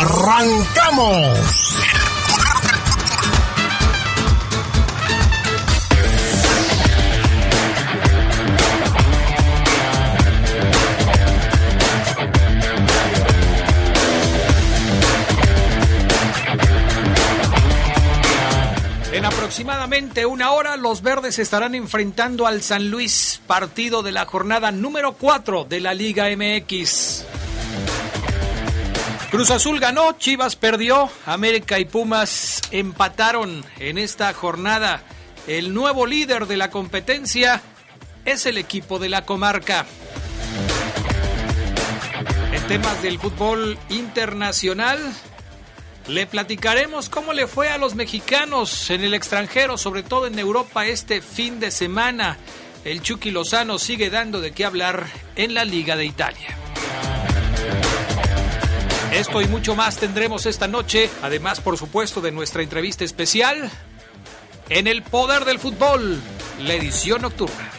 ¡Arrancamos! 0.00 1.76
En 19.12 19.26
aproximadamente 19.26 20.24
una 20.24 20.52
hora, 20.52 20.78
los 20.78 21.02
verdes 21.02 21.38
estarán 21.38 21.74
enfrentando 21.74 22.46
al 22.46 22.62
San 22.62 22.88
Luis, 22.88 23.42
partido 23.46 24.02
de 24.02 24.12
la 24.12 24.24
jornada 24.24 24.72
número 24.72 25.12
4 25.12 25.66
de 25.68 25.80
la 25.80 25.92
Liga 25.92 26.28
MX. 26.34 27.09
Cruz 29.30 29.50
Azul 29.52 29.78
ganó, 29.78 30.18
Chivas 30.18 30.56
perdió, 30.56 31.08
América 31.24 31.78
y 31.78 31.84
Pumas 31.84 32.62
empataron 32.72 33.64
en 33.78 33.96
esta 33.96 34.34
jornada. 34.34 35.04
El 35.46 35.72
nuevo 35.72 36.04
líder 36.04 36.46
de 36.46 36.56
la 36.56 36.70
competencia 36.70 37.62
es 38.24 38.46
el 38.46 38.58
equipo 38.58 38.98
de 38.98 39.08
la 39.08 39.24
comarca. 39.24 39.86
En 42.52 42.62
temas 42.66 43.00
del 43.02 43.20
fútbol 43.20 43.78
internacional, 43.88 44.98
le 46.08 46.26
platicaremos 46.26 47.08
cómo 47.08 47.32
le 47.32 47.46
fue 47.46 47.68
a 47.68 47.78
los 47.78 47.94
mexicanos 47.94 48.90
en 48.90 49.04
el 49.04 49.14
extranjero, 49.14 49.78
sobre 49.78 50.02
todo 50.02 50.26
en 50.26 50.40
Europa 50.40 50.86
este 50.86 51.22
fin 51.22 51.60
de 51.60 51.70
semana. 51.70 52.36
El 52.84 53.00
Chucky 53.00 53.30
Lozano 53.30 53.78
sigue 53.78 54.10
dando 54.10 54.40
de 54.40 54.50
qué 54.50 54.64
hablar 54.64 55.06
en 55.36 55.54
la 55.54 55.64
Liga 55.64 55.94
de 55.94 56.06
Italia. 56.06 56.56
Esto 59.12 59.42
y 59.42 59.48
mucho 59.48 59.74
más 59.74 59.96
tendremos 59.96 60.46
esta 60.46 60.68
noche, 60.68 61.10
además 61.22 61.60
por 61.60 61.76
supuesto 61.76 62.20
de 62.20 62.30
nuestra 62.30 62.62
entrevista 62.62 63.04
especial 63.04 63.70
en 64.68 64.86
El 64.86 65.02
Poder 65.02 65.44
del 65.44 65.58
Fútbol, 65.58 66.20
la 66.60 66.74
edición 66.74 67.22
nocturna. 67.22 67.70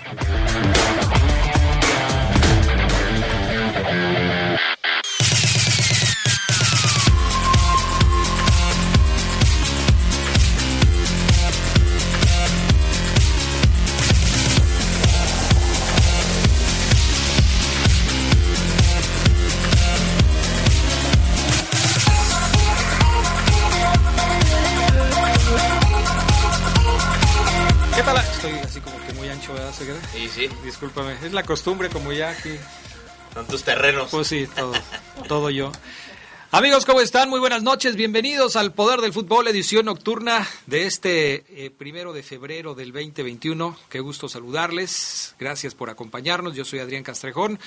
Sí, 30.14 30.30
sí, 30.30 30.49
Discúlpame, 30.64 31.14
es 31.23 31.33
la 31.33 31.42
costumbre 31.42 31.89
como 31.89 32.14
ya 32.14 32.30
aquí. 32.30 32.52
son 33.33 33.47
tus 33.47 33.64
terrenos. 33.64 34.11
Pues 34.11 34.27
sí, 34.27 34.47
todo, 34.55 34.73
todo 35.27 35.49
yo. 35.49 35.71
Amigos, 36.52 36.86
¿cómo 36.86 37.02
están? 37.02 37.31
Muy 37.31 37.39
buenas 37.39 37.64
noches. 37.64 37.95
Bienvenidos 37.95 38.55
al 38.55 38.73
Poder 38.73 39.02
del 39.02 39.11
Fútbol, 39.11 39.47
edición 39.47 39.87
nocturna 39.87 40.47
de 40.67 40.86
este 40.86 41.45
eh, 41.49 41.71
primero 41.71 42.14
de 42.14 42.21
febrero 42.21 42.75
del 42.75 42.92
2021. 42.92 43.75
Qué 43.89 44.02
gusto 44.02 44.30
saludarles. 44.30 45.33
Gracias 45.39 45.73
por 45.73 45.89
acompañarnos. 45.89 46.55
Yo 46.55 46.63
soy 46.63 46.77
Adrián 46.77 47.02
Castrejón. 47.02 47.58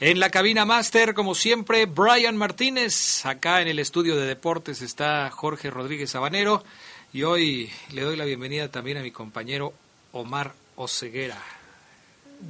En 0.00 0.18
la 0.18 0.30
cabina 0.30 0.64
máster, 0.64 1.14
como 1.14 1.36
siempre, 1.36 1.86
Brian 1.86 2.36
Martínez. 2.36 3.24
Acá 3.24 3.62
en 3.62 3.68
el 3.68 3.78
estudio 3.78 4.16
de 4.16 4.26
deportes 4.26 4.82
está 4.82 5.30
Jorge 5.30 5.70
Rodríguez 5.70 6.10
Sabanero. 6.10 6.64
Y 7.12 7.22
hoy 7.22 7.70
le 7.92 8.02
doy 8.02 8.16
la 8.16 8.24
bienvenida 8.24 8.68
también 8.68 8.96
a 8.96 9.02
mi 9.02 9.12
compañero 9.12 9.72
Omar 10.10 10.54
Oceguera. 10.76 11.38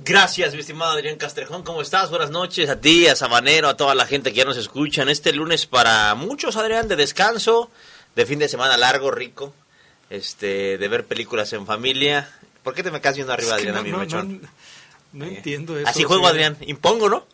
Gracias, 0.04 0.54
mi 0.54 0.60
estimado 0.60 0.92
Adrián 0.92 1.16
Castrejón. 1.16 1.62
¿Cómo 1.64 1.82
estás? 1.82 2.08
Buenas 2.08 2.30
noches 2.30 2.70
a 2.70 2.80
ti, 2.80 3.06
a 3.08 3.16
Sabanero, 3.16 3.68
a 3.68 3.76
toda 3.76 3.94
la 3.94 4.06
gente 4.06 4.30
que 4.30 4.38
ya 4.38 4.44
nos 4.44 4.56
escuchan. 4.56 5.08
Este 5.08 5.32
lunes 5.32 5.66
para 5.66 6.14
muchos, 6.14 6.56
Adrián, 6.56 6.88
de 6.88 6.96
descanso, 6.96 7.70
de 8.16 8.24
fin 8.24 8.38
de 8.38 8.48
semana 8.48 8.76
largo, 8.78 9.10
rico, 9.10 9.52
este, 10.08 10.78
de 10.78 10.88
ver 10.88 11.04
películas 11.06 11.52
en 11.52 11.66
familia. 11.66 12.30
¿Por 12.62 12.74
qué 12.74 12.82
te 12.82 12.90
me 12.90 13.00
quedas 13.02 13.16
viendo 13.16 13.32
arriba, 13.34 13.56
Es 13.56 13.58
Adrián, 13.58 13.74
no, 13.74 13.80
a 13.80 13.84
mi 13.84 13.90
no, 13.90 13.98
mechón? 13.98 14.40
no, 14.42 14.48
no 15.12 15.24
entiendo 15.26 15.78
eso. 15.78 15.88
Así 15.88 16.04
juego. 16.04 16.26
Adrián. 16.26 16.56
Impongo, 16.62 17.10
¿no? 17.10 17.26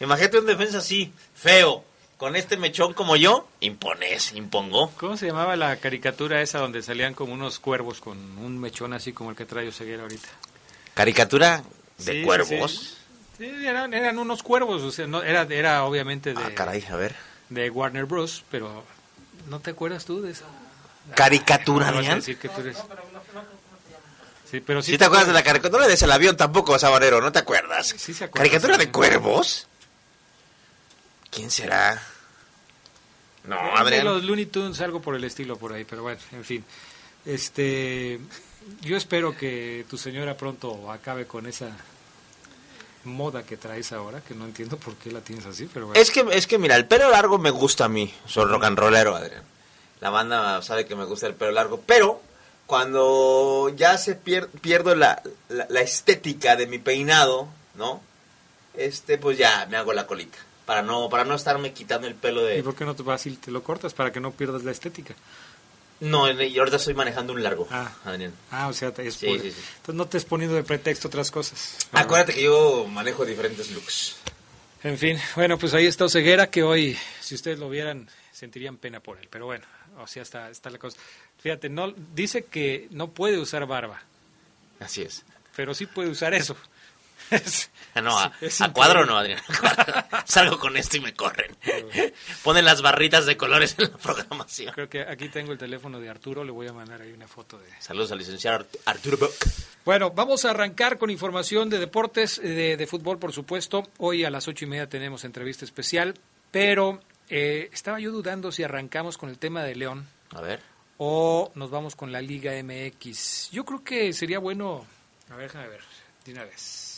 Imagínate 0.00 0.38
un 0.38 0.46
defensa 0.46 0.78
así, 0.78 1.12
feo, 1.34 1.84
con 2.22 2.36
este 2.36 2.56
mechón 2.56 2.92
como 2.94 3.16
yo. 3.16 3.48
Impones, 3.58 4.32
impongo. 4.34 4.92
¿Cómo 4.96 5.16
se 5.16 5.26
llamaba 5.26 5.56
la 5.56 5.74
caricatura 5.78 6.40
esa 6.40 6.60
donde 6.60 6.80
salían 6.80 7.14
como 7.14 7.32
unos 7.32 7.58
cuervos 7.58 8.00
con 8.00 8.16
un 8.38 8.60
mechón 8.60 8.92
así 8.92 9.12
como 9.12 9.30
el 9.30 9.36
que 9.36 9.44
trae 9.44 9.66
Oseguera 9.66 10.02
ahorita? 10.04 10.28
Caricatura 10.94 11.64
de 11.98 12.12
Sí, 12.12 12.22
cuervos. 12.22 12.70
Sí, 12.70 12.96
Sí, 13.38 13.66
eran, 13.66 13.92
eran 13.92 14.20
unos 14.20 14.44
cuervos, 14.44 14.82
o 14.82 14.92
sea, 14.92 15.08
no, 15.08 15.20
era, 15.24 15.42
era 15.50 15.82
obviamente 15.82 16.32
de, 16.32 16.40
Ah, 16.44 16.52
caray, 16.54 16.84
a 16.88 16.94
ver. 16.94 17.16
de 17.48 17.68
Warner 17.70 18.04
Bros., 18.04 18.44
pero 18.52 18.84
¿no 19.48 19.58
te 19.58 19.70
acuerdas 19.70 20.04
tú 20.04 20.22
de 20.22 20.30
eso? 20.30 20.44
Caricatura, 21.16 21.86
No 21.86 21.96
vas 21.96 21.96
a 21.96 21.98
Adrián. 21.98 22.18
decir 22.20 22.38
que 22.38 22.48
tú 22.48 22.60
eres... 22.60 22.76
Sí, 24.48 24.60
pero 24.60 24.80
sí 24.80 24.92
¿Sí 24.92 24.98
te 24.98 25.06
acuerdas 25.06 25.26
de 25.26 25.32
la 25.32 25.42
caricatura? 25.42 25.88
Des 25.88 26.00
el 26.02 26.12
avión 26.12 26.36
tampoco, 26.36 26.78
Sabanero, 26.78 27.20
¿no 27.20 27.32
te 27.32 27.40
acuerdas? 27.40 27.88
Sí 27.96 28.14
se 28.14 28.22
acuerda, 28.26 28.44
¿Caricatura 28.44 28.76
de 28.78 28.84
sí. 28.84 28.90
cuervos? 28.92 29.66
¿Quién 31.32 31.50
será? 31.50 32.00
No, 33.44 33.56
De 33.56 33.70
Adrián. 33.76 34.04
los 34.04 34.22
Looney 34.24 34.46
Tunes, 34.46 34.80
algo 34.80 35.00
por 35.02 35.14
el 35.16 35.24
estilo 35.24 35.56
por 35.56 35.72
ahí, 35.72 35.84
pero 35.84 36.02
bueno, 36.02 36.20
en 36.32 36.44
fin. 36.44 36.64
Este, 37.24 38.18
yo 38.82 38.96
espero 38.96 39.36
que 39.36 39.84
tu 39.90 39.96
señora 39.98 40.36
pronto 40.36 40.90
acabe 40.90 41.26
con 41.26 41.46
esa 41.46 41.70
moda 43.04 43.42
que 43.42 43.56
traes 43.56 43.92
ahora, 43.92 44.20
que 44.20 44.34
no 44.34 44.44
entiendo 44.44 44.76
por 44.76 44.94
qué 44.94 45.10
la 45.10 45.20
tienes 45.20 45.44
así, 45.46 45.68
pero 45.72 45.86
bueno. 45.88 46.00
Es 46.00 46.10
que, 46.10 46.24
es 46.30 46.46
que 46.46 46.58
mira, 46.58 46.76
el 46.76 46.86
pelo 46.86 47.10
largo 47.10 47.38
me 47.38 47.50
gusta 47.50 47.86
a 47.86 47.88
mí. 47.88 48.12
Soy 48.26 48.44
rock 48.44 48.64
and 48.64 48.78
rollero, 48.78 49.16
Adrián. 49.16 49.42
La 50.00 50.10
banda 50.10 50.62
sabe 50.62 50.86
que 50.86 50.94
me 50.94 51.04
gusta 51.04 51.26
el 51.26 51.34
pelo 51.34 51.52
largo, 51.52 51.80
pero 51.84 52.20
cuando 52.66 53.70
ya 53.76 53.98
se 53.98 54.16
pier- 54.20 54.48
pierdo 54.60 54.94
la, 54.94 55.20
la, 55.48 55.66
la 55.68 55.80
estética 55.80 56.54
de 56.56 56.66
mi 56.66 56.78
peinado, 56.78 57.48
¿no? 57.74 58.00
Este, 58.74 59.18
pues 59.18 59.36
ya 59.36 59.66
me 59.70 59.76
hago 59.76 59.92
la 59.92 60.06
colita. 60.06 60.38
Para 60.66 60.82
no, 60.82 61.08
para 61.08 61.24
no 61.24 61.34
estarme 61.34 61.72
quitando 61.72 62.06
el 62.06 62.14
pelo 62.14 62.42
¿Y 62.50 62.56
de... 62.56 62.62
por 62.62 62.74
qué 62.76 62.84
no 62.84 62.94
te 62.94 63.02
vas 63.02 63.26
y 63.26 63.32
te 63.32 63.50
lo 63.50 63.62
cortas 63.62 63.94
para 63.94 64.12
que 64.12 64.20
no 64.20 64.30
pierdas 64.32 64.62
la 64.62 64.70
estética? 64.70 65.14
No, 66.00 66.28
y 66.30 66.58
ahorita 66.58 66.76
estoy 66.78 66.94
manejando 66.94 67.32
un 67.32 67.42
largo, 67.42 67.68
Ah. 67.70 67.92
Adrián. 68.04 68.32
Ah, 68.50 68.68
o 68.68 68.72
sea, 68.72 68.92
es 68.98 69.14
Sí, 69.14 69.26
por- 69.26 69.40
sí, 69.40 69.50
sí. 69.52 69.60
entonces 69.76 69.94
no 69.94 70.06
te 70.06 70.18
estés 70.18 70.28
poniendo 70.28 70.56
de 70.56 70.64
pretexto 70.64 71.08
otras 71.08 71.30
cosas. 71.30 71.76
Acuérdate 71.92 72.34
que 72.34 72.42
yo 72.42 72.86
manejo 72.88 73.24
diferentes 73.24 73.70
looks. 73.70 74.16
En 74.82 74.98
fin, 74.98 75.16
bueno, 75.36 75.58
pues 75.58 75.74
ahí 75.74 75.86
está 75.86 76.04
Oseguera, 76.06 76.50
que 76.50 76.64
hoy, 76.64 76.98
si 77.20 77.36
ustedes 77.36 77.60
lo 77.60 77.68
vieran, 77.70 78.08
sentirían 78.32 78.78
pena 78.78 78.98
por 78.98 79.18
él. 79.18 79.28
Pero 79.30 79.46
bueno, 79.46 79.64
o 79.98 80.08
sea, 80.08 80.22
está, 80.24 80.50
está 80.50 80.70
la 80.70 80.78
cosa. 80.78 80.98
Fíjate, 81.38 81.68
no, 81.68 81.92
dice 82.14 82.44
que 82.46 82.88
no 82.90 83.10
puede 83.10 83.38
usar 83.38 83.64
barba, 83.66 84.02
Así 84.80 85.02
es. 85.02 85.22
pero 85.54 85.72
sí 85.72 85.86
puede 85.86 86.08
usar 86.10 86.34
eso. 86.34 86.56
No, 87.94 88.18
a, 88.18 88.32
cuadro 88.72 89.04
no. 89.04 89.18
Adrián. 89.18 89.38
Salgo 90.24 90.58
con 90.58 90.78
esto 90.78 90.96
y 90.96 91.00
me 91.00 91.12
corren. 91.14 91.54
Ponen 92.42 92.64
las 92.64 92.80
barritas 92.80 93.26
de 93.26 93.36
colores 93.36 93.74
en 93.78 93.90
la 93.92 93.98
programación. 93.98 94.72
Creo 94.72 94.88
que 94.88 95.02
aquí 95.02 95.28
tengo 95.28 95.52
el 95.52 95.58
teléfono 95.58 96.00
de 96.00 96.08
Arturo, 96.08 96.42
le 96.42 96.52
voy 96.52 96.66
a 96.68 96.72
mandar 96.72 97.02
ahí 97.02 97.12
una 97.12 97.28
foto 97.28 97.58
de... 97.58 97.68
Saludos 97.80 98.10
al 98.12 98.18
licenciado 98.18 98.60
Art- 98.60 98.76
Arturo 98.86 99.18
Bock. 99.18 99.32
Bueno, 99.84 100.10
vamos 100.10 100.46
a 100.46 100.50
arrancar 100.50 100.96
con 100.96 101.10
información 101.10 101.68
de 101.68 101.78
deportes, 101.78 102.40
de, 102.40 102.78
de 102.78 102.86
fútbol, 102.86 103.18
por 103.18 103.32
supuesto. 103.34 103.86
Hoy 103.98 104.24
a 104.24 104.30
las 104.30 104.48
ocho 104.48 104.64
y 104.64 104.68
media 104.68 104.88
tenemos 104.88 105.24
entrevista 105.24 105.66
especial, 105.66 106.14
pero 106.50 106.98
eh, 107.28 107.68
estaba 107.74 108.00
yo 108.00 108.10
dudando 108.10 108.52
si 108.52 108.62
arrancamos 108.62 109.18
con 109.18 109.28
el 109.28 109.36
tema 109.38 109.64
de 109.64 109.74
León 109.74 110.08
A 110.30 110.40
ver. 110.40 110.60
o 110.96 111.52
nos 111.56 111.68
vamos 111.70 111.94
con 111.94 112.10
la 112.10 112.22
Liga 112.22 112.52
MX. 112.62 113.50
Yo 113.50 113.66
creo 113.66 113.84
que 113.84 114.14
sería 114.14 114.38
bueno. 114.38 114.86
A 115.30 115.36
ver, 115.36 115.48
déjame 115.48 115.68
ver, 115.68 115.80
de 116.24 116.32
una 116.32 116.44
vez. 116.44 116.88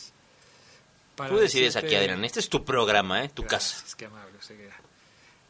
Para 1.15 1.29
Tú 1.29 1.37
decides 1.37 1.73
decirte- 1.75 1.87
aquí, 1.87 1.95
Adrián. 1.95 2.23
Este 2.25 2.39
es 2.39 2.49
tu 2.49 2.63
programa, 2.65 3.23
¿eh? 3.23 3.29
Tu 3.29 3.43
Gracias, 3.43 3.81
casa. 3.83 3.97
qué 3.97 4.05
amable. 4.05 4.31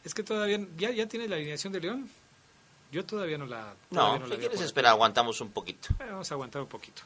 Es 0.04 0.14
que 0.14 0.22
todavía, 0.22 0.60
¿ya, 0.76 0.90
ya 0.92 1.06
tienes 1.06 1.28
la 1.28 1.36
alineación 1.36 1.72
de 1.72 1.80
León? 1.80 2.08
Yo 2.92 3.04
todavía 3.04 3.36
no 3.36 3.46
la... 3.46 3.74
No, 3.90 4.00
todavía 4.00 4.16
si 4.26 4.30
la 4.30 4.36
veo 4.36 4.38
quieres 4.38 4.60
esperar, 4.60 4.92
aguantamos 4.92 5.40
un 5.40 5.50
poquito. 5.50 5.88
Bueno, 5.96 6.12
vamos 6.12 6.30
a 6.30 6.34
aguantar 6.34 6.62
un 6.62 6.68
poquito. 6.68 7.02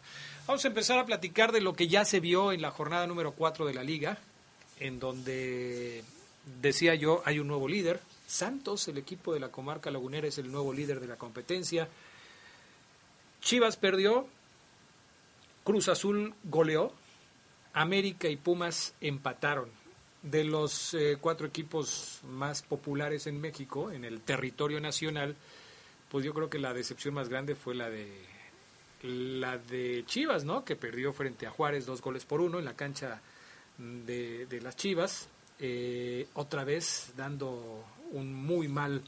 Vamos 0.46 0.62
a 0.64 0.68
empezar 0.68 0.98
a 0.98 1.06
platicar 1.06 1.52
de 1.52 1.62
lo 1.62 1.72
que 1.72 1.88
ya 1.88 2.04
se 2.04 2.20
vio 2.20 2.52
en 2.52 2.60
la 2.60 2.70
jornada 2.70 3.06
número 3.06 3.32
4 3.32 3.64
de 3.64 3.72
la 3.72 3.82
liga, 3.82 4.18
en 4.78 5.00
donde, 5.00 6.04
decía 6.60 6.94
yo, 6.94 7.22
hay 7.24 7.38
un 7.38 7.48
nuevo 7.48 7.66
líder. 7.66 8.00
Santos, 8.26 8.86
el 8.88 8.98
equipo 8.98 9.32
de 9.32 9.40
la 9.40 9.48
comarca 9.48 9.90
lagunera, 9.90 10.28
es 10.28 10.36
el 10.36 10.52
nuevo 10.52 10.74
líder 10.74 11.00
de 11.00 11.06
la 11.06 11.16
competencia. 11.16 11.88
Chivas 13.40 13.76
perdió, 13.78 14.28
Cruz 15.64 15.88
Azul 15.88 16.34
goleó, 16.44 16.92
América 17.72 18.28
y 18.28 18.36
Pumas 18.36 18.94
empataron. 19.00 19.70
De 20.22 20.44
los 20.44 20.92
eh, 20.92 21.16
cuatro 21.18 21.46
equipos 21.46 22.20
más 22.28 22.60
populares 22.62 23.26
en 23.26 23.40
México, 23.40 23.90
en 23.90 24.04
el 24.04 24.20
territorio 24.20 24.78
nacional, 24.78 25.34
pues 26.10 26.26
yo 26.26 26.34
creo 26.34 26.50
que 26.50 26.58
la 26.58 26.74
decepción 26.74 27.14
más 27.14 27.30
grande 27.30 27.54
fue 27.54 27.74
la 27.74 27.88
de 27.88 28.06
la 29.02 29.56
de 29.56 30.04
Chivas, 30.04 30.44
¿no? 30.44 30.62
Que 30.64 30.76
perdió 30.76 31.14
frente 31.14 31.46
a 31.46 31.50
Juárez 31.50 31.86
dos 31.86 32.02
goles 32.02 32.26
por 32.26 32.42
uno 32.42 32.58
en 32.58 32.66
la 32.66 32.74
cancha 32.74 33.22
de, 33.78 34.60
las 34.62 34.76
Chivas, 34.76 35.28
eh, 35.58 36.28
otra 36.34 36.64
vez 36.64 37.14
dando 37.16 37.82
un 38.12 38.34
muy 38.34 38.68
mal 38.68 39.02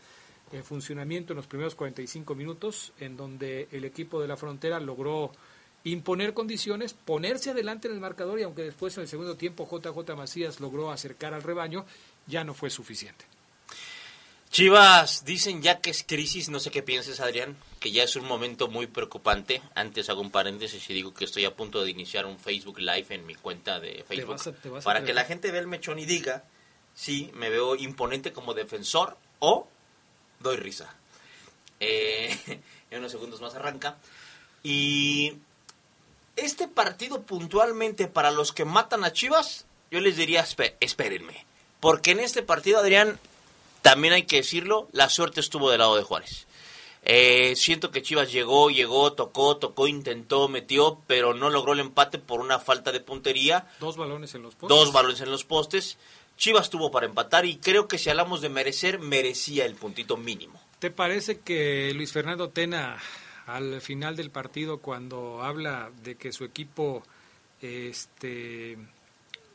eh, 0.51 0.63
funcionamiento 0.63 1.33
en 1.33 1.39
los 1.39 1.47
primeros 1.47 1.75
45 1.75 2.35
minutos, 2.35 2.93
en 3.01 3.17
donde 3.17 3.69
el 3.71 3.85
equipo 3.85 4.21
de 4.21 4.29
la 4.29 4.37
frontera 4.37 4.81
logró 4.81 5.33
imponer 5.85 6.33
condiciones, 6.35 6.95
ponerse 6.95 7.51
adelante 7.51 7.89
en 7.89 7.95
el 7.95 8.01
marcador 8.01 8.39
y 8.39 8.43
aunque 8.45 8.63
después 8.63 8.97
en 8.97 9.03
el 9.03 9.09
segundo 9.09 9.37
tiempo 9.37 9.69
JJ 9.71 10.15
Macías 10.17 10.61
logró 10.61 10.91
acercar 10.93 11.35
al 11.35 11.43
rebaño, 11.43 11.85
ya 12.27 12.45
no 12.45 12.55
fue 12.55 12.71
suficiente. 12.71 13.25
Chivas 14.51 15.25
dicen 15.25 15.63
ya 15.63 15.81
que 15.81 15.89
es 15.91 16.05
crisis, 16.07 16.51
no 16.51 16.61
sé 16.61 16.71
qué 16.71 16.83
pienses 16.83 17.21
Adrián, 17.21 17.57
que 17.81 17.91
ya 17.91 18.03
es 18.03 18.17
un 18.17 18.27
momento 18.27 18.69
muy 18.69 18.87
preocupante. 18.87 19.63
Antes 19.75 20.11
hago 20.11 20.21
un 20.21 20.31
paréntesis 20.31 20.89
y 20.91 20.93
digo 20.93 21.15
que 21.15 21.25
estoy 21.25 21.47
a 21.47 21.57
punto 21.57 21.83
de 21.83 21.91
iniciar 21.91 22.27
un 22.27 22.39
Facebook 22.39 22.79
Live 22.79 23.07
en 23.09 23.25
mi 23.25 23.35
cuenta 23.35 23.81
de 23.81 24.05
Facebook 24.07 24.33
vas 24.37 24.47
a- 24.49 24.53
te 24.53 24.69
vas 24.69 24.85
a 24.85 24.85
para 24.85 25.05
que 25.05 25.15
la 25.15 25.25
gente 25.25 25.51
vea 25.51 25.61
el 25.63 25.69
mechón 25.69 25.99
y 25.99 26.05
diga 26.05 26.45
si 26.95 27.31
me 27.33 27.49
veo 27.49 27.77
imponente 27.77 28.33
como 28.35 28.53
defensor 28.53 29.17
o 29.39 29.67
doy 30.41 30.57
risa. 30.59 30.95
Eh, 31.81 32.61
en 32.91 32.99
unos 32.99 33.11
segundos 33.11 33.41
más 33.41 33.55
arranca. 33.55 33.97
Y 34.63 35.33
este 36.37 36.69
partido 36.69 37.23
puntualmente 37.23 38.07
para 38.09 38.31
los 38.31 38.53
que 38.53 38.65
matan 38.65 39.05
a 39.05 39.13
Chivas, 39.13 39.67
yo 39.91 40.01
les 40.01 40.17
diría 40.17 40.45
"Espe- 40.45 40.75
espérenme. 40.81 41.45
Porque 41.81 42.13
en 42.13 42.21
este 42.21 42.43
partido, 42.43 42.79
Adrián, 42.79 43.19
también 43.83 44.15
hay 44.15 44.23
que 44.25 44.37
decirlo, 44.37 44.89
la 44.93 45.09
suerte 45.09 45.41
estuvo 45.41 45.71
del 45.71 45.81
lado 45.81 45.97
de 45.97 46.03
Juárez. 46.05 46.47
Eh, 47.05 47.55
siento 47.57 47.91
que 47.91 48.01
Chivas 48.03 48.31
llegó, 48.31 48.71
llegó, 48.71 49.13
tocó, 49.15 49.57
tocó, 49.57 49.89
intentó, 49.89 50.49
metió, 50.49 51.01
pero 51.09 51.35
no 51.35 51.51
logró 51.51 51.73
el 51.73 51.81
empate 51.81 52.19
por 52.19 52.39
una 52.41 52.61
falta 52.61 52.93
de 52.93 53.01
puntería. 53.01 53.67
Dos 53.81 53.97
balones 53.97 54.35
en 54.37 54.43
los 54.43 54.55
postes. 54.55 54.69
Dos 54.79 54.93
balones 54.93 55.21
en 55.21 55.31
los 55.33 55.43
postes. 55.45 55.99
Chivas 56.39 56.71
tuvo 56.71 56.93
para 56.93 57.07
empatar 57.07 57.45
y 57.45 57.57
creo 57.57 57.89
que 57.89 57.99
si 57.99 58.09
hablamos 58.09 58.41
de 58.41 58.49
merecer, 58.51 59.01
merecía 59.01 59.65
el 59.67 59.75
puntito 59.75 60.17
mínimo. 60.17 60.61
¿Te 60.79 60.91
parece 60.93 61.41
que 61.41 61.93
Luis 61.95 62.13
Fernando 62.13 62.51
Tena, 62.51 62.99
al 63.47 63.81
final 63.81 64.17
del 64.17 64.31
partido, 64.31 64.79
cuando 64.79 65.43
habla 65.43 65.91
de 66.03 66.17
que 66.17 66.33
su 66.33 66.45
equipo 66.45 67.03
este, 67.61 68.77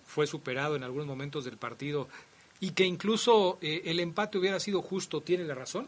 fue 0.05 0.27
superado 0.27 0.75
en 0.75 0.83
algunos 0.83 1.07
momentos 1.07 1.45
del 1.45 1.57
partido 1.57 2.07
y 2.59 2.71
que 2.71 2.85
incluso 2.85 3.57
eh, 3.61 3.83
el 3.85 3.99
empate 3.99 4.37
hubiera 4.37 4.59
sido 4.59 4.81
justo, 4.81 5.21
tiene 5.21 5.43
la 5.45 5.55
razón? 5.55 5.87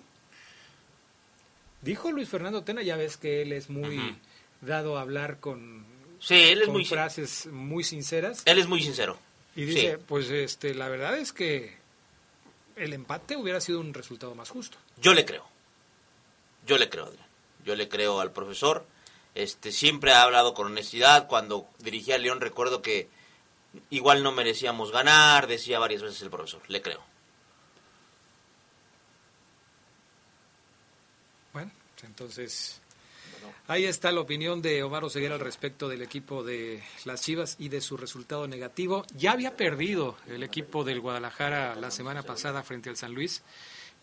Dijo 1.82 2.12
Luis 2.12 2.28
Fernando 2.30 2.64
Tena, 2.64 2.82
ya 2.82 2.98
ves 2.98 3.18
que 3.18 3.42
él 3.42 3.54
es 3.54 3.70
muy 3.70 4.18
dado 4.62 4.98
a 4.98 5.02
hablar 5.02 5.40
con, 5.40 5.86
Sí, 6.20 6.36
él 6.36 6.60
es 6.60 6.66
con 6.66 6.74
muy, 6.76 6.86
frases 6.86 7.48
muy 7.48 7.84
sinceras 7.86 8.44
él 8.46 8.60
es 8.60 8.68
muy 8.68 8.82
sincero. 8.84 9.18
y 9.56 9.64
dice, 9.66 9.96
Sí. 9.98 10.04
pues 10.08 10.30
este, 10.30 10.74
la 10.76 10.90
verdad 10.90 11.18
es 11.18 11.32
que 11.32 11.78
el 12.76 12.94
empate 12.94 13.38
hubiera 13.38 13.62
sido 13.62 13.80
un 13.80 13.94
resultado 13.94 14.36
más 14.36 14.50
justo. 14.50 14.78
Yo 15.02 15.14
le 15.14 15.26
creo. 15.26 15.46
Yo 16.68 16.78
le 16.78 16.90
creo, 16.90 17.06
Adrián. 17.06 17.26
Yo 17.66 17.76
le 17.76 17.90
creo 17.90 18.20
al 18.20 18.32
profesor. 18.32 18.86
Este 19.36 19.72
siempre 19.72 20.14
ha 20.14 20.24
hablado 20.24 20.54
con 20.54 20.68
honestidad. 20.68 21.28
Cuando 21.28 21.68
dirigía 21.80 22.16
a 22.16 22.18
León 22.18 22.42
recuerdo 22.42 22.82
que 22.82 23.10
igual 23.90 24.24
no 24.24 24.32
merecíamos 24.32 24.92
ganar, 24.92 25.48
decía 25.48 25.80
varias 25.80 26.02
veces 26.02 26.22
el 26.22 26.30
profesor. 26.30 26.62
Le 26.68 26.82
creo. 26.82 27.02
Bueno, 31.54 31.72
entonces 32.04 32.82
ahí 33.68 33.86
está 33.86 34.12
la 34.12 34.22
opinión 34.22 34.62
de 34.62 34.84
Omar 34.84 35.04
Oseguera 35.04 35.36
al 35.36 35.42
respecto 35.42 35.88
del 35.88 36.02
equipo 36.02 36.44
de 36.44 36.84
las 37.06 37.22
Chivas 37.22 37.56
y 37.60 37.70
de 37.70 37.82
su 37.82 37.98
resultado 37.98 38.48
negativo. 38.48 39.06
Ya 39.16 39.32
había 39.32 39.56
perdido 39.56 40.18
el 40.28 40.44
equipo 40.44 40.84
del 40.84 41.00
Guadalajara 41.00 41.76
la 41.76 41.92
semana 41.92 42.24
pasada 42.24 42.64
frente 42.64 42.90
al 42.90 42.98
San 42.98 43.14
Luis 43.14 43.44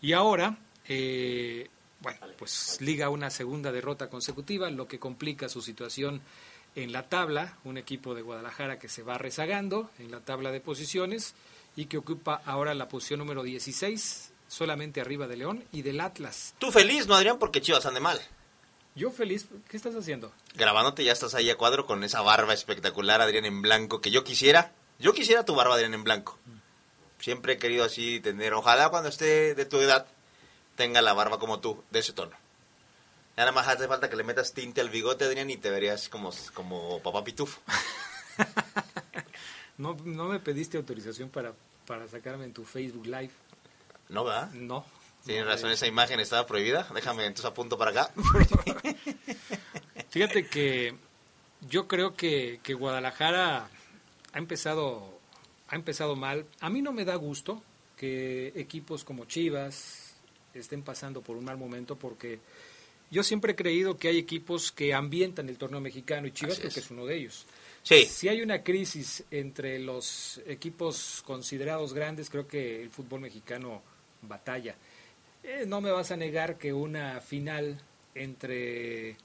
y 0.01 0.13
ahora, 0.13 0.57
eh, 0.87 1.69
bueno, 1.99 2.19
pues 2.37 2.77
liga 2.79 3.09
una 3.09 3.29
segunda 3.29 3.71
derrota 3.71 4.09
consecutiva, 4.09 4.69
lo 4.69 4.87
que 4.87 4.99
complica 4.99 5.49
su 5.49 5.61
situación 5.61 6.21
en 6.75 6.91
la 6.91 7.09
tabla, 7.09 7.57
un 7.63 7.77
equipo 7.77 8.13
de 8.13 8.21
Guadalajara 8.21 8.77
que 8.77 8.87
se 8.87 9.01
va 9.01 9.17
rezagando 9.17 9.89
en 9.97 10.11
la 10.11 10.19
tabla 10.19 10.51
de 10.51 10.61
posiciones 10.61 11.33
y 11.75 11.85
que 11.85 11.97
ocupa 11.97 12.41
ahora 12.45 12.73
la 12.75 12.87
posición 12.87 13.19
número 13.19 13.43
16, 13.43 14.31
solamente 14.47 15.01
arriba 15.01 15.27
de 15.27 15.37
León 15.37 15.63
y 15.71 15.81
del 15.81 15.99
Atlas. 15.99 16.53
Tú 16.59 16.71
feliz, 16.71 17.07
¿no, 17.07 17.15
Adrián? 17.15 17.39
Porque 17.39 17.61
Chivas 17.61 17.85
ande 17.85 17.99
mal. 17.99 18.19
Yo 18.95 19.11
feliz, 19.11 19.47
¿qué 19.69 19.77
estás 19.77 19.95
haciendo? 19.95 20.31
Grabándote 20.55 21.03
ya 21.03 21.11
estás 21.11 21.35
ahí 21.35 21.49
a 21.49 21.55
cuadro 21.55 21.85
con 21.85 22.03
esa 22.03 22.21
barba 22.21 22.53
espectacular, 22.53 23.21
Adrián, 23.21 23.45
en 23.45 23.61
blanco, 23.61 24.01
que 24.01 24.09
yo 24.09 24.23
quisiera. 24.23 24.71
Yo 24.99 25.13
quisiera 25.13 25.45
tu 25.45 25.53
barba, 25.53 25.75
Adrián, 25.75 25.93
en 25.93 26.03
blanco. 26.03 26.39
Siempre 27.19 27.53
he 27.53 27.57
querido 27.57 27.85
así 27.85 28.19
tener. 28.19 28.53
Ojalá 28.53 28.89
cuando 28.89 29.09
esté 29.09 29.53
de 29.53 29.65
tu 29.65 29.77
edad 29.77 30.07
tenga 30.77 31.01
la 31.01 31.11
barba 31.13 31.39
como 31.39 31.59
tú, 31.59 31.83
de 31.91 31.99
ese 31.99 32.13
tono. 32.13 32.31
Nada 33.35 33.51
más 33.51 33.67
hace 33.67 33.87
falta 33.87 34.09
que 34.09 34.15
le 34.15 34.23
metas 34.23 34.53
tinte 34.53 34.79
al 34.79 34.89
bigote, 34.89 35.25
Adrián, 35.25 35.49
y 35.49 35.57
te 35.57 35.69
verías 35.69 36.07
como, 36.07 36.31
como 36.53 37.01
papá 37.03 37.23
pitufo. 37.25 37.59
No, 39.77 39.95
no 40.05 40.25
me 40.25 40.39
pediste 40.39 40.75
autorización 40.75 41.29
para, 41.29 41.53
para 41.85 42.07
sacarme 42.07 42.45
en 42.45 42.51
tu 42.53 42.65
Facebook 42.65 43.05
Live. 43.05 43.29
¿No, 44.09 44.23
verdad? 44.23 44.49
No. 44.53 44.83
Tienes 45.23 45.45
No, 45.45 45.51
razón, 45.51 45.69
eh, 45.69 45.73
esa 45.73 45.85
imagen 45.85 46.19
estaba 46.19 46.47
prohibida. 46.47 46.87
Déjame 46.95 47.27
entonces 47.27 47.45
apunto 47.45 47.77
para 47.77 47.91
acá. 47.91 48.11
Fíjate 50.09 50.47
que 50.47 50.95
yo 51.69 51.87
creo 51.87 52.15
que, 52.15 52.59
que 52.63 52.73
Guadalajara 52.73 53.69
ha 54.33 54.37
empezado, 54.39 55.19
ha 55.67 55.75
empezado 55.75 56.15
mal. 56.15 56.47
A 56.59 56.71
mí 56.71 56.81
no 56.81 56.91
me 56.91 57.05
da 57.05 57.13
gusto 57.15 57.61
que 57.97 58.53
equipos 58.55 59.03
como 59.03 59.25
Chivas 59.25 60.06
estén 60.59 60.83
pasando 60.83 61.21
por 61.21 61.37
un 61.37 61.45
mal 61.45 61.57
momento 61.57 61.95
porque 61.95 62.39
yo 63.09 63.23
siempre 63.23 63.53
he 63.53 63.55
creído 63.55 63.97
que 63.97 64.09
hay 64.09 64.17
equipos 64.17 64.71
que 64.71 64.93
ambientan 64.93 65.47
el 65.49 65.57
torneo 65.57 65.79
mexicano 65.79 66.27
y 66.27 66.31
Chivas 66.31 66.53
Así 66.53 66.61
creo 66.61 66.67
es. 66.69 66.73
que 66.73 66.79
es 66.81 66.91
uno 66.91 67.05
de 67.05 67.15
ellos. 67.15 67.45
Sí, 67.83 68.05
Si 68.05 68.27
hay 68.27 68.41
una 68.41 68.63
crisis 68.63 69.23
entre 69.31 69.79
los 69.79 70.41
equipos 70.45 71.23
considerados 71.25 71.93
grandes, 71.93 72.29
creo 72.29 72.45
que 72.47 72.81
el 72.83 72.89
fútbol 72.89 73.21
mexicano 73.21 73.81
batalla. 74.23 74.75
Eh, 75.43 75.63
no 75.65 75.79
me 75.79 75.91
vas 75.91 76.11
a 76.11 76.17
negar 76.17 76.57
que 76.57 76.73
una 76.73 77.21
final 77.21 77.79
entre 78.13 79.15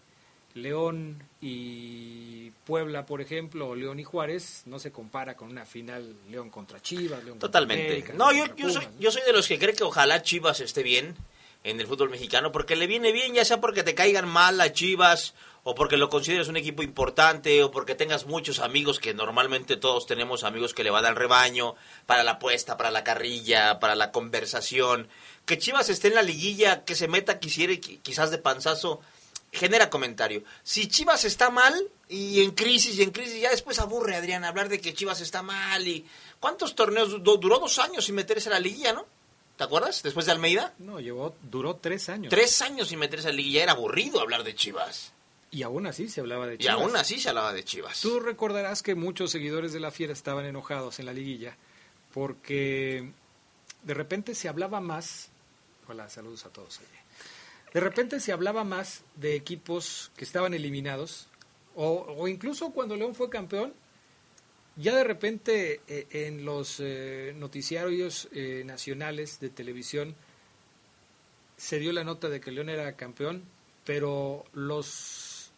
León 0.54 1.22
y 1.40 2.50
Puebla, 2.64 3.06
por 3.06 3.20
ejemplo, 3.20 3.68
o 3.68 3.74
León 3.74 3.98
y 4.00 4.04
Juárez, 4.04 4.62
no 4.66 4.78
se 4.78 4.92
compara 4.92 5.36
con 5.36 5.48
una 5.50 5.64
final 5.66 6.14
León 6.30 6.50
contra 6.50 6.80
Chivas, 6.80 7.22
León 7.24 7.38
contra 7.38 7.48
Totalmente. 7.48 7.86
América, 7.86 8.12
No, 8.16 8.30
León 8.30 8.48
yo, 8.56 8.64
contra 8.66 8.82
soy, 8.82 8.90
yo 9.00 9.10
soy 9.10 9.22
de 9.26 9.32
los 9.32 9.48
que 9.48 9.58
cree 9.58 9.74
que 9.74 9.84
ojalá 9.84 10.22
Chivas 10.22 10.60
esté 10.60 10.82
bien 10.82 11.16
en 11.64 11.80
el 11.80 11.86
fútbol 11.86 12.10
mexicano, 12.10 12.50
porque 12.50 12.74
le 12.76 12.86
viene 12.88 13.12
bien, 13.12 13.34
ya 13.34 13.44
sea 13.44 13.60
porque 13.60 13.84
te 13.84 13.94
caigan 13.94 14.28
mal 14.28 14.60
a 14.60 14.72
Chivas, 14.72 15.34
o 15.62 15.76
porque 15.76 15.96
lo 15.96 16.08
consideres 16.08 16.48
un 16.48 16.56
equipo 16.56 16.82
importante, 16.82 17.62
o 17.62 17.70
porque 17.70 17.94
tengas 17.94 18.26
muchos 18.26 18.58
amigos, 18.58 18.98
que 18.98 19.14
normalmente 19.14 19.76
todos 19.76 20.06
tenemos 20.06 20.42
amigos 20.42 20.74
que 20.74 20.82
le 20.82 20.90
van 20.90 21.06
al 21.06 21.14
rebaño, 21.14 21.76
para 22.06 22.24
la 22.24 22.32
apuesta, 22.32 22.76
para 22.76 22.90
la 22.90 23.04
carrilla, 23.04 23.78
para 23.78 23.94
la 23.94 24.10
conversación. 24.10 25.06
Que 25.46 25.56
Chivas 25.58 25.88
esté 25.88 26.08
en 26.08 26.16
la 26.16 26.22
liguilla, 26.22 26.84
que 26.84 26.96
se 26.96 27.06
meta 27.06 27.38
quisiera, 27.38 27.72
qui- 27.74 28.00
quizás 28.02 28.32
de 28.32 28.38
panzazo, 28.38 29.00
genera 29.52 29.90
comentario. 29.90 30.42
Si 30.62 30.88
Chivas 30.88 31.24
está 31.24 31.50
mal 31.50 31.74
y 32.08 32.42
en 32.42 32.52
crisis 32.52 32.98
y 32.98 33.02
en 33.02 33.10
crisis, 33.10 33.40
ya 33.40 33.50
después 33.50 33.78
aburre, 33.78 34.16
Adrián, 34.16 34.44
hablar 34.44 34.68
de 34.68 34.80
que 34.80 34.94
Chivas 34.94 35.20
está 35.20 35.42
mal 35.42 35.86
y... 35.86 36.04
¿Cuántos 36.40 36.74
torneos? 36.74 37.22
Du- 37.22 37.36
duró 37.36 37.58
dos 37.58 37.78
años 37.78 38.04
sin 38.06 38.14
meterse 38.16 38.48
a 38.48 38.52
la 38.52 38.60
liguilla, 38.60 38.92
¿no? 38.92 39.06
¿Te 39.56 39.64
acuerdas? 39.64 40.02
Después 40.02 40.26
de 40.26 40.32
Almeida. 40.32 40.74
No, 40.78 40.98
llevó, 40.98 41.36
duró 41.42 41.76
tres 41.76 42.08
años. 42.08 42.30
Tres 42.30 42.62
años 42.62 42.88
sin 42.88 42.98
meterse 42.98 43.28
a 43.28 43.30
la 43.30 43.36
liguilla. 43.36 43.62
Era 43.62 43.72
aburrido 43.72 44.20
hablar 44.20 44.42
de 44.42 44.54
Chivas. 44.54 45.12
Y 45.50 45.62
aún 45.62 45.86
así 45.86 46.08
se 46.08 46.20
hablaba 46.20 46.46
de 46.46 46.54
Y 46.54 46.58
Chivas. 46.58 46.74
aún 46.74 46.96
así 46.96 47.20
se 47.20 47.28
hablaba 47.28 47.52
de 47.52 47.62
Chivas. 47.62 48.00
Tú 48.00 48.18
recordarás 48.20 48.82
que 48.82 48.94
muchos 48.94 49.30
seguidores 49.30 49.72
de 49.74 49.80
la 49.80 49.90
Fiera 49.90 50.14
estaban 50.14 50.46
enojados 50.46 50.98
en 50.98 51.06
la 51.06 51.12
liguilla 51.12 51.56
porque 52.12 53.12
de 53.82 53.94
repente 53.94 54.34
se 54.34 54.48
hablaba 54.48 54.80
más, 54.80 55.28
hola, 55.88 56.08
saludos 56.08 56.44
a 56.46 56.48
todos. 56.48 56.80
De 57.72 57.80
repente 57.80 58.20
se 58.20 58.32
hablaba 58.32 58.64
más 58.64 59.02
de 59.16 59.34
equipos 59.34 60.12
que 60.16 60.24
estaban 60.24 60.52
eliminados, 60.54 61.28
o, 61.74 62.28
incluso 62.28 62.70
cuando 62.70 62.96
León 62.96 63.14
fue 63.14 63.30
campeón, 63.30 63.72
ya 64.76 64.94
de 64.94 65.04
repente 65.04 65.80
eh, 65.86 66.06
en 66.10 66.44
los 66.44 66.80
eh, 66.80 67.34
noticiarios 67.36 68.28
eh, 68.32 68.62
nacionales 68.64 69.40
de 69.40 69.50
televisión 69.50 70.14
se 71.56 71.78
dio 71.78 71.92
la 71.92 72.04
nota 72.04 72.28
de 72.28 72.40
que 72.40 72.50
León 72.50 72.68
era 72.68 72.96
campeón, 72.96 73.44
pero 73.84 74.44
los 74.52 75.52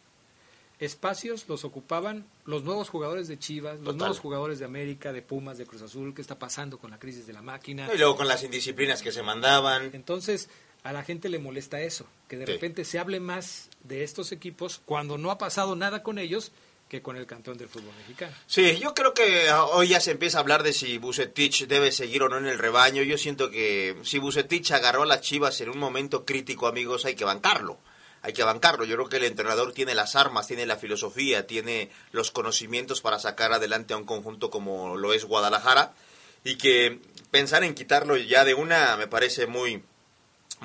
espacios 0.79 1.47
los 1.47 1.63
ocupaban 1.63 2.25
los 2.45 2.63
nuevos 2.63 2.89
jugadores 2.89 3.27
de 3.27 3.39
Chivas, 3.39 3.79
los 3.79 3.95
nuevos 3.95 4.19
jugadores 4.19 4.59
de 4.59 4.65
América, 4.65 5.13
de 5.13 5.21
Pumas, 5.21 5.57
de 5.57 5.65
Cruz 5.65 5.81
Azul, 5.81 6.13
qué 6.13 6.21
está 6.21 6.37
pasando 6.37 6.77
con 6.77 6.91
la 6.91 6.99
crisis 6.99 7.25
de 7.25 7.33
la 7.33 7.41
máquina. 7.41 7.89
Y 7.93 7.97
luego 7.97 8.15
con 8.15 8.27
las 8.27 8.43
indisciplinas 8.43 9.01
que 9.01 9.11
se 9.11 9.23
mandaban. 9.23 9.91
Entonces, 9.93 10.49
a 10.85 10.93
la 10.93 11.03
gente 11.03 11.29
le 11.29 11.39
molesta 11.39 11.81
eso, 11.81 12.05
que 12.29 12.37
de 12.37 12.45
repente 12.45 12.85
se 12.85 12.99
hable 12.99 13.19
más 13.19 13.69
de 13.83 14.03
estos 14.03 14.31
equipos 14.31 14.79
cuando 14.85 15.17
no 15.17 15.31
ha 15.31 15.39
pasado 15.39 15.75
nada 15.75 16.03
con 16.03 16.19
ellos 16.19 16.51
que 16.89 17.01
con 17.01 17.15
el 17.15 17.25
campeón 17.25 17.57
del 17.57 17.69
fútbol 17.69 17.95
mexicano. 17.97 18.31
Sí, 18.45 18.77
yo 18.79 18.93
creo 18.93 19.15
que 19.15 19.51
hoy 19.51 19.87
ya 19.87 19.99
se 19.99 20.11
empieza 20.11 20.37
a 20.37 20.41
hablar 20.41 20.61
de 20.61 20.73
si 20.73 20.99
Bucetich 20.99 21.65
debe 21.65 21.91
seguir 21.91 22.21
o 22.21 22.29
no 22.29 22.37
en 22.37 22.45
el 22.45 22.59
rebaño. 22.59 23.01
Yo 23.01 23.17
siento 23.17 23.49
que 23.49 23.97
si 24.03 24.19
Bucetich 24.19 24.69
agarró 24.73 25.01
a 25.01 25.07
las 25.07 25.21
Chivas 25.21 25.59
en 25.59 25.71
un 25.71 25.79
momento 25.79 26.23
crítico, 26.23 26.67
amigos, 26.67 27.05
hay 27.05 27.15
que 27.15 27.25
bancarlo. 27.25 27.79
Hay 28.21 28.33
que 28.33 28.43
bancarlo. 28.43 28.85
Yo 28.85 28.95
creo 28.95 29.09
que 29.09 29.17
el 29.17 29.23
entrenador 29.23 29.73
tiene 29.73 29.95
las 29.95 30.15
armas, 30.15 30.45
tiene 30.45 30.67
la 30.67 30.77
filosofía, 30.77 31.47
tiene 31.47 31.89
los 32.11 32.29
conocimientos 32.29 33.01
para 33.01 33.17
sacar 33.17 33.53
adelante 33.53 33.95
a 33.95 33.97
un 33.97 34.05
conjunto 34.05 34.51
como 34.51 34.97
lo 34.97 35.13
es 35.13 35.25
Guadalajara. 35.25 35.95
Y 36.43 36.57
que 36.57 36.99
pensar 37.31 37.63
en 37.63 37.73
quitarlo 37.73 38.17
ya 38.17 38.45
de 38.45 38.53
una 38.53 38.97
me 38.97 39.07
parece 39.07 39.47
muy, 39.47 39.81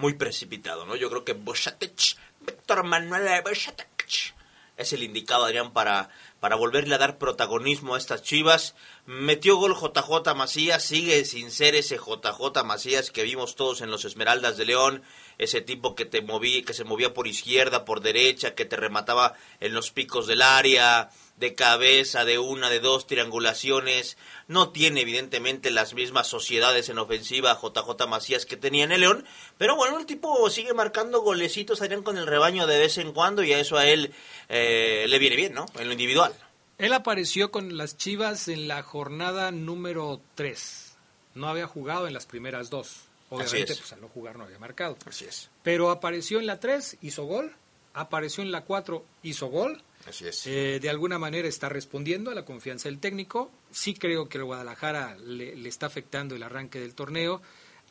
muy 0.00 0.14
precipitado, 0.14 0.86
¿no? 0.86 0.96
Yo 0.96 1.10
creo 1.10 1.24
que 1.24 1.34
Bucetich, 1.34 2.16
Víctor 2.40 2.82
Manuel 2.84 3.42
Bucetich, 3.42 4.34
es 4.80 4.94
el 4.94 5.02
indicado, 5.02 5.44
Adrián, 5.44 5.72
para, 5.74 6.08
para 6.40 6.56
volverle 6.56 6.94
a 6.94 6.98
dar 6.98 7.18
protagonismo 7.18 7.94
a 7.94 7.98
estas 7.98 8.22
chivas. 8.22 8.74
Metió 9.04 9.56
gol 9.56 9.76
JJ 9.76 10.34
Macías, 10.34 10.82
sigue 10.82 11.26
sin 11.26 11.50
ser 11.50 11.74
ese 11.74 11.98
JJ 11.98 12.64
Macías 12.64 13.10
que 13.10 13.24
vimos 13.24 13.56
todos 13.56 13.82
en 13.82 13.90
los 13.90 14.06
Esmeraldas 14.06 14.56
de 14.56 14.64
León, 14.64 15.02
ese 15.36 15.60
tipo 15.60 15.94
que 15.94 16.06
te 16.06 16.22
moví, 16.22 16.62
que 16.62 16.72
se 16.72 16.84
movía 16.84 17.12
por 17.12 17.26
izquierda, 17.26 17.84
por 17.84 18.00
derecha, 18.00 18.54
que 18.54 18.64
te 18.64 18.76
remataba 18.76 19.34
en 19.60 19.74
los 19.74 19.90
picos 19.90 20.26
del 20.26 20.40
área, 20.40 21.10
de 21.40 21.54
cabeza, 21.54 22.24
de 22.24 22.38
una, 22.38 22.70
de 22.70 22.78
dos 22.78 23.06
triangulaciones. 23.06 24.16
No 24.46 24.70
tiene 24.70 25.00
evidentemente 25.00 25.70
las 25.70 25.94
mismas 25.94 26.28
sociedades 26.28 26.88
en 26.90 26.98
ofensiva 26.98 27.58
JJ 27.60 28.06
Macías 28.06 28.46
que 28.46 28.56
tenía 28.56 28.84
en 28.84 28.92
el 28.92 29.00
León, 29.00 29.24
pero 29.58 29.74
bueno, 29.74 29.98
el 29.98 30.06
tipo 30.06 30.48
sigue 30.50 30.74
marcando 30.74 31.22
golecitos, 31.22 31.80
Adrián, 31.80 32.02
con 32.02 32.18
el 32.18 32.26
rebaño 32.26 32.66
de 32.66 32.78
vez 32.78 32.98
en 32.98 33.12
cuando 33.12 33.42
y 33.42 33.52
a 33.52 33.58
eso 33.58 33.78
a 33.78 33.86
él 33.86 34.12
eh, 34.48 35.06
le 35.08 35.18
viene 35.18 35.36
bien, 35.36 35.54
¿no? 35.54 35.66
En 35.78 35.86
lo 35.86 35.92
individual. 35.92 36.34
Él 36.76 36.92
apareció 36.92 37.50
con 37.50 37.76
las 37.76 37.96
Chivas 37.96 38.48
en 38.48 38.68
la 38.68 38.82
jornada 38.82 39.50
número 39.50 40.20
3. 40.34 40.96
No 41.34 41.48
había 41.48 41.66
jugado 41.66 42.06
en 42.06 42.14
las 42.14 42.26
primeras 42.26 42.70
dos. 42.70 43.02
Obviamente, 43.30 43.76
pues 43.76 43.92
al 43.92 44.00
no 44.00 44.08
jugar 44.08 44.36
no 44.36 44.44
había 44.44 44.58
marcado. 44.58 44.96
Así 45.06 45.24
es. 45.24 45.50
Pero 45.62 45.90
apareció 45.90 46.38
en 46.38 46.46
la 46.46 46.58
3, 46.58 46.98
hizo 47.00 47.24
gol. 47.24 47.54
Apareció 47.94 48.42
en 48.42 48.50
la 48.50 48.62
4, 48.62 49.04
hizo 49.22 49.46
gol. 49.46 49.82
Así 50.06 50.26
es. 50.26 50.46
Eh, 50.46 50.78
de 50.80 50.90
alguna 50.90 51.18
manera 51.18 51.46
está 51.46 51.68
respondiendo 51.68 52.30
a 52.30 52.34
la 52.34 52.44
confianza 52.44 52.88
del 52.88 52.98
técnico. 52.98 53.50
Sí 53.70 53.94
creo 53.94 54.28
que 54.28 54.38
el 54.38 54.44
Guadalajara 54.44 55.16
le, 55.18 55.68
está 55.68 55.86
afectando 55.86 56.34
el 56.34 56.42
arranque 56.42 56.80
del 56.80 56.94
torneo. 56.94 57.42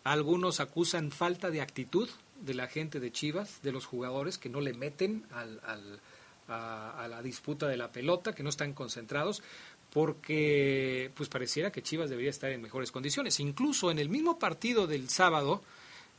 Algunos 0.03 0.59
acusan 0.59 1.11
falta 1.11 1.51
de 1.51 1.61
actitud 1.61 2.09
de 2.41 2.53
la 2.53 2.67
gente 2.67 2.99
de 2.99 3.11
Chivas, 3.11 3.61
de 3.61 3.71
los 3.71 3.85
jugadores 3.85 4.37
que 4.37 4.49
no 4.49 4.61
le 4.61 4.73
meten 4.73 5.25
a, 5.31 5.45
a, 6.47 7.07
la 7.07 7.21
disputa 7.21 7.67
de 7.67 7.77
la 7.77 7.91
pelota, 7.91 8.33
que 8.33 8.43
no 8.43 8.49
están 8.49 8.73
concentrados, 8.73 9.43
porque 9.91 11.11
pues 11.15 11.29
pareciera 11.29 11.71
que 11.71 11.83
Chivas 11.83 12.09
debería 12.09 12.29
estar 12.29 12.51
en 12.51 12.61
mejores 12.61 12.91
condiciones. 12.91 13.39
Incluso 13.39 13.91
en 13.91 13.99
el 13.99 14.09
mismo 14.09 14.39
partido 14.39 14.87
del 14.87 15.09
sábado, 15.09 15.61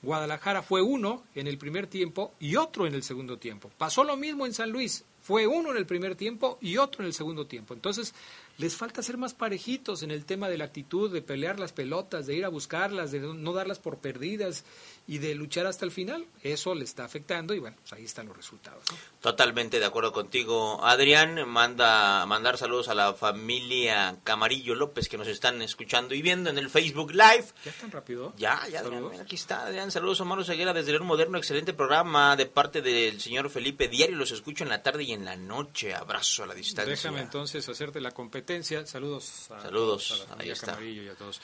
Guadalajara 0.02 0.62
fue 0.62 0.82
uno 0.82 1.24
en 1.34 1.46
el 1.46 1.58
primer 1.58 1.86
tiempo 1.86 2.34
y 2.38 2.56
otro 2.56 2.86
en 2.86 2.94
el 2.94 3.02
segundo 3.02 3.38
tiempo. 3.38 3.70
Pasó 3.76 4.04
lo 4.04 4.16
mismo 4.16 4.46
en 4.46 4.54
San 4.54 4.70
Luis. 4.70 5.04
Fue 5.22 5.46
uno 5.46 5.70
en 5.70 5.76
el 5.76 5.86
primer 5.86 6.16
tiempo 6.16 6.58
y 6.60 6.76
otro 6.78 7.02
en 7.02 7.06
el 7.06 7.14
segundo 7.14 7.46
tiempo. 7.46 7.74
Entonces, 7.74 8.14
les 8.60 8.76
falta 8.76 9.02
ser 9.02 9.16
más 9.16 9.32
parejitos 9.32 10.02
en 10.02 10.10
el 10.10 10.26
tema 10.26 10.48
de 10.48 10.58
la 10.58 10.66
actitud, 10.66 11.10
de 11.10 11.22
pelear 11.22 11.58
las 11.58 11.72
pelotas, 11.72 12.26
de 12.26 12.36
ir 12.36 12.44
a 12.44 12.48
buscarlas, 12.48 13.10
de 13.10 13.20
no 13.20 13.52
darlas 13.54 13.78
por 13.78 13.98
perdidas 13.98 14.64
y 15.06 15.18
de 15.18 15.34
luchar 15.34 15.66
hasta 15.66 15.86
el 15.86 15.90
final. 15.90 16.26
Eso 16.42 16.74
le 16.74 16.84
está 16.84 17.04
afectando 17.04 17.54
y 17.54 17.58
bueno, 17.58 17.76
pues 17.80 17.94
ahí 17.94 18.04
están 18.04 18.26
los 18.26 18.36
resultados. 18.36 18.84
Totalmente 19.20 19.80
de 19.80 19.86
acuerdo 19.86 20.12
contigo, 20.12 20.84
Adrián. 20.84 21.48
Manda 21.48 22.26
mandar 22.26 22.58
saludos 22.58 22.88
a 22.88 22.94
la 22.94 23.14
familia 23.14 24.18
Camarillo 24.24 24.74
López 24.74 25.08
que 25.08 25.16
nos 25.16 25.28
están 25.28 25.62
escuchando 25.62 26.14
y 26.14 26.20
viendo 26.20 26.50
en 26.50 26.58
el 26.58 26.68
Facebook 26.68 27.12
Live. 27.12 27.46
¿Ya 27.64 27.72
tan 27.72 27.90
rápido? 27.90 28.34
Ya, 28.36 28.60
ya, 28.70 28.80
Adrián, 28.80 29.06
aquí 29.20 29.36
está, 29.36 29.62
Adrián. 29.64 29.90
Saludos 29.90 30.20
a 30.20 30.24
Mauro 30.24 30.44
Seguera 30.44 30.74
desde 30.74 30.92
el 30.92 31.00
Moderno, 31.00 31.38
excelente 31.38 31.72
programa 31.72 32.36
de 32.36 32.44
parte 32.46 32.82
del 32.82 33.20
señor 33.20 33.48
Felipe 33.48 33.88
Diario. 33.88 34.16
Los 34.16 34.32
escucho 34.32 34.64
en 34.64 34.70
la 34.70 34.82
tarde 34.82 35.04
y 35.04 35.12
en 35.12 35.19
la 35.24 35.36
noche. 35.36 35.94
Abrazo 35.94 36.44
a 36.44 36.46
la 36.46 36.54
distancia. 36.54 36.90
Déjame 36.90 37.20
entonces 37.20 37.68
hacerte 37.68 38.00
la 38.00 38.10
competencia. 38.10 38.86
Saludos 38.86 39.50
a, 39.50 39.62
Saludos. 39.62 40.12
a 40.12 40.16
la 40.16 40.26
familia 40.26 40.54
Camarillo 40.54 41.02
y 41.02 41.08
a 41.08 41.14
todos 41.14 41.40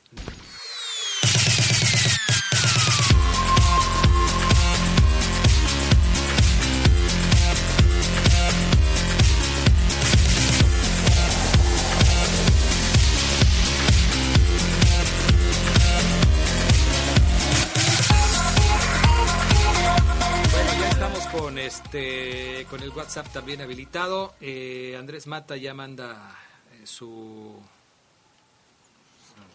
WhatsApp 22.95 23.27
también 23.31 23.61
habilitado. 23.61 24.33
Eh, 24.39 24.95
Andrés 24.97 25.27
Mata 25.27 25.57
ya 25.57 25.73
manda 25.73 26.37
eh, 26.73 26.87
su... 26.87 27.59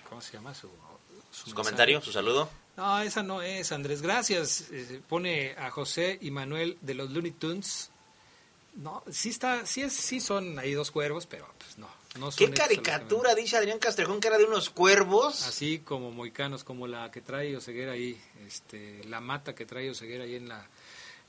¿Cómo 0.09 0.20
se 0.20 0.32
llama? 0.32 0.52
Su, 0.54 0.68
su, 1.30 1.54
comentario, 1.54 2.00
su 2.00 2.12
saludo. 2.12 2.49
No, 2.76 3.00
esa 3.00 3.23
no 3.23 3.42
es, 3.42 3.73
Andrés. 3.73 4.02
Gracias. 4.02 4.66
Eh, 4.73 5.00
pone 5.09 5.52
a 5.56 5.70
José 5.70 6.18
y 6.20 6.30
Manuel 6.30 6.76
de 6.80 6.94
los 6.94 7.11
Looney 7.11 7.30
Tunes. 7.32 7.90
No, 8.75 9.02
sí 9.11 9.30
está, 9.30 9.66
sí 9.66 9.82
es, 9.82 9.92
sí 9.92 10.20
son 10.20 10.59
ahí 10.59 10.73
dos 10.73 10.90
cuervos, 10.90 11.26
pero 11.26 11.49
pues 11.59 11.78
no. 11.78 11.88
no 12.18 12.30
¿Qué 12.30 12.50
caricatura 12.50 13.35
dice 13.35 13.56
Adrián 13.56 13.78
Castrejón 13.78 14.20
que 14.20 14.28
era 14.28 14.38
de 14.38 14.44
unos 14.44 14.70
cuervos? 14.70 15.47
Así 15.47 15.80
como 15.80 16.11
moicanos, 16.11 16.64
como 16.64 16.87
la 16.87 17.11
que 17.11 17.20
trae 17.20 17.56
Oseguera 17.56 17.92
ahí, 17.92 18.20
este, 18.47 19.04
la 19.04 19.20
mata 19.20 19.54
que 19.54 19.66
trae 19.66 19.90
Oseguera 19.90 20.25
ahí 20.25 20.37
en 20.37 20.49
la, 20.49 20.68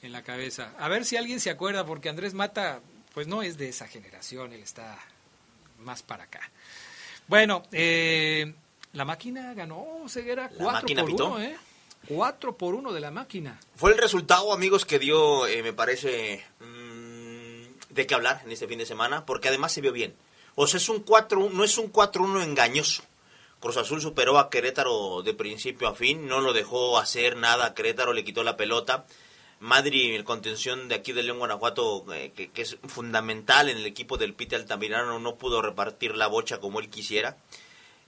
en 0.01 0.12
la 0.12 0.24
cabeza. 0.24 0.74
A 0.79 0.88
ver 0.89 1.05
si 1.05 1.17
alguien 1.17 1.39
se 1.39 1.50
acuerda, 1.50 1.86
porque 1.86 2.10
Andrés 2.10 2.34
Mata, 2.34 2.81
pues 3.13 3.27
no 3.27 3.43
es 3.43 3.58
de 3.58 3.70
esa 3.70 3.88
generación, 3.88 4.53
él 4.53 4.62
está 4.62 4.98
más 5.79 6.03
para 6.03 6.24
acá. 6.25 6.51
Bueno, 7.27 7.63
eh, 7.72 8.53
la 8.93 9.05
máquina 9.05 9.53
ganó 9.53 10.03
Ceguera 10.08 10.50
4 10.50 10.96
por 10.96 11.10
1, 11.12 11.41
¿eh? 11.41 11.58
4 12.08 12.58
por 12.58 12.75
1 12.75 12.91
de 12.91 13.00
la 13.00 13.12
máquina. 13.12 13.60
Fue 13.75 13.91
el 13.91 13.98
resultado, 13.98 14.53
amigos, 14.53 14.86
que 14.86 15.00
dio, 15.00 15.46
eh, 15.48 15.62
me 15.63 15.74
parece, 15.74 16.43
mm, 16.60 17.93
de 17.93 18.08
qué 18.08 18.15
hablar 18.15 18.41
en 18.43 18.51
este 18.51 18.67
fin 18.67 18.79
de 18.79 18.86
semana, 18.86 19.25
porque 19.25 19.50
además 19.50 19.72
se 19.72 19.81
vio 19.81 19.91
bien. 19.91 20.15
O 20.55 20.67
sea, 20.67 20.77
es 20.77 20.89
un 20.89 21.01
4, 21.01 21.50
no 21.51 21.63
es 21.63 21.77
un 21.77 21.91
4-1 21.91 22.43
engañoso. 22.43 23.03
Cruz 23.60 23.77
Azul 23.77 24.01
superó 24.01 24.39
a 24.39 24.50
Querétaro 24.50 25.22
de 25.22 25.36
principio 25.36 25.88
a 25.88 25.93
fin, 25.93 26.27
no 26.27 26.41
lo 26.41 26.51
dejó 26.51 26.98
hacer 26.98 27.38
nada 27.38 27.67
a 27.67 27.74
Querétaro, 27.75 28.12
le 28.12 28.24
quitó 28.24 28.43
la 28.43 28.58
pelota 28.58 29.05
Madri, 29.62 30.15
el 30.15 30.24
contención 30.24 30.89
de 30.89 30.96
aquí 30.96 31.13
de 31.13 31.22
León, 31.22 31.38
Guanajuato, 31.38 32.03
eh, 32.15 32.32
que, 32.36 32.50
es 32.60 32.77
fundamental 32.88 33.70
en 33.70 33.77
el 33.77 33.86
equipo 33.86 34.18
del 34.18 34.34
Pite 34.34 34.56
Altamirano, 34.56 35.20
no 35.20 35.36
pudo 35.36 35.62
repartir 35.62 36.15
la 36.15 36.25
bocha 36.25 36.60
como 36.60 36.80
él 36.80 36.89
quisiera. 36.89 37.38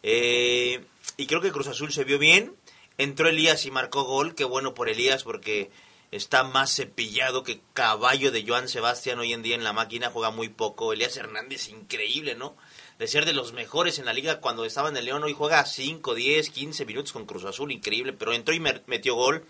Eh, 0.01 0.83
y 1.15 1.27
creo 1.27 1.41
que 1.41 1.51
Cruz 1.51 1.67
Azul 1.67 1.93
se 1.93 2.05
vio 2.05 2.17
bien. 2.17 2.55
Entró 2.97 3.29
Elías 3.29 3.67
y 3.67 3.71
marcó 3.71 4.03
gol. 4.03 4.33
Qué 4.33 4.45
bueno 4.45 4.73
por 4.73 4.89
Elías 4.89 5.23
porque 5.23 5.69
está 6.09 6.43
más 6.43 6.75
cepillado 6.75 7.43
que 7.43 7.61
caballo 7.73 8.31
de 8.31 8.43
Joan 8.47 8.67
Sebastián 8.67 9.19
hoy 9.19 9.33
en 9.33 9.43
día 9.43 9.53
en 9.53 9.63
la 9.63 9.73
máquina, 9.73 10.09
juega 10.09 10.31
muy 10.31 10.49
poco. 10.49 10.91
Elías 10.91 11.17
Hernández, 11.17 11.69
increíble, 11.69 12.33
¿no? 12.33 12.55
De 12.97 13.07
ser 13.07 13.25
de 13.25 13.33
los 13.33 13.53
mejores 13.53 13.99
en 13.99 14.05
la 14.05 14.13
liga 14.13 14.39
cuando 14.39 14.65
estaba 14.65 14.89
en 14.89 14.97
el 14.97 15.05
León, 15.05 15.23
hoy 15.23 15.33
juega 15.33 15.63
5, 15.63 16.15
10, 16.15 16.49
15 16.49 16.85
minutos 16.85 17.13
con 17.13 17.27
Cruz 17.27 17.45
Azul, 17.45 17.71
increíble, 17.71 18.13
pero 18.13 18.33
entró 18.33 18.55
y 18.55 18.59
metió 18.59 19.13
gol. 19.13 19.45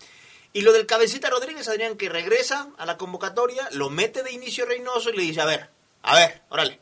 Y 0.54 0.62
lo 0.62 0.72
del 0.72 0.86
cabecita 0.86 1.28
Rodríguez, 1.28 1.66
Adrián, 1.68 1.96
que 1.96 2.08
regresa 2.08 2.70
a 2.78 2.86
la 2.86 2.96
convocatoria, 2.96 3.68
lo 3.72 3.90
mete 3.90 4.22
de 4.22 4.32
inicio 4.32 4.64
Reynoso 4.64 5.10
y 5.10 5.16
le 5.16 5.22
dice, 5.24 5.40
a 5.40 5.46
ver, 5.46 5.68
a 6.02 6.14
ver, 6.14 6.42
órale. 6.48 6.78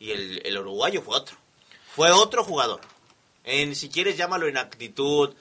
Y 0.00 0.10
el, 0.10 0.42
el 0.44 0.58
uruguayo 0.58 1.00
fue 1.02 1.16
otro. 1.16 1.36
Fue 1.94 2.10
otro 2.10 2.42
jugador. 2.42 2.80
En, 3.44 3.76
si 3.76 3.88
quieres, 3.88 4.16
llámalo 4.16 4.48
en 4.48 4.58
actitud, 4.58 5.34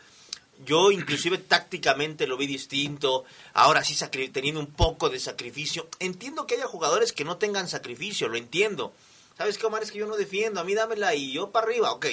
yo 0.64 0.92
inclusive 0.92 1.38
tácticamente 1.50 2.28
lo 2.28 2.38
vi 2.38 2.46
distinto, 2.46 3.26
ahora 3.54 3.84
sí 3.84 3.98
teniendo 4.32 4.60
un 4.60 4.72
poco 4.72 5.10
de 5.10 5.20
sacrificio. 5.20 5.90
Entiendo 6.00 6.46
que 6.46 6.56
haya 6.56 6.68
jugadores 6.68 7.14
que 7.14 7.26
no 7.26 7.38
tengan 7.38 7.68
sacrificio, 7.68 8.28
lo 8.28 8.38
entiendo. 8.38 8.94
¿Sabes 9.38 9.58
qué, 9.58 9.66
Omar? 9.66 9.82
Es 9.82 9.92
que 9.92 9.98
yo 9.98 10.06
no 10.06 10.16
defiendo, 10.16 10.62
a 10.62 10.64
mí 10.64 10.76
dámela 10.76 11.16
y 11.16 11.34
yo 11.34 11.50
para 11.50 11.66
arriba, 11.66 11.92
ok. 11.92 12.06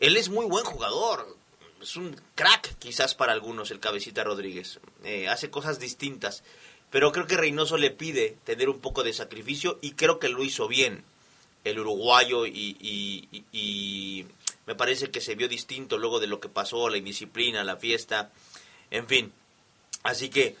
Él 0.00 0.16
es 0.16 0.28
muy 0.28 0.46
buen 0.46 0.64
jugador, 0.64 1.36
es 1.82 1.96
un 1.96 2.16
crack 2.34 2.78
quizás 2.78 3.14
para 3.14 3.32
algunos 3.32 3.70
el 3.70 3.80
cabecita 3.80 4.24
Rodríguez, 4.24 4.80
eh, 5.04 5.28
hace 5.28 5.50
cosas 5.50 5.78
distintas, 5.78 6.44
pero 6.90 7.12
creo 7.12 7.26
que 7.26 7.36
Reynoso 7.36 7.76
le 7.76 7.90
pide 7.90 8.36
tener 8.44 8.68
un 8.68 8.80
poco 8.80 9.02
de 9.02 9.12
sacrificio 9.12 9.78
y 9.82 9.92
creo 9.92 10.18
que 10.18 10.28
lo 10.28 10.44
hizo 10.44 10.68
bien 10.68 11.04
el 11.64 11.78
uruguayo 11.78 12.46
y, 12.46 12.76
y 13.52 14.26
me 14.66 14.74
parece 14.74 15.10
que 15.10 15.20
se 15.20 15.34
vio 15.34 15.48
distinto 15.48 15.98
luego 15.98 16.20
de 16.20 16.26
lo 16.26 16.40
que 16.40 16.48
pasó, 16.48 16.88
la 16.88 16.96
indisciplina, 16.96 17.64
la 17.64 17.76
fiesta, 17.76 18.30
en 18.90 19.06
fin. 19.06 19.32
Así 20.02 20.28
que 20.28 20.56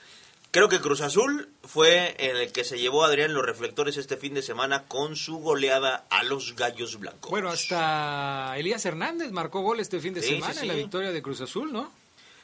creo 0.52 0.68
que 0.68 0.80
Cruz 0.80 1.00
Azul 1.00 1.48
fue 1.64 2.14
el 2.18 2.52
que 2.52 2.62
se 2.62 2.78
llevó 2.78 3.02
a 3.02 3.08
Adrián 3.08 3.34
los 3.34 3.44
reflectores 3.44 3.96
este 3.96 4.16
fin 4.16 4.34
de 4.34 4.42
semana 4.42 4.84
con 4.84 5.16
su 5.16 5.38
goleada 5.38 6.06
a 6.10 6.22
los 6.22 6.54
Gallos 6.54 7.00
Blancos. 7.00 7.30
Bueno, 7.30 7.48
hasta 7.48 8.54
Elías 8.56 8.84
Hernández 8.84 9.32
marcó 9.32 9.62
gol 9.62 9.80
este 9.80 9.98
fin 9.98 10.14
de 10.14 10.22
semana 10.22 10.60
en 10.60 10.68
la 10.68 10.74
victoria 10.74 11.10
de 11.10 11.22
Cruz 11.22 11.40
Azul, 11.40 11.72
¿no? 11.72 11.90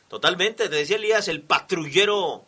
Totalmente, 0.08 0.68
te 0.68 0.74
decía 0.74 0.96
Elías, 0.96 1.28
el 1.28 1.42
patrullero 1.42 2.44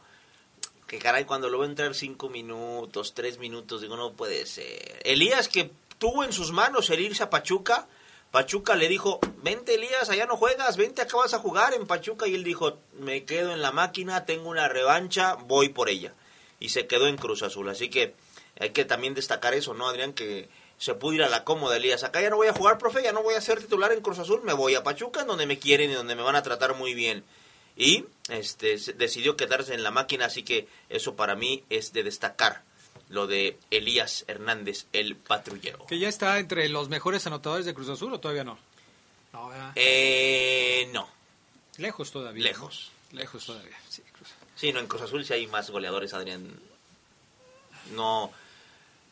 que 0.86 0.98
caray, 0.98 1.24
cuando 1.24 1.48
lo 1.48 1.58
veo 1.58 1.68
entrar 1.68 1.94
cinco 1.94 2.28
minutos, 2.28 3.14
tres 3.14 3.38
minutos, 3.38 3.80
digo, 3.80 3.96
no 3.96 4.12
puede 4.14 4.44
ser. 4.46 5.00
Elías 5.04 5.46
que 5.46 5.70
tuvo 5.98 6.24
en 6.24 6.32
sus 6.32 6.50
manos 6.50 6.90
el 6.90 6.98
irse 6.98 7.22
a 7.22 7.30
Pachuca, 7.30 7.86
Pachuca 8.30 8.76
le 8.76 8.88
dijo, 8.88 9.18
vente 9.42 9.74
Elías, 9.74 10.08
allá 10.08 10.24
no 10.26 10.36
juegas, 10.36 10.76
vente 10.76 11.02
acá 11.02 11.16
vas 11.16 11.34
a 11.34 11.40
jugar 11.40 11.74
en 11.74 11.86
Pachuca. 11.86 12.28
Y 12.28 12.34
él 12.34 12.44
dijo, 12.44 12.78
me 12.92 13.24
quedo 13.24 13.52
en 13.52 13.60
la 13.60 13.72
máquina, 13.72 14.24
tengo 14.24 14.48
una 14.48 14.68
revancha, 14.68 15.34
voy 15.34 15.70
por 15.70 15.88
ella. 15.88 16.14
Y 16.60 16.68
se 16.68 16.86
quedó 16.86 17.08
en 17.08 17.16
Cruz 17.16 17.42
Azul. 17.42 17.68
Así 17.68 17.90
que 17.90 18.14
hay 18.60 18.70
que 18.70 18.84
también 18.84 19.14
destacar 19.14 19.54
eso, 19.54 19.74
¿no, 19.74 19.88
Adrián? 19.88 20.12
Que 20.12 20.48
se 20.78 20.94
pudo 20.94 21.14
ir 21.14 21.22
a 21.22 21.28
la 21.28 21.42
cómoda 21.42 21.76
Elías. 21.76 22.04
Acá 22.04 22.20
ya 22.20 22.30
no 22.30 22.36
voy 22.36 22.46
a 22.46 22.52
jugar, 22.52 22.78
profe, 22.78 23.02
ya 23.02 23.12
no 23.12 23.22
voy 23.22 23.34
a 23.34 23.40
ser 23.40 23.60
titular 23.60 23.92
en 23.92 24.00
Cruz 24.00 24.18
Azul, 24.20 24.42
me 24.44 24.52
voy 24.52 24.76
a 24.76 24.84
Pachuca, 24.84 25.24
donde 25.24 25.46
me 25.46 25.58
quieren 25.58 25.90
y 25.90 25.94
donde 25.94 26.14
me 26.14 26.22
van 26.22 26.36
a 26.36 26.42
tratar 26.42 26.74
muy 26.74 26.94
bien. 26.94 27.24
Y 27.76 28.04
este 28.28 28.76
decidió 28.94 29.36
quedarse 29.36 29.74
en 29.74 29.82
la 29.82 29.90
máquina, 29.90 30.26
así 30.26 30.42
que 30.44 30.68
eso 30.88 31.16
para 31.16 31.34
mí 31.34 31.64
es 31.68 31.92
de 31.92 32.02
destacar 32.02 32.62
lo 33.10 33.26
de 33.26 33.58
Elías 33.70 34.24
Hernández, 34.28 34.86
el 34.92 35.16
patrullero. 35.16 35.84
¿Que 35.86 35.98
ya 35.98 36.08
está 36.08 36.38
entre 36.38 36.68
los 36.68 36.88
mejores 36.88 37.26
anotadores 37.26 37.66
de 37.66 37.74
Cruz 37.74 37.88
Azul 37.88 38.14
o 38.14 38.20
todavía 38.20 38.44
no? 38.44 38.58
No, 39.32 39.50
eh, 39.74 40.88
no. 40.92 41.08
Lejos 41.76 42.12
todavía. 42.12 42.42
Lejos. 42.42 42.90
Lejos 43.12 43.44
todavía, 43.44 43.76
sí. 43.88 44.02
Sí, 44.54 44.72
no, 44.72 44.78
en 44.78 44.86
Cruz 44.86 45.02
Azul 45.02 45.24
sí 45.24 45.32
hay 45.32 45.46
más 45.46 45.70
goleadores, 45.70 46.14
Adrián. 46.14 46.54
No, 47.92 48.30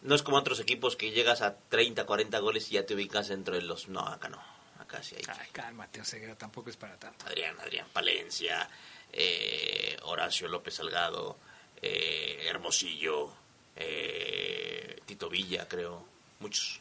no 0.03 0.15
es 0.15 0.23
como 0.23 0.37
otros 0.37 0.61
equipos 0.61 0.95
que 0.95 1.11
llegas 1.11 1.43
a 1.43 1.57
30, 1.57 2.07
40 2.07 2.39
goles 2.39 2.71
y 2.71 2.75
ya 2.75 2.87
te 2.87 2.95
ubicas 2.95 3.31
entre 3.31 3.63
los... 3.63 3.89
No, 3.89 4.01
acá 4.01 4.29
no. 4.29 4.41
Acá 4.79 5.03
sí 5.03 5.17
hay... 5.17 5.23
Ay, 5.27 5.49
cálmate, 5.51 6.01
Oseguera, 6.01 6.37
tampoco 6.37 6.71
es 6.71 6.77
para 6.77 6.97
tanto. 6.97 7.27
Adrián, 7.27 7.59
Adrián 7.61 7.89
Palencia, 7.93 8.69
eh, 9.13 9.97
Horacio 10.03 10.47
López 10.49 10.75
Salgado, 10.75 11.39
eh, 11.83 12.45
Hermosillo, 12.47 13.33
eh, 13.79 15.01
Tito 15.07 15.29
Villa, 15.29 15.67
creo, 15.69 16.05
muchos. 16.41 16.81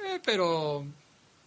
Eh, 0.00 0.20
pero 0.24 0.84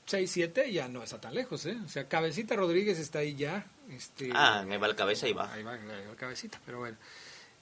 6-7 0.07 0.71
ya 0.71 0.87
no 0.87 1.03
está 1.03 1.19
tan 1.19 1.33
lejos, 1.33 1.65
¿eh? 1.65 1.77
O 1.83 1.89
sea, 1.89 2.07
Cabecita 2.07 2.55
Rodríguez 2.55 2.99
está 2.99 3.19
ahí 3.19 3.35
ya. 3.35 3.65
Este, 3.89 4.29
ah, 4.33 4.65
ahí 4.67 4.77
va 4.77 4.87
el 4.87 4.95
cabeza 4.95 5.27
y 5.27 5.33
va. 5.33 5.51
Ahí 5.51 5.63
va, 5.63 5.75
el 5.75 6.15
cabecita, 6.15 6.59
pero 6.65 6.79
bueno. 6.79 6.97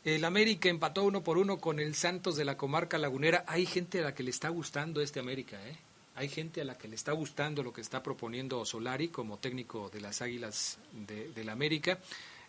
El 0.03 0.25
América 0.25 0.69
empató 0.69 1.03
uno 1.03 1.23
por 1.23 1.37
uno 1.37 1.59
con 1.59 1.79
el 1.79 1.95
Santos 1.95 2.35
de 2.35 2.45
la 2.45 2.57
comarca 2.57 2.97
lagunera. 2.97 3.45
Hay 3.47 3.65
gente 3.65 3.99
a 3.99 4.03
la 4.03 4.13
que 4.13 4.23
le 4.23 4.31
está 4.31 4.49
gustando 4.49 5.01
este 5.01 5.19
América, 5.19 5.57
¿eh? 5.65 5.77
Hay 6.15 6.29
gente 6.29 6.61
a 6.61 6.65
la 6.65 6.77
que 6.77 6.87
le 6.87 6.95
está 6.95 7.11
gustando 7.13 7.63
lo 7.63 7.73
que 7.73 7.81
está 7.81 8.03
proponiendo 8.03 8.63
Solari 8.65 9.07
como 9.07 9.39
técnico 9.39 9.89
de 9.89 10.01
las 10.01 10.21
Águilas 10.21 10.77
de, 10.91 11.29
del 11.29 11.49
América. 11.49 11.99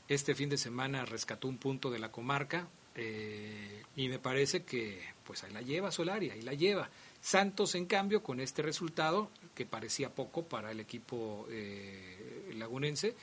Este 0.08 0.34
fin 0.34 0.50
de 0.50 0.58
semana 0.58 1.06
rescató 1.06 1.48
un 1.48 1.56
punto 1.56 1.90
de 1.90 1.98
la 1.98 2.10
comarca, 2.10 2.68
eh, 2.94 3.82
y 3.96 4.08
me 4.08 4.18
parece 4.18 4.64
que 4.64 5.00
pues 5.24 5.42
ahí 5.44 5.52
la 5.52 5.62
lleva 5.62 5.90
Solari, 5.90 6.30
ahí 6.30 6.42
la 6.42 6.54
lleva. 6.54 6.88
Santos, 7.20 7.74
en 7.74 7.86
cambio, 7.86 8.22
con 8.22 8.38
este 8.40 8.60
resultado, 8.62 9.30
que 9.54 9.64
parecía 9.64 10.10
poco 10.10 10.44
para 10.44 10.70
el 10.70 10.80
equipo 10.80 11.46
eh, 11.50 12.52
lagunense, 12.56 13.14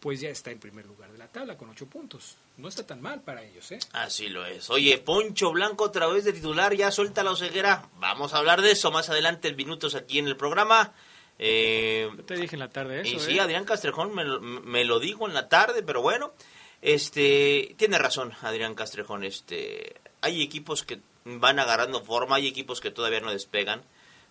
pues 0.00 0.20
ya 0.20 0.28
está 0.28 0.50
en 0.50 0.58
primer 0.58 0.86
lugar 0.86 1.12
de 1.12 1.18
la 1.18 1.28
tabla 1.28 1.56
con 1.56 1.70
ocho 1.70 1.86
puntos. 1.86 2.36
No 2.56 2.68
está 2.68 2.84
tan 2.84 3.00
mal 3.00 3.22
para 3.22 3.44
ellos, 3.44 3.70
¿eh? 3.70 3.78
Así 3.92 4.28
lo 4.28 4.44
es. 4.44 4.68
Oye, 4.70 4.98
Poncho 4.98 5.52
Blanco 5.52 5.84
otra 5.84 6.08
vez 6.08 6.24
de 6.24 6.32
titular, 6.32 6.74
ya 6.74 6.90
suelta 6.90 7.22
la 7.22 7.36
ceguera. 7.36 7.88
Vamos 8.00 8.34
a 8.34 8.38
hablar 8.38 8.62
de 8.62 8.72
eso 8.72 8.90
más 8.90 9.08
adelante, 9.08 9.46
el 9.46 9.56
minutos 9.56 9.94
aquí 9.94 10.18
en 10.18 10.26
el 10.26 10.36
programa. 10.36 10.92
Eh, 11.38 12.10
te 12.26 12.34
dije 12.34 12.56
en 12.56 12.60
la 12.60 12.70
tarde 12.70 13.02
eso. 13.02 13.14
Y 13.14 13.20
sí, 13.20 13.38
¿eh? 13.38 13.40
Adrián 13.40 13.64
Castrejón 13.64 14.12
me 14.12 14.24
me 14.40 14.84
lo 14.84 14.98
dijo 14.98 15.28
en 15.28 15.34
la 15.34 15.48
tarde, 15.48 15.84
pero 15.84 16.02
bueno. 16.02 16.32
Este, 16.80 17.74
tiene 17.76 17.98
razón 17.98 18.32
Adrián 18.42 18.74
Castrejón, 18.74 19.24
este, 19.24 20.00
hay 20.20 20.42
equipos 20.42 20.84
que 20.84 21.00
van 21.24 21.58
agarrando 21.58 22.04
forma, 22.04 22.36
hay 22.36 22.46
equipos 22.46 22.80
que 22.80 22.92
todavía 22.92 23.20
no 23.20 23.32
despegan, 23.32 23.82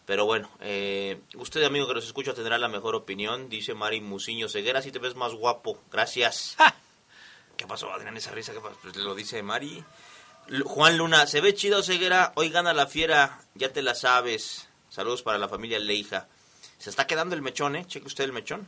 pero 0.05 0.25
bueno, 0.25 0.49
eh, 0.61 1.19
usted 1.35 1.63
amigo 1.63 1.87
que 1.87 1.95
nos 1.95 2.05
escucha 2.05 2.33
tendrá 2.33 2.57
la 2.57 2.69
mejor 2.69 2.95
opinión, 2.95 3.49
dice 3.49 3.73
Mari 3.73 3.99
Musiño 3.99 4.47
Ceguera, 4.47 4.81
si 4.81 4.91
te 4.91 4.99
ves 4.99 5.15
más 5.15 5.33
guapo, 5.33 5.81
gracias. 5.91 6.55
¿Qué 7.57 7.67
pasó 7.67 7.91
Adrián, 7.91 8.15
esa 8.15 8.31
risa? 8.31 8.53
¿Qué 8.53 8.61
pasó? 8.61 8.77
Pues 8.81 8.95
lo 8.95 9.13
dice 9.13 9.43
Mari. 9.43 9.83
Juan 10.63 10.97
Luna, 10.97 11.27
se 11.27 11.41
ve 11.41 11.53
chido 11.53 11.83
Ceguera, 11.83 12.31
hoy 12.35 12.49
gana 12.49 12.73
la 12.73 12.87
fiera, 12.87 13.41
ya 13.55 13.73
te 13.73 13.81
la 13.81 13.93
sabes. 13.93 14.69
Saludos 14.89 15.21
para 15.21 15.37
la 15.37 15.49
familia 15.49 15.79
Leija. 15.79 16.29
Se 16.77 16.89
está 16.89 17.05
quedando 17.05 17.35
el 17.35 17.41
mechón, 17.41 17.75
¿eh? 17.75 17.85
Cheque 17.85 18.07
usted 18.07 18.23
el 18.23 18.31
mechón. 18.31 18.65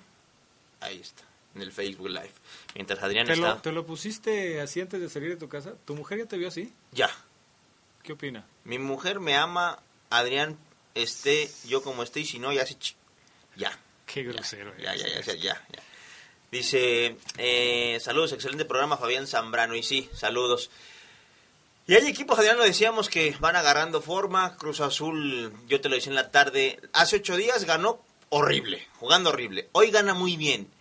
Ahí 0.81 0.99
está 0.99 1.28
en 1.55 1.61
el 1.61 1.71
Facebook 1.71 2.09
Live. 2.09 2.33
Mientras 2.75 3.01
Adrián 3.01 3.27
¿Te 3.27 3.33
está... 3.33 3.55
Lo, 3.55 3.61
¿Te 3.61 3.71
lo 3.71 3.85
pusiste 3.85 4.61
así 4.61 4.81
antes 4.81 4.99
de 4.99 5.09
salir 5.09 5.29
de 5.29 5.37
tu 5.37 5.49
casa? 5.49 5.73
¿Tu 5.85 5.95
mujer 5.95 6.19
ya 6.19 6.25
te 6.25 6.37
vio 6.37 6.47
así? 6.47 6.73
Ya. 6.91 7.09
¿Qué 8.03 8.13
opina? 8.13 8.45
Mi 8.63 8.79
mujer 8.79 9.19
me 9.19 9.35
ama, 9.35 9.79
Adrián 10.09 10.57
esté 10.95 11.49
yo 11.65 11.81
como 11.81 12.03
esté 12.03 12.21
y 12.21 12.25
si 12.25 12.39
no, 12.39 12.51
ya 12.51 12.65
se... 12.65 12.77
Ya. 13.55 13.77
Qué 14.05 14.23
grosero. 14.23 14.75
Ya, 14.77 14.95
ya, 14.95 15.07
ya, 15.07 15.21
ya, 15.21 15.35
ya, 15.35 15.65
Dice, 16.51 17.15
eh, 17.37 17.99
saludos, 18.01 18.31
excelente 18.31 18.65
programa 18.65 18.97
Fabián 18.97 19.27
Zambrano. 19.27 19.75
Y 19.75 19.83
sí, 19.83 20.09
saludos. 20.13 20.71
Y 21.85 21.93
hay 21.93 22.07
equipos, 22.07 22.39
Adrián, 22.39 22.57
lo 22.57 22.63
decíamos, 22.63 23.07
que 23.07 23.35
van 23.39 23.55
agarrando 23.55 24.01
forma. 24.01 24.57
Cruz 24.57 24.79
Azul, 24.79 25.53
yo 25.67 25.79
te 25.79 25.89
lo 25.89 25.95
decía 25.95 26.09
en 26.09 26.15
la 26.15 26.31
tarde, 26.31 26.79
hace 26.93 27.17
ocho 27.17 27.35
días 27.35 27.65
ganó 27.65 27.99
horrible, 28.29 28.87
jugando 28.99 29.29
horrible. 29.29 29.69
Hoy 29.73 29.91
gana 29.91 30.13
muy 30.15 30.37
bien. 30.37 30.71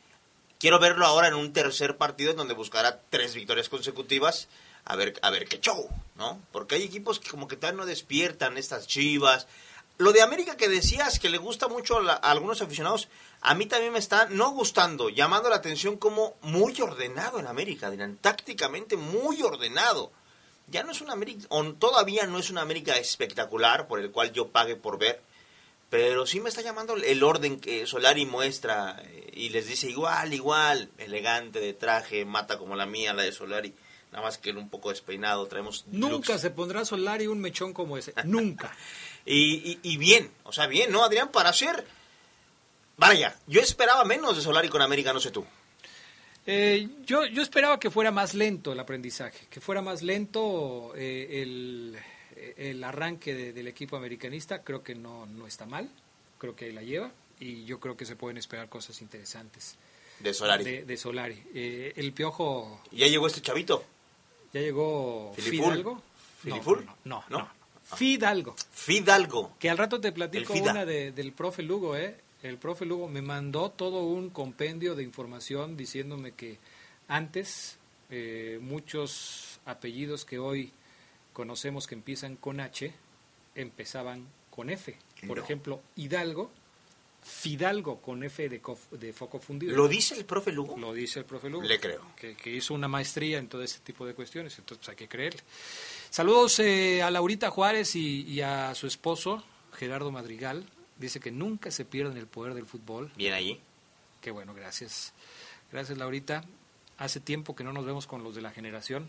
Quiero 0.58 0.80
verlo 0.80 1.06
ahora 1.06 1.28
en 1.28 1.34
un 1.34 1.52
tercer 1.52 1.96
partido 1.96 2.32
en 2.32 2.36
donde 2.36 2.54
buscará 2.54 3.00
tres 3.10 3.34
victorias 3.34 3.68
consecutivas. 3.68 4.48
A 4.84 4.96
ver, 4.96 5.16
a 5.22 5.30
ver 5.30 5.46
qué 5.46 5.60
show, 5.60 5.88
¿no? 6.16 6.40
Porque 6.50 6.74
hay 6.74 6.82
equipos 6.82 7.20
que 7.20 7.30
como 7.30 7.46
que 7.46 7.56
todavía 7.56 7.78
no 7.78 7.86
despiertan 7.86 8.58
estas 8.58 8.88
chivas. 8.88 9.46
Lo 9.98 10.12
de 10.12 10.20
América 10.22 10.56
que 10.56 10.68
decías 10.68 11.20
que 11.20 11.28
le 11.28 11.38
gusta 11.38 11.68
mucho 11.68 11.98
a, 11.98 12.14
algunos 12.14 12.60
aficionados, 12.60 13.08
a 13.40 13.54
mí 13.54 13.66
también 13.66 13.92
me 13.92 14.00
está 14.00 14.26
no 14.30 14.50
gustando, 14.50 15.10
llamando 15.10 15.48
la 15.48 15.56
atención 15.56 15.96
como 15.96 16.34
muy 16.40 16.80
ordenado 16.80 17.38
en 17.38 17.46
América, 17.46 17.90
dirán, 17.90 18.16
tácticamente 18.16 18.96
muy 18.96 19.42
ordenado. 19.42 20.10
Ya 20.66 20.82
no 20.82 20.90
es 20.90 21.00
una 21.00 21.12
América, 21.12 21.46
o 21.50 21.64
todavía 21.74 22.26
no 22.26 22.38
es 22.38 22.50
una 22.50 22.62
América 22.62 22.96
espectacular 22.96 23.86
por 23.86 24.00
el 24.00 24.10
cual 24.10 24.32
yo 24.32 24.48
pague 24.48 24.74
por 24.74 24.98
ver, 24.98 25.22
pero 25.90 26.26
sí 26.26 26.40
me 26.40 26.48
está 26.48 26.62
llamando 26.62 26.96
el 26.96 27.22
orden 27.22 27.60
que 27.60 27.86
Solari 27.86 28.26
muestra 28.26 29.00
eh, 29.04 29.30
y 29.32 29.48
les 29.50 29.66
dice 29.66 29.88
igual, 29.88 30.34
igual, 30.34 30.90
elegante 30.98 31.60
de 31.60 31.72
traje, 31.72 32.24
mata 32.24 32.58
como 32.58 32.76
la 32.76 32.86
mía, 32.86 33.14
la 33.14 33.22
de 33.22 33.32
Solari. 33.32 33.74
Nada 34.12 34.24
más 34.24 34.38
que 34.38 34.50
un 34.50 34.70
poco 34.70 34.90
despeinado, 34.90 35.46
traemos... 35.46 35.84
Nunca 35.88 36.38
se 36.38 36.50
pondrá 36.50 36.84
Solari 36.84 37.26
un 37.26 37.40
mechón 37.40 37.72
como 37.72 37.98
ese, 37.98 38.14
nunca. 38.24 38.74
y, 39.26 39.78
y, 39.82 39.96
bien, 39.96 40.30
o 40.44 40.52
sea, 40.52 40.66
bien, 40.66 40.90
¿no, 40.90 41.04
Adrián? 41.04 41.30
Para 41.30 41.50
hacer... 41.50 41.86
Vaya, 42.96 43.38
yo 43.46 43.60
esperaba 43.60 44.04
menos 44.04 44.36
de 44.36 44.42
Solari 44.42 44.68
con 44.68 44.82
América, 44.82 45.12
no 45.12 45.20
sé 45.20 45.30
tú. 45.30 45.46
Eh, 46.50 46.88
yo, 47.04 47.26
yo 47.26 47.42
esperaba 47.42 47.78
que 47.78 47.90
fuera 47.90 48.10
más 48.10 48.32
lento 48.32 48.72
el 48.72 48.80
aprendizaje, 48.80 49.46
que 49.50 49.60
fuera 49.60 49.82
más 49.82 50.02
lento 50.02 50.94
eh, 50.96 51.42
el, 51.42 51.98
el, 52.56 52.82
arranque 52.84 53.34
de, 53.34 53.52
del 53.52 53.68
equipo 53.68 53.96
americanista. 53.96 54.62
Creo 54.62 54.82
que 54.82 54.94
no, 54.94 55.26
no 55.26 55.46
está 55.46 55.66
mal, 55.66 55.88
creo 56.38 56.54
que 56.56 56.66
ahí 56.66 56.72
la 56.72 56.82
lleva 56.82 57.10
y 57.40 57.64
yo 57.64 57.78
creo 57.80 57.96
que 57.96 58.04
se 58.06 58.16
pueden 58.16 58.36
esperar 58.36 58.68
cosas 58.68 59.00
interesantes. 59.02 59.76
De 60.20 60.34
Solari. 60.34 60.64
De, 60.64 60.84
de 60.84 60.96
Solari. 60.96 61.42
Eh, 61.54 61.92
el 61.96 62.12
Piojo... 62.12 62.80
¿Ya 62.90 63.06
llegó 63.06 63.26
este 63.28 63.40
chavito? 63.40 63.84
¿Ya 64.52 64.60
llegó. 64.60 65.32
Fidalgo? 65.36 66.02
No, 66.44 66.56
no, 66.56 66.96
¿No? 67.04 67.24
no, 67.30 67.38
no. 67.38 67.48
Fidalgo. 67.96 68.54
Fidalgo. 68.72 69.56
Que 69.58 69.70
al 69.70 69.78
rato 69.78 70.00
te 70.00 70.12
platico 70.12 70.52
una 70.54 70.84
de- 70.84 71.12
del 71.12 71.32
profe 71.32 71.62
Lugo, 71.62 71.96
¿eh? 71.96 72.16
El 72.42 72.58
profe 72.58 72.84
Lugo 72.84 73.08
me 73.08 73.22
mandó 73.22 73.70
todo 73.70 74.02
un 74.04 74.30
compendio 74.30 74.94
de 74.94 75.02
información 75.02 75.76
diciéndome 75.76 76.32
que 76.32 76.58
antes 77.08 77.78
eh, 78.10 78.58
muchos 78.60 79.58
apellidos 79.64 80.24
que 80.24 80.38
hoy 80.38 80.72
conocemos 81.38 81.86
que 81.86 81.94
empiezan 81.94 82.34
con 82.34 82.58
H 82.58 82.92
empezaban 83.54 84.26
con 84.50 84.70
F. 84.70 84.98
Por 85.24 85.38
No. 85.38 85.44
ejemplo, 85.44 85.80
Hidalgo, 85.94 86.50
Fidalgo 87.22 88.00
con 88.00 88.24
F 88.24 88.48
de, 88.48 88.60
cof- 88.60 88.90
de 88.90 89.12
foco 89.12 89.38
fundido. 89.38 89.76
¿Lo 89.76 89.86
dice 89.86 90.16
el 90.16 90.24
profe 90.24 90.50
Lugo? 90.50 90.76
Lo 90.76 90.92
dice 90.92 91.20
el 91.20 91.24
profe 91.26 91.48
Lugo. 91.48 91.64
Le 91.64 91.78
creo. 91.78 92.02
Que, 92.16 92.34
que 92.34 92.50
hizo 92.50 92.74
una 92.74 92.88
maestría 92.88 93.38
en 93.38 93.46
todo 93.48 93.62
ese 93.62 93.78
tipo 93.80 94.04
de 94.04 94.14
cuestiones, 94.14 94.58
entonces 94.58 94.88
hay 94.88 94.96
que 94.96 95.06
creerle. 95.06 95.40
Saludos 96.10 96.58
eh, 96.58 97.02
a 97.02 97.10
Laurita 97.12 97.50
Juárez 97.50 97.94
y, 97.94 98.22
y 98.22 98.40
a 98.40 98.74
su 98.74 98.86
esposo, 98.88 99.44
Gerardo 99.74 100.10
Madrigal. 100.10 100.64
Dice 100.98 101.20
que 101.20 101.30
nunca 101.30 101.70
se 101.70 101.84
pierden 101.84 102.16
el 102.16 102.26
poder 102.26 102.54
del 102.54 102.66
fútbol. 102.66 103.12
Bien 103.16 103.32
allí. 103.34 103.60
Qué 104.20 104.32
bueno, 104.32 104.54
gracias. 104.54 105.12
Gracias, 105.70 105.96
Laurita. 105.98 106.42
Hace 106.98 107.20
tiempo 107.20 107.54
que 107.54 107.62
no 107.62 107.72
nos 107.72 107.84
vemos 107.86 108.08
con 108.08 108.24
los 108.24 108.34
de 108.34 108.40
la 108.42 108.50
generación. 108.50 109.08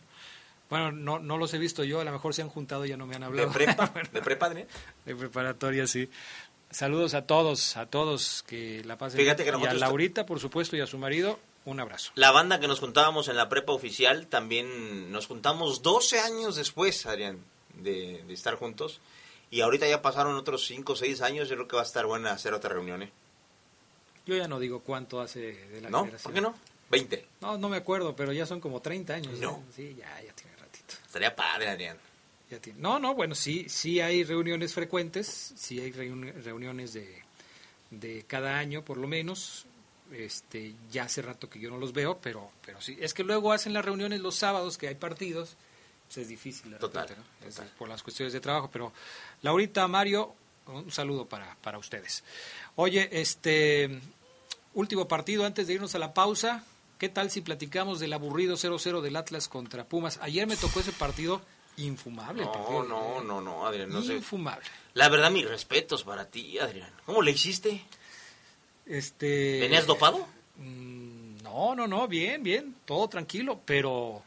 Bueno, 0.69 0.91
no, 0.91 1.19
no 1.19 1.37
los 1.37 1.53
he 1.53 1.57
visto 1.57 1.83
yo, 1.83 1.99
a 1.99 2.03
lo 2.03 2.11
mejor 2.11 2.33
se 2.35 2.41
han 2.41 2.49
juntado 2.49 2.85
y 2.85 2.89
ya 2.89 2.97
no 2.97 3.07
me 3.07 3.15
han 3.15 3.21
¿De 3.21 3.27
hablado. 3.27 3.51
prepa? 3.51 3.91
¿De 4.13 4.21
prepa, 4.21 4.45
Adrián? 4.47 4.67
De 5.05 5.15
preparatoria, 5.15 5.87
sí. 5.87 6.09
Saludos 6.69 7.15
a 7.15 7.23
todos, 7.25 7.75
a 7.77 7.87
todos 7.87 8.43
que 8.47 8.83
la 8.85 8.97
pasen. 8.97 9.19
Fíjate 9.19 9.43
que 9.43 9.49
y 9.49 9.65
a 9.65 9.73
Laurita, 9.73 10.25
por 10.27 10.39
supuesto, 10.39 10.75
y 10.77 10.81
a 10.81 10.85
su 10.87 10.99
marido, 10.99 11.39
un 11.65 11.79
abrazo. 11.79 12.11
La 12.13 12.29
banda 12.31 12.59
que 12.59 12.67
nos 12.67 12.79
juntábamos 12.79 13.27
en 13.27 13.37
la 13.37 13.49
prepa 13.49 13.71
oficial, 13.73 14.27
también 14.27 15.11
nos 15.11 15.25
juntamos 15.25 15.81
12 15.81 16.19
años 16.19 16.55
después, 16.55 17.07
Adrián, 17.07 17.39
de, 17.73 18.23
de 18.27 18.33
estar 18.33 18.53
juntos. 18.55 18.99
Y 19.49 19.61
ahorita 19.61 19.87
ya 19.87 20.03
pasaron 20.03 20.35
otros 20.35 20.67
5 20.67 20.93
o 20.93 20.95
6 20.95 21.21
años, 21.23 21.49
yo 21.49 21.55
creo 21.55 21.67
que 21.67 21.75
va 21.75 21.81
a 21.81 21.85
estar 21.85 22.05
buena 22.05 22.31
hacer 22.31 22.53
otra 22.53 22.69
reunión, 22.69 23.01
¿eh? 23.01 23.11
Yo 24.27 24.35
ya 24.35 24.47
no 24.47 24.59
digo 24.59 24.81
cuánto 24.81 25.21
hace 25.21 25.39
de 25.39 25.81
la 25.81 25.89
¿No? 25.89 26.01
generación. 26.01 26.21
¿Por 26.23 26.33
qué 26.35 26.41
no? 26.41 26.53
20. 26.91 27.25
No, 27.41 27.57
no 27.57 27.67
me 27.69 27.77
acuerdo, 27.77 28.15
pero 28.15 28.31
ya 28.31 28.45
son 28.45 28.59
como 28.61 28.79
30 28.79 29.13
años. 29.15 29.39
No. 29.39 29.63
¿eh? 29.69 29.71
Sí, 29.75 29.95
ya, 29.97 30.21
ya 30.21 30.33
tiene. 30.33 30.48
Estaría 31.09 31.35
padre, 31.35 31.69
Adrián. 31.69 31.97
No, 32.77 32.99
no, 32.99 33.15
bueno, 33.15 33.33
sí, 33.33 33.65
sí 33.67 33.99
hay 33.99 34.23
reuniones 34.23 34.75
frecuentes, 34.75 35.53
sí 35.57 35.79
hay 35.79 35.91
reuni- 35.91 36.33
reuniones 36.43 36.93
de, 36.93 37.23
de 37.89 38.25
cada 38.27 38.59
año, 38.59 38.85
por 38.85 38.97
lo 38.97 39.07
menos. 39.07 39.65
Este, 40.11 40.75
ya 40.91 41.03
hace 41.03 41.23
rato 41.23 41.49
que 41.49 41.59
yo 41.59 41.71
no 41.71 41.77
los 41.79 41.93
veo, 41.93 42.19
pero, 42.21 42.51
pero 42.63 42.79
sí. 42.79 42.95
Es 43.01 43.15
que 43.15 43.23
luego 43.23 43.51
hacen 43.51 43.73
las 43.73 43.83
reuniones 43.83 44.19
los 44.21 44.35
sábados, 44.35 44.77
que 44.77 44.87
hay 44.87 44.93
partidos, 44.95 45.57
pues 46.05 46.17
es 46.19 46.27
difícil. 46.27 46.69
de 46.71 46.77
Total, 46.77 47.07
repente, 47.07 47.29
¿no? 47.41 47.47
Es 47.47 47.55
total. 47.55 47.71
por 47.77 47.89
las 47.89 48.03
cuestiones 48.03 48.31
de 48.33 48.39
trabajo, 48.39 48.69
pero 48.71 48.93
Laurita, 49.41 49.87
Mario, 49.87 50.35
un 50.67 50.91
saludo 50.91 51.27
para, 51.27 51.55
para 51.61 51.79
ustedes. 51.79 52.23
Oye, 52.75 53.09
este, 53.11 53.99
último 54.75 55.07
partido 55.07 55.43
antes 55.45 55.65
de 55.65 55.73
irnos 55.73 55.93
a 55.95 55.99
la 55.99 56.13
pausa. 56.13 56.63
¿Qué 56.99 57.09
tal 57.09 57.31
si 57.31 57.41
platicamos 57.41 57.99
del 57.99 58.13
aburrido 58.13 58.55
0-0 58.55 59.01
del 59.01 59.15
Atlas 59.15 59.47
contra 59.47 59.85
Pumas? 59.85 60.19
Ayer 60.21 60.45
me 60.45 60.57
tocó 60.57 60.81
ese 60.81 60.91
partido 60.91 61.41
infumable. 61.77 62.43
No, 62.43 62.51
partido. 62.51 62.83
no, 62.83 63.23
no, 63.23 63.41
no, 63.41 63.65
Adrián, 63.65 63.89
no 63.89 64.03
sé. 64.03 64.15
Infumable. 64.15 64.65
La 64.93 65.07
verdad, 65.09 65.31
mis 65.31 65.47
respetos 65.47 66.03
para 66.03 66.25
ti, 66.29 66.59
Adrián. 66.59 66.91
¿Cómo 67.05 67.21
le 67.21 67.31
hiciste? 67.31 67.81
Este, 68.85 69.59
¿Venías 69.61 69.85
dopado? 69.87 70.27
Mm, 70.57 71.37
No, 71.43 71.73
no, 71.73 71.87
no, 71.87 72.07
bien, 72.07 72.43
bien, 72.43 72.75
todo 72.85 73.07
tranquilo, 73.07 73.61
pero 73.65 74.21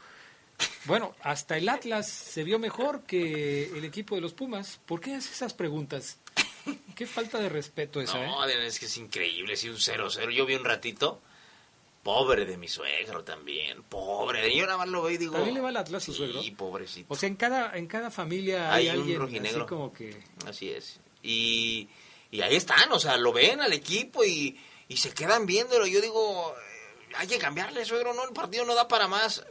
bueno, 0.85 1.15
hasta 1.21 1.57
el 1.57 1.69
Atlas 1.69 2.09
se 2.09 2.43
vio 2.43 2.57
mejor 2.59 3.01
que 3.03 3.65
el 3.77 3.85
equipo 3.85 4.15
de 4.15 4.21
los 4.21 4.33
Pumas. 4.33 4.79
¿Por 4.85 4.99
qué 4.99 5.13
haces 5.15 5.31
esas 5.33 5.53
preguntas? 5.53 6.17
Qué 6.95 7.05
falta 7.05 7.39
de 7.39 7.49
respeto 7.49 8.01
esa, 8.01 8.23
¿eh? 8.23 8.25
No, 8.27 8.41
Adrián, 8.41 8.63
es 8.63 8.79
que 8.79 8.85
es 8.87 8.97
increíble, 8.97 9.55
sí, 9.57 9.69
un 9.69 9.75
0-0. 9.77 10.31
Yo 10.31 10.45
vi 10.45 10.55
un 10.55 10.65
ratito. 10.65 11.21
Pobre 12.03 12.45
de 12.45 12.57
mi 12.57 12.67
suegro 12.67 13.23
también, 13.23 13.81
pobre. 13.83 14.53
Yo 14.53 14.65
nada 14.65 14.77
más 14.77 14.89
lo 14.89 15.01
veo 15.03 15.11
y 15.11 15.17
digo... 15.17 15.33
¿También 15.33 15.55
le 15.55 15.61
va 15.61 15.69
al 15.69 15.77
Atlas 15.77 16.03
su 16.03 16.13
suegro? 16.13 16.41
Sí, 16.43 16.51
pobrecito. 16.51 17.13
O 17.13 17.15
sea, 17.15 17.27
en 17.29 17.37
cada, 17.37 17.77
en 17.77 17.87
cada 17.87 18.11
familia 18.11 18.73
hay, 18.73 18.89
Hay 18.89 18.95
un 18.97 19.01
alguien 19.03 19.19
rojinegro. 19.19 19.61
así 19.61 19.69
como 19.69 19.93
que... 19.93 20.21
Así 20.45 20.69
es. 20.69 20.99
Y, 21.21 21.87
y 22.29 22.41
ahí 22.41 22.57
están, 22.57 22.91
o 22.91 22.99
sea, 22.99 23.15
lo 23.15 23.31
ven 23.31 23.61
al 23.61 23.71
equipo 23.71 24.25
y, 24.25 24.59
y 24.89 24.97
se 24.97 25.13
quedan 25.13 25.45
viéndolo. 25.45 25.87
Yo 25.87 26.01
digo, 26.01 26.53
eh, 26.53 27.13
hay 27.15 27.27
que 27.27 27.37
cambiarle, 27.39 27.85
suegro, 27.85 28.13
no, 28.13 28.25
el 28.27 28.33
partido 28.33 28.65
no 28.65 28.75
da 28.75 28.89
para 28.89 29.07
más. 29.07 29.45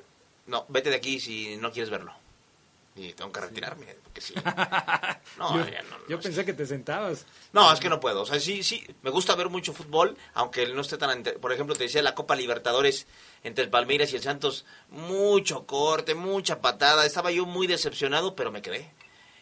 No, 0.46 0.66
vete 0.68 0.90
de 0.90 0.96
aquí 0.96 1.20
si 1.20 1.56
no 1.56 1.72
quieres 1.72 1.88
verlo. 1.88 2.12
Y 2.94 3.12
tengo 3.14 3.32
que 3.32 3.40
retirarme, 3.40 3.86
porque 4.02 4.20
sí. 4.20 4.34
No, 5.38 5.54
yo 5.56 5.62
Adrián, 5.62 5.86
no, 5.88 5.96
no, 5.98 6.04
yo 6.08 6.20
pensé 6.20 6.44
que 6.44 6.52
te 6.52 6.66
sentabas. 6.66 7.24
No, 7.54 7.72
es 7.72 7.80
que 7.80 7.88
no 7.88 7.98
puedo. 8.00 8.20
O 8.22 8.26
sea, 8.26 8.38
sí, 8.38 8.62
sí, 8.62 8.86
me 9.02 9.08
gusta 9.10 9.34
ver 9.34 9.48
mucho 9.48 9.72
fútbol, 9.72 10.16
aunque 10.34 10.66
no 10.66 10.82
esté 10.82 10.98
tan... 10.98 11.22
Por 11.22 11.52
ejemplo, 11.52 11.74
te 11.74 11.84
decía 11.84 12.02
la 12.02 12.14
Copa 12.14 12.36
Libertadores 12.36 13.06
entre 13.44 13.64
el 13.64 13.70
Palmeiras 13.70 14.12
y 14.12 14.16
el 14.16 14.22
Santos, 14.22 14.66
mucho 14.90 15.66
corte, 15.66 16.14
mucha 16.14 16.60
patada. 16.60 17.06
Estaba 17.06 17.30
yo 17.30 17.46
muy 17.46 17.66
decepcionado, 17.66 18.36
pero 18.36 18.52
me 18.52 18.60
quedé. 18.60 18.90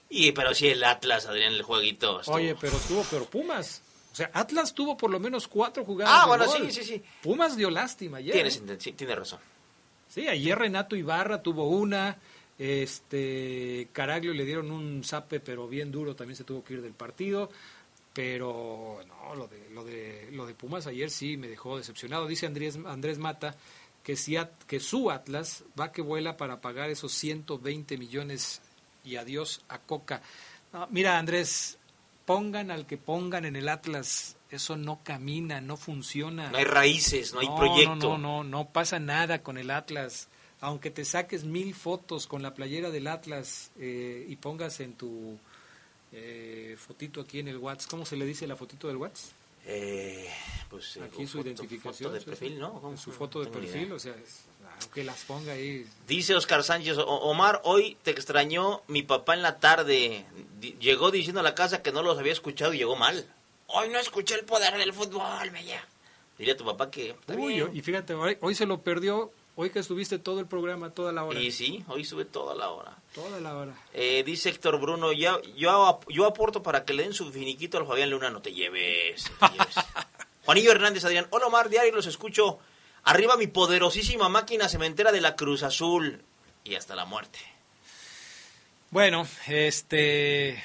Y, 0.08 0.30
pero 0.32 0.54
sí, 0.54 0.68
el 0.68 0.82
Atlas, 0.84 1.26
Adrián, 1.26 1.52
el 1.52 1.62
jueguito. 1.62 2.20
estuvo- 2.20 2.36
Oye, 2.36 2.56
pero 2.60 2.76
estuvo, 2.76 3.04
pero 3.10 3.24
Pumas. 3.24 3.82
O 4.12 4.14
sea, 4.14 4.30
Atlas 4.32 4.74
tuvo 4.74 4.96
por 4.96 5.10
lo 5.10 5.18
menos 5.20 5.46
cuatro 5.48 5.84
jugadas. 5.84 6.14
Ah, 6.16 6.22
de 6.22 6.28
bueno, 6.28 6.46
gol. 6.46 6.70
sí, 6.70 6.72
sí, 6.72 6.84
sí. 6.84 7.02
Pumas 7.22 7.56
dio 7.56 7.70
lástima 7.70 8.18
ayer. 8.18 8.32
Tienes, 8.32 8.56
¿eh? 8.56 8.76
sí, 8.78 8.92
tienes 8.92 9.16
razón. 9.16 9.38
Sí, 10.08 10.26
ayer 10.26 10.58
Renato 10.58 10.96
Ibarra 10.96 11.42
tuvo 11.42 11.68
una, 11.68 12.18
este 12.60 13.88
Caraglio 13.92 14.34
le 14.34 14.44
dieron 14.44 14.70
un 14.70 15.02
zape 15.02 15.40
pero 15.40 15.66
bien 15.66 15.90
duro, 15.90 16.14
también 16.14 16.36
se 16.36 16.44
tuvo 16.44 16.62
que 16.62 16.74
ir 16.74 16.82
del 16.82 16.92
partido, 16.92 17.50
pero 18.12 19.00
no, 19.06 19.34
lo 19.34 19.48
de 19.48 19.70
lo 19.70 19.84
de 19.84 20.28
lo 20.32 20.46
de 20.46 20.54
Pumas 20.54 20.86
ayer 20.86 21.10
sí 21.10 21.36
me 21.36 21.48
dejó 21.48 21.78
decepcionado. 21.78 22.26
Dice 22.26 22.46
Andrés 22.46 22.78
Andrés 22.86 23.18
Mata 23.18 23.54
que 24.02 24.16
si 24.16 24.36
At- 24.36 24.64
que 24.66 24.80
su 24.80 25.10
Atlas 25.10 25.64
va 25.78 25.92
que 25.92 26.02
vuela 26.02 26.36
para 26.36 26.60
pagar 26.60 26.90
esos 26.90 27.12
120 27.12 27.96
millones 27.98 28.60
y 29.04 29.16
adiós 29.16 29.62
a 29.68 29.78
Coca. 29.78 30.22
No, 30.72 30.86
mira, 30.90 31.18
Andrés, 31.18 31.78
pongan 32.24 32.70
al 32.70 32.86
que 32.86 32.96
pongan 32.96 33.44
en 33.44 33.56
el 33.56 33.68
Atlas, 33.68 34.36
eso 34.50 34.76
no 34.76 35.00
camina, 35.02 35.60
no 35.60 35.76
funciona. 35.76 36.50
No 36.50 36.58
hay 36.58 36.64
raíces, 36.64 37.32
no 37.34 37.40
hay 37.40 37.48
proyecto. 37.48 37.94
No, 37.96 38.18
no, 38.18 38.42
no, 38.42 38.44
no 38.44 38.68
pasa 38.70 38.98
nada 38.98 39.42
con 39.42 39.58
el 39.58 39.70
Atlas. 39.70 40.28
Aunque 40.62 40.90
te 40.90 41.04
saques 41.04 41.44
mil 41.44 41.74
fotos 41.74 42.26
con 42.26 42.42
la 42.42 42.52
playera 42.54 42.90
del 42.90 43.06
Atlas 43.06 43.70
eh, 43.78 44.26
y 44.28 44.36
pongas 44.36 44.80
en 44.80 44.92
tu 44.94 45.38
eh, 46.12 46.76
fotito 46.78 47.20
aquí 47.22 47.38
en 47.38 47.48
el 47.48 47.56
WhatsApp, 47.58 47.90
¿cómo 47.90 48.04
se 48.04 48.16
le 48.16 48.26
dice 48.26 48.46
la 48.46 48.56
fotito 48.56 48.88
del 48.88 48.96
WhatsApp? 48.98 49.32
Eh, 49.66 50.28
pues, 50.68 50.96
eh, 50.96 51.02
Aquí 51.04 51.26
su 51.26 51.38
foto- 51.38 51.48
identificación. 51.48 52.10
Foto 52.10 52.18
de 52.18 52.20
perfil. 52.26 52.58
¿no? 52.58 52.80
¿Cómo? 52.80 52.96
Su 52.96 53.12
foto 53.12 53.40
de 53.40 53.46
perfil, 53.50 53.82
idea. 53.84 53.94
o 53.94 53.98
sea, 53.98 54.12
es- 54.14 54.44
aunque 54.82 55.04
las 55.04 55.22
ponga 55.24 55.52
ahí. 55.52 55.86
Dice 56.08 56.34
Oscar 56.34 56.62
Sánchez, 56.64 56.96
"O- 56.98 57.04
Omar, 57.06 57.60
hoy 57.64 57.96
te 58.02 58.10
extrañó 58.10 58.82
mi 58.88 59.02
papá 59.02 59.34
en 59.34 59.42
la 59.42 59.58
tarde. 59.60 60.24
Llegó 60.80 61.10
diciendo 61.10 61.40
a 61.40 61.42
la 61.42 61.54
casa 61.54 61.82
que 61.82 61.92
no 61.92 62.02
los 62.02 62.18
había 62.18 62.32
escuchado 62.32 62.72
y 62.74 62.78
llegó 62.78 62.96
mal. 62.96 63.26
Hoy 63.66 63.88
no 63.90 63.98
escuché 63.98 64.34
el 64.34 64.44
poder 64.44 64.76
del 64.78 64.92
fútbol, 64.92 65.50
me. 65.52 65.62
Dile 66.38 66.52
a 66.52 66.56
tu 66.56 66.64
papá 66.64 66.90
que... 66.90 67.10
está 67.10 67.34
Uy, 67.34 67.54
bien. 67.54 67.70
y 67.74 67.82
fíjate, 67.82 68.14
hoy 68.14 68.54
se 68.54 68.64
lo 68.64 68.80
perdió, 68.80 69.30
hoy 69.56 69.70
que 69.70 69.78
estuviste 69.80 70.18
todo 70.18 70.40
el 70.40 70.46
programa, 70.46 70.90
toda 70.90 71.12
la 71.12 71.24
hora. 71.24 71.38
Y 71.40 71.50
sí, 71.52 71.84
hoy 71.88 72.04
sube 72.04 72.24
toda 72.24 72.54
la 72.54 72.70
hora. 72.70 72.96
Toda 73.14 73.40
la 73.40 73.56
hora. 73.56 73.74
Eh, 73.92 74.22
dice 74.24 74.48
Héctor 74.50 74.80
Bruno, 74.80 75.12
yo, 75.12 75.40
ap- 75.86 76.08
yo 76.08 76.26
aporto 76.26 76.62
para 76.62 76.84
que 76.84 76.92
le 76.94 77.02
den 77.04 77.12
su 77.12 77.30
finiquito 77.32 77.78
al 77.78 77.86
Fabián 77.86 78.10
Luna, 78.10 78.30
no 78.30 78.40
te 78.42 78.52
lleves. 78.52 79.30
no 79.40 79.48
te 79.48 79.54
lleves. 79.58 79.74
Juanillo 80.44 80.72
Hernández, 80.72 81.04
Adrián, 81.04 81.26
hola 81.30 81.46
Omar, 81.46 81.68
diario 81.68 81.92
los 81.94 82.06
escucho. 82.06 82.58
Arriba 83.04 83.36
mi 83.36 83.46
poderosísima 83.46 84.28
máquina 84.28 84.68
cementera 84.68 85.12
de 85.12 85.20
la 85.20 85.36
Cruz 85.36 85.62
Azul. 85.62 86.22
Y 86.64 86.74
hasta 86.74 86.94
la 86.94 87.04
muerte. 87.06 87.38
Bueno, 88.90 89.26
este... 89.46 90.62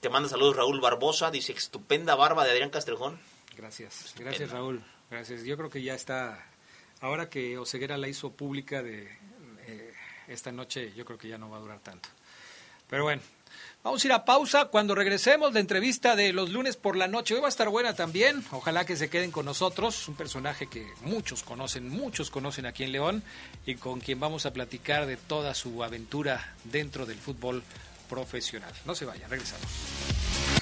Te 0.00 0.08
manda 0.08 0.28
saludos 0.28 0.56
Raúl 0.56 0.80
Barbosa, 0.80 1.30
dice 1.30 1.52
estupenda 1.52 2.14
barba 2.14 2.44
de 2.44 2.52
Adrián 2.52 2.70
Castrejón. 2.70 3.20
Gracias, 3.56 4.14
gracias 4.16 4.50
Raúl. 4.50 4.82
Gracias. 5.10 5.44
Yo 5.44 5.56
creo 5.58 5.68
que 5.68 5.82
ya 5.82 5.94
está. 5.94 6.46
Ahora 7.00 7.28
que 7.28 7.58
Oseguera 7.58 7.96
la 7.96 8.08
hizo 8.08 8.32
pública 8.32 8.82
de 8.82 9.08
eh, 9.66 9.92
esta 10.28 10.52
noche, 10.52 10.92
yo 10.94 11.04
creo 11.04 11.18
que 11.18 11.28
ya 11.28 11.38
no 11.38 11.50
va 11.50 11.56
a 11.56 11.60
durar 11.60 11.80
tanto. 11.80 12.08
Pero 12.88 13.04
bueno, 13.04 13.22
Vamos 13.82 14.04
a 14.04 14.08
ir 14.08 14.12
a 14.12 14.24
pausa. 14.26 14.66
Cuando 14.66 14.94
regresemos, 14.94 15.54
la 15.54 15.60
entrevista 15.60 16.14
de 16.14 16.34
los 16.34 16.50
lunes 16.50 16.76
por 16.76 16.96
la 16.96 17.08
noche. 17.08 17.34
Hoy 17.34 17.40
va 17.40 17.46
a 17.46 17.48
estar 17.48 17.68
buena 17.70 17.94
también. 17.94 18.44
Ojalá 18.50 18.84
que 18.84 18.96
se 18.96 19.08
queden 19.08 19.30
con 19.30 19.46
nosotros. 19.46 20.06
Un 20.06 20.16
personaje 20.16 20.66
que 20.66 20.86
muchos 21.02 21.42
conocen, 21.42 21.88
muchos 21.88 22.30
conocen 22.30 22.66
aquí 22.66 22.84
en 22.84 22.92
León 22.92 23.22
y 23.64 23.76
con 23.76 24.00
quien 24.00 24.20
vamos 24.20 24.44
a 24.44 24.52
platicar 24.52 25.06
de 25.06 25.16
toda 25.16 25.54
su 25.54 25.82
aventura 25.82 26.54
dentro 26.64 27.06
del 27.06 27.18
fútbol 27.18 27.62
profesional. 28.10 28.72
No 28.84 28.94
se 28.94 29.06
vayan, 29.06 29.30
regresamos. 29.30 30.59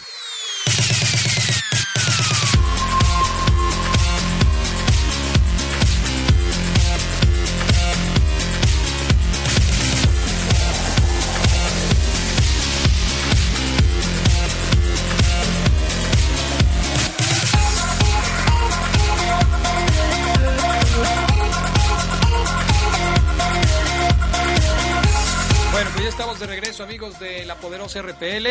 Regreso 26.61 26.83
amigos 26.83 27.21
de 27.21 27.45
la 27.47 27.55
poderosa 27.55 28.03
RPL 28.03 28.49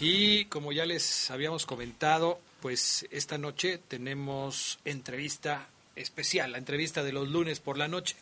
y 0.00 0.44
como 0.44 0.70
ya 0.70 0.86
les 0.86 1.28
habíamos 1.28 1.66
comentado, 1.66 2.38
pues 2.60 3.04
esta 3.10 3.36
noche 3.36 3.80
tenemos 3.88 4.78
entrevista 4.84 5.66
especial, 5.96 6.52
la 6.52 6.58
entrevista 6.58 7.02
de 7.02 7.10
los 7.10 7.26
lunes 7.26 7.58
por 7.58 7.76
la 7.76 7.88
noche. 7.88 8.14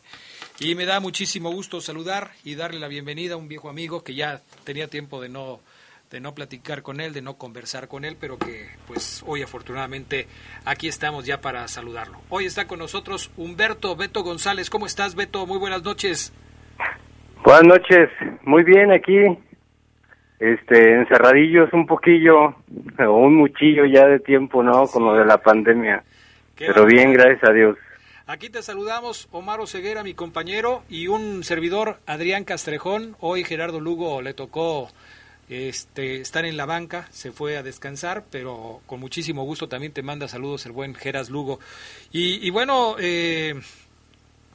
Y 0.59 0.73
me 0.73 0.87
da 0.87 0.99
muchísimo 0.99 1.51
gusto 1.51 1.81
saludar 1.81 2.31
y 2.43 2.55
darle 2.55 2.79
la 2.79 2.87
bienvenida 2.87 3.35
a 3.35 3.37
un 3.37 3.47
viejo 3.47 3.69
amigo 3.69 4.03
que 4.03 4.15
ya 4.15 4.41
tenía 4.63 4.87
tiempo 4.87 5.21
de 5.21 5.29
no 5.29 5.59
de 6.09 6.19
no 6.19 6.33
platicar 6.33 6.81
con 6.81 6.99
él, 6.99 7.13
de 7.13 7.21
no 7.21 7.37
conversar 7.37 7.87
con 7.87 8.05
él, 8.05 8.17
pero 8.19 8.39
que 8.39 8.71
pues 8.87 9.21
hoy 9.27 9.43
afortunadamente 9.43 10.25
aquí 10.65 10.87
estamos 10.87 11.25
ya 11.27 11.41
para 11.41 11.67
saludarlo. 11.67 12.21
Hoy 12.29 12.47
está 12.47 12.65
con 12.65 12.79
nosotros 12.79 13.29
Humberto 13.37 13.95
Beto 13.95 14.23
González. 14.23 14.71
¿Cómo 14.71 14.87
estás, 14.87 15.13
Beto? 15.13 15.45
Muy 15.45 15.59
buenas 15.59 15.83
noches. 15.83 16.33
Buenas 17.47 17.79
noches, 17.79 18.09
muy 18.43 18.65
bien 18.65 18.91
aquí, 18.91 19.15
este, 20.37 20.95
encerradillos 20.95 21.71
un 21.71 21.85
poquillo, 21.85 22.57
o 22.99 23.13
un 23.13 23.35
muchillo 23.35 23.85
ya 23.85 24.05
de 24.05 24.19
tiempo, 24.19 24.61
¿no? 24.61 24.85
Con 24.87 25.05
lo 25.05 25.13
de 25.13 25.23
la 25.23 25.37
pandemia. 25.37 26.03
Pero 26.57 26.85
bien, 26.85 27.13
gracias 27.13 27.49
a 27.49 27.53
Dios. 27.53 27.77
Aquí 28.25 28.49
te 28.49 28.61
saludamos, 28.61 29.29
Omar 29.31 29.65
Ceguera, 29.65 30.03
mi 30.03 30.13
compañero, 30.13 30.83
y 30.89 31.07
un 31.07 31.45
servidor, 31.45 31.99
Adrián 32.05 32.43
Castrejón. 32.43 33.15
Hoy 33.21 33.45
Gerardo 33.45 33.79
Lugo 33.79 34.21
le 34.21 34.33
tocó 34.33 34.89
este, 35.47 36.19
estar 36.19 36.43
en 36.43 36.57
la 36.57 36.65
banca, 36.65 37.07
se 37.11 37.31
fue 37.31 37.55
a 37.55 37.63
descansar, 37.63 38.25
pero 38.29 38.81
con 38.85 38.99
muchísimo 38.99 39.45
gusto 39.45 39.69
también 39.69 39.93
te 39.93 40.03
manda 40.03 40.27
saludos 40.27 40.65
el 40.65 40.73
buen 40.73 40.95
Geras 40.95 41.29
Lugo. 41.29 41.61
Y, 42.11 42.45
y 42.45 42.49
bueno, 42.49 42.97
eh, 42.99 43.53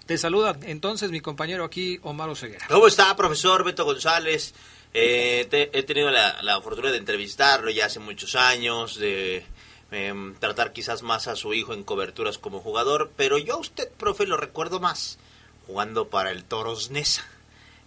te 0.07 0.19
saluda 0.19 0.57
entonces 0.63 1.11
mi 1.11 1.21
compañero 1.21 1.65
aquí, 1.65 1.99
Omar 2.03 2.29
Oseguera. 2.29 2.67
¿Cómo 2.69 2.87
está, 2.87 3.15
profesor 3.17 3.65
Beto 3.65 3.85
González? 3.85 4.55
Eh, 4.95 5.49
he 5.73 5.83
tenido 5.85 6.11
la, 6.11 6.43
la, 6.43 6.61
fortuna 6.61 6.91
de 6.91 6.99
entrevistarlo 6.99 7.71
ya 7.71 7.87
hace 7.87 7.99
muchos 7.99 8.35
años, 8.35 8.99
de 8.99 9.43
em, 9.91 10.35
tratar 10.35 10.73
quizás 10.73 11.03
más 11.03 11.29
a 11.29 11.37
su 11.37 11.55
hijo 11.55 11.73
en 11.73 11.83
coberturas 11.83 12.37
como 12.37 12.61
jugador, 12.61 13.11
pero 13.17 13.39
yo 13.39 13.55
a 13.55 13.59
usted, 13.59 13.91
profe, 13.91 14.27
lo 14.27 14.37
recuerdo 14.37 14.81
más 14.81 15.19
jugando 15.67 16.09
para 16.09 16.31
el 16.31 16.45
Toros 16.45 16.91
Nesa, 16.91 17.25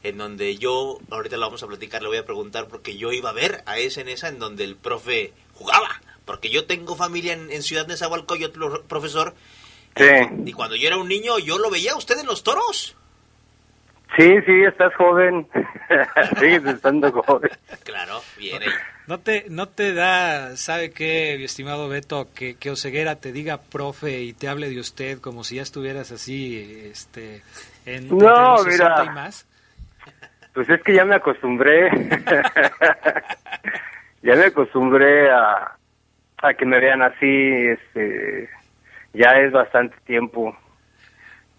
en 0.01 0.17
donde 0.17 0.58
yo, 0.58 0.99
ahorita 1.12 1.38
lo 1.38 1.45
vamos 1.45 1.62
a 1.62 1.67
platicar, 1.67 2.01
le 2.01 2.08
voy 2.08 2.17
a 2.17 2.25
preguntar 2.25 2.67
porque 2.67 2.97
yo 2.97 3.12
iba 3.12 3.30
a 3.30 3.34
ver 3.34 3.62
a 3.67 3.78
ese 3.78 4.04
Nesa 4.04 4.30
en 4.30 4.39
donde 4.39 4.63
el 4.63 4.75
profe 4.75 5.34
jugaba, 5.54 6.01
porque 6.25 6.49
yo 6.49 6.65
tengo 6.65 6.95
familia 6.95 7.34
en, 7.34 7.51
en 7.51 7.62
Ciudad 7.62 7.86
Nezahualcóyotl, 7.86 8.80
profesor, 8.88 9.36
y 10.45 10.51
cuando 10.53 10.75
yo 10.75 10.88
era 10.88 10.97
un 10.97 11.08
niño, 11.08 11.39
yo 11.39 11.58
lo 11.58 11.69
veía 11.69 11.95
usted 11.95 12.19
en 12.19 12.25
los 12.25 12.43
toros. 12.43 12.97
Sí, 14.17 14.41
sí, 14.45 14.63
estás 14.63 14.93
joven. 14.95 15.47
Sigues 16.39 16.65
estando 16.65 17.12
joven. 17.12 17.51
Claro, 17.84 18.21
bien. 18.38 18.62
No 19.08 19.19
te, 19.19 19.45
no 19.49 19.67
te 19.67 19.93
da, 19.93 20.55
¿sabe 20.58 20.91
qué, 20.91 21.36
mi 21.38 21.43
estimado 21.43 21.89
Beto? 21.89 22.29
Que, 22.34 22.55
que 22.55 22.71
Oseguera 22.71 23.17
te 23.17 23.31
diga 23.31 23.60
profe 23.60 24.21
y 24.21 24.34
te 24.34 24.47
hable 24.47 24.69
de 24.69 24.79
usted 24.79 25.19
como 25.19 25.43
si 25.43 25.58
ya 25.58 25.62
estuvieras 25.62 26.12
así, 26.12 26.89
este, 26.91 27.43
en 27.86 28.08
no, 28.08 28.63
mira, 28.63 29.03
y 29.05 29.10
más. 29.10 29.45
Pues 30.53 30.69
es 30.69 30.81
que 30.81 30.95
ya 30.95 31.05
me 31.05 31.15
acostumbré. 31.15 31.91
ya 34.23 34.36
me 34.36 34.45
acostumbré 34.45 35.29
a, 35.29 35.75
a 36.38 36.53
que 36.53 36.65
me 36.65 36.79
vean 36.79 37.01
así, 37.01 37.67
este, 37.67 38.49
ya 39.15 39.32
es 39.39 39.51
bastante 39.51 39.95
tiempo. 40.06 40.56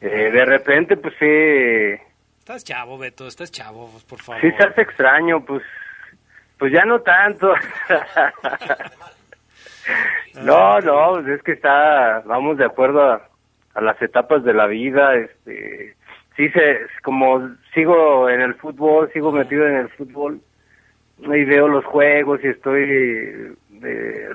Eh, 0.01 0.31
de 0.31 0.45
repente, 0.45 0.97
pues 0.97 1.15
sí. 1.19 2.03
Estás 2.39 2.65
chavo, 2.65 2.99
Beto, 2.99 3.27
estás 3.27 3.51
chavo, 3.51 3.91
pues, 3.91 4.05
por 4.05 4.21
favor. 4.21 4.41
Sí, 4.43 4.51
se 4.57 4.63
hace 4.63 4.83
extraño, 4.83 5.45
pues. 5.45 5.63
Pues 6.59 6.73
ya 6.73 6.85
no 6.85 7.01
tanto. 7.01 7.53
no, 10.43 10.81
no, 10.81 11.13
pues 11.15 11.29
es 11.29 11.43
que 11.43 11.53
está, 11.53 12.21
vamos 12.25 12.57
de 12.57 12.65
acuerdo 12.65 13.03
a, 13.03 13.29
a, 13.75 13.81
las 13.83 14.01
etapas 14.01 14.43
de 14.43 14.55
la 14.55 14.67
vida, 14.67 15.17
este, 15.17 15.95
sí 16.35 16.49
se, 16.51 16.81
como 17.03 17.57
sigo 17.75 18.31
en 18.31 18.41
el 18.41 18.55
fútbol, 18.55 19.11
sigo 19.13 19.33
metido 19.33 19.67
en 19.67 19.77
el 19.77 19.89
fútbol, 19.91 20.41
y 21.19 21.45
veo 21.45 21.69
los 21.69 21.85
juegos 21.85 22.41
y 22.43 22.49
estoy 22.49 23.55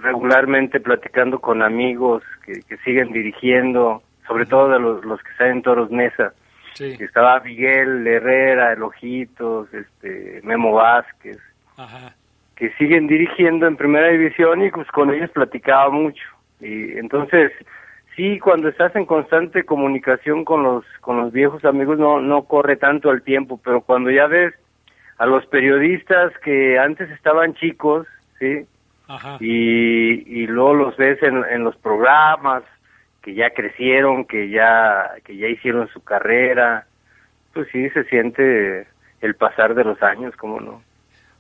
regularmente 0.01 0.79
platicando 0.79 1.39
con 1.39 1.61
amigos 1.61 2.23
que, 2.45 2.77
siguen 2.83 3.11
dirigiendo, 3.11 4.01
sobre 4.27 4.45
todo 4.45 4.69
de 4.69 4.79
los, 4.79 5.03
los 5.05 5.21
que 5.21 5.31
están 5.31 5.51
en 5.51 5.61
Toros 5.61 5.91
Mesa. 5.91 6.33
Estaba 6.79 7.39
Miguel 7.41 8.07
Herrera, 8.07 8.73
El 8.73 8.83
Ojitos, 8.83 9.71
este, 9.73 10.41
Memo 10.43 10.73
Vázquez, 10.73 11.37
que 12.55 12.71
siguen 12.73 13.07
dirigiendo 13.07 13.67
en 13.67 13.77
primera 13.77 14.07
división 14.07 14.63
y 14.63 14.71
pues 14.71 14.87
con 14.89 15.13
ellos 15.13 15.29
platicaba 15.31 15.89
mucho. 15.89 16.23
Y 16.59 16.97
entonces, 16.97 17.51
sí, 18.15 18.39
cuando 18.39 18.69
estás 18.69 18.95
en 18.95 19.05
constante 19.05 19.63
comunicación 19.63 20.45
con 20.45 20.63
los, 20.63 20.85
con 21.01 21.17
los 21.17 21.31
viejos 21.31 21.65
amigos 21.65 21.99
no, 21.99 22.19
no 22.19 22.43
corre 22.43 22.77
tanto 22.77 23.11
el 23.11 23.21
tiempo, 23.21 23.59
pero 23.63 23.81
cuando 23.81 24.09
ya 24.09 24.27
ves 24.27 24.53
a 25.17 25.25
los 25.25 25.45
periodistas 25.47 26.31
que 26.43 26.79
antes 26.79 27.09
estaban 27.11 27.53
chicos, 27.53 28.07
¿sí? 28.39 28.65
Y, 29.39 30.41
y 30.41 30.47
luego 30.47 30.73
los 30.73 30.97
ves 30.97 31.21
en, 31.23 31.43
en 31.49 31.63
los 31.63 31.75
programas, 31.77 32.63
que 33.21 33.33
ya 33.33 33.51
crecieron, 33.51 34.25
que 34.25 34.49
ya, 34.49 35.11
que 35.23 35.37
ya 35.37 35.47
hicieron 35.47 35.87
su 35.89 36.03
carrera, 36.03 36.87
pues 37.53 37.67
sí 37.71 37.89
se 37.89 38.03
siente 38.05 38.87
el 39.21 39.35
pasar 39.35 39.75
de 39.75 39.83
los 39.83 40.01
años, 40.01 40.35
¿cómo 40.37 40.59
no? 40.59 40.81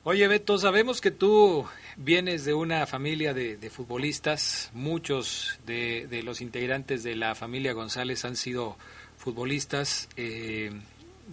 Oye 0.03 0.27
Beto, 0.27 0.57
sabemos 0.57 0.99
que 0.99 1.11
tú 1.11 1.65
vienes 1.95 2.43
de 2.43 2.55
una 2.55 2.87
familia 2.87 3.35
de, 3.35 3.57
de 3.57 3.69
futbolistas, 3.69 4.71
muchos 4.73 5.59
de, 5.67 6.07
de, 6.07 6.23
los 6.23 6.41
integrantes 6.41 7.03
de 7.03 7.15
la 7.15 7.35
familia 7.35 7.73
González 7.73 8.25
han 8.25 8.35
sido 8.35 8.77
futbolistas, 9.17 10.09
eh, 10.17 10.71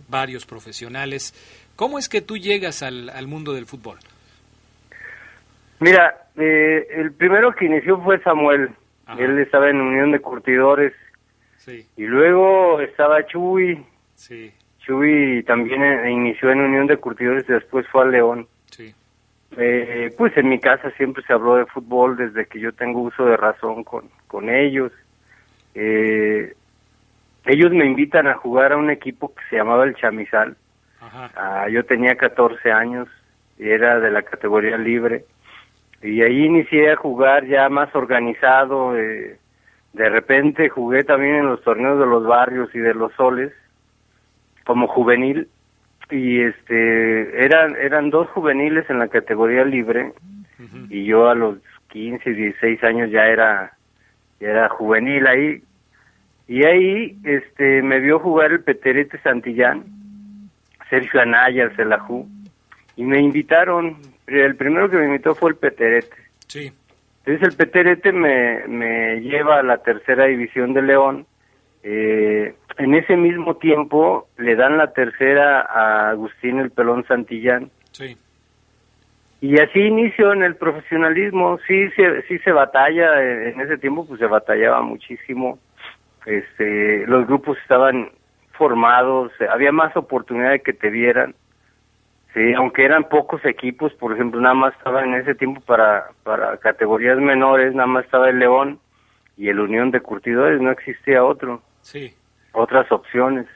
varios 0.09 0.45
profesionales. 0.45 1.33
¿Cómo 1.77 1.99
es 1.99 2.11
que 2.11 2.21
tú 2.21 2.37
llegas 2.37 2.83
al, 2.83 3.09
al 3.09 3.27
mundo 3.27 3.55
del 3.55 3.65
fútbol? 3.65 3.99
Mira, 5.81 6.29
eh, 6.37 6.87
el 6.91 7.13
primero 7.13 7.55
que 7.55 7.67
inició 7.67 8.01
fue 8.01 8.21
Samuel. 8.23 8.71
Él 9.19 9.39
estaba 9.39 9.71
en 9.71 9.81
Unión 9.81 10.13
de 10.13 10.21
Curtidores. 10.21 10.93
Sí. 11.57 11.87
Y 11.97 12.07
luego 12.07 12.81
estaba 12.81 13.27
Chuy. 13.27 13.85
Sí. 14.15 14.53
Chuy 14.81 15.43
también 15.45 15.83
eh, 15.83 16.11
inició 16.11 16.51
en 16.51 16.61
Unión 16.61 16.87
de 16.87 16.97
Curtidores 16.97 17.45
y 17.49 17.53
después 17.53 17.87
fue 17.89 18.03
a 18.03 18.07
León. 18.07 18.47
Sí. 18.71 18.95
Eh, 19.57 20.15
pues 20.17 20.37
en 20.37 20.49
mi 20.49 20.59
casa 20.61 20.91
siempre 20.93 21.23
se 21.25 21.33
habló 21.33 21.57
de 21.57 21.67
fútbol 21.67 22.17
desde 22.17 22.47
que 22.47 22.61
yo 22.61 22.73
tengo 22.73 23.01
uso 23.01 23.25
de 23.25 23.37
razón 23.37 23.83
con, 23.85 24.09
con 24.27 24.51
ellos. 24.51 24.93
Eh, 25.75 26.55
ellos 27.47 27.73
me 27.73 27.87
invitan 27.87 28.27
a 28.27 28.35
jugar 28.35 28.73
a 28.73 28.77
un 28.77 28.91
equipo 28.91 29.35
que 29.35 29.43
se 29.49 29.57
llamaba 29.57 29.85
el 29.85 29.95
Chamizal. 29.95 30.57
Ajá. 31.01 31.31
Ah, 31.35 31.69
yo 31.71 31.85
tenía 31.85 32.17
14 32.17 32.71
años 32.71 33.09
y 33.59 33.69
era 33.69 34.01
de 34.01 34.11
la 34.11 34.23
categoría 34.23 34.77
libre 34.77 35.25
y 36.03 36.23
ahí 36.23 36.45
inicié 36.45 36.93
a 36.93 36.97
jugar 36.97 37.47
ya 37.47 37.69
más 37.69 37.95
organizado. 37.95 38.97
Eh, 38.97 39.39
de 39.93 40.09
repente 40.09 40.69
jugué 40.69 41.03
también 41.05 41.37
en 41.37 41.47
los 41.47 41.63
torneos 41.63 41.99
de 41.99 42.07
los 42.07 42.25
barrios 42.25 42.73
y 42.75 42.79
de 42.79 42.95
los 42.95 43.13
soles 43.15 43.53
como 44.65 44.87
juvenil. 44.87 45.49
Y 46.11 46.41
este 46.41 47.45
eran 47.45 47.77
eran 47.77 48.11
dos 48.11 48.29
juveniles 48.31 48.89
en 48.89 48.99
la 48.99 49.09
categoría 49.09 49.65
libre. 49.65 50.13
Y 50.89 51.05
yo 51.05 51.29
a 51.29 51.35
los 51.35 51.59
15, 51.89 52.33
16 52.33 52.83
años 52.85 53.11
ya 53.11 53.27
era 53.27 53.73
ya 54.41 54.49
era 54.49 54.69
juvenil 54.69 55.27
ahí. 55.27 55.63
Y 56.47 56.65
ahí 56.65 57.19
este 57.25 57.83
me 57.83 57.99
vio 57.99 58.21
jugar 58.21 58.53
el 58.53 58.61
Peterete 58.61 59.19
Santillán, 59.19 59.85
Sergio 60.89 61.21
Anaya, 61.21 61.65
el 61.65 61.77
Celajú 61.77 62.27
y 62.99 63.05
me 63.05 63.21
invitaron. 63.21 63.97
El 64.27 64.57
primero 64.57 64.91
que 64.91 64.97
me 64.97 65.07
invitó 65.07 65.35
fue 65.37 65.51
el 65.51 65.57
Peterete. 65.57 66.17
Sí. 66.49 66.73
Entonces 67.25 67.49
el 67.49 67.57
Peterete 67.57 68.11
me, 68.13 68.67
me 68.67 69.21
lleva 69.21 69.61
a 69.61 69.63
la 69.63 69.79
tercera 69.79 70.27
división 70.27 70.75
de 70.75 70.83
León. 70.83 71.25
Eh, 71.85 72.55
en 72.77 72.95
ese 72.95 73.17
mismo 73.17 73.57
tiempo 73.57 74.29
le 74.37 74.57
dan 74.57 74.77
la 74.77 74.93
tercera 74.93 75.61
a 75.61 76.11
Agustín 76.11 76.59
el 76.59 76.73
Pelón 76.73 77.07
Santillán. 77.07 77.71
Sí. 77.93 78.17
Y 79.41 79.61
así 79.61 79.79
inicio 79.79 80.33
en 80.33 80.43
el 80.43 80.57
profesionalismo. 80.57 81.61
Sí, 81.69 81.89
se, 81.91 82.23
sí 82.23 82.41
se 82.41 82.51
batalla. 82.51 83.23
En 83.23 83.61
ese 83.61 83.79
tiempo 83.79 84.09
pues 84.09 84.19
se 84.19 84.27
batallaba 84.27 84.83
muchísimo. 84.83 85.61
Este, 86.27 87.07
los 87.07 87.29
grupos 87.29 87.59
estaban 87.59 88.11
formados, 88.55 89.31
había 89.53 89.71
más 89.71 89.97
oportunidad 89.97 90.51
de 90.51 90.61
que 90.63 90.73
te 90.73 90.91
vieran. 90.91 91.37
Sí, 92.35 92.53
aunque 92.55 92.85
eran 92.85 93.09
pocos 93.09 93.45
equipos, 93.45 93.93
por 93.95 94.13
ejemplo, 94.13 94.41
nada 94.41 94.55
más 94.55 94.75
estaba 94.77 95.03
en 95.03 95.15
ese 95.15 95.35
tiempo 95.35 95.61
para, 95.63 96.09
para 96.25 96.57
categorías 96.59 97.19
menores, 97.19 97.75
nada 97.75 97.87
más 97.87 98.05
estaba 98.05 98.29
el 98.29 98.39
León 98.39 98.79
y 99.37 99.49
el 99.49 99.59
Unión 99.61 99.91
de 99.91 100.01
Curtidores, 100.01 100.61
no 100.61 100.71
existía 100.71 101.25
otro, 101.25 101.63
Sí. 101.81 102.15
otras 102.53 102.91
opciones. 102.93 103.47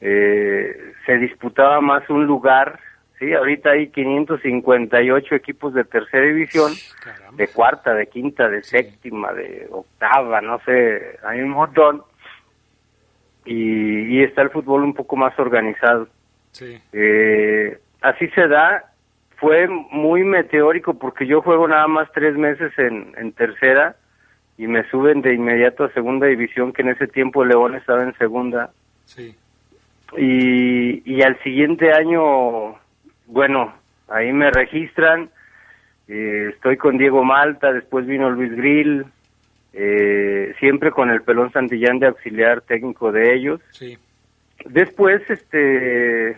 Eh, 0.00 0.92
se 1.04 1.18
disputaba 1.18 1.80
más 1.82 2.08
un 2.08 2.24
lugar, 2.26 2.80
sí, 3.18 3.34
ahorita 3.34 3.72
hay 3.72 3.88
558 3.88 5.34
equipos 5.34 5.74
de 5.74 5.84
tercera 5.84 6.24
división, 6.24 6.72
Caramba. 7.04 7.36
de 7.36 7.48
cuarta, 7.48 7.92
de 7.94 8.06
quinta, 8.06 8.48
de 8.48 8.62
séptima, 8.62 9.32
de 9.34 9.68
octava, 9.70 10.40
no 10.40 10.58
sé, 10.60 11.18
hay 11.22 11.42
un 11.42 11.50
montón. 11.50 12.02
Y, 13.44 14.16
y 14.18 14.22
está 14.22 14.40
el 14.42 14.50
fútbol 14.50 14.84
un 14.84 14.94
poco 14.94 15.16
más 15.16 15.38
organizado. 15.38 16.08
Sí. 16.52 16.80
Eh, 16.92 17.78
así 18.00 18.28
se 18.28 18.48
da. 18.48 18.84
Fue 19.36 19.66
muy 19.68 20.22
meteórico 20.22 20.98
porque 20.98 21.26
yo 21.26 21.40
juego 21.40 21.66
nada 21.66 21.86
más 21.88 22.12
tres 22.12 22.36
meses 22.36 22.72
en, 22.78 23.14
en 23.16 23.32
tercera 23.32 23.96
y 24.58 24.66
me 24.66 24.86
suben 24.90 25.22
de 25.22 25.32
inmediato 25.32 25.84
a 25.84 25.92
segunda 25.92 26.26
división, 26.26 26.74
que 26.74 26.82
en 26.82 26.90
ese 26.90 27.06
tiempo 27.06 27.44
León 27.44 27.74
estaba 27.74 28.02
en 28.02 28.14
segunda. 28.18 28.70
Sí. 29.06 29.34
Y, 30.18 31.02
y 31.10 31.22
al 31.22 31.42
siguiente 31.42 31.92
año, 31.92 32.76
bueno, 33.26 33.72
ahí 34.08 34.30
me 34.32 34.50
registran. 34.50 35.30
eh, 36.10 36.50
estoy 36.52 36.76
con 36.76 36.98
Diego 36.98 37.24
Malta, 37.24 37.72
después 37.72 38.04
vino 38.04 38.28
Luis 38.28 38.54
Grill, 38.54 39.06
eh, 39.72 40.52
siempre 40.58 40.90
con 40.90 41.08
el 41.08 41.22
pelón 41.22 41.52
Santillán 41.52 42.00
de 42.00 42.08
auxiliar 42.08 42.60
técnico 42.62 43.12
de 43.12 43.32
ellos. 43.32 43.60
Sí. 43.70 43.96
Después, 44.64 45.22
este, 45.30 46.36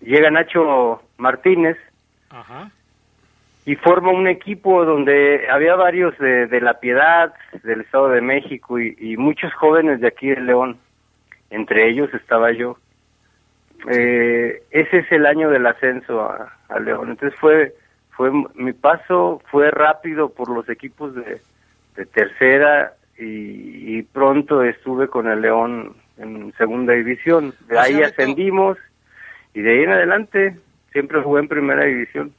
llega 0.00 0.30
Nacho 0.30 1.02
Martínez 1.16 1.76
Ajá. 2.30 2.70
y 3.64 3.76
forma 3.76 4.10
un 4.12 4.28
equipo 4.28 4.84
donde 4.84 5.48
había 5.50 5.74
varios 5.76 6.16
de, 6.18 6.46
de 6.46 6.60
La 6.60 6.80
Piedad, 6.80 7.34
del 7.62 7.82
Estado 7.82 8.08
de 8.10 8.20
México 8.20 8.78
y, 8.78 8.96
y 8.98 9.16
muchos 9.16 9.52
jóvenes 9.54 10.00
de 10.00 10.08
aquí 10.08 10.28
de 10.28 10.40
León. 10.40 10.78
Entre 11.50 11.88
ellos 11.88 12.12
estaba 12.12 12.52
yo. 12.52 12.76
Eh, 13.88 14.62
ese 14.70 14.98
es 14.98 15.12
el 15.12 15.24
año 15.24 15.50
del 15.50 15.66
ascenso 15.66 16.20
a, 16.22 16.52
a 16.68 16.78
León. 16.78 17.10
Entonces 17.10 17.38
fue, 17.38 17.74
fue 18.10 18.30
mi 18.54 18.72
paso 18.72 19.40
fue 19.50 19.70
rápido 19.70 20.30
por 20.30 20.50
los 20.50 20.68
equipos 20.68 21.14
de, 21.14 21.40
de 21.96 22.06
tercera 22.06 22.92
y, 23.16 23.98
y 23.98 24.02
pronto 24.02 24.62
estuve 24.62 25.08
con 25.08 25.28
el 25.28 25.40
León 25.40 25.96
en 26.18 26.52
segunda 26.58 26.92
división. 26.92 27.54
De 27.68 27.76
O 27.76 27.80
ahí 27.80 28.02
ascendimos 28.02 28.76
y 29.58 29.60
de 29.60 29.72
ahí 29.72 29.82
en 29.82 29.90
adelante 29.90 30.56
siempre 30.92 31.20
jugué 31.20 31.40
en 31.40 31.48
primera 31.48 31.84
división. 31.84 32.32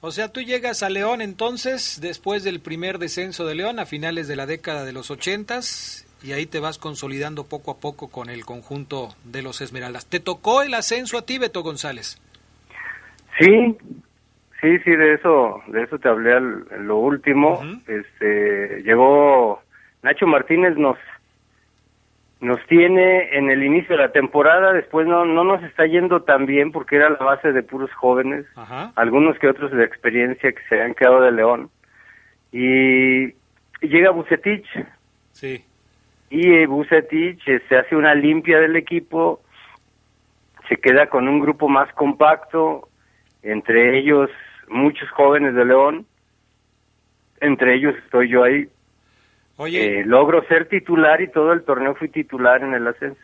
O 0.00 0.12
sea, 0.12 0.32
tú 0.32 0.40
llegas 0.40 0.84
a 0.84 0.88
León 0.88 1.20
entonces, 1.20 1.98
después 2.00 2.44
del 2.44 2.60
primer 2.60 2.98
descenso 2.98 3.44
de 3.44 3.56
León, 3.56 3.80
a 3.80 3.86
finales 3.86 4.28
de 4.28 4.36
la 4.36 4.46
década 4.46 4.84
de 4.84 4.92
los 4.92 5.10
ochentas, 5.10 6.06
y 6.22 6.30
ahí 6.30 6.46
te 6.46 6.60
vas 6.60 6.78
consolidando 6.78 7.48
poco 7.48 7.72
a 7.72 7.80
poco 7.80 8.08
con 8.08 8.30
el 8.30 8.44
conjunto 8.44 9.08
de 9.24 9.42
los 9.42 9.60
Esmeraldas. 9.60 10.08
¿Te 10.08 10.20
tocó 10.20 10.62
el 10.62 10.74
ascenso 10.74 11.18
a 11.18 11.26
ti, 11.26 11.38
Beto 11.38 11.64
González? 11.64 12.22
Sí, 13.40 13.76
sí, 14.60 14.78
sí, 14.84 14.90
de 14.92 15.14
eso, 15.14 15.60
de 15.66 15.82
eso 15.82 15.98
te 15.98 16.08
hablé 16.08 16.34
al, 16.34 16.66
lo 16.86 16.98
último. 16.98 17.60
Este, 17.88 18.80
llegó 18.84 19.60
Nacho 20.04 20.28
Martínez 20.28 20.76
nos 20.76 20.98
nos 22.44 22.64
tiene 22.66 23.36
en 23.38 23.50
el 23.50 23.62
inicio 23.62 23.96
de 23.96 24.02
la 24.02 24.12
temporada, 24.12 24.72
después 24.74 25.06
no 25.06 25.24
no 25.24 25.44
nos 25.44 25.62
está 25.64 25.86
yendo 25.86 26.22
tan 26.22 26.44
bien 26.44 26.72
porque 26.72 26.96
era 26.96 27.08
la 27.08 27.16
base 27.16 27.52
de 27.52 27.62
puros 27.62 27.90
jóvenes, 27.94 28.44
Ajá. 28.54 28.92
algunos 28.96 29.38
que 29.38 29.48
otros 29.48 29.72
de 29.72 29.82
experiencia 29.84 30.52
que 30.52 30.62
se 30.68 30.80
han 30.82 30.94
quedado 30.94 31.22
de 31.22 31.32
León. 31.32 31.70
Y 32.52 33.32
llega 33.80 34.10
Bucetich, 34.10 34.66
Sí. 35.32 35.64
y 36.30 36.52
eh, 36.52 36.66
Bucetich 36.66 37.40
eh, 37.48 37.62
se 37.68 37.76
hace 37.76 37.96
una 37.96 38.14
limpia 38.14 38.60
del 38.60 38.76
equipo, 38.76 39.40
se 40.68 40.76
queda 40.76 41.06
con 41.06 41.26
un 41.28 41.40
grupo 41.40 41.68
más 41.68 41.92
compacto, 41.94 42.88
entre 43.42 43.98
ellos 43.98 44.30
muchos 44.68 45.08
jóvenes 45.10 45.54
de 45.54 45.64
León, 45.64 46.06
entre 47.40 47.74
ellos 47.74 47.94
estoy 48.04 48.28
yo 48.28 48.44
ahí. 48.44 48.68
Oye, 49.56 50.00
Eh, 50.00 50.04
logro 50.04 50.46
ser 50.48 50.68
titular 50.68 51.20
y 51.20 51.30
todo 51.30 51.52
el 51.52 51.64
torneo 51.64 51.94
fui 51.94 52.08
titular 52.08 52.62
en 52.62 52.74
el 52.74 52.86
ascenso. 52.86 53.20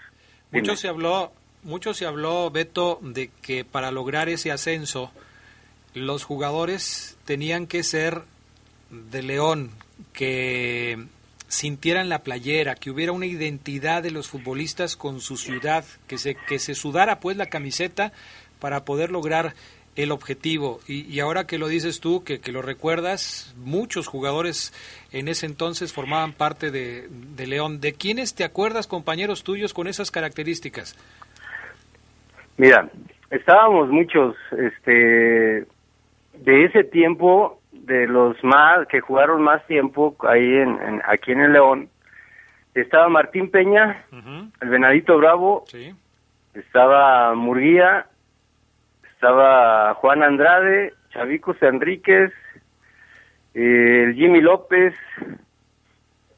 mucho 0.53 0.77
se 0.77 0.89
habló, 0.89 1.33
mucho 1.63 1.93
se 1.95 2.07
habló, 2.07 2.51
Beto, 2.51 2.99
de 3.03 3.31
que 3.43 3.65
para 3.65 3.91
lograr 3.91 4.29
ese 4.29 4.53
ascenso, 4.53 5.11
los 5.95 6.25
jugadores 6.25 7.19
tenían 7.25 7.67
que 7.67 7.83
ser 7.83 8.23
de 8.91 9.23
León, 9.23 9.71
que 10.13 10.99
sintieran 11.49 12.09
la 12.09 12.21
playera, 12.23 12.77
que 12.77 12.91
hubiera 12.91 13.11
una 13.13 13.27
identidad 13.27 14.03
de 14.03 14.13
los 14.13 14.29
futbolistas 14.29 14.97
con 14.97 15.21
su 15.21 15.37
ciudad, 15.37 15.85
que 16.07 16.17
se, 16.17 16.37
que 16.37 16.61
se 16.61 16.75
sudara 16.75 17.19
pues 17.19 17.37
la 17.37 17.47
camiseta 17.47 18.13
para 18.61 18.85
poder 18.85 19.11
lograr 19.11 19.55
el 20.03 20.13
objetivo. 20.13 20.81
Y, 20.87 21.03
y 21.13 21.21
ahora 21.21 21.47
que 21.47 21.59
lo 21.59 21.69
dices 21.69 22.01
tú, 22.01 22.23
que, 22.25 22.41
que 22.41 22.53
lo 22.53 22.63
recuerdas, 22.63 23.55
muchos 23.59 24.07
jugadores 24.07 24.73
en 25.13 25.29
ese 25.29 25.47
entonces 25.47 25.93
formaban 25.93 26.33
parte 26.33 26.71
de, 26.71 27.09
de 27.11 27.47
León. 27.47 27.81
¿De 27.81 27.93
quiénes 27.93 28.35
te 28.35 28.45
acuerdas, 28.45 28.87
compañeros 28.87 29.43
tuyos, 29.45 29.73
con 29.75 29.87
esas 29.89 30.11
características? 30.11 30.97
Mira, 32.57 32.89
estábamos 33.31 33.89
muchos, 33.89 34.37
este, 34.59 34.93
de 36.35 36.65
ese 36.65 36.85
tiempo, 36.85 37.61
de 37.73 38.07
los 38.07 38.43
más, 38.45 38.87
que 38.89 39.01
jugaron 39.01 39.43
más 39.43 39.67
tiempo 39.67 40.15
ahí 40.29 40.45
en, 40.57 40.71
en- 40.83 41.03
aquí 41.07 41.33
en 41.33 41.41
el 41.41 41.53
León, 41.53 41.89
estaba 42.75 43.09
Martín 43.09 43.51
Peña, 43.51 44.05
el 44.61 44.69
Venadito 44.69 45.17
Bravo, 45.17 45.65
Sí, 45.69 45.93
estaba 46.55 47.35
Murguía, 47.35 48.07
estaba 49.21 49.93
Juan 49.97 50.23
Andrade, 50.23 50.95
Chavicos 51.11 51.63
Enríquez, 51.63 52.33
eh, 53.53 54.05
el 54.07 54.15
Jimmy 54.15 54.41
López, 54.41 54.95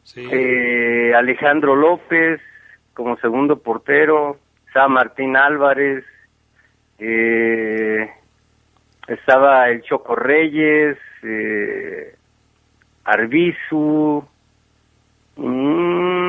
sí. 0.03 0.29
eh, 0.33 1.15
Alejandro 1.15 1.77
López 1.77 2.41
como 2.93 3.17
segundo 3.19 3.61
portero, 3.61 4.37
estaba 4.67 4.89
Martín 4.89 5.37
Álvarez, 5.37 6.05
eh, 6.99 8.11
estaba 9.07 9.69
el 9.69 9.83
Choco 9.83 10.17
Reyes, 10.17 10.99
eh, 11.23 12.17
Arbizu, 13.05 14.25
mm, 15.37 16.22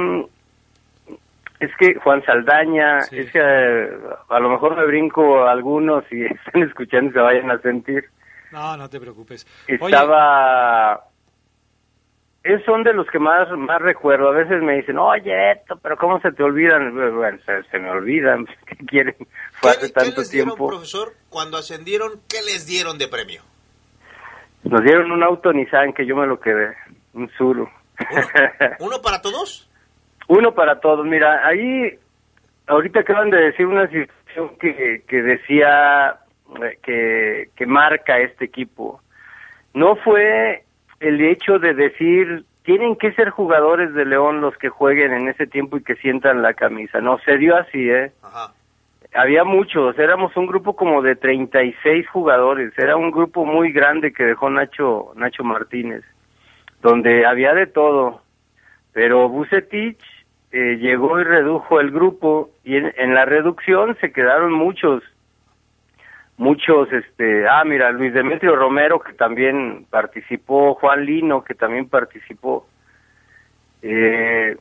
es 1.63 1.71
que 1.77 1.95
Juan 1.95 2.23
Saldaña, 2.25 3.01
Sí. 3.01 3.19
es 3.19 3.31
que 3.31 3.39
eh, 3.41 3.89
a 4.29 4.39
lo 4.39 4.49
mejor 4.49 4.75
me 4.75 4.85
brinco 4.85 5.45
algunos 5.45 6.03
y 6.11 6.25
están 6.45 6.63
escuchando 6.63 7.09
y 7.11 7.13
se 7.13 7.19
vayan 7.19 7.51
a 7.51 7.59
sentir. 7.59 8.05
No, 8.51 8.77
no 8.77 8.89
te 8.89 8.99
preocupes. 8.99 9.45
Oye, 9.67 9.75
Estaba... 9.95 11.01
Esos 12.43 12.65
son 12.65 12.83
de 12.83 12.93
los 12.93 13.07
que 13.09 13.19
más 13.19 13.49
más 13.51 13.81
recuerdo. 13.81 14.27
A 14.27 14.33
veces 14.33 14.61
me 14.61 14.75
dicen, 14.75 14.97
oye, 14.97 15.51
Eto, 15.51 15.77
pero 15.81 15.95
¿cómo 15.97 16.19
se 16.19 16.29
te 16.33 16.43
olvidan? 16.43 16.93
Bueno, 17.15 17.37
se, 17.45 17.63
se 17.71 17.79
me 17.79 17.89
olvidan. 17.89 18.45
¿Qué 18.65 18.75
quieren? 18.85 19.15
Fue 19.53 19.71
¿Qué, 19.71 19.77
hace 19.77 19.87
qué 19.87 19.93
tanto 19.93 20.19
les 20.21 20.29
dieron, 20.31 20.49
tiempo. 20.49 20.67
profesor, 20.67 21.13
cuando 21.29 21.57
ascendieron? 21.57 22.11
¿Qué 22.27 22.41
les 22.45 22.67
dieron 22.67 22.97
de 22.97 23.07
premio? 23.07 23.43
Nos 24.63 24.81
dieron 24.83 25.09
un 25.11 25.23
auto 25.23 25.53
Nissan 25.53 25.93
que 25.93 26.05
yo 26.05 26.17
me 26.17 26.27
lo 26.27 26.39
quedé. 26.39 26.75
Un 27.13 27.29
Zuru. 27.37 27.69
¿Uno, 28.11 28.67
uno 28.79 29.01
para 29.01 29.21
todos? 29.21 29.69
Uno 30.27 30.53
para 30.53 30.79
todos. 30.79 31.05
Mira, 31.05 31.45
ahí 31.45 31.97
ahorita 32.67 33.01
acaban 33.01 33.29
de 33.29 33.37
decir 33.37 33.65
una 33.65 33.87
situación 33.87 34.57
que, 34.59 35.03
que 35.07 35.21
decía 35.21 36.17
eh, 36.61 36.77
que, 36.81 37.49
que 37.55 37.65
marca 37.65 38.19
este 38.19 38.45
equipo. 38.45 39.01
No 39.73 39.95
fue 39.97 40.63
el 40.99 41.21
hecho 41.21 41.59
de 41.59 41.73
decir 41.73 42.45
tienen 42.63 42.95
que 42.95 43.11
ser 43.13 43.29
jugadores 43.29 43.93
de 43.93 44.05
León 44.05 44.41
los 44.41 44.55
que 44.57 44.69
jueguen 44.69 45.13
en 45.13 45.27
ese 45.27 45.47
tiempo 45.47 45.77
y 45.77 45.83
que 45.83 45.95
sientan 45.95 46.41
la 46.41 46.53
camisa. 46.53 47.01
No, 47.01 47.19
se 47.19 47.37
dio 47.37 47.55
así, 47.57 47.89
¿eh? 47.89 48.11
Ajá. 48.23 48.53
había 49.13 49.43
muchos, 49.43 49.99
éramos 49.99 50.35
un 50.37 50.47
grupo 50.47 50.75
como 50.75 51.01
de 51.01 51.15
36 51.15 52.07
jugadores, 52.07 52.73
era 52.77 52.95
un 52.95 53.11
grupo 53.11 53.45
muy 53.45 53.71
grande 53.71 54.13
que 54.13 54.23
dejó 54.23 54.49
Nacho 54.49 55.11
Nacho 55.15 55.43
Martínez, 55.43 56.03
donde 56.81 57.25
había 57.25 57.53
de 57.53 57.67
todo, 57.67 58.22
pero 58.93 59.27
Bucetich 59.29 59.99
eh, 60.51 60.77
llegó 60.77 61.19
y 61.19 61.23
redujo 61.23 61.79
el 61.79 61.91
grupo 61.91 62.51
y 62.63 62.77
en, 62.77 63.13
la 63.13 63.25
reducción 63.25 63.97
se 63.99 64.11
quedaron 64.11 64.53
muchos, 64.53 65.03
muchos, 66.37 66.91
este, 66.93 67.47
ah, 67.47 67.63
mira, 67.65 67.91
Luis 67.91 68.13
Demetrio 68.13 68.55
Romero 68.55 68.99
que 68.99 69.13
también 69.13 69.85
participó, 69.89 70.75
Juan 70.75 71.05
Lino 71.05 71.43
que 71.43 71.55
también 71.55 71.89
participó, 71.89 72.67
eh, 73.81 74.55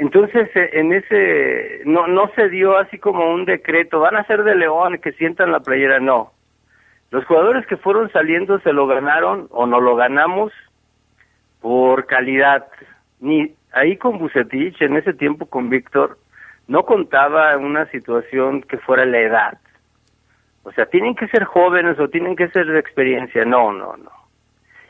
entonces, 0.00 0.48
eh, 0.56 0.70
en 0.72 0.94
ese, 0.94 1.82
no, 1.84 2.06
no 2.06 2.30
se 2.34 2.48
dio 2.48 2.78
así 2.78 2.98
como 2.98 3.30
un 3.34 3.44
decreto, 3.44 4.00
van 4.00 4.16
a 4.16 4.24
ser 4.24 4.44
de 4.44 4.54
León, 4.54 4.96
que 4.96 5.12
sientan 5.12 5.52
la 5.52 5.60
playera, 5.60 6.00
no. 6.00 6.32
Los 7.10 7.26
jugadores 7.26 7.66
que 7.66 7.76
fueron 7.76 8.10
saliendo 8.10 8.58
se 8.60 8.72
lo 8.72 8.86
ganaron 8.86 9.46
o 9.50 9.66
no 9.66 9.78
lo 9.78 9.96
ganamos 9.96 10.54
por 11.60 12.06
calidad. 12.06 12.66
Ni 13.20 13.54
ahí 13.72 13.96
con 13.96 14.18
Bucetich, 14.18 14.80
en 14.82 14.96
ese 14.96 15.12
tiempo 15.12 15.46
con 15.46 15.70
Víctor, 15.70 16.18
no 16.68 16.84
contaba 16.84 17.56
una 17.56 17.86
situación 17.86 18.62
que 18.62 18.78
fuera 18.78 19.04
la 19.04 19.18
edad. 19.18 19.58
O 20.62 20.72
sea, 20.72 20.86
tienen 20.86 21.14
que 21.14 21.28
ser 21.28 21.44
jóvenes 21.44 21.98
o 21.98 22.08
tienen 22.08 22.36
que 22.36 22.48
ser 22.48 22.66
de 22.66 22.78
experiencia. 22.78 23.44
No, 23.44 23.72
no, 23.72 23.96
no. 23.96 24.10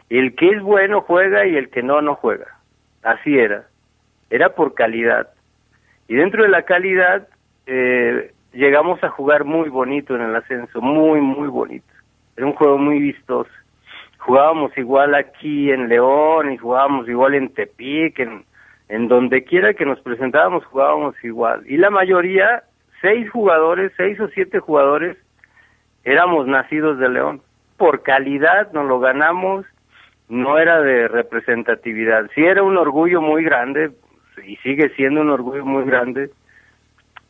El 0.08 0.34
que 0.34 0.50
es 0.50 0.62
bueno 0.62 1.02
juega 1.02 1.46
y 1.46 1.56
el 1.56 1.70
que 1.70 1.82
no, 1.82 2.00
no 2.02 2.16
juega. 2.16 2.58
Así 3.02 3.38
era 3.38 3.70
era 4.30 4.54
por 4.54 4.74
calidad. 4.74 5.28
Y 6.08 6.14
dentro 6.14 6.44
de 6.44 6.48
la 6.48 6.62
calidad 6.62 7.28
eh, 7.66 8.32
llegamos 8.52 9.02
a 9.04 9.10
jugar 9.10 9.44
muy 9.44 9.68
bonito 9.68 10.14
en 10.14 10.22
el 10.22 10.34
ascenso, 10.34 10.80
muy, 10.80 11.20
muy 11.20 11.48
bonito. 11.48 11.86
Era 12.36 12.46
un 12.46 12.54
juego 12.54 12.78
muy 12.78 13.00
vistoso. 13.00 13.50
Jugábamos 14.20 14.76
igual 14.78 15.14
aquí 15.14 15.70
en 15.70 15.88
León 15.88 16.52
y 16.52 16.56
jugábamos 16.56 17.08
igual 17.08 17.34
en 17.34 17.52
Tepic, 17.52 18.18
en, 18.20 18.44
en 18.88 19.08
donde 19.08 19.44
quiera 19.44 19.74
que 19.74 19.84
nos 19.84 20.00
presentábamos 20.00 20.64
jugábamos 20.66 21.14
igual. 21.24 21.62
Y 21.66 21.76
la 21.76 21.90
mayoría, 21.90 22.62
seis 23.00 23.28
jugadores, 23.30 23.92
seis 23.96 24.18
o 24.20 24.28
siete 24.28 24.58
jugadores, 24.58 25.16
éramos 26.04 26.46
nacidos 26.46 26.98
de 26.98 27.08
León. 27.08 27.40
Por 27.76 28.02
calidad 28.02 28.72
nos 28.72 28.86
lo 28.86 29.00
ganamos, 29.00 29.66
no 30.28 30.58
era 30.58 30.80
de 30.80 31.08
representatividad. 31.08 32.30
Sí 32.34 32.44
era 32.44 32.62
un 32.62 32.76
orgullo 32.76 33.20
muy 33.20 33.42
grande, 33.42 33.90
y 34.46 34.56
sigue 34.56 34.90
siendo 34.90 35.20
un 35.20 35.30
orgullo 35.30 35.64
muy 35.64 35.84
grande 35.84 36.30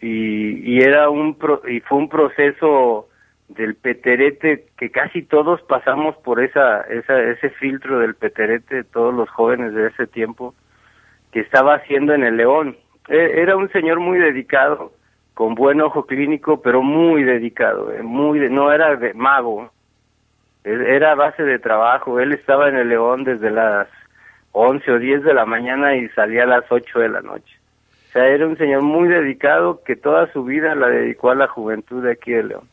y, 0.01 0.77
y 0.77 0.81
era 0.81 1.11
un 1.11 1.37
y 1.69 1.81
fue 1.81 1.99
un 1.99 2.09
proceso 2.09 3.09
del 3.51 3.75
peterete 3.75 4.67
que 4.77 4.91
casi 4.91 5.23
todos 5.23 5.61
pasamos 5.63 6.17
por 6.19 6.43
esa, 6.43 6.83
esa 6.83 7.21
ese 7.21 7.51
filtro 7.51 7.99
del 7.99 8.15
peterete 8.15 8.85
todos 8.85 9.15
los 9.15 9.29
jóvenes 9.31 9.75
de 9.75 9.89
ese 9.89 10.07
tiempo 10.07 10.55
que 11.33 11.41
estaba 11.41 11.75
haciendo 11.75 12.15
en 12.15 12.25
el 12.25 12.37
León 12.37 12.77
e, 13.09 13.41
era 13.41 13.57
un 13.57 13.71
señor 13.71 14.01
muy 14.01 14.19
dedicado 14.19 14.93
con 15.35 15.55
buen 15.55 15.81
ojo 15.81 16.07
clínico 16.07 16.63
pero 16.63 16.83
muy 16.83 17.25
dedicado 17.25 17.93
eh, 17.93 18.03
muy 18.03 18.49
no 18.49 18.73
era 18.73 18.97
de 18.97 19.15
mago 19.15 19.71
e, 20.65 20.71
era 20.71 21.15
base 21.15 21.43
de 21.43 21.59
trabajo 21.59 22.21
él 22.21 22.33
estaba 22.33 22.69
en 22.69 22.77
el 22.77 22.89
León 22.89 23.25
desde 23.25 23.51
las 23.51 23.89
11 24.53 24.91
o 24.91 24.99
10 24.99 25.23
de 25.23 25.35
la 25.35 25.47
mañana 25.47 25.97
y 25.97 26.09
salía 26.11 26.43
a 26.43 26.47
las 26.47 26.65
8 26.71 26.99
de 26.99 27.09
la 27.09 27.21
noche. 27.21 27.57
O 28.09 28.13
sea, 28.13 28.27
era 28.27 28.47
un 28.47 28.59
señor 28.59 28.83
muy 28.83 29.09
dedicado 29.09 29.83
que 29.85 29.95
toda 29.95 30.31
su 30.33 30.45
vida 30.45 30.75
la 30.75 30.89
dedicó 30.89 31.31
a 31.31 31.37
la 31.37 31.47
juventud 31.47 32.03
de 32.03 32.13
aquí 32.13 32.33
de 32.33 32.43
León. 32.43 32.69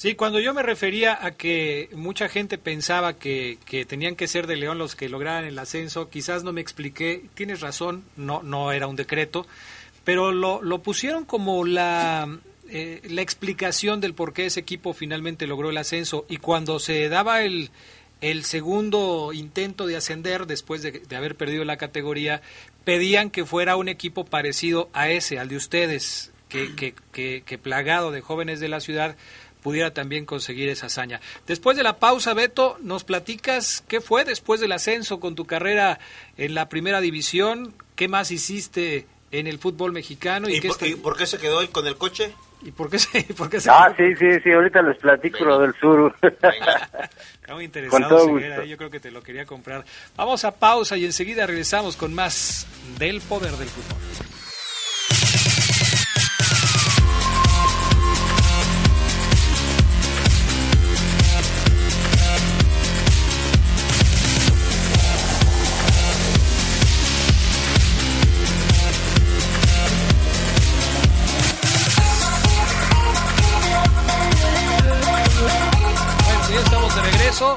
Sí, 0.00 0.14
cuando 0.14 0.40
yo 0.40 0.54
me 0.54 0.62
refería 0.62 1.26
a 1.26 1.32
que 1.32 1.90
mucha 1.92 2.30
gente 2.30 2.56
pensaba 2.56 3.18
que, 3.18 3.58
que, 3.66 3.84
tenían 3.84 4.16
que 4.16 4.28
ser 4.28 4.46
de 4.46 4.56
León 4.56 4.78
los 4.78 4.96
que 4.96 5.10
lograran 5.10 5.44
el 5.44 5.58
ascenso, 5.58 6.08
quizás 6.08 6.42
no 6.42 6.54
me 6.54 6.62
expliqué, 6.62 7.24
tienes 7.34 7.60
razón, 7.60 8.02
no, 8.16 8.42
no 8.42 8.72
era 8.72 8.86
un 8.86 8.96
decreto, 8.96 9.46
pero 10.02 10.32
lo, 10.32 10.62
lo 10.62 10.78
pusieron 10.78 11.26
como 11.26 11.66
la, 11.66 12.38
eh, 12.70 13.02
la 13.10 13.20
explicación 13.20 14.00
del 14.00 14.14
por 14.14 14.32
qué 14.32 14.46
ese 14.46 14.60
equipo 14.60 14.94
finalmente 14.94 15.46
logró 15.46 15.68
el 15.68 15.76
ascenso. 15.76 16.24
Y 16.30 16.38
cuando 16.38 16.78
se 16.78 17.10
daba 17.10 17.42
el, 17.42 17.68
el 18.22 18.44
segundo 18.44 19.34
intento 19.34 19.86
de 19.86 19.98
ascender 19.98 20.46
después 20.46 20.80
de, 20.80 21.02
haber 21.14 21.34
perdido 21.34 21.66
la 21.66 21.76
categoría, 21.76 22.40
pedían 22.84 23.28
que 23.28 23.44
fuera 23.44 23.76
un 23.76 23.90
equipo 23.90 24.24
parecido 24.24 24.88
a 24.94 25.10
ese, 25.10 25.38
al 25.38 25.50
de 25.50 25.56
ustedes, 25.56 26.32
que, 26.48 26.74
que, 26.74 27.42
que, 27.42 27.58
plagado 27.58 28.10
de 28.10 28.22
jóvenes 28.22 28.60
de 28.60 28.68
la 28.68 28.80
ciudad 28.80 29.14
pudiera 29.62 29.92
también 29.92 30.26
conseguir 30.26 30.68
esa 30.68 30.86
hazaña. 30.86 31.20
Después 31.46 31.76
de 31.76 31.82
la 31.82 31.98
pausa, 31.98 32.34
Beto, 32.34 32.78
¿nos 32.82 33.04
platicas 33.04 33.84
qué 33.88 34.00
fue 34.00 34.24
después 34.24 34.60
del 34.60 34.72
ascenso 34.72 35.20
con 35.20 35.34
tu 35.34 35.44
carrera 35.44 35.98
en 36.36 36.54
la 36.54 36.68
primera 36.68 37.00
división? 37.00 37.74
¿Qué 37.96 38.08
más 38.08 38.30
hiciste 38.30 39.06
en 39.30 39.46
el 39.46 39.58
fútbol 39.58 39.92
mexicano? 39.92 40.48
¿Y, 40.48 40.60
por, 40.60 41.16
qué 41.16 41.26
se 41.26 41.38
quedó 41.38 41.68
con 41.70 41.86
el 41.86 41.96
coche? 41.96 42.32
¿Y 42.62 42.72
por 42.72 42.90
qué 42.90 42.98
se, 42.98 43.22
por 43.36 43.48
qué 43.48 43.58
Ah, 43.68 43.92
sí, 43.96 44.14
sí, 44.16 44.40
sí, 44.42 44.52
ahorita 44.52 44.82
les 44.82 44.98
platico 44.98 45.44
lo 45.44 45.60
del 45.60 45.74
sur. 45.74 46.14
Está 46.22 47.54
muy 47.54 47.64
interesado, 47.64 48.38
yo 48.38 48.76
creo 48.76 48.90
que 48.90 49.00
te 49.00 49.10
lo 49.10 49.22
quería 49.22 49.46
comprar. 49.46 49.84
Vamos 50.16 50.44
a 50.44 50.52
pausa 50.52 50.96
y 50.96 51.04
enseguida 51.04 51.46
regresamos 51.46 51.96
con 51.96 52.14
más 52.14 52.66
del 52.98 53.20
poder 53.20 53.52
del 53.52 53.68
fútbol. 53.68 54.29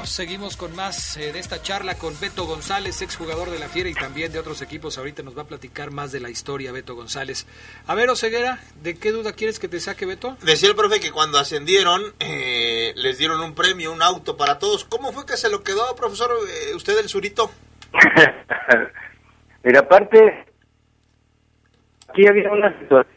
Seguimos 0.04 0.56
con 0.56 0.74
más 0.74 1.16
eh, 1.16 1.32
de 1.32 1.38
esta 1.38 1.62
charla 1.62 1.94
con 1.96 2.18
Beto 2.20 2.44
González, 2.44 3.00
exjugador 3.02 3.50
de 3.50 3.58
la 3.58 3.68
Fiera 3.68 3.88
y 3.88 3.94
también 3.94 4.32
de 4.32 4.38
otros 4.38 4.60
equipos. 4.62 4.98
Ahorita 4.98 5.22
nos 5.22 5.36
va 5.36 5.42
a 5.42 5.46
platicar 5.46 5.90
más 5.90 6.12
de 6.12 6.20
la 6.20 6.30
historia 6.30 6.72
Beto 6.72 6.94
González. 6.94 7.46
A 7.86 7.94
ver, 7.94 8.10
Oseguera, 8.10 8.58
¿de 8.82 8.98
qué 8.98 9.12
duda 9.12 9.32
quieres 9.32 9.58
que 9.58 9.68
te 9.68 9.80
saque 9.80 10.06
Beto? 10.06 10.36
Decía 10.42 10.68
el 10.68 10.76
profe 10.76 11.00
que 11.00 11.12
cuando 11.12 11.38
ascendieron 11.38 12.02
eh, 12.20 12.92
les 12.96 13.18
dieron 13.18 13.40
un 13.40 13.54
premio, 13.54 13.92
un 13.92 14.02
auto 14.02 14.36
para 14.36 14.58
todos. 14.58 14.84
¿Cómo 14.84 15.12
fue 15.12 15.26
que 15.26 15.36
se 15.36 15.50
lo 15.50 15.62
quedó, 15.62 15.94
profesor, 15.96 16.30
eh, 16.48 16.74
usted 16.74 16.98
el 16.98 17.08
surito? 17.08 17.50
Mira, 19.62 19.80
aparte, 19.80 20.46
aquí 22.08 22.26
había 22.26 22.50
una 22.50 22.78
situación 22.80 23.13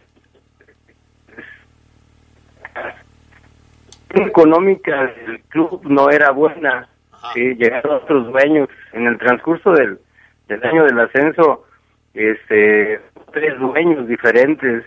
económica 4.10 5.14
del 5.26 5.42
club 5.50 5.82
no 5.84 6.10
era 6.10 6.32
buena. 6.32 6.90
Sí, 7.34 7.56
llegaron 7.56 7.98
otros 7.98 8.32
dueños. 8.32 8.70
En 8.94 9.08
el 9.08 9.18
transcurso 9.18 9.72
del, 9.72 10.00
del 10.48 10.64
año 10.64 10.86
del 10.86 11.00
ascenso, 11.00 11.66
este, 12.14 13.00
tres 13.32 13.60
dueños 13.60 14.08
diferentes. 14.08 14.84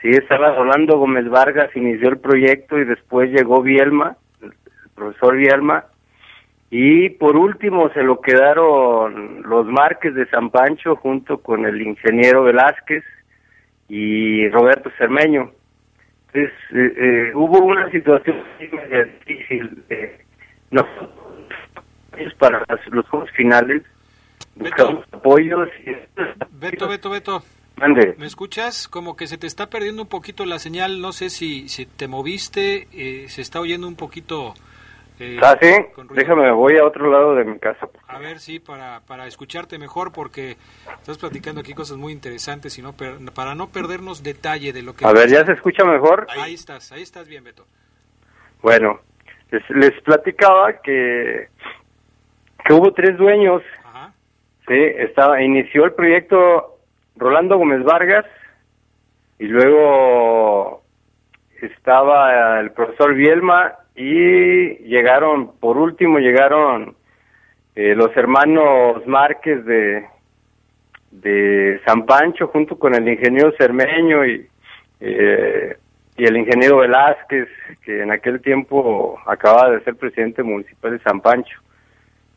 Sí, 0.00 0.08
estaba 0.10 0.54
Rolando 0.54 0.98
Gómez 0.98 1.28
Vargas, 1.28 1.74
inició 1.76 2.08
el 2.08 2.18
proyecto 2.18 2.78
y 2.78 2.84
después 2.84 3.30
llegó 3.30 3.62
Bielma, 3.62 4.16
el 4.42 4.52
profesor 4.94 5.36
Bielma, 5.36 5.84
y 6.70 7.10
por 7.10 7.36
último 7.36 7.90
se 7.90 8.02
lo 8.02 8.20
quedaron 8.20 9.42
los 9.42 9.66
Márquez 9.66 10.14
de 10.14 10.26
San 10.28 10.50
Pancho 10.50 10.96
junto 10.96 11.38
con 11.38 11.66
el 11.66 11.82
ingeniero 11.82 12.44
Velázquez 12.44 13.04
y 13.88 14.48
Roberto 14.48 14.90
Cermeño. 14.96 15.50
Entonces, 16.32 16.52
eh, 16.72 16.94
eh, 16.96 17.32
hubo 17.34 17.58
una 17.64 17.90
situación 17.90 18.36
difícil. 19.26 19.82
Eh, 19.90 20.24
para 22.38 22.64
los 22.90 23.06
juegos 23.08 23.30
finales 23.32 23.82
buscamos 24.54 25.04
apoyos. 25.12 25.68
Beto, 26.50 26.88
Beto, 26.88 27.10
Beto. 27.10 27.42
¿Me 28.18 28.26
escuchas? 28.26 28.88
Como 28.88 29.16
que 29.16 29.26
se 29.26 29.38
te 29.38 29.46
está 29.46 29.70
perdiendo 29.70 30.02
un 30.02 30.08
poquito 30.08 30.44
la 30.44 30.58
señal. 30.58 31.00
No 31.00 31.12
sé 31.12 31.30
si, 31.30 31.68
si 31.68 31.86
te 31.86 32.08
moviste. 32.08 32.88
Eh, 32.92 33.26
se 33.28 33.42
está 33.42 33.60
oyendo 33.60 33.88
un 33.88 33.96
poquito 33.96 34.54
eh, 35.22 35.38
ah, 35.42 35.54
sí, 35.60 35.68
déjame, 36.14 36.50
voy 36.50 36.78
a 36.78 36.84
otro 36.86 37.10
lado 37.10 37.34
de 37.34 37.44
mi 37.44 37.58
casa. 37.58 37.86
A 38.08 38.18
ver, 38.18 38.38
sí, 38.38 38.58
para, 38.58 39.00
para 39.06 39.26
escucharte 39.26 39.78
mejor, 39.78 40.12
porque 40.12 40.56
estás 40.98 41.18
platicando 41.18 41.60
aquí 41.60 41.74
cosas 41.74 41.98
muy 41.98 42.14
interesantes 42.14 42.78
y 42.78 42.82
no 42.82 42.94
para 42.94 43.54
no 43.54 43.68
perdernos 43.68 44.22
detalle 44.22 44.72
de 44.72 44.82
lo 44.82 44.94
que... 44.94 45.04
A 45.04 45.12
ver, 45.12 45.28
¿ya 45.28 45.44
se 45.44 45.52
escucha 45.52 45.84
mejor? 45.84 46.26
Ahí, 46.30 46.54
estás, 46.54 46.90
ahí 46.92 47.02
estás 47.02 47.28
bien, 47.28 47.44
Beto. 47.44 47.66
Bueno, 48.62 49.00
les, 49.50 50.00
platicaba 50.00 50.80
que, 50.80 51.48
que 52.64 52.72
hubo 52.72 52.90
tres 52.94 53.18
dueños. 53.18 53.62
Ajá. 53.84 54.14
Sí, 54.66 54.74
estaba, 54.74 55.42
inició 55.42 55.84
el 55.84 55.92
proyecto 55.92 56.78
Rolando 57.16 57.58
Gómez 57.58 57.84
Vargas 57.84 58.24
y 59.38 59.48
luego 59.48 60.82
estaba 61.60 62.58
el 62.60 62.70
profesor 62.70 63.12
Bielma 63.12 63.79
y 64.00 64.78
llegaron, 64.88 65.52
por 65.60 65.76
último 65.76 66.18
llegaron 66.20 66.94
eh, 67.74 67.94
los 67.94 68.16
hermanos 68.16 69.06
Márquez 69.06 69.62
de, 69.66 70.06
de 71.10 71.78
San 71.84 72.06
Pancho 72.06 72.46
junto 72.46 72.78
con 72.78 72.94
el 72.94 73.06
ingeniero 73.06 73.52
Cermeño 73.58 74.24
y, 74.24 74.48
eh, 75.00 75.76
y 76.16 76.24
el 76.24 76.34
ingeniero 76.38 76.78
Velázquez, 76.78 77.48
que 77.84 78.02
en 78.02 78.10
aquel 78.10 78.40
tiempo 78.40 79.18
acababa 79.26 79.70
de 79.72 79.84
ser 79.84 79.96
presidente 79.96 80.42
municipal 80.42 80.92
de 80.92 81.00
San 81.00 81.20
Pancho. 81.20 81.60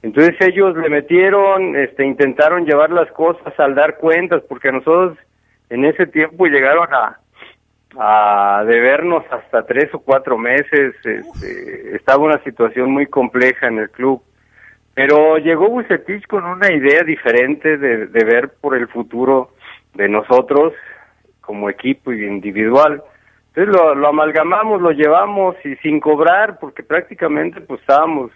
Entonces 0.01 0.35
ellos 0.41 0.75
le 0.75 0.89
metieron, 0.89 1.77
este, 1.77 2.05
intentaron 2.05 2.65
llevar 2.65 2.89
las 2.89 3.09
cosas 3.13 3.57
al 3.57 3.73
dar 3.73 3.95
cuentas, 3.99 4.43
porque 4.49 4.69
nosotros 4.69 5.17
en 5.69 5.85
ese 5.85 6.07
tiempo 6.07 6.45
llegaron 6.45 6.93
a, 6.93 7.19
a 7.97 8.63
debernos 8.65 9.23
hasta 9.31 9.65
tres 9.65 9.93
o 9.93 9.99
cuatro 9.99 10.37
meses. 10.37 10.95
Este, 11.03 11.95
estaba 11.95 12.23
una 12.23 12.43
situación 12.43 12.91
muy 12.91 13.07
compleja 13.07 13.67
en 13.67 13.79
el 13.79 13.89
club. 13.89 14.21
Pero 14.93 15.37
llegó 15.37 15.69
Bucetich 15.69 16.27
con 16.27 16.45
una 16.45 16.71
idea 16.71 17.03
diferente 17.03 17.77
de, 17.77 18.07
de 18.07 18.25
ver 18.25 18.53
por 18.61 18.75
el 18.75 18.87
futuro 18.87 19.49
de 19.95 20.07
nosotros 20.07 20.73
como 21.41 21.69
equipo 21.69 22.11
y 22.11 22.25
individual. 22.25 23.03
Entonces 23.55 23.75
lo, 23.75 23.93
lo 23.93 24.07
amalgamamos, 24.07 24.81
lo 24.81 24.91
llevamos 24.91 25.55
y 25.63 25.75
sin 25.77 25.99
cobrar, 25.99 26.57
porque 26.59 26.81
prácticamente 26.81 27.61
pues 27.61 27.81
estábamos, 27.81 28.31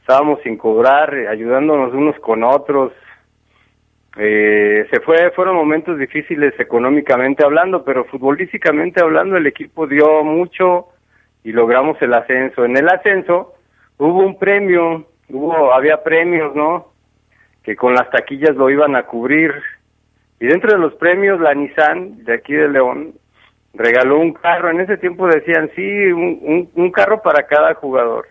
estábamos 0.00 0.40
sin 0.42 0.56
cobrar, 0.56 1.14
ayudándonos 1.14 1.92
unos 1.92 2.18
con 2.20 2.42
otros. 2.42 2.92
Eh, 4.18 4.86
se 4.90 5.00
fue, 5.00 5.30
fueron 5.30 5.54
momentos 5.54 5.98
difíciles 5.98 6.52
económicamente 6.58 7.44
hablando, 7.44 7.84
pero 7.84 8.04
futbolísticamente 8.04 9.00
hablando 9.00 9.36
el 9.36 9.46
equipo 9.46 9.86
dio 9.86 10.24
mucho 10.24 10.88
y 11.44 11.52
logramos 11.52 12.00
el 12.02 12.12
ascenso. 12.12 12.64
En 12.64 12.76
el 12.76 12.88
ascenso 12.88 13.54
hubo 13.96 14.18
un 14.18 14.38
premio 14.38 15.06
hubo, 15.28 15.72
había 15.72 16.02
premios, 16.02 16.54
¿no? 16.54 16.88
Que 17.62 17.76
con 17.76 17.94
las 17.94 18.10
taquillas 18.10 18.56
lo 18.56 18.70
iban 18.70 18.96
a 18.96 19.04
cubrir. 19.04 19.52
Y 20.40 20.46
dentro 20.46 20.72
de 20.72 20.78
los 20.78 20.94
premios, 20.94 21.40
la 21.40 21.54
Nissan 21.54 22.24
de 22.24 22.34
aquí 22.34 22.54
de 22.54 22.68
León 22.68 23.14
regaló 23.74 24.18
un 24.18 24.32
carro. 24.32 24.70
En 24.70 24.80
ese 24.80 24.96
tiempo 24.96 25.26
decían, 25.26 25.70
sí, 25.74 25.82
un, 25.82 26.70
un, 26.74 26.90
carro 26.90 27.22
para 27.22 27.46
cada 27.46 27.74
jugador. 27.74 28.26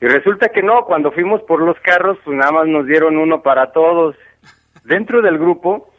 Y 0.00 0.06
resulta 0.06 0.48
que 0.48 0.62
no, 0.62 0.84
cuando 0.84 1.12
fuimos 1.12 1.42
por 1.42 1.60
los 1.62 1.78
carros, 1.80 2.18
pues 2.24 2.36
nada 2.36 2.52
más 2.52 2.66
nos 2.66 2.86
dieron 2.86 3.16
uno 3.16 3.42
para 3.42 3.72
todos. 3.72 4.16
Dentro 4.84 5.22
del 5.22 5.38
grupo, 5.38 5.90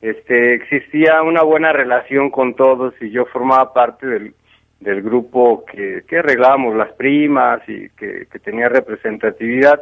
este, 0.00 0.54
existía 0.54 1.22
una 1.22 1.42
buena 1.42 1.72
relación 1.72 2.30
con 2.30 2.54
todos 2.54 2.94
y 3.00 3.10
yo 3.10 3.26
formaba 3.26 3.72
parte 3.72 4.06
del, 4.06 4.34
del 4.80 5.02
grupo 5.02 5.64
que, 5.64 6.02
que 6.06 6.18
arreglábamos 6.18 6.76
las 6.76 6.92
primas 6.92 7.66
y 7.68 7.88
que, 7.90 8.26
que 8.30 8.38
tenía 8.38 8.68
representatividad. 8.68 9.80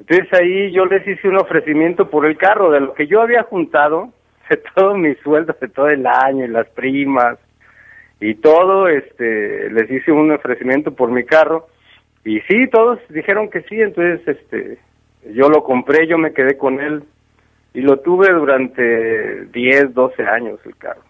Entonces 0.00 0.32
ahí 0.32 0.72
yo 0.72 0.86
les 0.86 1.06
hice 1.06 1.28
un 1.28 1.36
ofrecimiento 1.36 2.08
por 2.10 2.26
el 2.26 2.36
carro, 2.36 2.70
de 2.70 2.80
lo 2.80 2.94
que 2.94 3.06
yo 3.06 3.20
había 3.20 3.42
juntado, 3.44 4.12
de 4.50 4.60
todo 4.74 4.96
mi 4.96 5.14
sueldo, 5.16 5.54
de 5.60 5.68
todo 5.68 5.88
el 5.88 6.06
año, 6.06 6.44
y 6.44 6.48
las 6.48 6.68
primas, 6.70 7.38
y 8.20 8.34
todo, 8.34 8.88
este, 8.88 9.70
les 9.70 9.90
hice 9.90 10.10
un 10.10 10.32
ofrecimiento 10.32 10.92
por 10.94 11.10
mi 11.10 11.24
carro, 11.24 11.68
y 12.24 12.40
sí, 12.40 12.66
todos 12.68 12.98
dijeron 13.08 13.48
que 13.48 13.62
sí, 13.62 13.80
entonces, 13.80 14.26
este, 14.26 14.78
yo 15.32 15.48
lo 15.48 15.62
compré, 15.62 16.06
yo 16.06 16.18
me 16.18 16.32
quedé 16.32 16.58
con 16.58 16.80
él, 16.80 17.04
y 17.74 17.80
lo 17.80 17.98
tuve 18.00 18.32
durante 18.32 19.44
10, 19.46 19.94
12 19.94 20.22
años 20.26 20.58
el 20.64 20.76
carro. 20.76 21.02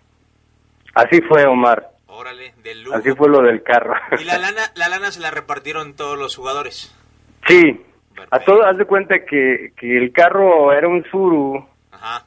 Así 0.94 1.20
fue, 1.22 1.44
Omar. 1.44 1.90
Órale, 2.06 2.52
del 2.62 2.82
lujo. 2.82 2.96
Así 2.96 3.11
fue 3.12 3.28
lo 3.28 3.42
del 3.42 3.62
carro. 3.62 3.94
¿Y 4.18 4.24
la 4.24 4.38
lana, 4.38 4.62
la 4.74 4.88
lana 4.88 5.12
se 5.12 5.20
la 5.20 5.30
repartieron 5.30 5.94
todos 5.94 6.18
los 6.18 6.34
jugadores? 6.36 6.94
Sí. 7.46 7.84
A 8.30 8.40
todos, 8.40 8.66
haz 8.66 8.76
de 8.76 8.84
cuenta 8.84 9.24
que, 9.24 9.72
que 9.76 9.96
el 9.96 10.12
carro 10.12 10.72
era 10.72 10.88
un 10.88 11.04
Suru. 11.04 11.64
Ajá. 11.92 12.26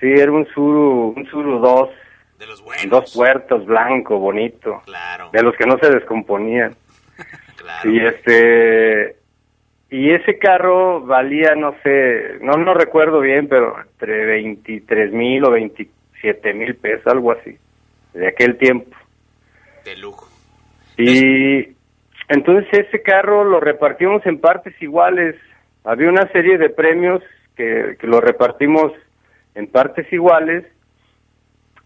Sí, 0.00 0.06
era 0.06 0.32
un 0.32 0.46
Suru, 0.54 1.14
un 1.16 1.26
Suru 1.26 1.58
2. 1.58 1.90
De 2.38 2.46
los 2.46 2.62
buenos. 2.62 2.88
Dos 2.88 3.14
puertos, 3.14 3.66
blanco, 3.66 4.18
bonito. 4.18 4.82
Claro. 4.84 5.30
De 5.32 5.42
los 5.42 5.54
que 5.56 5.66
no 5.66 5.78
se 5.78 5.90
descomponían. 5.90 6.74
claro. 7.56 7.90
Y 7.90 8.06
este... 8.06 9.15
Y 9.90 10.10
ese 10.12 10.38
carro 10.38 11.00
valía, 11.02 11.54
no 11.54 11.74
sé, 11.82 12.38
no 12.40 12.54
no 12.54 12.74
recuerdo 12.74 13.20
bien, 13.20 13.48
pero 13.48 13.80
entre 13.80 14.26
23 14.26 15.12
mil 15.12 15.44
o 15.44 15.52
27 15.52 16.54
mil 16.54 16.74
pesos, 16.74 17.06
algo 17.06 17.32
así, 17.32 17.56
de 18.12 18.26
aquel 18.26 18.58
tiempo 18.58 18.96
de 19.84 19.96
lujo. 19.96 20.28
Y 20.98 21.76
entonces 22.28 22.66
ese 22.72 23.02
carro 23.02 23.44
lo 23.44 23.60
repartimos 23.60 24.24
en 24.26 24.40
partes 24.40 24.74
iguales. 24.82 25.36
Había 25.84 26.08
una 26.08 26.30
serie 26.32 26.58
de 26.58 26.70
premios 26.70 27.22
que, 27.56 27.96
que 27.98 28.06
lo 28.06 28.20
repartimos 28.20 28.92
en 29.54 29.68
partes 29.68 30.12
iguales 30.12 30.64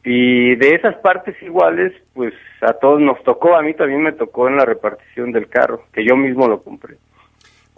y 0.02 0.56
de 0.56 0.74
esas 0.74 0.96
partes 0.96 1.40
iguales, 1.42 1.92
pues 2.14 2.32
a 2.62 2.72
todos 2.72 3.00
nos 3.00 3.22
tocó, 3.22 3.54
a 3.54 3.62
mí 3.62 3.74
también 3.74 4.02
me 4.02 4.12
tocó 4.12 4.48
en 4.48 4.56
la 4.56 4.64
repartición 4.64 5.30
del 5.30 5.48
carro, 5.48 5.84
que 5.92 6.04
yo 6.04 6.16
mismo 6.16 6.48
lo 6.48 6.62
compré. 6.62 6.96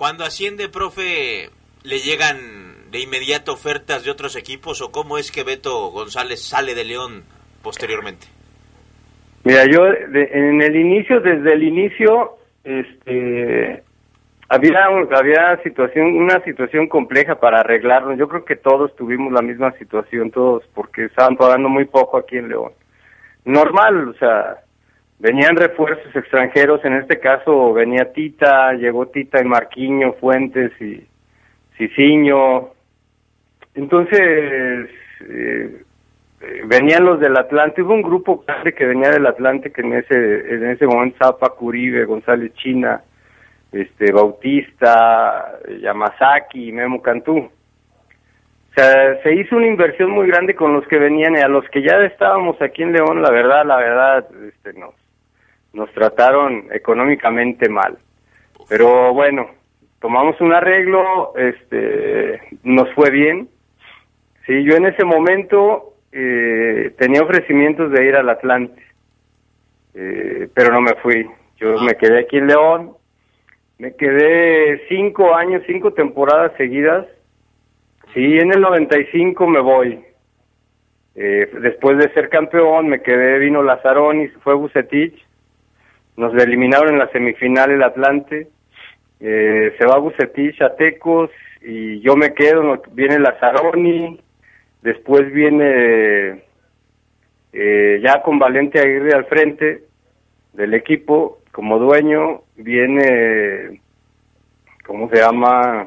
Cuando 0.02 0.24
asciende, 0.24 0.68
profe, 0.68 1.50
¿le 1.84 1.98
llegan 2.00 2.90
de 2.90 2.98
inmediato 2.98 3.52
ofertas 3.52 4.04
de 4.04 4.10
otros 4.10 4.34
equipos 4.34 4.82
o 4.82 4.90
cómo 4.90 5.16
es 5.16 5.30
que 5.30 5.44
Beto 5.44 5.92
González 5.92 6.42
sale 6.42 6.74
de 6.74 6.84
León 6.84 7.22
posteriormente? 7.62 8.26
Mira, 9.44 9.62
yo 9.70 9.86
en 9.86 10.60
el 10.60 10.74
inicio, 10.74 11.20
desde 11.20 11.52
el 11.52 11.62
inicio, 11.62 12.32
este, 12.64 13.84
había 14.48 14.86
había 15.16 15.62
situación, 15.62 16.16
una 16.16 16.42
situación 16.42 16.88
compleja 16.88 17.36
para 17.36 17.60
arreglarlo. 17.60 18.16
Yo 18.16 18.26
creo 18.26 18.44
que 18.44 18.56
todos 18.56 18.96
tuvimos 18.96 19.32
la 19.32 19.40
misma 19.40 19.70
situación, 19.78 20.32
todos, 20.32 20.64
porque 20.74 21.04
estaban 21.04 21.36
pagando 21.36 21.68
muy 21.68 21.84
poco 21.84 22.16
aquí 22.16 22.38
en 22.38 22.48
León. 22.48 22.72
Normal, 23.44 24.08
o 24.08 24.14
sea, 24.14 24.64
venían 25.22 25.54
refuerzos 25.54 26.14
extranjeros, 26.16 26.84
en 26.84 26.94
este 26.94 27.20
caso 27.20 27.72
venía 27.72 28.12
Tita, 28.12 28.72
llegó 28.72 29.06
Tita 29.06 29.40
y 29.40 29.44
Marquiño, 29.44 30.14
Fuentes 30.14 30.72
y 30.80 31.06
Ciciño. 31.78 32.70
Entonces, 33.76 34.90
eh, 35.20 35.84
venían 36.66 37.04
los 37.04 37.20
del 37.20 37.36
Atlante, 37.36 37.82
hubo 37.82 37.94
un 37.94 38.02
grupo 38.02 38.42
grande 38.44 38.74
que 38.74 38.84
venía 38.84 39.10
del 39.10 39.24
Atlante 39.24 39.70
que 39.70 39.82
en 39.82 39.92
ese 39.92 40.54
en 40.54 40.70
ese 40.70 40.86
momento 40.86 41.14
estaba 41.14 41.38
Paco 41.38 41.66
Uribe, 41.66 42.04
González 42.04 42.52
China, 42.54 43.00
este 43.70 44.10
Bautista, 44.10 45.60
Yamazaki, 45.80 46.72
Memo 46.72 47.00
Cantú. 47.00 47.38
O 47.38 48.74
sea, 48.74 49.22
se 49.22 49.34
hizo 49.34 49.54
una 49.54 49.68
inversión 49.68 50.10
muy 50.10 50.26
grande 50.26 50.56
con 50.56 50.72
los 50.72 50.84
que 50.88 50.98
venían 50.98 51.36
y 51.36 51.40
a 51.40 51.48
los 51.48 51.64
que 51.68 51.80
ya 51.82 51.98
estábamos 52.04 52.60
aquí 52.60 52.82
en 52.82 52.92
León, 52.92 53.22
la 53.22 53.30
verdad, 53.30 53.64
la 53.64 53.76
verdad, 53.76 54.26
este, 54.48 54.72
nos, 54.72 54.94
nos 55.72 55.92
trataron 55.92 56.68
económicamente 56.72 57.68
mal. 57.68 57.98
Pero 58.68 59.12
bueno, 59.12 59.50
tomamos 60.00 60.40
un 60.40 60.52
arreglo, 60.52 61.32
este, 61.36 62.40
nos 62.62 62.92
fue 62.94 63.10
bien. 63.10 63.48
Sí, 64.46 64.64
yo 64.64 64.74
en 64.74 64.86
ese 64.86 65.04
momento 65.04 65.94
eh, 66.10 66.92
tenía 66.98 67.22
ofrecimientos 67.22 67.90
de 67.90 68.06
ir 68.06 68.16
al 68.16 68.28
Atlante, 68.28 68.82
eh, 69.94 70.48
pero 70.54 70.72
no 70.72 70.80
me 70.80 70.94
fui. 70.94 71.28
Yo 71.56 71.80
me 71.80 71.94
quedé 71.94 72.20
aquí 72.20 72.38
en 72.38 72.48
León, 72.48 72.92
me 73.78 73.94
quedé 73.94 74.86
cinco 74.88 75.34
años, 75.34 75.62
cinco 75.66 75.92
temporadas 75.92 76.52
seguidas. 76.56 77.06
Sí, 78.12 78.38
en 78.38 78.52
el 78.52 78.60
95 78.60 79.46
me 79.46 79.60
voy. 79.60 80.04
Eh, 81.14 81.50
después 81.60 81.98
de 81.98 82.12
ser 82.12 82.28
campeón, 82.28 82.88
me 82.88 83.02
quedé, 83.02 83.38
vino 83.38 83.62
Lazaroni, 83.62 84.28
fue 84.42 84.54
Bucetich. 84.54 85.14
Nos 86.16 86.34
eliminaron 86.34 86.92
en 86.92 86.98
la 86.98 87.10
semifinal 87.10 87.70
el 87.70 87.82
Atlante. 87.82 88.48
Eh, 89.20 89.74
se 89.78 89.86
va 89.86 89.98
Bucetich 89.98 90.60
a 90.62 90.74
Tecos 90.76 91.30
y 91.62 92.00
yo 92.00 92.16
me 92.16 92.34
quedo, 92.34 92.82
viene 92.92 93.18
Lazaroni, 93.18 94.18
Después 94.82 95.32
viene 95.32 96.42
eh, 97.52 98.00
ya 98.02 98.20
con 98.22 98.40
Valente 98.40 98.80
Aguirre 98.80 99.14
al 99.14 99.26
frente 99.26 99.84
del 100.52 100.74
equipo 100.74 101.38
como 101.52 101.78
dueño, 101.78 102.42
viene, 102.56 103.80
¿cómo 104.84 105.08
se 105.08 105.18
llama? 105.18 105.86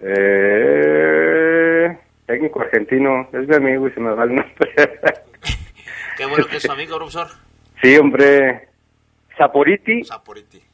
Eh, 0.00 1.96
técnico 2.26 2.60
argentino, 2.60 3.28
es 3.32 3.46
mi 3.46 3.54
amigo 3.54 3.86
y 3.86 3.92
se 3.92 4.00
me 4.00 4.10
va 4.12 4.24
el 4.24 4.34
nombre. 4.34 4.72
Qué 6.16 6.26
bueno 6.26 6.46
que 6.46 6.56
es 6.56 6.62
su 6.62 6.72
amigo, 6.72 6.96
profesor. 6.96 7.28
Sí, 7.82 7.96
hombre. 7.98 8.68
Saporiti. 9.36 10.02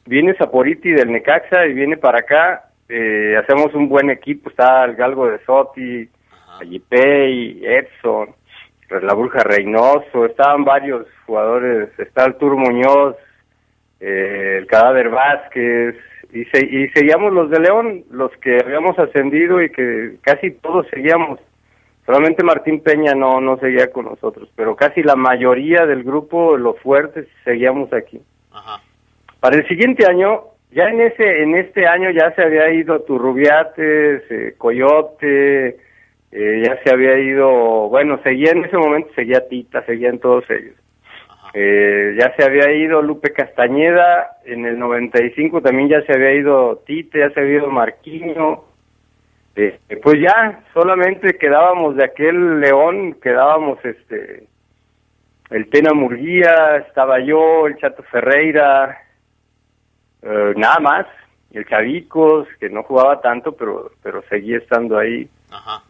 Viene 0.05 0.35
Saporiti 0.35 0.91
del 0.91 1.11
Necaxa 1.11 1.65
y 1.65 1.73
viene 1.73 1.97
para 1.97 2.19
acá. 2.19 2.69
Eh, 2.89 3.35
hacemos 3.37 3.73
un 3.73 3.89
buen 3.89 4.09
equipo. 4.09 4.49
Está 4.49 4.85
el 4.85 4.95
Galgo 4.95 5.27
de 5.27 5.39
Soti, 5.45 6.09
y 6.61 7.65
Edson. 7.65 8.29
la 8.89 9.13
Bruja 9.13 9.43
Reynoso, 9.43 10.25
estaban 10.25 10.63
varios 10.63 11.07
jugadores, 11.25 11.89
está 11.97 12.25
el 12.25 12.35
Tour 12.35 12.55
Muñoz, 12.55 13.15
eh, 13.99 14.57
el 14.59 14.67
Cadáver 14.67 15.09
Vázquez, 15.09 15.95
y, 16.31 16.45
se, 16.45 16.65
y 16.65 16.89
seguíamos 16.89 17.33
los 17.33 17.49
de 17.49 17.59
León, 17.59 18.03
los 18.11 18.31
que 18.37 18.57
habíamos 18.63 18.97
ascendido 18.99 19.61
y 19.61 19.71
que 19.71 20.17
casi 20.21 20.51
todos 20.51 20.87
seguíamos. 20.91 21.39
Solamente 22.05 22.43
Martín 22.43 22.81
Peña 22.81 23.15
no, 23.15 23.39
no 23.39 23.57
seguía 23.57 23.89
con 23.91 24.05
nosotros, 24.05 24.49
pero 24.55 24.75
casi 24.75 25.01
la 25.03 25.15
mayoría 25.15 25.85
del 25.85 26.03
grupo, 26.03 26.57
los 26.57 26.77
fuertes, 26.79 27.27
seguíamos 27.45 27.93
aquí. 27.93 28.21
Para 29.43 29.57
el 29.57 29.67
siguiente 29.67 30.05
año, 30.09 30.43
ya 30.71 30.85
en 30.85 31.01
ese 31.01 31.43
en 31.43 31.55
este 31.55 31.85
año 31.85 32.11
ya 32.11 32.31
se 32.33 32.43
había 32.43 32.71
ido 32.71 33.01
Turrubiates, 33.01 34.23
eh, 34.31 34.55
Coyote, 34.57 35.75
eh, 36.31 36.63
ya 36.65 36.81
se 36.81 36.89
había 36.89 37.19
ido, 37.19 37.89
bueno, 37.89 38.21
seguía 38.23 38.51
en 38.51 38.63
ese 38.63 38.77
momento, 38.77 39.09
seguía 39.13 39.45
Tita, 39.49 39.85
seguían 39.85 40.19
todos 40.19 40.49
ellos. 40.49 40.77
Eh, 41.53 42.15
ya 42.17 42.33
se 42.37 42.45
había 42.45 42.71
ido 42.71 43.01
Lupe 43.01 43.33
Castañeda, 43.33 44.37
en 44.45 44.65
el 44.65 44.79
95 44.79 45.61
también 45.61 45.89
ya 45.89 46.01
se 46.03 46.13
había 46.13 46.35
ido 46.35 46.77
Tite, 46.87 47.19
ya 47.19 47.29
se 47.31 47.41
había 47.41 47.57
ido 47.57 47.69
Marquiño. 47.69 48.63
Eh, 49.57 49.77
pues 50.01 50.21
ya, 50.21 50.61
solamente 50.73 51.37
quedábamos 51.37 51.97
de 51.97 52.05
aquel 52.05 52.61
León, 52.61 53.17
quedábamos 53.21 53.83
este 53.83 54.47
el 55.49 55.69
Tena 55.69 55.93
Murguía, 55.93 56.77
estaba 56.87 57.19
yo, 57.19 57.67
el 57.67 57.75
Chato 57.75 58.03
Ferreira, 58.03 59.03
eh, 60.23 60.53
nada 60.57 60.79
más, 60.79 61.05
el 61.51 61.65
Chavicos, 61.67 62.47
que 62.59 62.69
no 62.69 62.83
jugaba 62.83 63.21
tanto, 63.21 63.51
pero 63.55 63.91
pero 64.01 64.23
seguía 64.29 64.57
estando 64.57 64.97
ahí. 64.97 65.27
Ajá. 65.51 65.83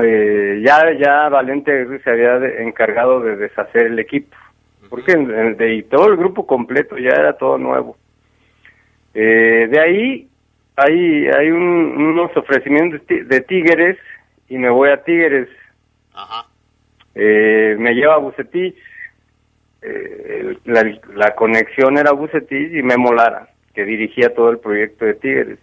Eh, 0.00 0.62
ya 0.64 0.92
ya 0.92 1.28
Valente 1.28 1.98
se 2.04 2.10
había 2.10 2.38
de- 2.38 2.62
encargado 2.62 3.20
de 3.20 3.34
deshacer 3.36 3.86
el 3.86 3.98
equipo 3.98 4.36
porque 4.88 5.10
en- 5.12 5.28
en- 5.34 5.56
de, 5.56 5.82
todo 5.90 6.06
el 6.08 6.16
grupo 6.16 6.46
completo 6.46 6.96
ya 6.98 7.10
era 7.10 7.32
todo 7.36 7.58
nuevo 7.58 7.96
Eh, 9.14 9.66
de 9.68 9.80
ahí 9.80 10.28
hay 10.76 11.26
hay 11.26 11.50
un- 11.50 11.96
unos 11.96 12.36
ofrecimientos 12.36 13.04
de, 13.08 13.24
de 13.24 13.40
Tigres 13.40 13.98
y 14.48 14.56
me 14.56 14.70
voy 14.70 14.90
a 14.90 15.02
Tigres 15.02 15.48
Ajá. 16.14 16.46
Eh, 17.16 17.74
me 17.76 17.92
lleva 17.94 18.14
a 18.14 18.18
Bucetich 18.18 18.76
eh, 19.82 20.58
la, 20.64 20.84
la 21.16 21.34
conexión 21.34 21.98
era 21.98 22.12
Bucetich 22.12 22.72
y 22.72 22.82
Memo 22.84 23.12
Lara 23.12 23.48
que 23.74 23.84
dirigía 23.84 24.34
todo 24.34 24.50
el 24.50 24.58
proyecto 24.58 25.04
de 25.04 25.14
Tigres 25.14 25.58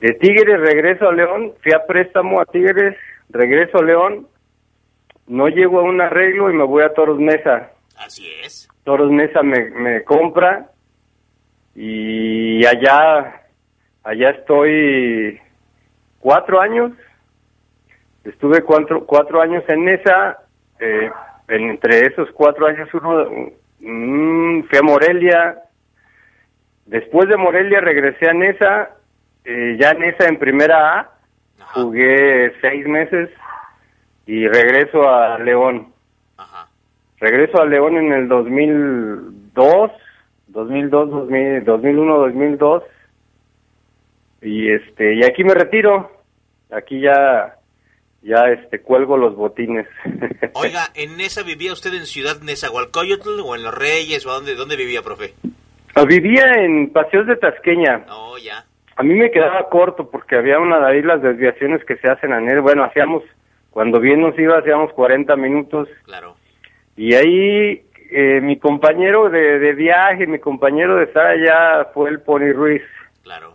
de 0.00 0.14
Tigres 0.14 0.58
regreso 0.58 1.08
a 1.08 1.12
León, 1.12 1.52
fui 1.62 1.72
a 1.72 1.86
préstamo 1.86 2.40
a 2.40 2.46
Tigres, 2.46 2.96
regreso 3.28 3.78
a 3.78 3.84
León, 3.84 4.26
no 5.26 5.48
llego 5.48 5.80
a 5.80 5.84
un 5.84 6.00
arreglo 6.00 6.50
y 6.50 6.54
me 6.54 6.64
voy 6.64 6.82
a 6.82 6.94
Toros 6.94 7.18
Mesa. 7.18 7.70
Así 7.96 8.26
es. 8.42 8.68
Toros 8.82 9.10
Mesa 9.10 9.42
me, 9.42 9.70
me 9.70 10.02
compra 10.04 10.70
y 11.74 12.64
allá, 12.64 13.42
allá 14.02 14.30
estoy 14.30 15.38
cuatro 16.18 16.60
años. 16.60 16.92
Estuve 18.24 18.62
cuatro, 18.62 19.04
cuatro 19.04 19.40
años 19.42 19.62
en 19.68 19.84
Mesa, 19.84 20.38
eh, 20.78 21.10
entre 21.48 22.06
esos 22.06 22.30
cuatro 22.32 22.66
años 22.66 22.88
uno, 22.94 23.26
mm, 23.80 24.62
fui 24.62 24.78
a 24.78 24.82
Morelia, 24.82 25.58
Después 26.90 27.28
de 27.28 27.36
Morelia 27.36 27.80
regresé 27.80 28.28
a 28.28 28.32
Nesa, 28.32 28.90
eh, 29.44 29.76
ya 29.80 29.94
Nesa 29.94 30.26
en 30.26 30.40
primera 30.40 30.98
A, 30.98 31.00
Ajá. 31.60 31.82
jugué 31.82 32.52
seis 32.60 32.84
meses 32.84 33.30
y 34.26 34.48
regreso 34.48 35.08
a 35.08 35.38
León. 35.38 35.92
Ajá. 36.36 36.66
Regreso 37.20 37.62
a 37.62 37.66
León 37.66 37.96
en 37.96 38.12
el 38.12 38.26
2002, 38.26 39.90
2002, 40.48 41.10
2000, 41.10 41.64
2001, 41.64 42.16
2002 42.18 42.82
y 44.42 44.72
este 44.72 45.14
y 45.14 45.22
aquí 45.22 45.44
me 45.44 45.54
retiro. 45.54 46.10
Aquí 46.72 47.00
ya 47.00 47.54
ya 48.22 48.48
este 48.48 48.80
cuelgo 48.80 49.16
los 49.16 49.36
botines. 49.36 49.86
Oiga, 50.54 50.88
¿en 50.94 51.16
Nesa 51.16 51.44
vivía 51.44 51.72
usted 51.72 51.94
en 51.94 52.06
Ciudad 52.06 52.40
Nezahualcóyotl 52.42 53.38
o 53.44 53.54
en 53.54 53.62
Los 53.62 53.74
Reyes 53.74 54.26
o 54.26 54.30
a 54.32 54.34
dónde, 54.34 54.56
dónde 54.56 54.74
vivía, 54.74 55.02
profe? 55.02 55.34
Vivía 56.04 56.44
en 56.58 56.90
Paseos 56.92 57.26
de 57.26 57.36
Tasqueña. 57.36 58.04
No, 58.06 58.36
ya. 58.38 58.64
A 58.96 59.02
mí 59.02 59.14
me 59.14 59.30
quedaba 59.30 59.68
corto 59.68 60.10
porque 60.10 60.36
había 60.36 60.58
una 60.58 60.78
de 60.80 60.86
ahí 60.86 61.02
las 61.02 61.22
desviaciones 61.22 61.84
que 61.84 61.96
se 61.96 62.08
hacen 62.08 62.32
a. 62.32 62.60
Bueno, 62.60 62.84
hacíamos, 62.84 63.22
cuando 63.70 63.98
bien 64.00 64.20
nos 64.20 64.38
iba, 64.38 64.58
hacíamos 64.58 64.92
40 64.92 65.34
minutos. 65.36 65.88
Claro. 66.04 66.36
Y 66.96 67.14
ahí 67.14 67.82
eh, 68.10 68.40
mi 68.42 68.58
compañero 68.58 69.30
de, 69.30 69.58
de 69.58 69.72
viaje, 69.72 70.26
mi 70.26 70.38
compañero 70.38 70.96
de 70.96 71.04
estar 71.04 71.26
allá 71.26 71.86
fue 71.94 72.10
el 72.10 72.20
Pony 72.20 72.52
Ruiz. 72.52 72.82
Claro. 73.22 73.54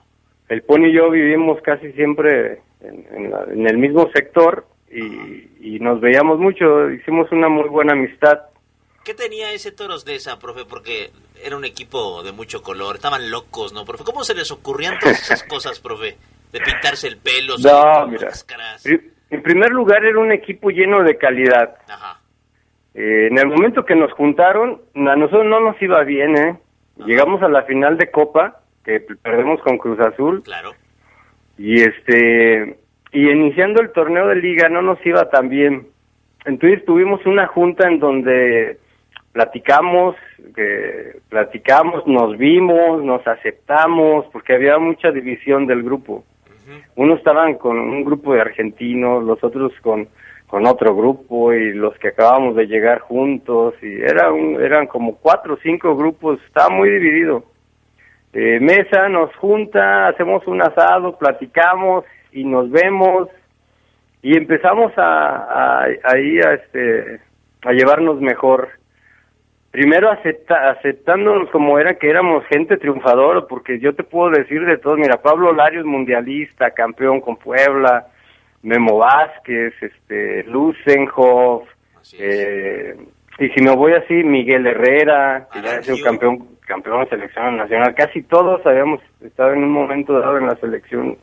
El 0.49 0.61
Pony 0.63 0.85
y 0.87 0.93
yo 0.93 1.09
vivimos 1.11 1.61
casi 1.61 1.91
siempre 1.93 2.59
en, 2.81 3.05
en 3.15 3.31
la- 3.31 3.45
en 3.51 3.67
el 3.67 3.77
mismo 3.77 4.09
sector 4.13 4.65
y, 4.91 5.49
y 5.59 5.79
nos 5.79 5.99
veíamos 6.01 6.39
mucho. 6.39 6.89
Hicimos 6.89 7.31
una 7.31 7.49
muy 7.49 7.67
buena 7.69 7.93
amistad. 7.93 8.39
¿Qué 9.05 9.13
tenía 9.13 9.51
ese 9.51 9.71
Toros 9.71 10.05
Nesa, 10.05 10.39
profe? 10.39 10.65
Porque 10.65 11.11
era 11.43 11.55
un 11.55 11.63
equipo 11.65 12.23
de 12.23 12.31
mucho 12.31 12.61
color. 12.63 12.95
Estaban 12.95 13.29
locos, 13.29 13.71
¿no, 13.73 13.85
profe? 13.85 14.03
¿Cómo 14.03 14.23
se 14.23 14.33
les 14.33 14.51
ocurrían 14.51 14.97
todas 14.99 15.21
esas 15.21 15.43
cosas, 15.47 15.79
profe? 15.79 16.17
De 16.51 16.59
pintarse 16.59 17.07
el 17.07 17.17
pelo, 17.17 17.55
No, 17.63 18.07
mira. 18.07 18.27
máscaras. 18.27 18.85
En 18.85 19.41
primer 19.43 19.69
lugar, 19.71 20.03
era 20.05 20.19
un 20.19 20.31
equipo 20.31 20.69
lleno 20.69 21.03
de 21.03 21.17
calidad. 21.17 21.75
Ajá. 21.87 22.19
Eh, 22.93 23.27
en 23.29 23.37
el 23.37 23.47
momento 23.47 23.83
que 23.85 23.95
nos 23.95 24.11
juntaron, 24.13 24.81
a 24.95 25.15
nosotros 25.15 25.45
no 25.45 25.59
nos 25.59 25.79
iba 25.81 26.01
bien, 26.03 26.37
¿eh? 26.37 26.57
Llegamos 27.05 27.41
a 27.43 27.49
la 27.49 27.63
final 27.63 27.97
de 27.97 28.09
Copa, 28.09 28.61
que 28.85 29.01
perdemos 29.01 29.59
con 29.61 29.77
Cruz 29.77 29.99
Azul, 29.99 30.43
Claro. 30.43 30.71
y 31.57 31.81
este, 31.81 32.77
y 33.11 33.29
iniciando 33.29 33.81
el 33.81 33.91
torneo 33.91 34.27
de 34.27 34.35
liga 34.35 34.69
no 34.69 34.81
nos 34.81 35.03
iba 35.05 35.29
tan 35.29 35.49
bien. 35.49 35.89
Entonces 36.45 36.85
tuvimos 36.85 37.25
una 37.25 37.47
junta 37.47 37.87
en 37.89 37.99
donde 37.99 38.79
platicamos, 39.35 40.15
que 40.55 41.17
platicamos, 41.27 42.07
nos 42.07 42.37
vimos, 42.37 43.03
nos 43.03 43.27
aceptamos, 43.27 44.25
porque 44.31 44.53
había 44.53 44.77
mucha 44.77 45.11
división 45.11 45.67
del 45.67 45.83
grupo. 45.83 46.23
Unos 46.95 47.17
estaban 47.17 47.55
con 47.55 47.77
un 47.77 48.05
grupo 48.05 48.33
de 48.33 48.39
argentinos, 48.39 49.25
los 49.25 49.43
otros 49.43 49.73
con, 49.81 50.07
con 50.47 50.65
otro 50.65 50.95
grupo 50.95 51.51
y 51.51 51.73
los 51.73 51.93
que 51.97 52.07
acabamos 52.07 52.55
de 52.55 52.65
llegar 52.65 52.99
juntos 52.99 53.73
y 53.81 54.01
era 54.01 54.31
un, 54.31 54.55
eran 54.63 54.87
como 54.87 55.17
cuatro 55.17 55.55
o 55.55 55.59
cinco 55.61 55.97
grupos, 55.97 56.39
estaba 56.47 56.69
muy 56.69 56.89
dividido. 56.89 57.43
Eh, 58.31 58.61
mesa 58.61 59.09
nos 59.09 59.35
junta, 59.35 60.07
hacemos 60.07 60.47
un 60.47 60.61
asado, 60.61 61.17
platicamos 61.17 62.05
y 62.31 62.45
nos 62.45 62.71
vemos 62.71 63.27
y 64.21 64.37
empezamos 64.37 64.93
a, 64.97 65.81
a, 65.81 65.87
ahí 66.05 66.39
a, 66.39 66.53
este, 66.53 67.19
a 67.65 67.73
llevarnos 67.73 68.21
mejor. 68.21 68.69
Primero 69.75 70.09
acepta, 70.09 70.69
aceptándonos 70.69 71.49
como 71.49 71.77
era 71.77 71.95
que 71.95 72.09
éramos 72.09 72.45
gente 72.45 72.77
triunfadora, 72.77 73.41
porque 73.41 73.77
yo 73.77 73.93
te 73.93 74.03
puedo 74.03 74.29
decir 74.29 74.65
de 74.65 74.77
todos, 74.77 74.97
mira, 74.97 75.21
Pablo 75.21 75.51
Larios 75.51 75.85
mundialista, 75.85 76.71
campeón 76.71 77.19
con 77.19 77.35
Puebla, 77.35 78.07
Memo 78.63 78.99
Vázquez, 78.99 79.73
este, 79.81 80.45
es. 80.45 81.67
eh, 82.17 82.95
y 83.37 83.49
si 83.49 83.61
me 83.61 83.75
voy 83.75 83.91
así, 83.91 84.13
Miguel 84.13 84.65
Herrera, 84.65 85.49
que 85.51 85.61
ya 85.61 85.71
ha 85.71 85.81
sido 85.81 85.95
Arangio. 85.95 86.05
campeón, 86.05 86.47
campeón 86.65 87.03
de 87.03 87.09
selección 87.09 87.57
nacional, 87.57 87.93
casi 87.95 88.23
todos 88.23 88.65
habíamos 88.65 89.01
estado 89.19 89.51
en 89.51 89.61
un 89.61 89.71
momento 89.71 90.17
dado 90.17 90.37
en 90.37 90.45
la 90.47 90.55
selección, 90.55 91.17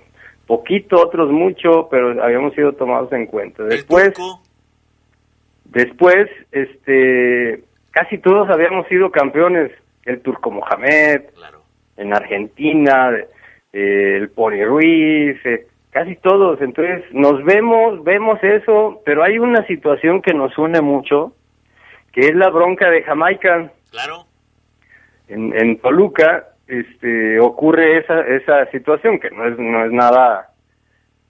poquito, 0.46 1.00
otros 1.00 1.30
mucho, 1.30 1.88
pero 1.90 2.22
habíamos 2.22 2.52
sido 2.52 2.74
tomados 2.74 3.10
en 3.14 3.24
cuenta. 3.24 3.62
Después. 3.64 4.12
Después, 5.64 6.28
este, 6.50 7.64
casi 7.92 8.18
todos 8.18 8.50
habíamos 8.50 8.86
sido 8.88 9.10
campeones. 9.12 9.70
El 10.04 10.20
Turco 10.20 10.50
Mohamed, 10.50 11.22
Claro. 11.36 11.62
en 11.96 12.12
Argentina, 12.12 13.12
eh, 13.72 14.16
el 14.16 14.30
Pony 14.30 14.64
Ruiz, 14.66 15.36
eh, 15.46 15.66
casi 15.90 16.16
todos. 16.16 16.60
Entonces, 16.60 17.04
nos 17.12 17.44
vemos, 17.44 18.02
vemos 18.02 18.42
eso, 18.42 19.00
pero 19.04 19.22
hay 19.22 19.38
una 19.38 19.64
situación 19.68 20.20
que 20.20 20.34
nos 20.34 20.58
une 20.58 20.80
mucho, 20.80 21.34
que 22.12 22.22
es 22.22 22.34
la 22.34 22.50
bronca 22.50 22.90
de 22.90 23.02
Jamaica. 23.04 23.70
Claro. 23.92 24.24
En, 25.28 25.56
en 25.56 25.78
Toluca, 25.78 26.48
este, 26.66 27.38
ocurre 27.38 27.98
esa, 27.98 28.22
esa 28.22 28.66
situación, 28.72 29.20
que 29.20 29.30
no 29.30 29.46
es, 29.46 29.56
no 29.58 29.84
es 29.84 29.92
nada, 29.92 30.48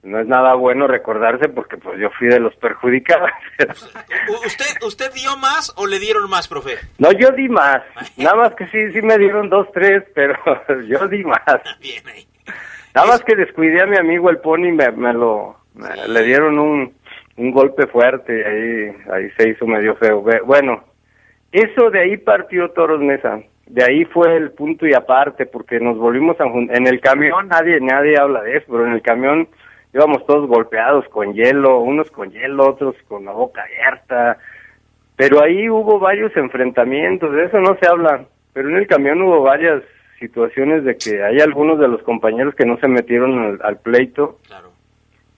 no 0.03 0.19
es 0.19 0.27
nada 0.27 0.55
bueno 0.55 0.87
recordarse 0.89 1.49
porque 1.49 1.77
pues 1.77 1.99
yo 2.01 2.11
fui 2.19 2.29
de 2.29 2.41
los 2.41 2.55
perjudicados. 2.57 3.31
¿Usted, 4.47 4.65
¿Usted 4.87 5.13
dio 5.13 5.37
más 5.37 5.73
o 5.77 5.87
le 5.87 5.99
dieron 5.99 6.29
más, 6.29 6.49
profe? 6.49 6.73
No, 6.99 7.13
yo 7.13 7.31
di 7.31 7.49
más. 7.49 7.83
Nada 8.17 8.37
más 8.37 8.55
que 8.55 8.67
sí, 8.67 8.93
sí 8.93 9.03
me 9.03 9.17
dieron 9.19 9.49
dos, 9.49 9.69
tres, 9.73 10.03
pero 10.15 10.35
yo 10.89 11.07
di 11.09 11.23
más. 11.25 11.41
Bien 11.81 12.03
ahí. 12.09 12.27
Nada 12.95 13.07
más 13.09 13.23
que 13.23 13.35
descuidé 13.37 13.81
a 13.83 13.87
mi 13.87 13.97
amigo 13.97 14.29
el 14.29 14.39
Pony, 14.39 14.73
me, 14.73 14.91
me 14.93 15.13
lo, 15.13 15.57
me- 15.75 16.09
le 16.09 16.23
dieron 16.25 16.59
un, 16.59 16.93
un 17.37 17.51
golpe 17.53 17.87
fuerte, 17.87 18.45
ahí, 18.45 18.97
ahí 19.13 19.31
se 19.39 19.49
hizo 19.49 19.67
medio 19.67 19.95
feo. 19.97 20.21
Bueno, 20.45 20.85
eso 21.53 21.91
de 21.91 22.01
ahí 22.01 22.17
partió 22.19 22.71
Toros 22.73 23.01
Mesa, 23.01 23.41
de 23.67 23.83
ahí 23.85 24.05
fue 24.05 24.37
el 24.37 24.51
punto 24.53 24.87
y 24.87 24.93
aparte, 24.93 25.47
porque 25.47 25.81
nos 25.81 25.97
volvimos 25.97 26.39
a 26.41 26.45
en 26.45 26.87
el 26.87 27.01
camión, 27.01 27.49
nadie, 27.49 27.81
nadie 27.81 28.19
habla 28.19 28.43
de 28.43 28.59
eso, 28.59 28.67
pero 28.71 28.87
en 28.87 28.93
el 28.93 29.01
camión 29.03 29.49
íbamos 29.95 30.25
todos 30.27 30.49
golpeados 30.49 31.07
con 31.09 31.35
hielo, 31.35 31.81
unos 31.81 32.11
con 32.11 32.31
hielo, 32.31 32.71
otros 32.71 32.97
con 33.09 33.25
la 33.25 33.33
boca 33.33 33.63
abierta, 33.63 34.39
pero 35.17 35.43
ahí 35.43 35.69
hubo 35.69 35.99
varios 35.99 36.37
enfrentamientos, 36.37 37.33
de 37.33 37.45
eso 37.45 37.61
no 37.61 37.77
se 37.81 37.87
habla, 37.87 38.25
pero 38.53 38.69
en 38.71 38.77
el 38.77 38.87
camión 38.87 39.23
hubo 39.23 39.43
varias 39.43 39.83
situaciones 40.19 40.85
de 40.85 40.97
que 40.97 41.23
hay 41.23 41.41
algunos 41.41 41.79
de 41.79 41.89
los 41.89 42.03
compañeros 42.03 42.55
que 42.55 42.65
no 42.65 42.79
se 42.79 42.89
metieron 42.89 43.59
al, 43.63 43.79
pleito. 43.79 44.39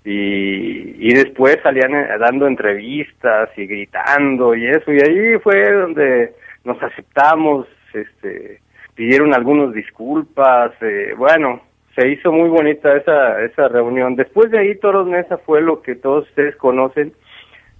Y, 0.05 1.09
y 1.09 1.15
después 1.15 1.59
salían 1.63 1.95
eh, 1.95 2.09
dando 2.21 2.47
entrevistas 2.47 3.49
y 3.57 3.67
gritando 3.67 4.55
y 4.55 4.67
eso, 4.67 4.93
y 4.93 5.01
ahí 5.01 5.39
fue 5.39 5.73
donde 5.73 6.35
nos 6.63 6.83
aceptamos, 6.83 7.67
este, 7.95 8.61
pidieron 8.95 9.33
algunos 9.33 9.73
disculpas, 9.73 10.73
eh, 10.83 11.15
bueno, 11.17 11.63
se 11.95 12.09
hizo 12.09 12.33
muy 12.33 12.49
bonita 12.49 12.97
esa, 12.97 13.41
esa 13.43 13.69
reunión. 13.69 14.17
Después 14.17 14.51
de 14.51 14.59
ahí, 14.59 14.75
Toros 14.77 15.07
Mesa 15.07 15.39
fue 15.39 15.61
lo 15.61 15.83
que 15.83 15.95
todos 15.95 16.29
ustedes 16.29 16.57
conocen. 16.57 17.13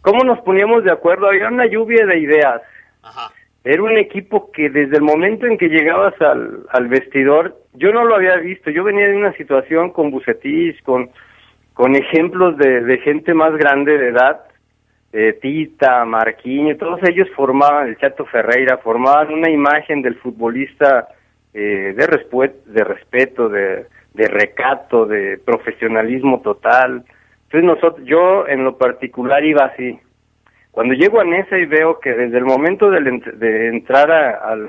¿Cómo 0.03 0.23
nos 0.25 0.41
poníamos 0.41 0.85
de 0.85 0.93
acuerdo? 0.93 1.29
Había 1.29 1.49
una 1.49 1.67
lluvia 1.67 2.07
de 2.07 2.19
ideas. 2.19 2.63
Ajá 3.03 3.33
era 3.65 3.83
un 3.83 3.97
equipo 3.97 4.53
que 4.53 4.69
desde 4.69 4.97
el 4.97 5.03
momento 5.03 5.47
en 5.47 5.57
que 5.57 5.69
llegabas 5.69 6.15
al, 6.21 6.67
al 6.69 6.87
vestidor, 6.89 7.57
yo 7.73 7.93
no 7.93 8.05
lo 8.05 8.17
había 8.17 8.37
visto. 8.37 8.71
Yo 8.71 8.85
venía 8.85 9.09
de 9.09 9.17
una 9.17 9.33
situación 9.33 9.91
con 9.91 10.11
Bucetich, 10.11 10.83
con, 10.83 11.09
con 11.73 11.97
ejemplos 11.97 12.59
de, 12.59 12.83
de 12.83 12.99
gente 12.99 13.33
más 13.33 13.57
grande 13.57 13.97
de 13.97 14.09
edad, 14.09 14.43
eh, 15.15 15.39
Tita, 15.41 16.05
Marquinhos, 16.05 16.77
todos 16.77 17.01
ellos 17.05 17.27
formaban, 17.35 17.89
el 17.89 17.97
Chato 17.97 18.27
Ferreira, 18.27 18.79
formaban 18.79 19.33
una 19.33 19.49
imagen 19.49 20.03
del 20.03 20.17
futbolista 20.17 21.09
eh, 21.55 21.95
de, 21.97 22.53
de 22.67 22.85
respeto, 22.85 23.49
de, 23.49 23.87
de 24.15 24.29
recato, 24.29 25.07
de 25.07 25.39
profesionalismo 25.45 26.41
total. 26.41 27.05
Entonces 27.45 27.65
nosotros, 27.65 28.07
yo 28.07 28.49
en 28.49 28.65
lo 28.65 28.79
particular 28.79 29.45
iba 29.45 29.67
así, 29.67 29.99
cuando 30.71 30.95
llego 30.95 31.21
a 31.21 31.25
Nesa 31.25 31.57
y 31.59 31.67
veo 31.67 32.01
que 32.01 32.13
desde 32.13 32.39
el 32.39 32.45
momento 32.45 32.91
de, 32.91 33.01
de 33.37 33.69
entrar 33.69 34.11
al, 34.11 34.69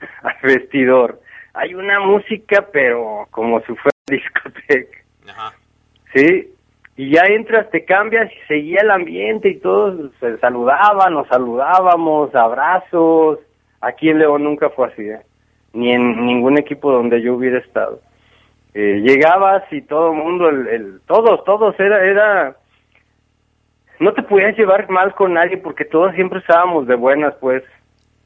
al, 0.22 0.36
vestidor 0.42 1.20
hay 1.54 1.74
una 1.74 1.98
música, 1.98 2.68
pero 2.72 3.26
como 3.30 3.60
si 3.60 3.74
fuera 3.74 3.96
discoteca. 4.06 4.98
Ajá. 5.28 5.56
Sí, 6.14 6.52
y 6.96 7.10
ya 7.10 7.22
entras, 7.24 7.70
te 7.70 7.84
cambias 7.84 8.30
y 8.30 8.46
seguía 8.46 8.80
el 8.82 8.90
ambiente 8.90 9.48
y 9.48 9.58
todos 9.58 10.12
se 10.20 10.38
saludaban, 10.38 11.14
nos 11.14 11.26
saludábamos, 11.28 12.34
abrazos. 12.34 13.38
Aquí 13.80 14.10
en 14.10 14.18
León 14.18 14.44
nunca 14.44 14.70
fue 14.70 14.88
así, 14.88 15.02
¿eh? 15.02 15.20
ni 15.72 15.92
en 15.92 16.26
ningún 16.26 16.58
equipo 16.58 16.92
donde 16.92 17.22
yo 17.22 17.34
hubiera 17.34 17.58
estado. 17.58 18.00
Eh, 18.72 19.00
llegabas 19.02 19.64
y 19.72 19.82
todo 19.82 20.12
el 20.12 20.18
mundo, 20.18 20.48
el, 20.48 20.68
el, 20.68 21.00
todos, 21.06 21.42
todos, 21.44 21.78
era, 21.80 22.04
era 22.04 22.56
no 24.00 24.14
te 24.14 24.22
podías 24.22 24.56
llevar 24.56 24.88
mal 24.88 25.14
con 25.14 25.34
nadie 25.34 25.58
porque 25.58 25.84
todos 25.84 26.14
siempre 26.14 26.38
estábamos 26.38 26.86
de 26.86 26.94
buenas, 26.94 27.34
pues. 27.40 27.62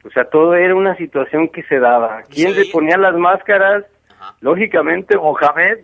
O 0.04 0.10
sea, 0.10 0.24
todo 0.24 0.54
era 0.54 0.74
una 0.74 0.96
situación 0.96 1.48
que 1.48 1.62
se 1.64 1.80
daba. 1.80 2.22
¿Quién 2.30 2.54
le 2.54 2.66
ponía 2.66 2.96
las 2.96 3.14
máscaras? 3.16 3.84
Lógicamente, 4.40 5.16
Mohamed 5.16 5.80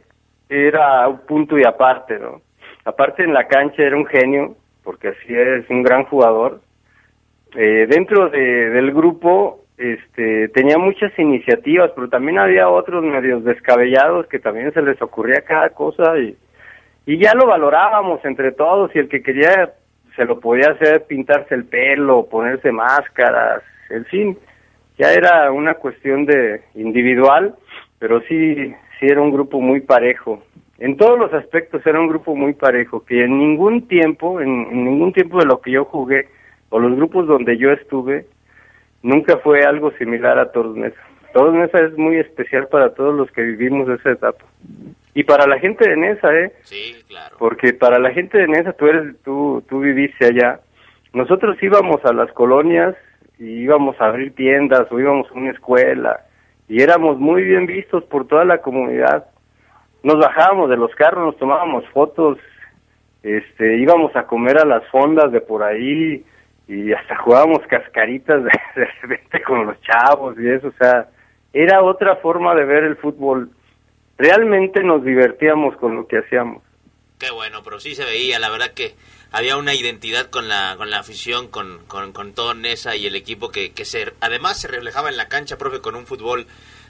era 0.49 1.09
un 1.09 1.19
punto 1.27 1.59
y 1.59 1.65
aparte, 1.65 2.19
¿no? 2.19 2.41
Aparte 2.85 3.25
en 3.25 3.35
la 3.35 3.49
cancha 3.49 3.83
era 3.83 3.97
un 3.97 4.07
genio, 4.07 4.57
porque 4.85 5.09
así 5.09 5.35
es 5.35 5.69
un 5.71 5.83
gran 5.83 6.05
jugador. 6.05 6.61
Eh, 7.57 7.87
dentro 7.89 8.29
de, 8.29 8.71
del 8.71 8.93
grupo 8.93 9.65
este, 9.81 10.49
tenía 10.49 10.77
muchas 10.77 11.11
iniciativas, 11.19 11.91
pero 11.95 12.11
también 12.11 12.39
había 12.39 12.69
otros 12.69 13.03
medios 13.03 13.43
descabellados 13.45 14.27
que 14.27 14.39
también 14.39 14.71
se 14.75 14.83
les 14.83 15.01
ocurría 15.01 15.41
cada 15.41 15.71
cosa 15.71 16.19
y, 16.19 16.37
ya 17.07 17.35
lo 17.35 17.47
valorábamos 17.47 18.25
entre 18.25 18.53
todos 18.53 18.95
y 18.95 18.99
el 19.01 19.09
que 19.09 19.23
quería 19.23 19.73
se 20.15 20.25
lo 20.27 20.39
podía 20.39 20.73
hacer 20.73 21.07
pintarse 21.07 21.55
el 21.55 21.65
pelo, 21.65 22.29
ponerse 22.31 22.71
máscaras, 22.71 23.63
en 23.89 24.05
fin, 24.05 24.39
ya 24.99 25.13
era 25.13 25.51
una 25.51 25.75
cuestión 25.75 26.27
de 26.27 26.61
individual, 26.75 27.55
pero 27.99 28.21
sí, 28.29 28.75
sí 28.99 29.07
era 29.07 29.23
un 29.23 29.33
grupo 29.33 29.61
muy 29.61 29.81
parejo. 29.81 30.43
En 30.79 30.97
todos 30.97 31.19
los 31.19 31.33
aspectos 31.33 31.85
era 31.87 31.99
un 31.99 32.09
grupo 32.09 32.37
muy 32.37 32.53
parejo, 32.53 33.05
que 33.05 33.25
en 33.25 33.39
ningún 33.39 33.89
tiempo, 33.89 34.41
en, 34.41 34.85
ningún 34.85 35.13
tiempo 35.13 35.39
de 35.39 35.47
lo 35.47 35.61
que 35.61 35.73
yo 35.73 35.87
jugué, 35.87 36.29
o 36.69 36.79
los 36.79 36.95
grupos 36.95 37.27
donde 37.27 37.57
yo 37.57 37.73
estuve, 37.73 38.27
nunca 39.03 39.39
fue 39.39 39.65
algo 39.65 39.91
similar 39.93 40.39
a 40.39 40.53
Toros 40.53 40.77
Mesa. 40.77 41.01
Toros 41.33 41.55
Mesa 41.55 41.79
es 41.79 41.97
muy 41.97 42.17
especial 42.17 42.69
para 42.69 42.95
todos 42.95 43.15
los 43.15 43.31
que 43.33 43.43
vivimos 43.43 43.89
esa 43.89 44.11
etapa. 44.11 44.45
Y 45.15 45.25
para 45.25 45.47
la 45.47 45.59
gente 45.59 45.89
de 45.89 45.97
Nesa, 45.97 46.33
¿eh? 46.35 46.53
Sí, 46.63 46.95
claro. 47.09 47.37
Porque 47.39 47.73
para 47.73 47.99
la 47.99 48.11
gente 48.11 48.39
de 48.39 48.49
Nesa, 48.49 48.73
tú, 48.73 48.87
eres, 48.87 49.17
tú, 49.25 49.63
tú 49.69 49.81
viviste 49.81 50.27
allá. 50.27 50.61
Nosotros 51.13 51.61
íbamos 51.63 52.05
a 52.05 52.13
las 52.13 52.31
colonias 52.33 52.95
y 53.39 53.63
íbamos 53.63 54.01
a 54.01 54.07
abrir 54.07 54.35
tiendas 54.35 54.91
o 54.91 55.01
íbamos 55.01 55.29
a 55.31 55.35
una 55.35 55.51
escuela 55.51 56.21
y 56.71 56.81
éramos 56.83 57.19
muy 57.19 57.43
bien 57.43 57.67
vistos 57.67 58.05
por 58.05 58.29
toda 58.29 58.45
la 58.45 58.59
comunidad. 58.59 59.27
Nos 60.05 60.19
bajábamos 60.19 60.71
de 60.71 60.77
los 60.77 60.95
carros, 60.95 61.25
nos 61.25 61.37
tomábamos 61.37 61.85
fotos, 61.89 62.39
este, 63.25 63.77
íbamos 63.79 64.15
a 64.15 64.29
comer 64.29 64.57
a 64.59 64.65
las 64.65 64.87
fondas 64.87 65.33
de 65.33 65.41
por 65.41 65.65
ahí 65.65 66.25
y 66.71 66.93
hasta 66.93 67.17
jugábamos 67.17 67.61
cascaritas 67.69 68.45
de, 68.45 68.51
de 69.33 69.43
con 69.43 69.67
los 69.67 69.81
chavos 69.81 70.37
y 70.39 70.49
eso, 70.49 70.69
o 70.69 70.73
sea, 70.79 71.09
era 71.53 71.83
otra 71.83 72.17
forma 72.17 72.55
de 72.55 72.65
ver 72.65 72.85
el 72.85 72.97
fútbol 72.97 73.51
realmente 74.17 74.83
nos 74.85 75.03
divertíamos 75.03 75.77
con 75.79 75.97
lo 75.97 76.07
que 76.07 76.19
hacíamos. 76.19 76.63
Qué 77.19 77.31
bueno, 77.31 77.63
pero 77.65 77.81
sí 77.81 77.95
se 77.95 78.05
veía, 78.05 78.39
la 78.39 78.51
verdad 78.51 78.73
que 78.73 78.95
había 79.33 79.57
una 79.57 79.75
identidad 79.75 80.27
con 80.27 80.49
la, 80.49 80.75
con 80.77 80.91
la 80.91 81.01
afición, 81.01 81.49
con, 81.49 81.85
con, 81.87 82.13
con 82.13 82.35
todo 82.35 82.55
Nesa 82.55 82.97
y 82.97 83.07
el 83.07 83.17
equipo 83.17 83.51
que, 83.51 83.73
que 83.73 83.85
se, 83.85 84.13
además 84.21 84.61
se 84.61 84.69
reflejaba 84.69 85.09
en 85.09 85.17
la 85.17 85.29
cancha, 85.29 85.59
profe, 85.59 85.81
con 85.81 85.97
un 85.97 86.07
fútbol 86.07 86.47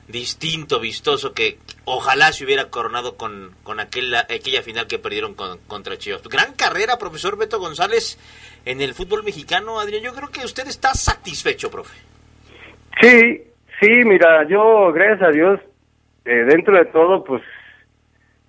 distinto, 0.08 0.80
vistoso, 0.80 1.32
que 1.32 1.58
ojalá 1.84 2.32
se 2.32 2.44
hubiera 2.44 2.68
coronado 2.68 3.16
con, 3.16 3.54
con 3.62 3.80
aquella, 3.80 4.20
aquella 4.22 4.62
final 4.62 4.86
que 4.86 4.98
perdieron 4.98 5.34
con, 5.34 5.58
contra 5.66 5.98
Chivas. 5.98 6.22
Gran 6.22 6.54
carrera, 6.54 6.98
profesor 6.98 7.36
Beto 7.36 7.58
González, 7.58 8.18
en 8.64 8.80
el 8.80 8.94
fútbol 8.94 9.22
mexicano. 9.24 9.78
Adrián, 9.78 10.02
yo 10.02 10.12
creo 10.12 10.28
que 10.30 10.44
usted 10.44 10.66
está 10.66 10.94
satisfecho, 10.94 11.70
profe. 11.70 11.96
Sí, 13.00 13.42
sí, 13.80 13.88
mira, 14.04 14.46
yo, 14.48 14.92
gracias 14.92 15.22
a 15.22 15.32
Dios, 15.32 15.60
eh, 16.24 16.44
dentro 16.48 16.76
de 16.76 16.86
todo, 16.86 17.24
pues 17.24 17.42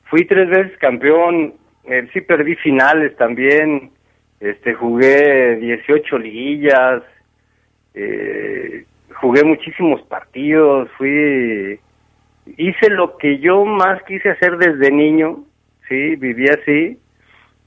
fui 0.10 0.26
tres 0.26 0.50
veces 0.50 0.78
campeón, 0.78 1.54
eh, 1.86 2.08
sí 2.12 2.22
perdí 2.22 2.56
finales 2.56 3.16
también, 3.16 3.92
este 4.40 4.74
jugué 4.74 5.56
18 5.58 6.18
liguillas, 6.18 7.04
eh, 7.94 8.86
jugué 9.22 9.44
muchísimos 9.44 10.02
partidos, 10.04 10.90
fui 10.98 11.80
hice 12.58 12.90
lo 12.90 13.18
que 13.18 13.40
yo 13.40 13.66
más 13.66 14.02
quise 14.04 14.30
hacer 14.30 14.58
desde 14.58 14.92
niño, 14.92 15.44
sí, 15.88 16.16
viví 16.16 16.48
así. 16.50 16.98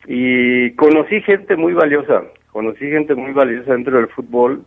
Y 0.06 0.72
conocí 0.72 1.22
gente 1.22 1.56
muy 1.56 1.72
valiosa, 1.72 2.24
conocí 2.54 2.88
gente 2.88 3.16
muy 3.16 3.32
valiosa 3.32 3.72
dentro 3.72 3.96
del 3.96 4.06
fútbol 4.10 4.64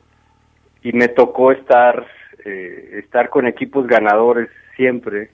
y 0.83 0.91
me 0.91 1.07
tocó 1.07 1.53
estar 1.53 2.05
eh, 2.43 2.99
estar 2.99 3.29
con 3.29 3.47
equipos 3.47 3.87
ganadores 3.87 4.49
siempre. 4.75 5.29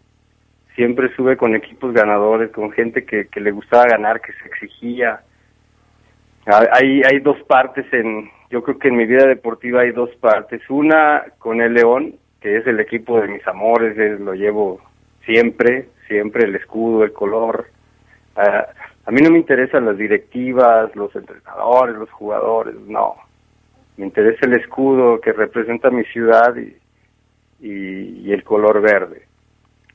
Siempre 0.76 1.14
sube 1.16 1.36
con 1.36 1.56
equipos 1.56 1.94
ganadores, 1.94 2.52
con 2.52 2.72
gente 2.72 3.06
que, 3.06 3.28
que 3.28 3.42
le 3.42 3.50
gustaba 3.50 3.86
ganar, 3.86 4.22
que 4.22 4.34
se 4.34 4.46
exigía. 4.46 5.22
Ah, 6.46 6.64
hay, 6.74 7.02
hay 7.02 7.20
dos 7.22 7.42
partes 7.48 7.92
en, 7.92 8.30
yo 8.52 8.62
creo 8.62 8.78
que 8.78 8.90
en 8.90 8.98
mi 8.98 9.06
vida 9.06 9.26
deportiva 9.26 9.82
hay 9.82 9.92
dos 9.92 10.12
partes. 10.18 10.62
Una 10.70 11.24
con 11.40 11.60
el 11.60 11.74
León, 11.74 12.16
que 12.40 12.58
es 12.58 12.68
el 12.68 12.80
equipo 12.80 13.20
de 13.20 13.30
mis 13.30 13.46
amores, 13.48 13.98
lo 14.20 14.36
llevo 14.36 14.80
siempre, 15.26 15.88
siempre 16.08 16.46
el 16.46 16.56
escudo, 16.56 17.04
el 17.04 17.14
color. 17.14 17.66
Ah, 18.36 18.68
a 19.06 19.12
mí 19.12 19.22
no 19.22 19.32
me 19.32 19.40
interesan 19.40 19.86
las 19.86 19.98
directivas, 19.98 20.96
los 20.96 21.14
entrenadores, 21.16 21.96
los 21.96 22.10
jugadores, 22.12 22.76
no. 22.88 23.16
Me 23.98 24.06
interesa 24.06 24.46
el 24.46 24.54
escudo 24.54 25.20
que 25.20 25.34
representa 25.34 25.90
mi 25.90 26.04
ciudad 26.06 26.56
y, 26.56 26.76
y, 27.68 28.32
el 28.32 28.44
color 28.44 28.82
verde. 28.82 29.24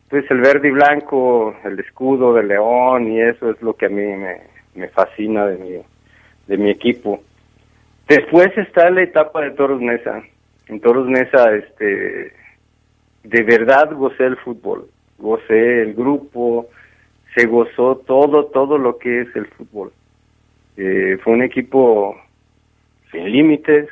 Entonces 0.04 0.30
el 0.30 0.40
verde 0.40 0.68
y 0.68 0.72
blanco, 0.72 1.54
el 1.64 1.78
escudo 1.80 2.34
de 2.34 2.44
león 2.44 3.10
y 3.10 3.20
eso 3.20 3.50
es 3.50 3.60
lo 3.60 3.74
que 3.74 3.86
a 3.86 3.90
mí 3.90 4.02
me, 4.74 4.88
fascina 4.88 5.46
de 5.46 5.58
mi, 5.58 5.82
de 6.46 6.56
mi 6.56 6.70
equipo. 6.70 7.22
Después 8.06 8.56
está 8.56 8.88
la 8.90 9.02
etapa 9.02 9.42
de 9.42 9.50
Toros 9.50 9.80
Nesa. 9.80 10.22
En 10.68 10.80
Toros 10.80 11.08
Nesa, 11.08 11.54
este, 11.54 12.32
de 13.24 13.42
verdad 13.42 13.90
gocé 13.92 14.24
el 14.24 14.36
fútbol, 14.36 14.88
gocé 15.18 15.82
el 15.82 15.94
grupo, 15.94 16.68
se 17.38 17.46
gozó 17.46 17.96
todo, 17.98 18.46
todo 18.46 18.78
lo 18.78 18.98
que 18.98 19.20
es 19.20 19.36
el 19.36 19.46
fútbol. 19.46 19.92
Eh, 20.76 21.18
fue 21.22 21.34
un 21.34 21.42
equipo 21.42 22.16
sin 23.12 23.30
límites, 23.30 23.88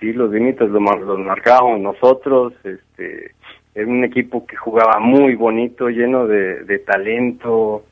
sí, 0.00 0.12
los 0.12 0.30
límites 0.30 0.70
los, 0.70 0.82
los 1.00 1.18
marcábamos 1.18 1.80
nosotros, 1.80 2.54
este, 2.64 3.32
era 3.74 3.86
un 3.86 4.04
equipo 4.04 4.46
que 4.46 4.56
jugaba 4.56 4.98
muy 5.00 5.34
bonito, 5.34 5.88
lleno 5.88 6.26
de, 6.26 6.78
talento, 6.86 7.84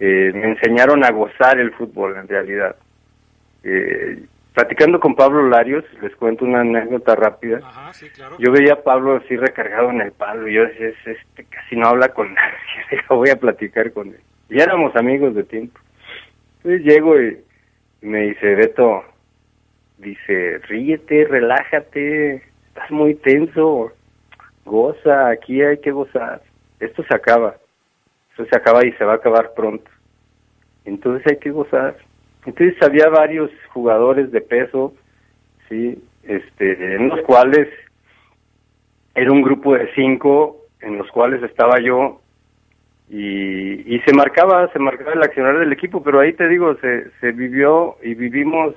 eh, 0.00 0.32
me 0.34 0.50
enseñaron 0.50 1.02
a 1.04 1.10
gozar 1.10 1.58
el 1.58 1.72
fútbol 1.72 2.16
en 2.16 2.28
realidad. 2.28 2.76
Eh, 3.64 4.22
platicando 4.58 4.98
con 4.98 5.14
Pablo 5.14 5.48
Larios, 5.48 5.84
les 6.02 6.16
cuento 6.16 6.44
una 6.44 6.62
anécdota 6.62 7.14
rápida. 7.14 7.60
Yo 8.40 8.50
veía 8.50 8.72
a 8.72 8.82
Pablo 8.82 9.14
así 9.14 9.36
recargado 9.36 9.90
en 9.90 10.00
el 10.00 10.10
palo, 10.10 10.48
y 10.48 10.54
yo 10.54 10.64
decía, 10.64 10.88
este 10.88 11.44
casi 11.44 11.76
no 11.76 11.86
habla 11.86 12.08
con 12.08 12.34
nadie, 12.34 13.00
voy 13.08 13.30
a 13.30 13.36
platicar 13.36 13.92
con 13.92 14.08
él. 14.08 14.20
Ya 14.48 14.64
éramos 14.64 14.96
amigos 14.96 15.36
de 15.36 15.44
tiempo. 15.44 15.78
Entonces 16.56 16.82
llego 16.82 17.22
y, 17.22 17.38
me 18.00 18.22
dice, 18.22 18.56
Beto, 18.56 19.04
dice, 19.98 20.58
ríete, 20.66 21.26
relájate, 21.26 22.42
estás 22.66 22.90
muy 22.90 23.14
tenso, 23.14 23.92
goza, 24.64 25.28
aquí 25.28 25.62
hay 25.62 25.78
que 25.78 25.92
gozar. 25.92 26.42
Esto 26.80 27.04
se 27.04 27.14
acaba, 27.14 27.54
esto 28.30 28.44
se 28.44 28.56
acaba 28.56 28.84
y 28.84 28.90
se 28.94 29.04
va 29.04 29.12
a 29.12 29.16
acabar 29.16 29.54
pronto. 29.54 29.88
Entonces 30.84 31.24
hay 31.28 31.38
que 31.38 31.52
gozar. 31.52 32.07
Entonces 32.48 32.82
había 32.82 33.10
varios 33.10 33.50
jugadores 33.74 34.32
de 34.32 34.40
peso, 34.40 34.94
sí, 35.68 36.02
este, 36.22 36.94
en 36.94 37.10
los 37.10 37.20
cuales 37.20 37.68
era 39.14 39.30
un 39.30 39.42
grupo 39.42 39.74
de 39.74 39.90
cinco, 39.94 40.56
en 40.80 40.96
los 40.96 41.10
cuales 41.10 41.42
estaba 41.42 41.78
yo 41.78 42.22
y, 43.10 43.94
y 43.94 44.00
se 44.00 44.14
marcaba, 44.14 44.72
se 44.72 44.78
marcaba 44.78 45.12
el 45.12 45.22
accionar 45.22 45.58
del 45.58 45.74
equipo, 45.74 46.02
pero 46.02 46.20
ahí 46.20 46.32
te 46.32 46.48
digo, 46.48 46.74
se, 46.76 47.10
se 47.20 47.32
vivió 47.32 47.96
y 48.02 48.14
vivimos 48.14 48.74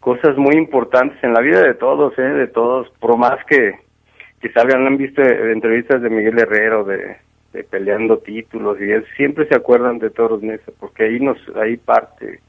cosas 0.00 0.38
muy 0.38 0.54
importantes 0.54 1.22
en 1.22 1.34
la 1.34 1.42
vida 1.42 1.60
de 1.62 1.74
todos, 1.74 2.18
¿eh? 2.18 2.22
de 2.22 2.46
todos, 2.46 2.88
por 2.98 3.18
más 3.18 3.44
que, 3.44 3.74
que 4.40 4.50
salgan, 4.52 4.86
han 4.86 4.96
visto 4.96 5.20
entrevistas 5.20 6.00
de 6.00 6.08
Miguel 6.08 6.38
Herrero, 6.38 6.84
de, 6.84 7.18
peleando 7.68 8.20
títulos 8.20 8.78
y 8.80 8.88
siempre 9.16 9.46
se 9.48 9.56
acuerdan 9.56 9.98
de 9.98 10.08
Toros 10.08 10.42
Mesa, 10.42 10.72
porque 10.80 11.04
ahí 11.04 11.20
nos, 11.20 11.36
ahí 11.56 11.76
parte 11.76 12.40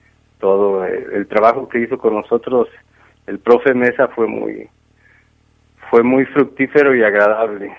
todo. 0.41 0.83
El, 0.83 1.27
trabajo 1.27 1.69
que 1.69 1.79
hizo 1.79 1.97
con 1.97 2.15
nosotros 2.15 2.67
el 3.27 3.39
profe 3.39 3.73
Mesa 3.73 4.09
fue 4.09 4.27
muy, 4.27 4.67
fue 5.89 6.03
muy 6.03 6.25
fructífero 6.25 6.93
y 6.95 7.03
agradable. 7.03 7.77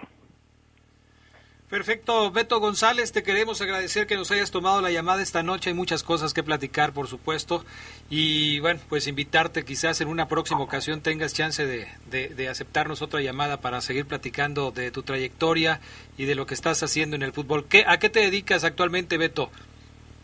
Perfecto, 1.68 2.30
Beto 2.30 2.60
González, 2.60 3.12
te 3.12 3.22
queremos 3.22 3.62
agradecer 3.62 4.06
que 4.06 4.14
nos 4.14 4.30
hayas 4.30 4.50
tomado 4.50 4.82
la 4.82 4.90
llamada 4.90 5.22
esta 5.22 5.42
noche. 5.42 5.70
Hay 5.70 5.74
muchas 5.74 6.02
cosas 6.02 6.34
que 6.34 6.42
platicar, 6.42 6.92
por 6.92 7.06
supuesto. 7.06 7.64
Y 8.10 8.60
bueno, 8.60 8.78
pues 8.90 9.08
invitarte 9.08 9.64
quizás 9.64 10.02
en 10.02 10.08
una 10.08 10.28
próxima 10.28 10.60
ocasión 10.60 11.02
tengas 11.02 11.32
chance 11.32 11.64
de, 11.66 11.88
de, 12.10 12.48
aceptarnos 12.50 13.00
otra 13.00 13.22
llamada 13.22 13.62
para 13.62 13.80
seguir 13.80 14.04
platicando 14.04 14.70
de 14.70 14.90
tu 14.90 15.02
trayectoria 15.02 15.80
y 16.18 16.26
de 16.26 16.34
lo 16.34 16.44
que 16.44 16.52
estás 16.52 16.82
haciendo 16.82 17.16
en 17.16 17.22
el 17.22 17.32
fútbol. 17.32 17.64
¿Qué, 17.66 17.84
¿A 17.86 17.98
qué 17.98 18.10
te 18.10 18.20
dedicas 18.20 18.64
actualmente, 18.64 19.16
Beto? 19.16 19.48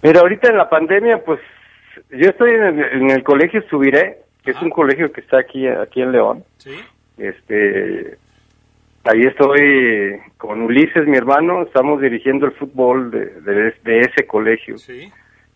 Mira, 0.03 0.20
ahorita 0.20 0.51
en 0.51 0.59
la 0.59 0.68
pandemia, 0.68 1.24
pues 1.24 1.41
yo 2.11 2.30
estoy 2.30 2.51
en 2.51 3.11
el, 3.11 3.22
colegio 3.22 3.62
Subiré, 3.68 4.18
que 4.42 4.53
es 4.53 4.62
un 4.62 4.70
colegio 4.70 5.12
que 5.12 5.20
está 5.20 5.38
aquí, 5.38 5.66
aquí 5.66 6.03
en 6.03 6.12
León. 6.12 6.44
Sí. 6.59 6.76
Este, 7.16 8.16
ahí 9.05 9.20
estoy 9.22 10.20
con 10.36 10.62
Ulises, 10.62 11.07
mi 11.07 11.16
hermano, 11.16 11.62
estamos 11.62 12.01
dirigiendo 12.01 12.46
el 12.46 12.53
fútbol 12.53 13.11
de, 13.11 13.74
de, 13.82 14.01
ese 14.01 14.26
colegio. 14.26 14.78
Sí. 14.78 15.11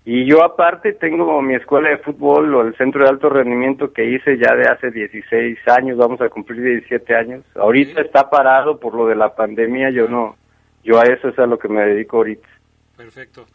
Y 0.05 0.29
yo 0.29 0.43
aparte 0.43 0.95
tengo 0.95 1.41
mi 1.43 1.55
escuela 1.55 1.91
de 1.91 1.99
fútbol 1.99 2.53
o 2.55 2.63
el 2.63 2.77
centro 2.77 3.05
de 3.05 3.11
alto 3.11 3.29
rendimiento 3.29 3.93
que 3.93 4.05
hice 4.05 4.37
ya 4.37 4.55
de 4.57 4.69
hace 4.69 4.91
16 4.91 5.59
años, 5.69 5.97
vamos 5.97 6.21
a 6.21 6.29
cumplir 6.29 6.61
17 6.61 7.15
años. 7.15 7.45
Ahorita 7.55 8.01
está 8.01 8.29
parado 8.29 8.81
por 8.81 8.95
lo 8.95 9.07
de 9.07 9.15
la 9.15 9.35
pandemia, 9.35 9.91
yo 9.91 10.09
no, 10.09 10.37
yo 10.83 10.99
a 10.99 11.05
eso 11.05 11.29
es 11.29 11.39
a 11.39 11.47
lo 11.47 11.59
que 11.59 11.69
me 11.69 11.83
dedico 11.83 12.17
ahorita. 12.17 12.49
Perfecto. 12.97 13.47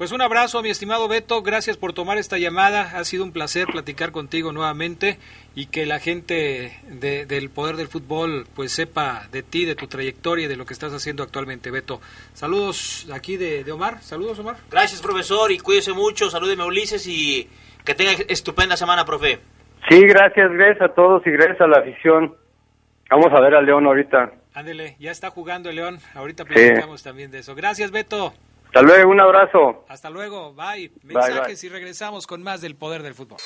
Pues 0.00 0.12
un 0.12 0.22
abrazo, 0.22 0.62
mi 0.62 0.70
estimado 0.70 1.08
Beto. 1.08 1.42
Gracias 1.42 1.76
por 1.76 1.92
tomar 1.92 2.16
esta 2.16 2.38
llamada. 2.38 2.98
Ha 2.98 3.04
sido 3.04 3.22
un 3.22 3.32
placer 3.32 3.66
platicar 3.66 4.12
contigo 4.12 4.50
nuevamente 4.50 5.18
y 5.54 5.66
que 5.66 5.84
la 5.84 5.98
gente 5.98 6.72
del 6.88 7.50
poder 7.50 7.76
del 7.76 7.88
fútbol 7.88 8.46
pues 8.56 8.72
sepa 8.72 9.24
de 9.30 9.42
ti, 9.42 9.66
de 9.66 9.74
tu 9.74 9.88
trayectoria 9.88 10.46
y 10.46 10.48
de 10.48 10.56
lo 10.56 10.64
que 10.64 10.72
estás 10.72 10.94
haciendo 10.94 11.22
actualmente, 11.22 11.70
Beto. 11.70 12.00
Saludos 12.32 13.10
aquí 13.12 13.36
de, 13.36 13.70
Omar. 13.70 14.00
Saludos, 14.00 14.38
Omar. 14.38 14.56
Gracias, 14.70 15.02
profesor, 15.02 15.52
y 15.52 15.58
cuídese 15.58 15.92
mucho. 15.92 16.30
Salúdeme, 16.30 16.64
Ulises, 16.64 17.06
y 17.06 17.46
que 17.84 17.94
tenga 17.94 18.12
estupenda 18.26 18.78
semana, 18.78 19.04
profe. 19.04 19.38
Sí, 19.90 20.00
gracias, 20.06 20.50
gracias 20.50 20.80
a 20.80 20.94
todos 20.94 21.26
y 21.26 21.30
gracias 21.30 21.60
a 21.60 21.66
la 21.66 21.80
afición. 21.80 22.34
Vamos 23.10 23.30
a 23.34 23.40
ver 23.40 23.54
a 23.54 23.60
León 23.60 23.84
ahorita. 23.84 24.32
Ándele, 24.54 24.96
ya 24.98 25.10
está 25.10 25.28
jugando 25.28 25.68
el 25.68 25.76
León. 25.76 25.98
Ahorita 26.14 26.46
platicamos 26.46 27.02
también 27.02 27.30
de 27.30 27.40
eso. 27.40 27.54
Gracias, 27.54 27.90
Beto. 27.90 28.32
Hasta 28.70 28.82
luego, 28.82 29.10
un 29.10 29.20
abrazo. 29.20 29.84
Hasta 29.88 30.10
luego, 30.10 30.54
bye. 30.54 30.92
Mensajes 31.02 31.64
y 31.64 31.68
regresamos 31.68 32.28
con 32.28 32.40
más 32.44 32.60
del 32.60 32.76
poder 32.76 33.02
del 33.02 33.14
fútbol. 33.14 33.38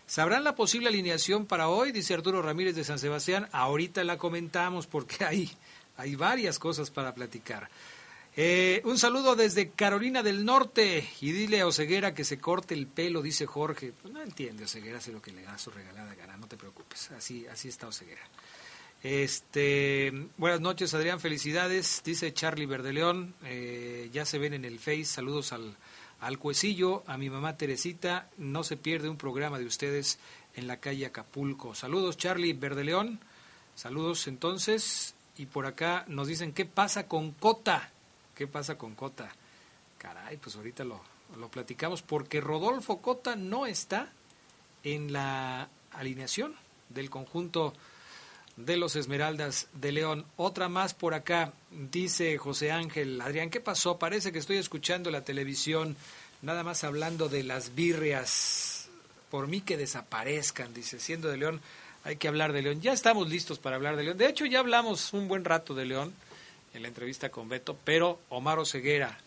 ¿Sabrán 0.07 0.43
la 0.43 0.55
posible 0.55 0.89
alineación 0.89 1.45
para 1.45 1.67
hoy? 1.67 1.91
Dice 1.91 2.13
Arturo 2.13 2.41
Ramírez 2.41 2.75
de 2.75 2.83
San 2.83 2.99
Sebastián. 2.99 3.47
Ahorita 3.51 4.03
la 4.03 4.17
comentamos 4.17 4.87
porque 4.87 5.25
hay, 5.25 5.51
hay 5.97 6.15
varias 6.15 6.57
cosas 6.57 6.89
para 6.89 7.13
platicar. 7.13 7.69
Eh, 8.37 8.81
un 8.83 8.97
saludo 8.97 9.37
desde 9.37 9.69
Carolina 9.69 10.21
del 10.21 10.43
Norte 10.43 11.07
y 11.21 11.31
dile 11.31 11.61
a 11.61 11.67
Oseguera 11.67 12.13
que 12.13 12.25
se 12.25 12.37
corte 12.37 12.73
el 12.73 12.85
pelo, 12.85 13.21
dice 13.21 13.45
Jorge. 13.45 13.93
Pues 13.93 14.13
no 14.13 14.21
entiende 14.21 14.65
Oseguera, 14.65 14.97
hace 14.97 15.13
lo 15.13 15.21
que 15.21 15.31
le 15.31 15.43
da 15.43 15.57
su 15.57 15.71
regalada 15.71 16.13
gana, 16.15 16.35
no 16.35 16.45
te 16.45 16.57
preocupes, 16.57 17.11
así, 17.11 17.47
así 17.47 17.69
está 17.69 17.87
Oseguera. 17.87 18.21
Este, 19.03 20.11
buenas 20.35 20.59
noches 20.59 20.93
Adrián, 20.93 21.21
felicidades, 21.21 22.01
dice 22.03 22.33
Charlie 22.33 22.65
Verdeleón, 22.65 23.35
eh, 23.45 24.09
ya 24.11 24.25
se 24.25 24.37
ven 24.37 24.53
en 24.53 24.65
el 24.65 24.79
Face, 24.79 25.05
saludos 25.05 25.53
al, 25.53 25.77
al 26.19 26.37
Cuecillo, 26.37 27.03
a 27.07 27.17
mi 27.17 27.29
mamá 27.29 27.55
Teresita, 27.55 28.29
no 28.37 28.63
se 28.63 28.75
pierde 28.75 29.07
un 29.07 29.17
programa 29.17 29.59
de 29.59 29.65
ustedes 29.65 30.19
en 30.55 30.67
la 30.67 30.81
calle 30.81 31.05
Acapulco. 31.05 31.73
Saludos 31.73 32.17
Charlie 32.17 32.51
Verdeleón, 32.51 33.21
saludos 33.75 34.27
entonces, 34.27 35.15
y 35.37 35.45
por 35.45 35.67
acá 35.67 36.03
nos 36.09 36.27
dicen, 36.27 36.51
¿qué 36.51 36.65
pasa 36.65 37.07
con 37.07 37.31
Cota? 37.31 37.93
¿Qué 38.35 38.47
pasa 38.47 38.77
con 38.77 38.95
Cota? 38.95 39.29
Caray, 39.97 40.37
pues 40.37 40.55
ahorita 40.57 40.83
lo, 40.83 41.01
lo 41.39 41.49
platicamos 41.49 42.01
porque 42.01 42.41
Rodolfo 42.41 43.01
Cota 43.01 43.35
no 43.35 43.65
está 43.65 44.11
en 44.83 45.13
la 45.13 45.69
alineación 45.93 46.53
del 46.89 47.09
conjunto 47.09 47.73
de 48.57 48.77
los 48.77 48.95
Esmeraldas 48.95 49.67
de 49.73 49.91
León. 49.91 50.25
Otra 50.35 50.69
más 50.69 50.93
por 50.93 51.13
acá, 51.13 51.53
dice 51.71 52.37
José 52.37 52.71
Ángel. 52.71 53.19
Adrián, 53.21 53.49
¿qué 53.49 53.59
pasó? 53.59 53.97
Parece 53.97 54.31
que 54.31 54.39
estoy 54.39 54.57
escuchando 54.57 55.11
la 55.11 55.23
televisión, 55.23 55.95
nada 56.41 56.63
más 56.63 56.83
hablando 56.83 57.29
de 57.29 57.43
las 57.43 57.73
birrias. 57.73 58.89
Por 59.31 59.47
mí 59.47 59.61
que 59.61 59.77
desaparezcan, 59.77 60.73
dice, 60.73 60.99
siendo 60.99 61.29
de 61.29 61.37
León, 61.37 61.61
hay 62.03 62.17
que 62.17 62.27
hablar 62.27 62.53
de 62.53 62.61
León. 62.61 62.81
Ya 62.81 62.93
estamos 62.93 63.29
listos 63.29 63.59
para 63.59 63.77
hablar 63.77 63.95
de 63.95 64.03
León. 64.03 64.17
De 64.17 64.27
hecho, 64.27 64.45
ya 64.45 64.59
hablamos 64.59 65.13
un 65.13 65.27
buen 65.27 65.43
rato 65.43 65.73
de 65.73 65.85
León 65.85 66.13
en 66.75 66.81
la 66.81 66.89
entrevista 66.89 67.29
con 67.29 67.49
Beto, 67.49 67.77
pero 67.83 68.19
Omar 68.29 68.65
Ceguera. 68.65 69.17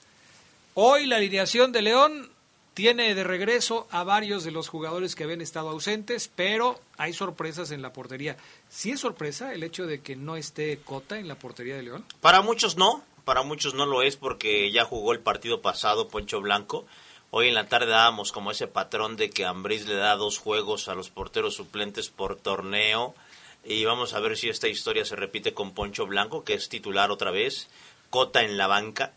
Hoy 0.74 1.06
la 1.06 1.16
alineación 1.16 1.72
de 1.72 1.82
León 1.82 2.30
tiene 2.74 3.14
de 3.14 3.24
regreso 3.24 3.88
a 3.90 4.04
varios 4.04 4.44
de 4.44 4.52
los 4.52 4.68
jugadores 4.68 5.16
que 5.16 5.24
habían 5.24 5.40
estado 5.40 5.70
ausentes, 5.70 6.30
pero 6.36 6.78
hay 6.96 7.12
sorpresas 7.12 7.72
en 7.72 7.82
la 7.82 7.92
portería. 7.92 8.36
¿Sí 8.68 8.92
es 8.92 9.00
sorpresa 9.00 9.52
el 9.52 9.64
hecho 9.64 9.86
de 9.86 10.00
que 10.00 10.14
no 10.14 10.36
esté 10.36 10.78
Cota 10.78 11.18
en 11.18 11.26
la 11.26 11.34
portería 11.34 11.74
de 11.74 11.82
León? 11.82 12.04
Para 12.20 12.42
muchos 12.42 12.76
no, 12.76 13.02
para 13.24 13.42
muchos 13.42 13.74
no 13.74 13.86
lo 13.86 14.02
es 14.02 14.16
porque 14.16 14.70
ya 14.70 14.84
jugó 14.84 15.12
el 15.12 15.20
partido 15.20 15.60
pasado 15.60 16.08
Poncho 16.08 16.40
Blanco. 16.40 16.86
Hoy 17.30 17.48
en 17.48 17.54
la 17.54 17.66
tarde 17.66 17.90
dábamos 17.90 18.30
como 18.30 18.52
ese 18.52 18.68
patrón 18.68 19.16
de 19.16 19.30
que 19.30 19.44
Ambriz 19.44 19.86
le 19.86 19.96
da 19.96 20.14
dos 20.16 20.38
juegos 20.38 20.88
a 20.88 20.94
los 20.94 21.10
porteros 21.10 21.54
suplentes 21.54 22.10
por 22.10 22.36
torneo 22.36 23.14
y 23.64 23.84
vamos 23.84 24.14
a 24.14 24.20
ver 24.20 24.36
si 24.36 24.48
esta 24.48 24.68
historia 24.68 25.04
se 25.04 25.16
repite 25.16 25.54
con 25.54 25.72
Poncho 25.72 26.06
Blanco, 26.06 26.44
que 26.44 26.54
es 26.54 26.68
titular 26.68 27.10
otra 27.10 27.30
vez, 27.30 27.68
Cota 28.10 28.42
en 28.42 28.56
la 28.56 28.66
banca. 28.66 29.12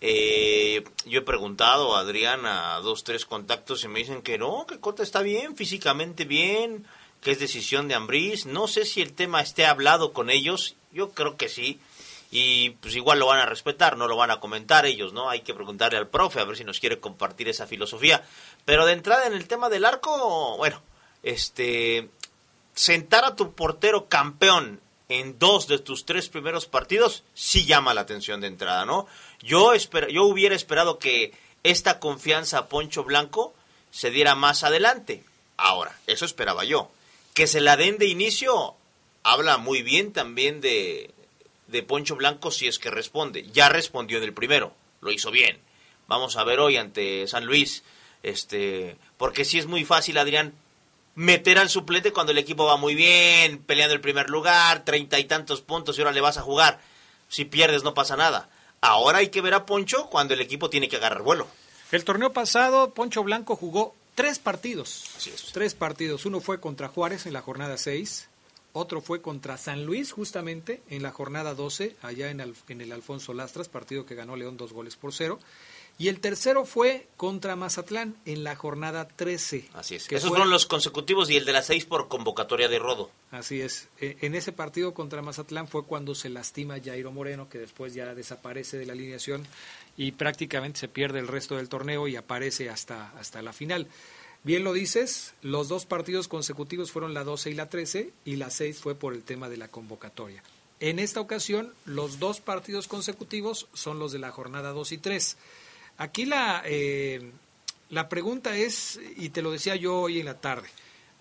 Eh, 0.00 0.82
yo 1.04 1.20
he 1.20 1.22
preguntado 1.22 1.94
a 1.94 2.00
Adrián 2.00 2.44
a 2.44 2.80
dos, 2.80 3.04
tres 3.04 3.24
contactos 3.24 3.84
y 3.84 3.88
me 3.88 4.00
dicen 4.00 4.22
que 4.22 4.36
no, 4.36 4.66
que 4.66 4.80
Cota 4.80 5.04
está 5.04 5.22
bien, 5.22 5.54
físicamente 5.56 6.24
bien, 6.24 6.84
que 7.20 7.30
es 7.30 7.38
decisión 7.38 7.86
de 7.86 7.94
Ambriz. 7.94 8.46
No 8.46 8.66
sé 8.66 8.84
si 8.84 9.00
el 9.00 9.12
tema 9.12 9.40
esté 9.40 9.64
hablado 9.64 10.12
con 10.12 10.28
ellos, 10.28 10.74
yo 10.90 11.10
creo 11.10 11.36
que 11.36 11.48
sí. 11.48 11.78
Y 12.32 12.70
pues 12.70 12.96
igual 12.96 13.20
lo 13.20 13.26
van 13.26 13.40
a 13.40 13.46
respetar, 13.46 13.96
no 13.96 14.08
lo 14.08 14.16
van 14.16 14.30
a 14.30 14.40
comentar 14.40 14.86
ellos, 14.86 15.12
¿no? 15.12 15.28
Hay 15.28 15.42
que 15.42 15.54
preguntarle 15.54 15.98
al 15.98 16.08
profe 16.08 16.40
a 16.40 16.44
ver 16.44 16.56
si 16.56 16.64
nos 16.64 16.80
quiere 16.80 16.98
compartir 16.98 17.48
esa 17.48 17.66
filosofía. 17.66 18.24
Pero 18.64 18.86
de 18.86 18.94
entrada 18.94 19.26
en 19.26 19.34
el 19.34 19.46
tema 19.46 19.68
del 19.68 19.84
arco, 19.84 20.56
bueno, 20.56 20.82
este, 21.22 22.08
sentar 22.74 23.24
a 23.24 23.36
tu 23.36 23.54
portero 23.54 24.08
campeón 24.08 24.80
en 25.08 25.38
dos 25.38 25.66
de 25.68 25.78
tus 25.78 26.06
tres 26.06 26.28
primeros 26.28 26.66
partidos 26.66 27.22
sí 27.34 27.66
llama 27.66 27.94
la 27.94 28.00
atención 28.02 28.40
de 28.40 28.46
entrada, 28.46 28.86
¿no? 28.86 29.06
Yo, 29.40 29.74
esper 29.74 30.08
yo 30.08 30.24
hubiera 30.24 30.54
esperado 30.54 30.98
que 30.98 31.32
esta 31.62 31.98
confianza 32.00 32.58
a 32.58 32.68
Poncho 32.68 33.04
Blanco 33.04 33.54
se 33.90 34.10
diera 34.10 34.34
más 34.34 34.64
adelante. 34.64 35.22
Ahora, 35.56 35.98
eso 36.06 36.24
esperaba 36.24 36.64
yo. 36.64 36.90
Que 37.34 37.46
se 37.46 37.60
la 37.60 37.76
den 37.76 37.98
de 37.98 38.06
inicio 38.06 38.74
habla 39.22 39.58
muy 39.58 39.82
bien 39.82 40.12
también 40.12 40.60
de, 40.60 41.10
de 41.68 41.82
Poncho 41.82 42.16
Blanco 42.16 42.50
si 42.50 42.66
es 42.66 42.78
que 42.78 42.90
responde. 42.90 43.46
Ya 43.52 43.68
respondió 43.68 44.18
en 44.18 44.24
el 44.24 44.32
primero, 44.32 44.74
lo 45.00 45.12
hizo 45.12 45.30
bien. 45.30 45.58
Vamos 46.08 46.36
a 46.36 46.44
ver 46.44 46.60
hoy 46.60 46.76
ante 46.76 47.26
San 47.26 47.44
Luis, 47.46 47.84
este, 48.22 48.96
porque 49.16 49.44
sí 49.44 49.58
es 49.58 49.66
muy 49.66 49.84
fácil, 49.84 50.18
Adrián, 50.18 50.54
meter 51.14 51.58
al 51.58 51.68
suplente 51.68 52.12
cuando 52.12 52.32
el 52.32 52.38
equipo 52.38 52.64
va 52.64 52.76
muy 52.76 52.94
bien, 52.94 53.58
peleando 53.58 53.94
el 53.94 54.00
primer 54.00 54.30
lugar, 54.30 54.84
treinta 54.84 55.18
y 55.18 55.24
tantos 55.24 55.60
puntos 55.60 55.96
y 55.96 56.00
ahora 56.00 56.12
le 56.12 56.20
vas 56.20 56.38
a 56.38 56.42
jugar. 56.42 56.80
Si 57.28 57.44
pierdes 57.44 57.82
no 57.82 57.94
pasa 57.94 58.16
nada. 58.16 58.48
Ahora 58.80 59.18
hay 59.18 59.28
que 59.28 59.40
ver 59.40 59.54
a 59.54 59.64
Poncho 59.66 60.06
cuando 60.06 60.34
el 60.34 60.40
equipo 60.40 60.68
tiene 60.68 60.88
que 60.88 60.96
agarrar 60.96 61.22
vuelo. 61.22 61.46
El 61.92 62.04
torneo 62.04 62.32
pasado, 62.32 62.94
Poncho 62.94 63.22
Blanco 63.22 63.54
jugó 63.54 63.94
tres 64.14 64.38
partidos. 64.38 65.04
Tres 65.52 65.74
partidos. 65.74 66.26
Uno 66.26 66.40
fue 66.40 66.60
contra 66.60 66.88
Juárez 66.88 67.26
en 67.26 67.32
la 67.32 67.42
jornada 67.42 67.76
6. 67.76 68.28
Otro 68.72 69.02
fue 69.02 69.20
contra 69.20 69.58
San 69.58 69.84
Luis, 69.84 70.12
justamente, 70.12 70.82
en 70.88 71.02
la 71.02 71.10
jornada 71.10 71.54
12, 71.54 71.96
allá 72.00 72.30
en, 72.30 72.40
en 72.40 72.80
el 72.80 72.92
Alfonso 72.92 73.34
Lastras, 73.34 73.68
partido 73.68 74.06
que 74.06 74.14
ganó 74.14 74.34
León 74.34 74.56
dos 74.56 74.72
goles 74.72 74.96
por 74.96 75.12
cero. 75.12 75.38
Y 76.02 76.08
el 76.08 76.18
tercero 76.18 76.64
fue 76.64 77.06
contra 77.16 77.54
Mazatlán 77.54 78.16
en 78.24 78.42
la 78.42 78.56
jornada 78.56 79.06
13. 79.06 79.68
Así 79.72 79.94
es. 79.94 80.10
Esos 80.10 80.30
fueron 80.30 80.50
los 80.50 80.66
consecutivos 80.66 81.30
y 81.30 81.36
el 81.36 81.44
de 81.44 81.52
las 81.52 81.66
seis 81.66 81.84
por 81.84 82.08
convocatoria 82.08 82.66
de 82.66 82.80
Rodo. 82.80 83.08
Así 83.30 83.60
es. 83.60 83.88
E, 84.00 84.16
en 84.22 84.34
ese 84.34 84.50
partido 84.50 84.94
contra 84.94 85.22
Mazatlán 85.22 85.68
fue 85.68 85.84
cuando 85.84 86.16
se 86.16 86.28
lastima 86.28 86.80
Jairo 86.84 87.12
Moreno, 87.12 87.48
que 87.48 87.60
después 87.60 87.94
ya 87.94 88.16
desaparece 88.16 88.78
de 88.78 88.86
la 88.86 88.94
alineación 88.94 89.46
y 89.96 90.10
prácticamente 90.10 90.80
se 90.80 90.88
pierde 90.88 91.20
el 91.20 91.28
resto 91.28 91.56
del 91.56 91.68
torneo 91.68 92.08
y 92.08 92.16
aparece 92.16 92.68
hasta, 92.68 93.12
hasta 93.12 93.40
la 93.40 93.52
final. 93.52 93.86
Bien 94.42 94.64
lo 94.64 94.72
dices, 94.72 95.34
los 95.40 95.68
dos 95.68 95.86
partidos 95.86 96.26
consecutivos 96.26 96.90
fueron 96.90 97.14
la 97.14 97.22
12 97.22 97.50
y 97.50 97.54
la 97.54 97.68
13 97.68 98.10
y 98.24 98.34
la 98.34 98.50
6 98.50 98.80
fue 98.80 98.96
por 98.96 99.14
el 99.14 99.22
tema 99.22 99.48
de 99.48 99.56
la 99.56 99.68
convocatoria. 99.68 100.42
En 100.80 100.98
esta 100.98 101.20
ocasión, 101.20 101.72
los 101.84 102.18
dos 102.18 102.40
partidos 102.40 102.88
consecutivos 102.88 103.68
son 103.72 104.00
los 104.00 104.10
de 104.10 104.18
la 104.18 104.32
jornada 104.32 104.72
2 104.72 104.90
y 104.90 104.98
3. 104.98 105.36
Aquí 105.98 106.24
la, 106.24 106.62
eh, 106.64 107.30
la 107.90 108.08
pregunta 108.08 108.56
es, 108.56 108.98
y 109.16 109.28
te 109.30 109.42
lo 109.42 109.50
decía 109.50 109.76
yo 109.76 110.00
hoy 110.00 110.20
en 110.20 110.26
la 110.26 110.40
tarde, 110.40 110.68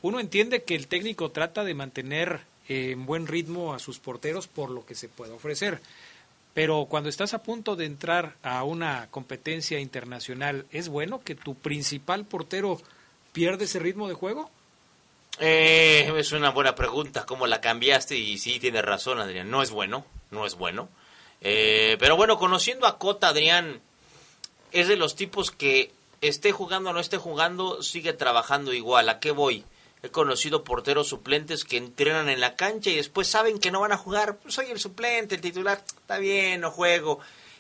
uno 0.02 0.20
entiende 0.20 0.64
que 0.64 0.76
el 0.76 0.88
técnico 0.88 1.30
trata 1.30 1.64
de 1.64 1.74
mantener 1.74 2.42
eh, 2.68 2.92
en 2.92 3.06
buen 3.06 3.28
ritmo 3.28 3.74
a 3.74 3.80
sus 3.80 4.00
porteros 4.00 4.48
por 4.48 4.70
lo 4.70 4.86
que 4.86 4.96
se 4.96 5.10
puede 5.10 5.34
ofrecer. 5.34 5.82
Pero 6.54 6.86
cuando 6.90 7.10
estás 7.10 7.34
a 7.34 7.44
punto 7.44 7.76
de 7.76 7.86
entrar 7.86 8.36
a 8.44 8.64
una 8.64 9.08
competencia 9.12 9.80
internacional, 9.80 10.66
¿es 10.72 10.90
bueno 10.90 11.22
que 11.22 11.36
tu 11.36 11.56
principal 11.56 12.26
portero 12.26 12.82
pierda 13.32 13.64
ese 13.64 13.80
ritmo 13.80 14.08
de 14.08 14.16
juego? 14.16 14.50
Eh, 15.40 16.12
es 16.18 16.32
una 16.34 16.50
buena 16.50 16.76
pregunta, 16.76 17.26
¿cómo 17.26 17.48
la 17.48 17.62
cambiaste? 17.62 18.18
Y 18.18 18.38
sí, 18.38 18.60
tienes 18.60 18.84
razón, 18.84 19.20
Adrián, 19.20 19.50
no 19.50 19.62
es 19.62 19.72
bueno, 19.72 20.06
no 20.30 20.46
es 20.46 20.56
bueno. 20.56 20.90
pero 21.40 22.18
bueno, 22.18 22.38
conociendo 22.38 22.86
a 22.86 22.98
Cota, 22.98 23.30
Adrián, 23.30 23.82
es 24.72 24.88
de 24.88 24.96
los 24.96 25.16
tipos 25.16 25.52
que 25.52 25.92
esté 26.22 26.52
jugando 26.52 26.92
o 26.92 26.94
no 26.94 27.00
esté 27.00 27.18
jugando, 27.18 27.82
sigue 27.82 28.14
trabajando 28.14 28.74
igual. 28.74 29.10
¿A 29.10 29.20
qué 29.20 29.32
voy? 29.32 29.66
He 30.04 30.10
conocido 30.10 30.64
porteros 30.64 31.10
suplentes 31.10 31.64
que 31.64 31.78
entrenan 31.78 32.30
en 32.30 32.40
la 32.40 32.56
cancha 32.56 32.90
y 32.90 32.96
después 32.96 33.28
saben 33.28 33.60
que 33.60 33.72
no 33.72 33.82
van 33.82 33.92
a 33.92 33.98
jugar. 33.98 34.38
Pues 34.38 34.56
soy 34.56 34.68
el 34.72 34.80
suplente, 34.80 35.36
el 35.36 35.42
titular, 35.42 35.84
está 35.88 36.18
bien, 36.18 36.62
no 36.62 36.72
juego. 36.72 37.20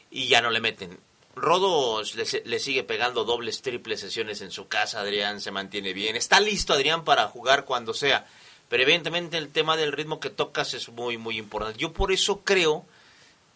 Y 0.10 0.28
ya 0.28 0.42
no 0.42 0.50
le 0.50 0.62
meten. 0.62 1.00
Rodo 1.36 2.02
le, 2.04 2.60
sigue 2.60 2.84
pegando 2.84 3.24
dobles, 3.24 3.62
triples 3.62 4.00
sesiones 4.00 4.42
en 4.42 4.52
su 4.52 4.68
casa. 4.68 5.02
Adrián 5.02 5.40
se 5.40 5.52
mantiene 5.52 5.94
bien. 5.94 6.16
Está 6.16 6.40
listo 6.40 6.74
Adrián 6.74 7.04
para 7.04 7.28
jugar 7.28 7.66
cuando 7.66 7.94
sea. 7.94 8.28
Pero 8.70 8.84
evidentemente 8.84 9.38
el 9.38 9.50
tema 9.50 9.78
del 9.78 9.92
ritmo 9.92 10.20
que 10.20 10.30
tocas 10.30 10.74
es 10.74 10.90
muy, 10.90 11.18
muy 11.18 11.38
importante. 11.38 11.78
Yo 11.78 11.94
por 11.94 12.12
eso 12.12 12.42
creo, 12.44 12.86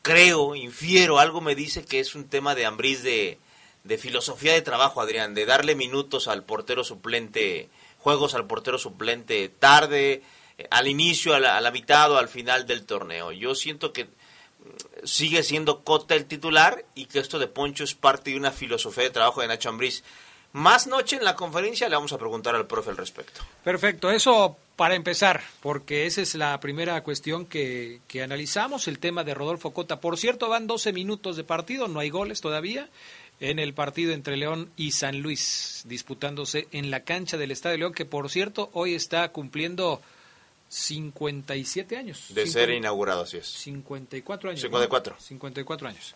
creo, 0.01 0.55
infiero, 0.55 1.19
algo 1.19 1.41
me 1.41 1.55
dice 1.55 1.85
que 1.85 1.99
es 1.99 2.15
un 2.15 2.27
tema 2.27 2.53
de 2.53 2.65
hambriz 2.65 3.01
de, 3.01 3.39
de 3.85 3.97
filosofía 3.99 4.53
de 4.53 4.63
trabajo, 4.63 4.99
Adrián, 4.99 5.35
de 5.35 5.45
darle 5.45 5.75
minutos 5.75 6.27
al 6.27 6.43
portero 6.43 6.83
suplente, 6.83 7.69
juegos 7.99 8.33
al 8.33 8.47
portero 8.47 8.79
suplente 8.79 9.47
tarde, 9.47 10.23
eh, 10.57 10.67
al 10.71 10.87
inicio, 10.87 11.35
a 11.35 11.39
la, 11.39 11.71
mitad 11.71 12.11
o 12.11 12.17
al 12.17 12.27
final 12.27 12.65
del 12.65 12.83
torneo. 12.83 13.31
Yo 13.31 13.53
siento 13.53 13.93
que 13.93 14.05
mm, 14.05 14.07
sigue 15.03 15.43
siendo 15.43 15.83
Cota 15.83 16.15
el 16.15 16.25
titular 16.25 16.83
y 16.95 17.05
que 17.05 17.19
esto 17.19 17.37
de 17.37 17.47
Poncho 17.47 17.83
es 17.83 17.93
parte 17.93 18.31
de 18.31 18.37
una 18.37 18.51
filosofía 18.51 19.03
de 19.03 19.11
trabajo 19.11 19.41
de 19.41 19.47
Nacho 19.47 19.69
Ambriz. 19.69 20.03
Más 20.51 20.87
noche 20.87 21.17
en 21.17 21.23
la 21.23 21.35
conferencia 21.35 21.87
le 21.87 21.95
vamos 21.95 22.13
a 22.13 22.17
preguntar 22.17 22.55
al 22.55 22.65
profe 22.65 22.89
al 22.89 22.97
respecto. 22.97 23.41
Perfecto, 23.63 24.09
eso 24.09 24.57
para 24.77 24.95
empezar, 24.95 25.43
porque 25.61 26.05
esa 26.05 26.21
es 26.21 26.33
la 26.33 26.59
primera 26.59 27.01
cuestión 27.03 27.45
que, 27.45 27.99
que 28.07 28.23
analizamos, 28.23 28.87
el 28.87 28.97
tema 28.97 29.23
de 29.23 29.33
Rodolfo 29.33 29.73
Cota. 29.73 29.99
Por 29.99 30.17
cierto, 30.17 30.49
van 30.49 30.65
12 30.65 30.91
minutos 30.91 31.35
de 31.35 31.43
partido, 31.43 31.87
no 31.87 31.99
hay 31.99 32.09
goles 32.09 32.41
todavía 32.41 32.89
en 33.39 33.59
el 33.59 33.73
partido 33.73 34.13
entre 34.13 34.37
León 34.37 34.71
y 34.77 34.91
San 34.91 35.21
Luis, 35.21 35.83
disputándose 35.85 36.67
en 36.71 36.91
la 36.91 37.01
cancha 37.01 37.37
del 37.37 37.51
Estadio 37.51 37.77
León, 37.77 37.93
que 37.93 38.05
por 38.05 38.29
cierto 38.29 38.69
hoy 38.73 38.95
está 38.95 39.27
cumpliendo 39.29 40.01
57 40.69 41.97
años. 41.97 42.27
De 42.29 42.47
ser 42.47 42.69
inaugurado, 42.69 43.23
así 43.23 43.37
es. 43.37 43.47
54 43.47 44.49
años. 44.49 44.61
54. 44.61 45.15
54 45.19 45.87
años. 45.87 46.15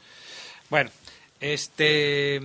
Bueno, 0.69 0.91
este... 1.39 2.41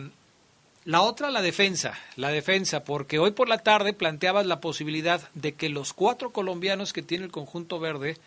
La 0.87 1.01
otra, 1.01 1.31
la 1.31 1.41
defensa, 1.41 1.99
la 2.17 2.29
defensa, 2.29 2.85
porque 2.85 3.19
hoy 3.19 3.31
por 3.31 3.49
la 3.49 3.57
tarde 3.57 3.95
planteabas 3.95 4.45
la 4.45 4.61
posibilidad 4.61 5.31
de 5.33 5.55
que 5.55 5.71
los 5.71 5.95
cuatro 5.95 6.31
colombianos 6.31 6.93
que 6.93 7.01
tiene 7.01 7.25
el 7.25 7.33
conjunto 7.33 7.81
verde 7.81 8.19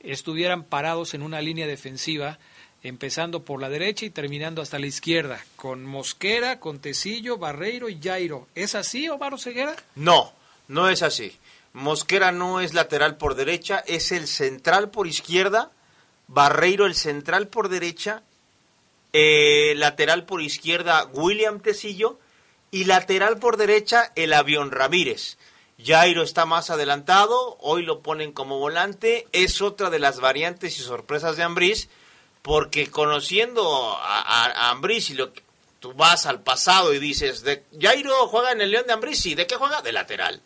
estuvieran 0.00 0.64
parados 0.64 1.12
en 1.12 1.22
una 1.22 1.42
línea 1.42 1.66
defensiva 1.66 2.38
empezando 2.88 3.44
por 3.44 3.60
la 3.60 3.68
derecha 3.68 4.06
y 4.06 4.10
terminando 4.10 4.62
hasta 4.62 4.78
la 4.78 4.86
izquierda, 4.86 5.44
con 5.56 5.84
Mosquera, 5.84 6.60
con 6.60 6.80
Tecillo, 6.80 7.38
Barreiro 7.38 7.88
y 7.88 8.00
Jairo. 8.02 8.48
¿Es 8.54 8.74
así, 8.74 9.08
Omar 9.08 9.38
Ceguera? 9.38 9.76
No, 9.94 10.32
no 10.66 10.88
es 10.88 11.02
así. 11.02 11.36
Mosquera 11.72 12.32
no 12.32 12.60
es 12.60 12.74
lateral 12.74 13.16
por 13.16 13.34
derecha, 13.34 13.84
es 13.86 14.10
el 14.12 14.26
central 14.26 14.90
por 14.90 15.06
izquierda, 15.06 15.70
Barreiro 16.26 16.86
el 16.86 16.94
central 16.94 17.48
por 17.48 17.68
derecha, 17.68 18.22
eh, 19.12 19.74
lateral 19.76 20.24
por 20.24 20.42
izquierda 20.42 21.06
William 21.12 21.60
Tecillo 21.60 22.18
y 22.70 22.84
lateral 22.84 23.38
por 23.38 23.56
derecha 23.56 24.12
el 24.16 24.32
avión 24.32 24.70
Ramírez. 24.70 25.38
Jairo 25.82 26.22
está 26.22 26.44
más 26.44 26.70
adelantado, 26.70 27.56
hoy 27.60 27.82
lo 27.82 28.00
ponen 28.00 28.32
como 28.32 28.58
volante, 28.58 29.28
es 29.32 29.62
otra 29.62 29.90
de 29.90 30.00
las 30.00 30.18
variantes 30.18 30.78
y 30.78 30.82
sorpresas 30.82 31.36
de 31.36 31.44
Ambriz 31.44 31.88
porque 32.42 32.90
conociendo 32.90 33.96
a, 34.00 34.70
a, 34.70 34.74
lo 34.74 35.32
que 35.32 35.42
tú 35.80 35.92
vas 35.94 36.26
al 36.26 36.42
pasado 36.42 36.94
y 36.94 36.98
dices, 36.98 37.42
de, 37.42 37.64
Jairo 37.78 38.26
juega 38.28 38.52
en 38.52 38.60
el 38.60 38.70
León 38.70 38.86
de 38.86 38.92
Ambriz, 38.92 39.24
¿y 39.26 39.34
de 39.34 39.46
qué 39.46 39.56
juega? 39.56 39.82
De 39.82 39.92
lateral. 39.92 40.40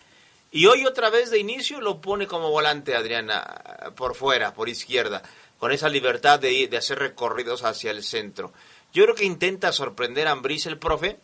Y 0.51 0.67
hoy 0.67 0.85
otra 0.85 1.09
vez 1.09 1.31
de 1.31 1.39
inicio 1.39 1.81
lo 1.81 2.01
pone 2.01 2.27
como 2.27 2.51
volante 2.51 2.95
Adriana 2.95 3.93
por 3.97 4.15
fuera, 4.15 4.53
por 4.53 4.69
izquierda, 4.69 5.23
con 5.59 5.73
esa 5.73 5.89
libertad 5.89 6.39
de, 6.39 6.69
de 6.69 6.77
hacer 6.77 6.99
recorridos 6.99 7.65
hacia 7.65 7.91
el 7.91 8.03
centro. 8.03 8.53
Yo 8.93 9.05
creo 9.05 9.15
que 9.15 9.25
intenta 9.25 9.73
sorprender 9.73 10.29
a 10.29 10.33
Ambriz 10.33 10.67
el 10.67 10.79
profe, 10.79 11.19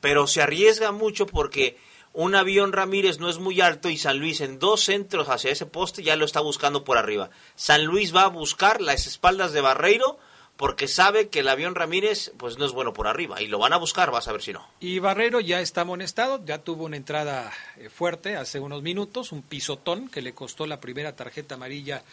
pero 0.00 0.26
se 0.26 0.40
arriesga 0.40 0.92
mucho 0.92 1.26
porque 1.26 1.76
un 2.14 2.36
avión 2.36 2.72
Ramírez 2.72 3.18
no 3.18 3.28
es 3.28 3.38
muy 3.38 3.60
alto 3.60 3.90
y 3.90 3.98
San 3.98 4.18
Luis 4.18 4.40
en 4.40 4.58
dos 4.58 4.82
centros 4.82 5.28
hacia 5.28 5.50
ese 5.50 5.66
poste 5.66 6.02
ya 6.02 6.16
lo 6.16 6.24
está 6.24 6.40
buscando 6.40 6.84
por 6.84 6.96
arriba. 6.96 7.30
San 7.56 7.84
Luis 7.84 8.14
va 8.14 8.22
a 8.22 8.28
buscar 8.28 8.80
las 8.80 9.06
espaldas 9.06 9.52
de 9.52 9.60
Barreiro 9.60 10.18
porque 10.56 10.86
sabe 10.86 11.28
que 11.28 11.40
el 11.40 11.48
avión 11.48 11.74
Ramírez 11.74 12.32
pues 12.36 12.58
no 12.58 12.64
es 12.64 12.72
bueno 12.72 12.92
por 12.92 13.08
arriba 13.08 13.42
y 13.42 13.48
lo 13.48 13.58
van 13.58 13.72
a 13.72 13.78
buscar, 13.78 14.12
vas 14.12 14.28
a 14.28 14.32
ver 14.32 14.42
si 14.42 14.52
no. 14.52 14.64
Y 14.78 15.00
Barreiro 15.00 15.40
ya 15.40 15.60
está 15.60 15.80
amonestado, 15.80 16.44
ya 16.44 16.58
tuvo 16.58 16.84
una 16.84 16.96
entrada 16.96 17.52
eh, 17.76 17.88
fuerte 17.88 18.36
hace 18.36 18.60
unos 18.60 18.82
minutos, 18.82 19.32
un 19.32 19.42
pisotón 19.42 20.08
que 20.08 20.22
le 20.22 20.34
costó 20.34 20.66
la 20.66 20.80
primera 20.80 21.16
tarjeta 21.16 21.56
amarilla 21.56 22.04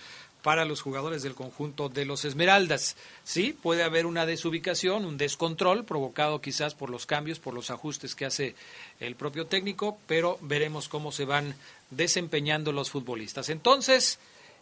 para 0.42 0.66
los 0.66 0.82
jugadores 0.82 1.24
del 1.24 1.36
conjunto 1.36 1.90
de 1.90 2.06
los 2.06 2.26
Esmeraldas. 2.26 2.96
Sí, 3.24 3.54
puede 3.54 3.84
haber 3.84 4.06
una 4.06 4.26
desubicación, 4.26 5.06
un 5.06 5.18
descontrol 5.18 5.86
provocado 5.86 6.42
quizás 6.42 6.74
por 6.74 6.90
los 6.90 7.06
cambios, 7.06 7.40
por 7.40 7.54
los 7.54 7.70
ajustes 7.70 8.16
que 8.16 8.26
hace 8.26 8.56
el 9.00 9.16
propio 9.16 9.46
técnico, 9.46 9.98
pero 10.08 10.38
veremos 10.42 10.88
cómo 10.88 11.12
se 11.12 11.26
van 11.26 11.56
desempeñando 11.90 12.72
los 12.72 12.90
futbolistas. 12.90 13.50
Entonces, 13.50 14.20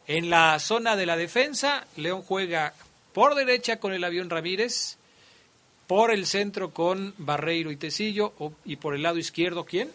en 0.08 0.30
la 0.30 0.60
zona 0.60 0.96
de 0.96 1.06
la 1.06 1.16
defensa, 1.18 1.86
León 1.96 2.24
juega 2.24 2.74
por 3.14 3.36
derecha 3.36 3.80
con 3.80 3.94
el 3.94 4.04
avión 4.04 4.30
Ramírez, 4.30 4.98
por 5.88 6.12
el 6.12 6.26
centro 6.26 6.72
con 6.72 7.14
Barreiro 7.18 7.72
y 7.72 7.78
Tecillo, 7.78 8.34
y 8.66 8.76
por 8.76 8.96
el 8.96 9.04
lado 9.04 9.18
izquierdo, 9.18 9.66
¿quién? 9.66 9.92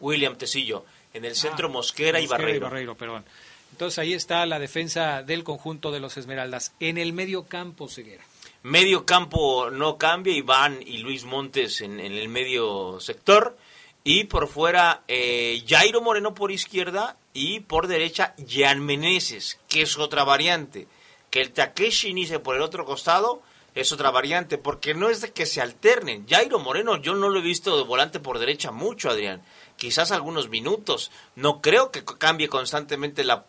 William 0.00 0.36
Tecillo. 0.36 0.84
En 1.14 1.24
el 1.24 1.36
centro, 1.36 1.68
ah, 1.68 1.70
Mosquera, 1.70 2.20
y 2.20 2.26
Barreiro. 2.26 2.56
Y 2.56 2.60
Barreiro, 2.60 2.94
perdón. 2.96 3.24
Entonces 3.72 3.98
ahí 3.98 4.12
está 4.12 4.46
la 4.46 4.58
defensa 4.58 5.22
del 5.22 5.42
conjunto 5.42 5.90
de 5.90 6.00
los 6.00 6.16
Esmeraldas. 6.16 6.72
En 6.78 6.98
el 6.98 7.12
medio 7.12 7.44
campo, 7.46 7.88
Ceguera. 7.88 8.22
Medio 8.62 9.04
campo 9.04 9.70
no 9.70 9.98
cambia, 9.98 10.34
Iván 10.34 10.78
y 10.86 10.98
Luis 10.98 11.24
Montes 11.24 11.80
en, 11.80 11.98
el 11.98 12.28
medio 12.28 13.00
sector. 13.00 13.56
Y 14.04 14.24
por 14.24 14.46
fuera, 14.46 15.02
eh, 15.08 15.64
Jairo 15.66 16.00
Moreno 16.00 16.34
por 16.34 16.52
izquierda 16.52 17.16
y 17.32 17.60
por 17.60 17.86
derecha, 17.86 18.34
Jan 18.48 18.80
Meneses, 18.80 19.58
que 19.68 19.82
es 19.82 19.98
otra 19.98 20.22
variante. 20.22 20.86
Que 21.30 21.40
el 21.40 21.52
Takeshi 21.52 22.10
inicie 22.10 22.38
por 22.38 22.54
el 22.54 22.62
otro 22.62 22.84
costado 22.84 23.42
es 23.74 23.92
otra 23.92 24.10
variante, 24.10 24.58
porque 24.58 24.94
no 24.94 25.08
es 25.08 25.20
de 25.20 25.32
que 25.32 25.46
se 25.46 25.60
alternen. 25.60 26.26
Jairo 26.28 26.58
Moreno 26.58 26.96
yo 26.96 27.14
no 27.14 27.28
lo 27.28 27.38
he 27.38 27.42
visto 27.42 27.76
de 27.76 27.84
volante 27.84 28.20
por 28.20 28.38
derecha 28.38 28.70
mucho, 28.70 29.10
Adrián 29.10 29.42
quizás 29.82 30.12
algunos 30.12 30.48
minutos. 30.48 31.10
No 31.34 31.60
creo 31.60 31.90
que 31.90 32.04
cambie 32.04 32.48
constantemente 32.48 33.24
la, 33.24 33.44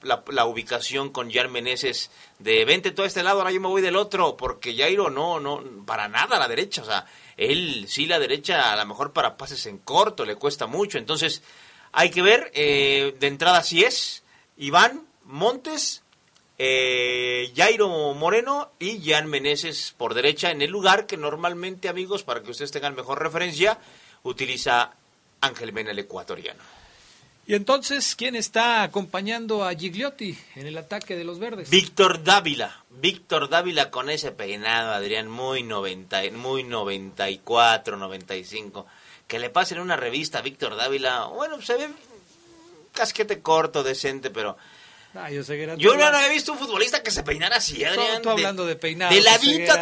ubicación 0.46 1.12
con 1.12 1.32
Jan 1.32 1.52
Meneses 1.52 2.10
de 2.40 2.66
vente 2.66 2.90
todo 2.90 3.06
este 3.06 3.22
lado, 3.22 3.38
ahora 3.38 3.52
yo 3.52 3.62
me 3.62 3.68
voy 3.68 3.84
del 3.84 3.96
otro, 3.96 4.36
porque 4.36 4.76
Jairo 4.76 5.12
no, 5.12 5.40
no, 5.40 5.64
para 5.86 6.08
nada 6.08 6.38
a 6.38 6.40
la 6.40 6.48
derecha, 6.48 6.82
o 6.82 6.86
sea, 6.86 7.06
él 7.38 7.86
sí 7.88 8.08
la 8.08 8.18
derecha 8.18 8.74
a 8.74 8.76
lo 8.76 8.86
mejor 8.86 9.14
para 9.14 9.38
pases 9.38 9.66
en 9.68 9.78
corto 9.78 10.26
le 10.26 10.36
cuesta 10.36 10.66
mucho, 10.66 10.98
entonces 10.98 11.44
hay 11.92 12.10
que 12.10 12.24
ver, 12.24 12.52
eh, 12.56 13.16
de 13.20 13.28
entrada 13.28 13.62
si 13.62 13.84
es 13.84 14.24
Iván 14.58 15.06
Montes, 15.26 16.03
eh, 16.66 17.52
Jairo 17.54 18.14
Moreno 18.14 18.72
y 18.80 19.02
Jan 19.04 19.28
Meneses 19.28 19.94
por 19.98 20.14
derecha 20.14 20.50
en 20.50 20.62
el 20.62 20.72
lugar 20.72 21.06
que 21.06 21.18
normalmente, 21.18 21.90
amigos, 21.90 22.24
para 22.24 22.42
que 22.42 22.52
ustedes 22.52 22.72
tengan 22.72 22.96
mejor 22.96 23.22
referencia, 23.22 23.78
utiliza 24.24 24.94
Ángel 25.42 25.74
Mena, 25.74 25.92
el 25.92 26.00
ecuatoriano. 26.00 26.64
Y 27.46 27.56
entonces, 27.56 28.16
¿quién 28.16 28.38
está 28.38 28.84
acompañando 28.84 29.66
a 29.66 29.76
Gigliotti 29.76 30.38
en 30.56 30.66
el 30.66 30.78
ataque 30.78 31.18
de 31.18 31.26
los 31.26 31.38
verdes? 31.38 31.70
Víctor 31.70 32.24
Dávila. 32.24 32.86
Víctor 32.90 33.50
Dávila 33.50 33.92
con 33.92 34.10
ese 34.10 34.32
peinado, 34.32 34.94
Adrián, 34.94 35.30
muy, 35.30 35.64
90, 35.64 36.22
muy 36.32 36.64
94, 36.64 37.98
95. 37.98 38.86
Que 39.28 39.40
le 39.40 39.50
pasen 39.50 39.82
una 39.82 39.98
revista 39.98 40.40
a 40.40 40.42
Víctor 40.42 40.78
Dávila. 40.78 41.26
Bueno, 41.26 41.62
se 41.62 41.76
ve 41.76 41.90
casquete 42.94 43.42
corto, 43.42 43.84
decente, 43.84 44.30
pero 44.30 44.56
Ah, 45.16 45.30
yo, 45.30 45.44
no 45.96 46.06
había 46.06 46.30
visto 46.30 46.54
un 46.54 46.58
futbolista 46.58 47.04
que 47.04 47.12
se 47.12 47.22
peinara 47.22 47.58
así, 47.58 47.84
Adrián. 47.86 48.24
Tú, 48.24 48.32
hablando 48.32 48.66
de, 48.66 48.76
peinado. 48.76 49.14
De 49.14 49.22
ladito, 49.22 49.74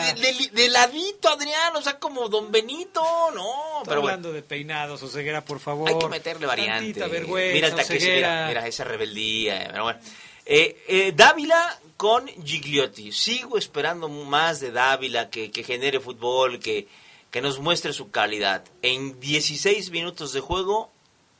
de, 0.51 0.69
ladito, 0.69 1.29
Adrián, 1.29 1.73
o 1.73 1.81
sea, 1.81 1.97
como 1.99 2.27
Don 2.27 2.51
Benito, 2.51 3.01
no. 3.33 3.81
pero 3.85 4.01
hablando 4.01 4.33
de 4.33 4.41
peinados, 4.41 5.01
Oseguera, 5.03 5.45
por 5.45 5.61
favor. 5.61 5.87
Hay 5.87 5.97
que 5.97 6.07
meterle 6.09 6.45
variante. 6.45 6.99
mira 7.07 7.67
el 7.67 7.75
mira, 7.77 8.67
esa 8.67 8.83
rebeldía. 8.83 9.69
Pero 9.71 9.83
bueno. 9.83 9.99
Eh, 10.45 10.83
eh, 10.87 11.13
Dávila 11.15 11.79
con 11.95 12.27
Gigliotti. 12.27 13.13
Sigo 13.13 13.57
esperando 13.57 14.09
más 14.09 14.59
de 14.59 14.71
Dávila, 14.71 15.29
que, 15.29 15.49
que 15.49 15.63
genere 15.63 16.01
fútbol, 16.01 16.59
que, 16.59 16.89
que 17.29 17.41
nos 17.41 17.59
muestre 17.59 17.93
su 17.93 18.11
calidad. 18.11 18.65
En 18.81 19.17
16 19.21 19.91
minutos 19.91 20.33
de 20.33 20.41
juego, 20.41 20.91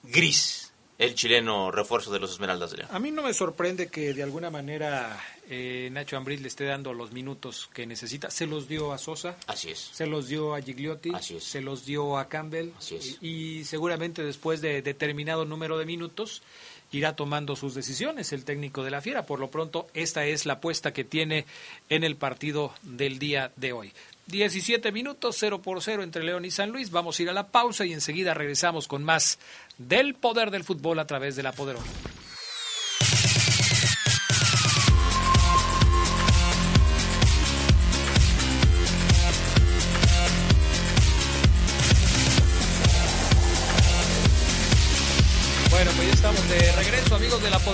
gris 0.03 0.61
el 1.01 1.15
chileno 1.15 1.71
refuerzo 1.71 2.11
de 2.11 2.19
los 2.19 2.31
Esmeraldas 2.31 2.71
de 2.71 2.85
A 2.87 2.99
mí 2.99 3.09
no 3.09 3.23
me 3.23 3.33
sorprende 3.33 3.87
que 3.87 4.13
de 4.13 4.21
alguna 4.21 4.51
manera 4.51 5.19
eh, 5.49 5.89
Nacho 5.91 6.15
Ambriz 6.15 6.41
le 6.41 6.47
esté 6.47 6.65
dando 6.65 6.93
los 6.93 7.11
minutos 7.11 7.71
que 7.73 7.87
necesita. 7.87 8.29
Se 8.29 8.45
los 8.45 8.67
dio 8.67 8.93
a 8.93 8.99
Sosa. 8.99 9.35
Así 9.47 9.71
es. 9.71 9.79
Se 9.79 10.05
los 10.05 10.27
dio 10.27 10.53
a 10.53 10.61
Gigliotti. 10.61 11.09
Así 11.15 11.37
es. 11.37 11.43
Se 11.43 11.59
los 11.59 11.85
dio 11.85 12.19
a 12.19 12.29
Campbell. 12.29 12.69
Así 12.77 12.97
es. 12.97 13.17
Y, 13.19 13.63
seguramente 13.65 14.23
después 14.23 14.61
de 14.61 14.83
determinado 14.83 15.43
número 15.43 15.79
de 15.79 15.85
minutos 15.85 16.43
irá 16.91 17.15
tomando 17.15 17.55
sus 17.55 17.73
decisiones 17.73 18.31
el 18.31 18.45
técnico 18.45 18.83
de 18.83 18.91
la 18.91 19.01
Fiera. 19.01 19.25
Por 19.25 19.39
lo 19.39 19.49
pronto, 19.49 19.87
esta 19.95 20.25
es 20.25 20.45
la 20.45 20.53
apuesta 20.53 20.93
que 20.93 21.03
tiene 21.03 21.45
en 21.89 22.03
el 22.03 22.15
partido 22.15 22.73
del 22.83 23.17
día 23.17 23.51
de 23.55 23.73
hoy. 23.73 23.91
17 24.28 24.91
minutos, 24.91 25.36
0 25.39 25.61
por 25.61 25.82
0 25.82 26.03
entre 26.03 26.24
León 26.24 26.45
y 26.45 26.51
San 26.51 26.72
Luis. 26.72 26.91
Vamos 26.91 27.19
a 27.19 27.24
ir 27.24 27.30
a 27.30 27.34
la 27.34 27.47
pausa 27.47 27.86
y 27.86 27.93
enseguida 27.93 28.34
regresamos 28.34 28.88
con 28.88 29.03
más 29.03 29.39
del 29.78 30.15
poder 30.15 30.51
del 30.51 30.63
fútbol 30.63 30.99
a 30.99 31.07
través 31.07 31.36
de 31.36 31.43
la 31.43 31.51
Poderosa. 31.51 31.89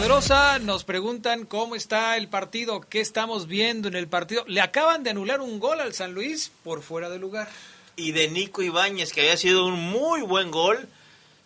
La 0.07 0.13
Poderosa. 0.13 0.59
Nos 0.59 0.85
preguntan 0.85 1.45
cómo 1.45 1.75
está 1.75 2.15
el 2.15 2.29
partido, 2.29 2.79
qué 2.79 3.01
estamos 3.01 3.45
viendo 3.45 3.89
en 3.89 3.95
el 3.95 4.07
partido. 4.07 4.45
Le 4.47 4.61
acaban 4.61 5.03
de 5.03 5.09
anular 5.09 5.41
un 5.41 5.59
gol 5.59 5.81
al 5.81 5.93
San 5.93 6.13
Luis 6.13 6.49
por 6.63 6.81
fuera 6.81 7.09
de 7.09 7.19
lugar. 7.19 7.49
Y 7.97 8.13
de 8.13 8.29
Nico 8.29 8.61
Ibáñez, 8.61 9.11
que 9.11 9.19
había 9.19 9.35
sido 9.35 9.65
un 9.65 9.73
muy 9.73 10.21
buen 10.21 10.49
gol. 10.49 10.87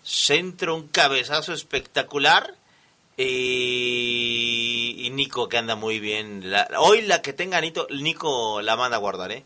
Centro, 0.04 0.76
un 0.76 0.90
cabezazo 0.90 1.54
espectacular. 1.54 2.54
Y, 3.18 5.10
Nico, 5.12 5.50
que 5.50 5.58
anda 5.58 5.76
muy 5.76 6.00
bien. 6.00 6.44
hoy 6.78 7.02
la 7.02 7.24
que 7.24 7.34
tenga 7.34 7.60
Nico, 7.62 7.88
Nico 7.90 8.62
la 8.62 8.76
manda 8.76 8.98
a 8.98 9.00
guardar, 9.00 9.32
¿eh? 9.32 9.44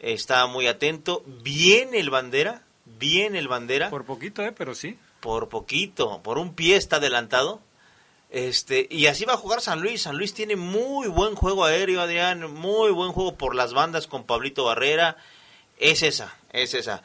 Está 0.00 0.46
muy 0.46 0.68
atento. 0.68 1.24
Bien 1.42 1.94
el 1.94 2.10
bandera, 2.10 2.62
bien 2.84 3.34
el 3.34 3.48
bandera. 3.48 3.90
Por 3.90 4.04
poquito, 4.04 4.40
¿eh? 4.44 4.52
Pero 4.52 4.76
sí 4.76 4.96
por 5.22 5.48
poquito, 5.48 6.20
por 6.24 6.36
un 6.36 6.52
pie 6.52 6.74
está 6.74 6.96
adelantado. 6.96 7.60
Este, 8.32 8.88
y 8.90 9.08
así 9.08 9.26
va 9.26 9.34
a 9.34 9.36
jugar 9.36 9.60
San 9.60 9.82
Luis. 9.82 10.02
San 10.02 10.16
Luis 10.16 10.32
tiene 10.32 10.56
muy 10.56 11.06
buen 11.08 11.34
juego 11.34 11.66
aéreo, 11.66 12.00
Adrián, 12.00 12.50
muy 12.50 12.90
buen 12.90 13.12
juego 13.12 13.36
por 13.36 13.54
las 13.54 13.74
bandas 13.74 14.06
con 14.06 14.24
Pablito 14.24 14.64
Barrera. 14.64 15.18
Es 15.78 16.02
esa, 16.02 16.34
es 16.50 16.72
esa. 16.72 17.02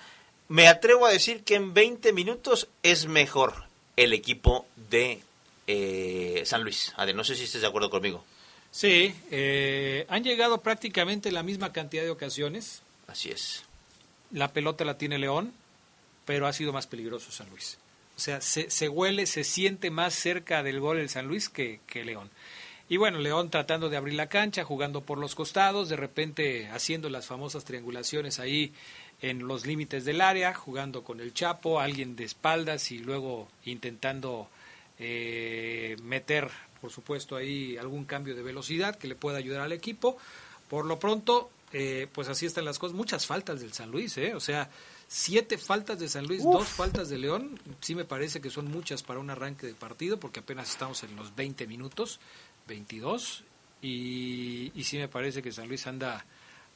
Me 0.48 0.70
atrevo 0.70 1.06
a 1.06 1.12
decir 1.12 1.44
que 1.44 1.56
en 1.56 1.74
20 1.74 2.14
minutos 2.14 2.70
es 2.82 3.08
mejor 3.08 3.66
el 3.98 4.14
equipo 4.14 4.68
de 4.90 5.20
eh, 5.68 6.44
San 6.46 6.64
Luis. 6.64 6.94
Adrián, 6.96 7.18
no 7.18 7.26
sé 7.26 7.36
si 7.36 7.44
estés 7.44 7.60
de 7.60 7.68
acuerdo 7.68 7.90
conmigo. 7.90 8.24
Sí, 8.72 9.14
eh, 9.30 10.06
han 10.08 10.24
llegado 10.24 10.62
prácticamente 10.62 11.34
la 11.34 11.44
misma 11.44 11.74
cantidad 11.74 12.04
de 12.04 12.10
ocasiones. 12.10 12.82
Así 13.08 13.32
es. 13.32 13.66
La 14.32 14.54
pelota 14.54 14.86
la 14.86 14.98
tiene 14.98 15.20
León, 15.20 15.52
pero 16.24 16.48
ha 16.48 16.54
sido 16.54 16.72
más 16.72 16.88
peligroso 16.88 17.32
San 17.32 17.50
Luis. 17.50 17.78
O 18.18 18.20
sea, 18.20 18.42
se, 18.42 18.90
huele, 18.90 19.28
se 19.28 19.44
siente 19.44 19.92
más 19.92 20.16
cerca 20.16 20.64
del 20.64 20.80
gol 20.80 20.98
el 20.98 21.08
San 21.08 21.28
Luis 21.28 21.50
que, 21.50 21.80
que 21.86 22.04
León. 22.04 22.32
Y 22.90 22.98
bueno, 22.98 23.20
León 23.20 23.52
tratando 23.52 23.90
de 23.90 23.98
abrir 23.98 24.16
la 24.16 24.28
cancha, 24.28 24.64
jugando 24.64 25.02
por 25.02 25.20
los 25.20 25.36
costados, 25.36 25.88
de 25.88 25.98
repente 25.98 26.68
haciendo 26.70 27.10
las 27.10 27.28
famosas 27.28 27.64
triangulaciones 27.64 28.40
ahí 28.40 28.74
en 29.22 29.48
los 29.48 29.66
límites 29.66 30.06
del 30.06 30.22
área, 30.22 30.54
jugando 30.54 31.04
con 31.04 31.20
el 31.20 31.34
Chapo, 31.34 31.80
alguien 31.80 32.16
de 32.16 32.24
espaldas 32.24 32.92
y 32.92 33.00
luego 33.00 33.48
intentando 33.66 34.50
eh, 35.00 35.96
meter, 36.02 36.50
por 36.82 36.92
supuesto, 36.92 37.36
ahí 37.36 37.78
algún 37.78 38.06
cambio 38.06 38.36
de 38.36 38.42
velocidad 38.42 38.96
que 38.96 39.08
le 39.08 39.16
pueda 39.16 39.38
ayudar 39.38 39.62
al 39.62 39.74
equipo. 39.74 40.18
Por 40.70 40.86
lo 40.86 40.98
pronto, 40.98 41.50
eh, 41.74 42.08
pues 42.12 42.28
así 42.28 42.46
están 42.46 42.66
las 42.66 42.80
cosas. 42.80 42.96
Muchas 42.96 43.26
faltas 43.26 43.60
del 43.62 43.74
San 43.74 43.92
Luis, 43.92 44.18
¿eh? 44.18 44.36
O 44.36 44.40
sea, 44.40 44.70
Siete 45.10 45.58
faltas 45.58 46.00
de 46.00 46.10
San 46.10 46.28
Luis, 46.28 46.44
dos 46.44 46.68
faltas 46.68 47.08
de 47.08 47.18
León. 47.18 47.58
Sí 47.80 47.96
me 47.96 48.04
parece 48.04 48.42
que 48.42 48.50
son 48.50 48.70
muchas 48.70 49.04
para 49.04 49.20
un 49.20 49.30
arranque 49.30 49.66
de 49.66 49.74
partido 49.74 50.20
porque 50.20 50.42
apenas 50.42 50.70
estamos 50.70 51.02
en 51.04 51.16
los 51.16 51.34
20 51.34 51.66
minutos, 51.66 52.20
22. 52.68 53.46
Y, 53.82 54.74
y 54.76 54.84
sí 54.84 54.98
me 54.98 55.08
parece 55.08 55.42
que 55.42 55.54
San 55.54 55.70
Luis 55.70 55.88
anda, 55.88 56.26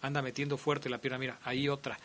anda 0.01 0.21
metiendo 0.21 0.57
fuerte 0.57 0.89
la 0.89 0.99
pierna. 0.99 1.17
Mira, 1.17 1.39
ahí 1.43 1.67
otra. 1.67 1.99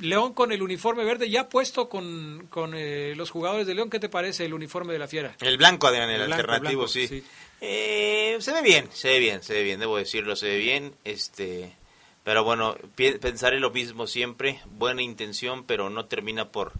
León 0.00 0.32
con 0.32 0.52
el 0.52 0.62
uniforme 0.62 1.04
verde 1.04 1.28
ya 1.28 1.50
puesto 1.50 1.90
con, 1.90 2.46
con 2.48 2.72
eh, 2.74 3.14
los 3.14 3.30
jugadores 3.30 3.66
de 3.66 3.74
León. 3.74 3.90
¿Qué 3.90 4.00
te 4.00 4.08
parece 4.08 4.46
el 4.46 4.54
uniforme 4.54 4.94
de 4.94 5.00
la 5.00 5.06
Fiera? 5.08 5.36
El 5.42 5.58
blanco, 5.58 5.86
Adrián, 5.86 6.08
el, 6.08 6.32
alternativo, 6.32 6.88
sí. 6.88 7.22
Eh, 7.60 8.38
se 8.40 8.52
ve 8.52 8.62
bien, 8.62 8.88
se 8.90 9.08
ve 9.08 9.18
bien, 9.18 9.42
se 9.42 9.52
ve 9.52 9.62
bien, 9.64 9.80
debo 9.80 9.98
decirlo, 9.98 10.34
se 10.34 10.46
ve 10.46 10.56
bien. 10.56 10.94
Este, 11.04 11.76
pero 12.24 12.44
bueno, 12.44 12.76
pensaré 13.20 13.58
lo 13.58 13.70
mismo 13.70 14.06
siempre, 14.06 14.60
buena 14.66 15.02
intención, 15.02 15.64
pero 15.64 15.90
no 15.90 16.06
termina 16.06 16.50
por, 16.50 16.72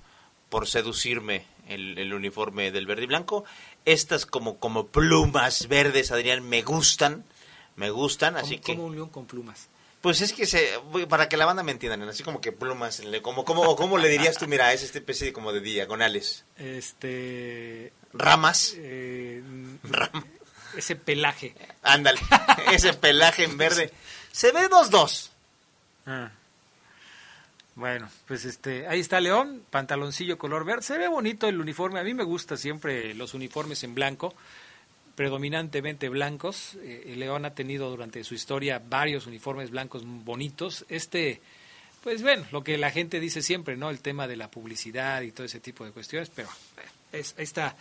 por 0.49 0.69
seducirme 0.69 1.47
el, 1.69 2.13
uniforme 2.15 2.71
del 2.71 2.87
verde 2.87 3.05
y 3.05 3.07
blanco. 3.07 3.45
Estas 3.85 4.27
como, 4.27 4.59
como 4.59 4.87
plumas 4.87 5.67
verdes, 5.69 6.13
Adrián, 6.13 6.49
me 6.49 6.63
gustan, 6.63 7.25
me 7.77 7.91
gustan, 7.91 8.37
así 8.37 8.59
que... 8.59 8.75
como 8.75 8.87
un 8.87 8.95
león 8.95 9.09
con 9.09 9.27
plumas. 9.27 9.69
Pues 10.01 10.21
es 10.21 10.33
que 10.33 10.47
se, 10.47 10.69
para 11.09 11.29
que 11.29 11.37
la 11.37 11.47
banda 11.47 11.63
me 11.63 11.71
entiendan, 11.71 12.03
así 12.09 12.25
como 12.25 12.41
que 12.41 12.51
plumas, 12.51 13.03
como, 13.23 13.45
como, 13.45 13.77
¿cómo 13.77 13.99
le 13.99 14.09
dirías 14.09 14.37
tú? 14.37 14.49
Mira, 14.49 14.73
es 14.73 14.83
este 14.83 14.99
especie 14.99 15.29
de, 15.29 15.33
como 15.33 15.53
de 15.53 15.61
diagonales. 15.61 16.45
Este. 16.57 17.93
Ramas, 18.13 18.75
eh, 18.77 19.43
Ram- 19.85 20.27
ese 20.77 20.97
pelaje. 20.97 21.55
ándale, 21.83 22.21
ese 22.73 22.95
pelaje 22.95 23.45
en 23.45 23.57
verde. 23.57 23.93
Se 24.33 24.51
ve 24.51 24.67
dos 24.69 24.91
dos. 24.91 25.32
Ah. 26.07 26.31
Bueno, 27.75 28.11
pues 28.27 28.45
este, 28.45 28.87
ahí 28.87 29.01
está 29.01 29.19
León, 29.21 29.63
pantaloncillo 29.71 30.37
color 30.37 30.65
verde. 30.65 30.83
Se 30.83 30.99
ve 30.99 31.09
bonito 31.09 31.49
el 31.49 31.59
uniforme. 31.59 32.01
A 32.01 32.05
mí 32.05 32.13
me 32.13 32.25
gusta 32.25 32.57
siempre 32.57 33.15
los 33.15 33.33
uniformes 33.33 33.83
en 33.83 33.95
blanco, 33.95 34.35
predominantemente 35.15 36.11
blancos. 36.11 36.77
Eh, 36.83 37.15
León 37.17 37.47
ha 37.47 37.55
tenido 37.55 37.89
durante 37.89 38.25
su 38.25 38.35
historia 38.35 38.83
varios 38.87 39.27
uniformes 39.27 39.71
blancos 39.71 40.03
bonitos. 40.05 40.85
Este, 40.91 41.41
pues 42.03 42.21
bueno, 42.21 42.45
lo 42.53 42.63
que 42.63 42.77
la 42.77 42.91
gente 42.91 43.21
dice 43.21 43.41
siempre, 43.41 43.77
¿no? 43.77 43.89
El 43.89 44.01
tema 44.01 44.29
de 44.29 44.37
la 44.37 44.51
publicidad 44.51 45.23
y 45.23 45.33
todo 45.33 45.47
ese 45.47 45.61
tipo 45.61 45.85
de 45.87 45.93
cuestiones, 45.93 46.31
pero 46.35 46.49
ahí 47.13 47.23
está 47.39 47.75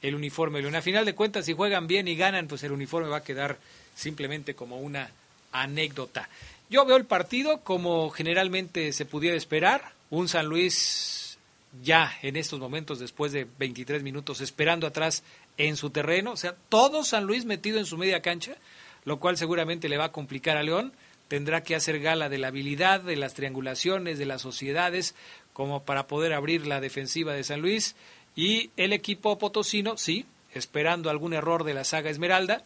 el 0.00 0.14
uniforme. 0.14 0.62
León. 0.62 0.74
A 0.74 0.82
final 0.82 1.04
de 1.04 1.14
cuentas, 1.14 1.44
si 1.44 1.52
juegan 1.52 1.86
bien 1.86 2.08
y 2.08 2.16
ganan, 2.16 2.48
pues 2.48 2.62
el 2.62 2.72
uniforme 2.72 3.08
va 3.08 3.18
a 3.18 3.24
quedar 3.24 3.58
simplemente 3.94 4.54
como 4.54 4.78
una 4.78 5.10
anécdota. 5.52 6.30
Yo 6.74 6.84
veo 6.84 6.96
el 6.96 7.04
partido 7.04 7.60
como 7.60 8.10
generalmente 8.10 8.92
se 8.92 9.04
pudiera 9.04 9.36
esperar, 9.36 9.92
un 10.10 10.26
San 10.26 10.46
Luis 10.46 11.38
ya 11.84 12.12
en 12.20 12.34
estos 12.34 12.58
momentos, 12.58 12.98
después 12.98 13.30
de 13.30 13.46
23 13.60 14.02
minutos, 14.02 14.40
esperando 14.40 14.88
atrás 14.88 15.22
en 15.56 15.76
su 15.76 15.90
terreno, 15.90 16.32
o 16.32 16.36
sea, 16.36 16.56
todo 16.68 17.04
San 17.04 17.26
Luis 17.26 17.44
metido 17.44 17.78
en 17.78 17.86
su 17.86 17.96
media 17.96 18.22
cancha, 18.22 18.56
lo 19.04 19.20
cual 19.20 19.36
seguramente 19.36 19.88
le 19.88 19.98
va 19.98 20.06
a 20.06 20.10
complicar 20.10 20.56
a 20.56 20.64
León, 20.64 20.92
tendrá 21.28 21.62
que 21.62 21.76
hacer 21.76 22.00
gala 22.00 22.28
de 22.28 22.38
la 22.38 22.48
habilidad, 22.48 23.02
de 23.02 23.14
las 23.14 23.34
triangulaciones, 23.34 24.18
de 24.18 24.26
las 24.26 24.42
sociedades, 24.42 25.14
como 25.52 25.84
para 25.84 26.08
poder 26.08 26.32
abrir 26.32 26.66
la 26.66 26.80
defensiva 26.80 27.34
de 27.34 27.44
San 27.44 27.60
Luis, 27.60 27.94
y 28.34 28.72
el 28.76 28.92
equipo 28.92 29.38
potosino, 29.38 29.96
sí, 29.96 30.26
esperando 30.52 31.08
algún 31.08 31.34
error 31.34 31.62
de 31.62 31.74
la 31.74 31.84
saga 31.84 32.10
Esmeralda, 32.10 32.64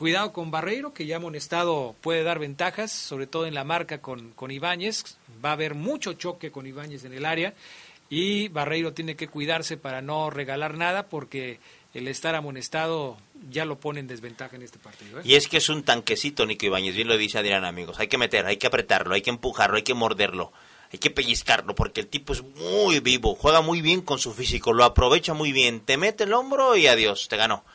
Cuidado 0.00 0.32
con 0.32 0.50
Barreiro, 0.50 0.94
que 0.94 1.04
ya 1.04 1.16
amonestado 1.16 1.94
puede 2.00 2.22
dar 2.22 2.38
ventajas, 2.38 2.90
sobre 2.90 3.26
todo 3.26 3.44
en 3.44 3.52
la 3.52 3.64
marca 3.64 4.00
con, 4.00 4.30
con 4.30 4.50
Ibáñez. 4.50 5.18
Va 5.44 5.50
a 5.50 5.52
haber 5.52 5.74
mucho 5.74 6.14
choque 6.14 6.50
con 6.50 6.66
Ibáñez 6.66 7.04
en 7.04 7.12
el 7.12 7.26
área 7.26 7.52
y 8.08 8.48
Barreiro 8.48 8.94
tiene 8.94 9.14
que 9.14 9.28
cuidarse 9.28 9.76
para 9.76 10.00
no 10.00 10.30
regalar 10.30 10.78
nada 10.78 11.10
porque 11.10 11.60
el 11.92 12.08
estar 12.08 12.34
amonestado 12.34 13.18
ya 13.50 13.66
lo 13.66 13.78
pone 13.78 14.00
en 14.00 14.06
desventaja 14.06 14.56
en 14.56 14.62
este 14.62 14.78
partido. 14.78 15.20
¿eh? 15.20 15.22
Y 15.22 15.34
es 15.34 15.48
que 15.48 15.58
es 15.58 15.68
un 15.68 15.82
tanquecito, 15.82 16.46
Nico 16.46 16.64
Ibáñez, 16.64 16.94
bien 16.94 17.06
lo 17.06 17.18
dice 17.18 17.36
Adrián, 17.36 17.66
amigos. 17.66 18.00
Hay 18.00 18.08
que 18.08 18.16
meter, 18.16 18.46
hay 18.46 18.56
que 18.56 18.68
apretarlo, 18.68 19.14
hay 19.14 19.20
que 19.20 19.28
empujarlo, 19.28 19.76
hay 19.76 19.82
que 19.82 19.92
morderlo, 19.92 20.50
hay 20.90 20.98
que 20.98 21.10
pellizcarlo, 21.10 21.74
porque 21.74 22.00
el 22.00 22.06
tipo 22.06 22.32
es 22.32 22.42
muy 22.42 23.00
vivo, 23.00 23.34
juega 23.34 23.60
muy 23.60 23.82
bien 23.82 24.00
con 24.00 24.18
su 24.18 24.32
físico, 24.32 24.72
lo 24.72 24.84
aprovecha 24.84 25.34
muy 25.34 25.52
bien, 25.52 25.80
te 25.80 25.98
mete 25.98 26.24
el 26.24 26.32
hombro 26.32 26.74
y 26.74 26.86
adiós, 26.86 27.28
te 27.28 27.36
ganó. 27.36 27.66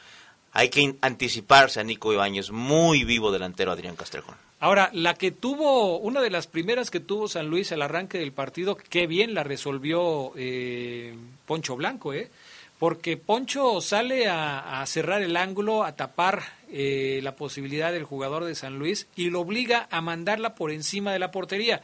Hay 0.58 0.70
que 0.70 0.96
anticiparse 1.02 1.82
a 1.82 1.84
Nico 1.84 2.14
Ibáñez, 2.14 2.50
muy 2.50 3.04
vivo 3.04 3.30
delantero 3.30 3.74
Adrián 3.74 3.98
Castrejón. 3.98 4.36
Ahora, 4.62 4.90
la 4.94 5.14
que 5.14 5.32
tuvo, 5.32 6.00
una 6.00 6.22
de 6.22 6.30
las 6.30 6.48
primeras 6.48 6.90
que 6.90 7.02
tuvo 7.02 7.28
San 7.28 7.50
Luis 7.50 7.74
al 7.74 7.82
arranque 7.82 8.18
del 8.18 8.32
partido, 8.32 8.78
qué 8.78 9.06
bien 9.06 9.34
la 9.34 9.44
resolvió 9.44 10.32
eh, 10.38 11.14
Poncho 11.46 11.76
Blanco, 11.76 12.14
¿eh? 12.14 12.32
Porque 12.80 13.18
Poncho 13.18 13.82
sale 13.82 14.30
a, 14.30 14.82
a 14.82 14.86
cerrar 14.86 15.22
el 15.22 15.36
ángulo, 15.36 15.84
a 15.84 15.98
tapar 15.98 16.44
eh, 16.72 17.20
la 17.22 17.36
posibilidad 17.36 17.92
del 17.92 18.06
jugador 18.06 18.46
de 18.46 18.56
San 18.56 18.80
Luis 18.80 19.08
y 19.18 19.32
lo 19.32 19.42
obliga 19.42 19.90
a 19.92 20.00
mandarla 20.00 20.56
por 20.56 20.72
encima 20.72 21.12
de 21.12 21.20
la 21.20 21.32
portería. 21.32 21.82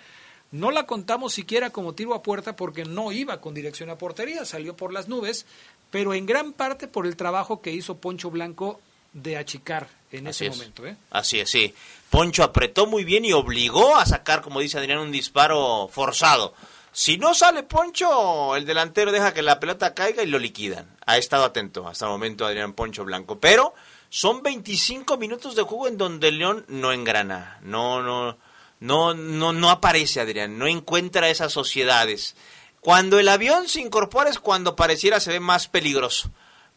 No 0.52 0.72
la 0.72 0.86
contamos 0.86 1.34
siquiera 1.34 1.70
como 1.70 1.94
tiro 1.94 2.14
a 2.14 2.24
puerta 2.24 2.56
porque 2.58 2.84
no 2.84 3.12
iba 3.12 3.40
con 3.40 3.54
dirección 3.54 3.90
a 3.90 3.98
portería, 3.98 4.44
salió 4.44 4.76
por 4.76 4.92
las 4.92 5.08
nubes, 5.08 5.46
pero 5.92 6.14
en 6.16 6.26
gran 6.26 6.54
parte 6.54 6.88
por 6.88 7.06
el 7.06 7.16
trabajo 7.16 7.62
que 7.62 7.72
hizo 7.72 7.98
Poncho 7.98 8.32
Blanco 8.32 8.80
de 9.14 9.38
achicar 9.38 9.88
en 10.12 10.28
Así 10.28 10.46
ese 10.46 10.52
es. 10.54 10.58
momento. 10.58 10.88
¿eh? 10.88 10.96
Así 11.12 11.40
es, 11.40 11.50
sí. 11.50 11.74
Poncho 12.10 12.44
apretó 12.44 12.88
muy 12.88 13.04
bien 13.04 13.24
y 13.26 13.34
obligó 13.34 13.96
a 13.98 14.06
sacar, 14.06 14.42
como 14.42 14.60
dice 14.60 14.78
Adrián, 14.80 15.00
un 15.00 15.12
disparo 15.12 15.88
forzado. 15.92 16.54
Si 16.94 17.18
no 17.18 17.34
sale 17.34 17.64
Poncho, 17.64 18.56
el 18.58 18.66
delantero 18.66 19.12
deja 19.14 19.34
que 19.34 19.42
la 19.42 19.60
pelota 19.60 19.94
caiga 19.94 20.24
y 20.24 20.28
lo 20.28 20.40
liquidan. 20.40 20.90
Ha 21.06 21.18
estado 21.18 21.46
atento 21.46 21.88
hasta 21.88 22.06
el 22.06 22.12
momento 22.12 22.46
Adrián 22.46 22.74
Poncho 22.74 23.06
Blanco. 23.06 23.40
Pero 23.40 23.74
son 24.10 24.44
25 24.44 25.16
minutos 25.18 25.56
de 25.56 25.62
juego 25.64 25.88
en 25.88 25.98
donde 25.98 26.28
el 26.28 26.38
León 26.40 26.66
no 26.68 26.92
engrana. 26.92 27.60
No, 27.62 28.02
no, 28.02 28.38
no, 28.82 29.14
no, 29.14 29.54
no 29.54 29.70
aparece 29.70 30.20
Adrián. 30.20 30.58
No 30.58 30.68
encuentra 30.68 31.30
esas 31.30 31.54
sociedades. 31.54 32.36
Cuando 32.82 33.20
el 33.20 33.30
avión 33.30 33.70
se 33.70 33.80
incorpora 33.80 34.30
es 34.30 34.40
cuando 34.40 34.76
pareciera 34.76 35.20
se 35.20 35.32
ve 35.32 35.40
más 35.40 35.68
peligroso. 35.68 36.32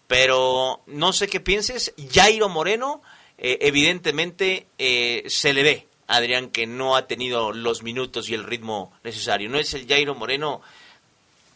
Pero 0.06 0.82
no 0.86 1.14
sé 1.14 1.28
qué 1.28 1.40
pienses. 1.40 1.94
Jairo 2.12 2.50
Moreno, 2.50 3.02
eh, 3.38 3.58
evidentemente, 3.62 4.66
eh, 4.76 5.24
se 5.28 5.54
le 5.54 5.62
ve, 5.62 5.88
Adrián, 6.06 6.50
que 6.50 6.66
no 6.66 6.94
ha 6.94 7.06
tenido 7.06 7.52
los 7.52 7.82
minutos 7.82 8.28
y 8.28 8.34
el 8.34 8.44
ritmo 8.44 8.92
necesario. 9.02 9.48
No 9.48 9.58
es 9.58 9.72
el 9.72 9.88
Jairo 9.88 10.14
Moreno 10.14 10.60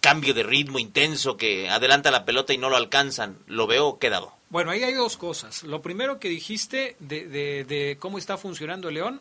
cambio 0.01 0.33
de 0.33 0.45
ritmo 0.45 0.79
intenso 0.79 1.37
que 1.37 1.69
adelanta 1.69 2.11
la 2.11 2.25
pelota 2.25 2.55
y 2.55 2.59
no 2.59 2.71
lo 2.71 2.77
alcanzan. 2.77 3.37
Lo 3.49 3.67
veo 3.67 3.99
quedado. 3.99 4.33
Bueno, 4.49 4.71
ahí 4.71 4.83
hay 4.83 4.95
dos 4.95 5.19
cosas. 5.19 5.63
Lo 5.63 5.83
primero 5.83 6.19
que 6.19 6.31
dijiste 6.31 6.97
de, 7.01 7.27
de, 7.27 7.65
de 7.65 7.99
cómo 7.99 8.17
está 8.17 8.39
funcionando 8.39 8.89
el 8.89 8.95
León, 8.95 9.21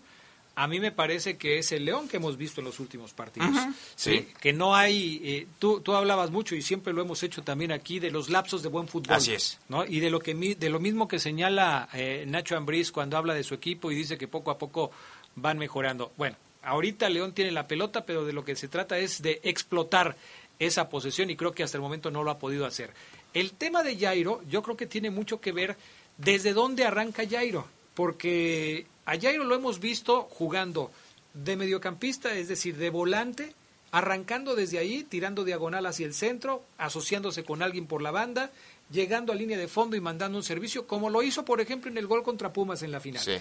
a 0.60 0.68
mí 0.68 0.80
me 0.80 0.92
parece 0.92 1.38
que 1.38 1.60
es 1.60 1.72
el 1.72 1.86
León 1.86 2.08
que 2.10 2.18
hemos 2.18 2.36
visto 2.36 2.62
en 2.62 2.66
los 2.66 2.80
últimos 2.80 3.14
partidos. 3.14 3.52
¿sí? 3.96 4.18
sí. 4.18 4.28
Que 4.42 4.54
no 4.54 4.76
hay, 4.76 5.22
eh, 5.24 5.48
tú, 5.60 5.82
tú 5.82 5.94
hablabas 5.94 6.32
mucho 6.32 6.56
y 6.56 6.64
siempre 6.64 6.94
lo 6.94 7.02
hemos 7.04 7.22
hecho 7.22 7.44
también 7.44 7.72
aquí 7.72 8.00
de 8.00 8.10
los 8.10 8.30
lapsos 8.32 8.64
de 8.64 8.70
buen 8.70 8.88
fútbol. 8.88 9.14
Así 9.16 9.34
es. 9.34 9.60
¿no? 9.70 9.86
Y 9.86 10.00
de 10.00 10.10
lo, 10.10 10.20
que, 10.20 10.34
mi- 10.34 10.56
de 10.56 10.70
lo 10.72 10.80
mismo 10.80 11.08
que 11.08 11.20
señala 11.20 11.88
eh, 11.94 12.26
Nacho 12.28 12.58
Ambriz 12.58 12.92
cuando 12.92 13.18
habla 13.18 13.36
de 13.36 13.44
su 13.44 13.54
equipo 13.54 13.92
y 13.92 13.96
dice 13.96 14.18
que 14.18 14.28
poco 14.28 14.50
a 14.50 14.58
poco 14.58 14.90
van 15.36 15.60
mejorando. 15.60 16.12
Bueno, 16.18 16.36
ahorita 16.64 17.08
León 17.08 17.34
tiene 17.34 17.52
la 17.52 17.68
pelota, 17.68 18.04
pero 18.04 18.26
de 18.26 18.34
lo 18.34 18.44
que 18.44 18.56
se 18.56 18.68
trata 18.68 18.98
es 18.98 19.22
de 19.22 19.40
explotar 19.44 20.16
esa 20.58 20.90
posesión 20.90 21.30
y 21.30 21.36
creo 21.36 21.52
que 21.52 21.62
hasta 21.62 21.78
el 21.78 21.84
momento 21.84 22.10
no 22.10 22.24
lo 22.24 22.32
ha 22.32 22.40
podido 22.40 22.66
hacer. 22.66 22.90
El 23.36 23.52
tema 23.52 23.84
de 23.84 23.96
Jairo, 23.96 24.42
yo 24.50 24.64
creo 24.64 24.76
que 24.76 24.88
tiene 24.88 25.12
mucho 25.12 25.40
que 25.40 25.52
ver 25.52 25.78
desde 26.18 26.54
dónde 26.54 26.84
arranca 26.84 27.22
Jairo, 27.30 27.68
porque 27.94 28.88
a 29.08 29.18
Jairo 29.18 29.46
lo 29.46 29.56
hemos 29.56 29.80
visto 29.80 30.24
jugando 30.24 30.92
de 31.34 31.56
mediocampista, 31.56 32.34
es 32.34 32.50
decir, 32.50 32.76
de 32.76 32.90
volante, 32.90 33.54
arrancando 33.92 34.54
desde 34.54 34.80
ahí, 34.80 35.04
tirando 35.04 35.46
diagonal 35.46 35.86
hacia 35.86 36.06
el 36.06 36.14
centro, 36.14 36.62
asociándose 36.78 37.46
con 37.46 37.64
alguien 37.64 37.88
por 37.88 38.02
la 38.02 38.12
banda, 38.12 38.52
llegando 38.92 39.32
a 39.32 39.36
línea 39.36 39.58
de 39.58 39.70
fondo 39.70 39.96
y 39.96 40.02
mandando 40.02 40.38
un 40.38 40.44
servicio, 40.44 40.88
como 40.88 41.10
lo 41.10 41.24
hizo, 41.24 41.46
por 41.46 41.62
ejemplo, 41.62 41.90
en 41.90 41.98
el 41.98 42.06
gol 42.06 42.22
contra 42.22 42.52
Pumas 42.52 42.84
en 42.84 42.92
la 42.92 43.00
final. 43.00 43.24
Sí. 43.24 43.38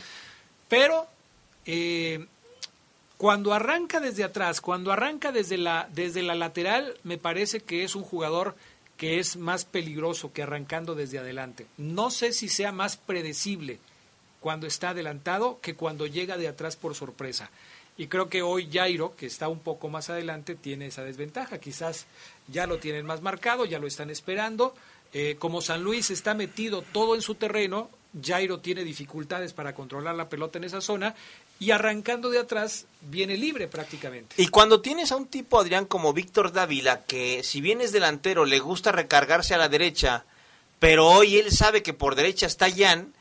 Pero 0.68 1.08
eh, 1.64 2.24
cuando 3.16 3.52
arranca 3.52 3.98
desde 3.98 4.22
atrás, 4.22 4.60
cuando 4.60 4.92
arranca 4.92 5.32
desde 5.32 5.58
la, 5.58 5.88
desde 5.92 6.22
la 6.22 6.36
lateral, 6.36 6.96
me 7.02 7.18
parece 7.18 7.58
que 7.58 7.82
es 7.82 7.96
un 7.96 8.04
jugador 8.04 8.54
que 8.96 9.18
es 9.18 9.36
más 9.36 9.64
peligroso 9.64 10.32
que 10.32 10.44
arrancando 10.44 10.94
desde 10.94 11.18
adelante. 11.18 11.66
No 11.76 12.12
sé 12.12 12.32
si 12.32 12.48
sea 12.48 12.70
más 12.70 12.96
predecible 12.96 13.80
cuando 14.46 14.68
está 14.68 14.90
adelantado 14.90 15.58
que 15.60 15.74
cuando 15.74 16.06
llega 16.06 16.36
de 16.36 16.46
atrás 16.46 16.76
por 16.76 16.94
sorpresa. 16.94 17.50
Y 17.98 18.06
creo 18.06 18.28
que 18.28 18.42
hoy 18.42 18.70
Jairo, 18.72 19.16
que 19.16 19.26
está 19.26 19.48
un 19.48 19.58
poco 19.58 19.88
más 19.88 20.08
adelante, 20.08 20.54
tiene 20.54 20.86
esa 20.86 21.02
desventaja. 21.02 21.58
Quizás 21.58 22.06
ya 22.46 22.68
lo 22.68 22.78
tienen 22.78 23.04
más 23.06 23.22
marcado, 23.22 23.64
ya 23.64 23.80
lo 23.80 23.88
están 23.88 24.08
esperando. 24.08 24.72
Eh, 25.12 25.34
como 25.40 25.60
San 25.62 25.82
Luis 25.82 26.12
está 26.12 26.34
metido 26.34 26.82
todo 26.82 27.16
en 27.16 27.22
su 27.22 27.34
terreno, 27.34 27.90
Jairo 28.24 28.60
tiene 28.60 28.84
dificultades 28.84 29.52
para 29.52 29.74
controlar 29.74 30.14
la 30.14 30.28
pelota 30.28 30.58
en 30.58 30.64
esa 30.64 30.80
zona 30.80 31.16
y 31.58 31.72
arrancando 31.72 32.30
de 32.30 32.38
atrás 32.38 32.86
viene 33.00 33.36
libre 33.36 33.66
prácticamente. 33.66 34.40
Y 34.40 34.46
cuando 34.46 34.80
tienes 34.80 35.10
a 35.10 35.16
un 35.16 35.26
tipo, 35.26 35.58
Adrián, 35.58 35.86
como 35.86 36.12
Víctor 36.12 36.52
Dávila, 36.52 37.02
que 37.02 37.42
si 37.42 37.60
bien 37.60 37.80
es 37.80 37.90
delantero, 37.90 38.44
le 38.44 38.60
gusta 38.60 38.92
recargarse 38.92 39.54
a 39.54 39.58
la 39.58 39.68
derecha, 39.68 40.24
pero 40.78 41.08
hoy 41.08 41.36
él 41.38 41.50
sabe 41.50 41.82
que 41.82 41.94
por 41.94 42.14
derecha 42.14 42.46
está 42.46 42.70
Jan, 42.70 43.12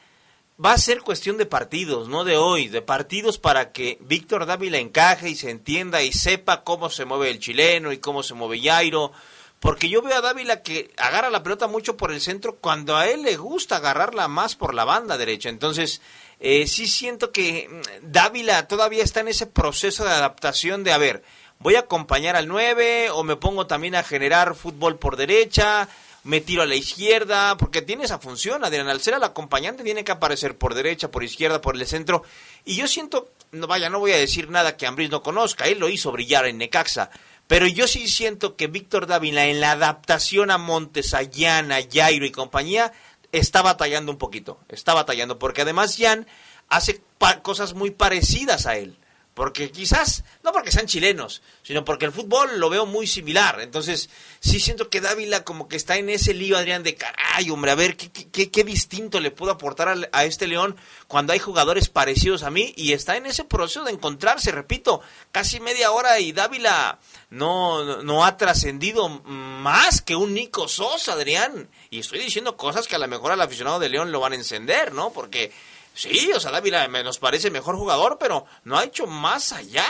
va 0.63 0.73
a 0.73 0.77
ser 0.77 1.01
cuestión 1.01 1.37
de 1.37 1.45
partidos, 1.45 2.07
no 2.07 2.23
de 2.23 2.37
hoy, 2.37 2.67
de 2.67 2.81
partidos 2.81 3.37
para 3.37 3.71
que 3.71 3.97
Víctor 4.01 4.45
Dávila 4.45 4.77
encaje 4.77 5.29
y 5.29 5.35
se 5.35 5.49
entienda 5.49 6.01
y 6.01 6.13
sepa 6.13 6.63
cómo 6.63 6.89
se 6.89 7.05
mueve 7.05 7.29
el 7.29 7.39
chileno 7.39 7.91
y 7.91 7.97
cómo 7.97 8.23
se 8.23 8.33
mueve 8.33 8.61
Jairo. 8.61 9.11
Porque 9.59 9.89
yo 9.89 10.01
veo 10.01 10.17
a 10.17 10.21
Dávila 10.21 10.61
que 10.61 10.91
agarra 10.97 11.29
la 11.29 11.41
pelota 11.43 11.67
mucho 11.67 11.97
por 11.97 12.11
el 12.11 12.21
centro 12.21 12.55
cuando 12.55 12.95
a 12.95 13.07
él 13.07 13.23
le 13.23 13.35
gusta 13.35 13.77
agarrarla 13.77 14.27
más 14.27 14.55
por 14.55 14.73
la 14.73 14.85
banda 14.85 15.17
derecha. 15.17 15.49
Entonces, 15.49 16.01
eh, 16.39 16.67
sí 16.67 16.87
siento 16.87 17.31
que 17.31 17.67
mm, 17.69 18.11
Dávila 18.11 18.67
todavía 18.67 19.03
está 19.03 19.21
en 19.21 19.29
ese 19.29 19.47
proceso 19.47 20.03
de 20.03 20.11
adaptación 20.11 20.83
de, 20.83 20.93
a 20.93 20.97
ver, 20.97 21.23
voy 21.59 21.75
a 21.75 21.79
acompañar 21.79 22.35
al 22.35 22.47
9 22.47 23.09
o 23.11 23.23
me 23.23 23.37
pongo 23.37 23.65
también 23.65 23.95
a 23.95 24.03
generar 24.03 24.55
fútbol 24.55 24.99
por 24.99 25.15
derecha 25.15 25.89
me 26.25 26.41
tiro 26.41 26.63
a 26.63 26.65
la 26.65 26.75
izquierda, 26.75 27.55
porque 27.55 27.83
tiene 27.83 28.03
esa 28.03 28.17
función, 28.17 28.65
Adrián. 28.65 28.87
Al 28.87 28.99
ser 28.99 29.13
el 29.13 29.23
acompañante 29.23 29.83
tiene 29.83 30.03
que 30.03 30.11
aparecer 30.11 30.57
por 30.57 30.73
derecha, 30.73 31.11
por 31.11 31.23
izquierda, 31.23 31.61
por 31.61 31.75
el 31.75 31.85
centro. 31.85 32.23
Y 32.65 32.75
yo 32.75 32.87
siento, 32.87 33.29
no 33.51 33.67
vaya, 33.67 33.91
no 33.91 33.99
voy 33.99 34.11
a 34.11 34.17
decir 34.17 34.49
nada 34.49 34.75
que 34.75 34.87
Ambris 34.87 35.11
no 35.11 35.21
conozca, 35.21 35.65
él 35.65 35.77
lo 35.77 35.87
hizo 35.87 36.11
brillar 36.11 36.47
en 36.47 36.57
Necaxa. 36.57 37.11
Pero 37.45 37.67
yo 37.67 37.87
sí 37.87 38.07
siento 38.07 38.55
que 38.55 38.65
Víctor 38.65 39.05
Dávila 39.05 39.45
en 39.45 39.61
la 39.61 39.71
adaptación 39.71 40.49
a 40.49 40.57
Montes, 40.57 41.13
a 41.13 41.21
Jan, 41.31 41.69
Jairo 41.91 42.25
y 42.25 42.31
compañía, 42.31 42.91
está 43.31 43.61
batallando 43.61 44.11
un 44.11 44.17
poquito. 44.17 44.59
Está 44.67 44.95
batallando, 44.95 45.37
porque 45.37 45.61
además 45.61 45.95
Jan 45.95 46.25
hace 46.69 47.03
cosas 47.43 47.75
muy 47.75 47.91
parecidas 47.91 48.65
a 48.65 48.77
él. 48.77 48.97
Porque 49.35 49.69
quizás, 49.69 50.23
no 50.43 50.53
porque 50.53 50.71
sean 50.71 50.87
chilenos, 50.87 51.41
sino 51.61 51.83
porque 51.83 52.05
el 52.05 52.13
fútbol 52.13 52.57
lo 52.57 52.69
veo 52.69 52.85
muy 52.85 53.05
similar. 53.05 53.59
Entonces, 53.59 54.09
sí 54.39 54.61
siento 54.61 54.89
que 54.89 55.01
Dávila 55.01 55.43
como 55.43 55.67
que 55.67 55.75
está 55.75 55.97
en 55.97 56.09
ese 56.09 56.33
lío, 56.33 56.57
Adrián, 56.57 56.83
de 56.83 56.95
caray, 56.95 57.49
hombre, 57.49 57.71
a 57.71 57.75
ver, 57.75 57.97
¿qué, 57.97 58.09
qué, 58.09 58.49
qué 58.49 58.63
distinto 58.63 59.19
le 59.19 59.31
puedo 59.31 59.51
aportar 59.51 59.89
a, 59.89 59.97
a, 60.13 60.23
este 60.23 60.47
León 60.47 60.77
cuando 61.09 61.33
hay 61.33 61.39
jugadores 61.39 61.89
parecidos 61.89 62.43
a 62.43 62.49
mí? 62.49 62.73
Y 62.77 62.93
está 62.93 63.17
en 63.17 63.25
ese 63.25 63.43
proceso 63.43 63.83
de 63.83 63.91
encontrarse, 63.91 64.53
repito, 64.53 65.01
casi 65.33 65.59
media 65.59 65.91
hora 65.91 66.17
y 66.21 66.31
Dávila 66.31 66.99
no, 67.29 68.03
no 68.03 68.23
ha 68.23 68.37
trascendido 68.37 69.09
más 69.09 70.01
que 70.01 70.15
un 70.15 70.33
Nico 70.33 70.69
Sosa, 70.69 71.11
Adrián. 71.11 71.69
Y 71.89 71.99
estoy 71.99 72.19
diciendo 72.19 72.55
cosas 72.55 72.87
que 72.87 72.95
a 72.95 72.99
lo 72.99 73.07
mejor 73.09 73.33
al 73.33 73.41
aficionado 73.41 73.79
de 73.79 73.89
León 73.89 74.13
lo 74.13 74.21
van 74.21 74.31
a 74.31 74.37
encender, 74.37 74.93
¿no? 74.93 75.11
Porque 75.11 75.51
Sí, 75.95 76.29
o 76.35 76.39
sea, 76.41 76.51
Dávila 76.51 76.87
nos 76.87 77.19
parece 77.19 77.49
mejor 77.49 77.77
jugador, 77.77 78.17
pero 78.19 78.45
no 78.65 78.77
ha 78.77 78.83
hecho 78.83 79.07
más 79.07 79.53
allá 79.53 79.85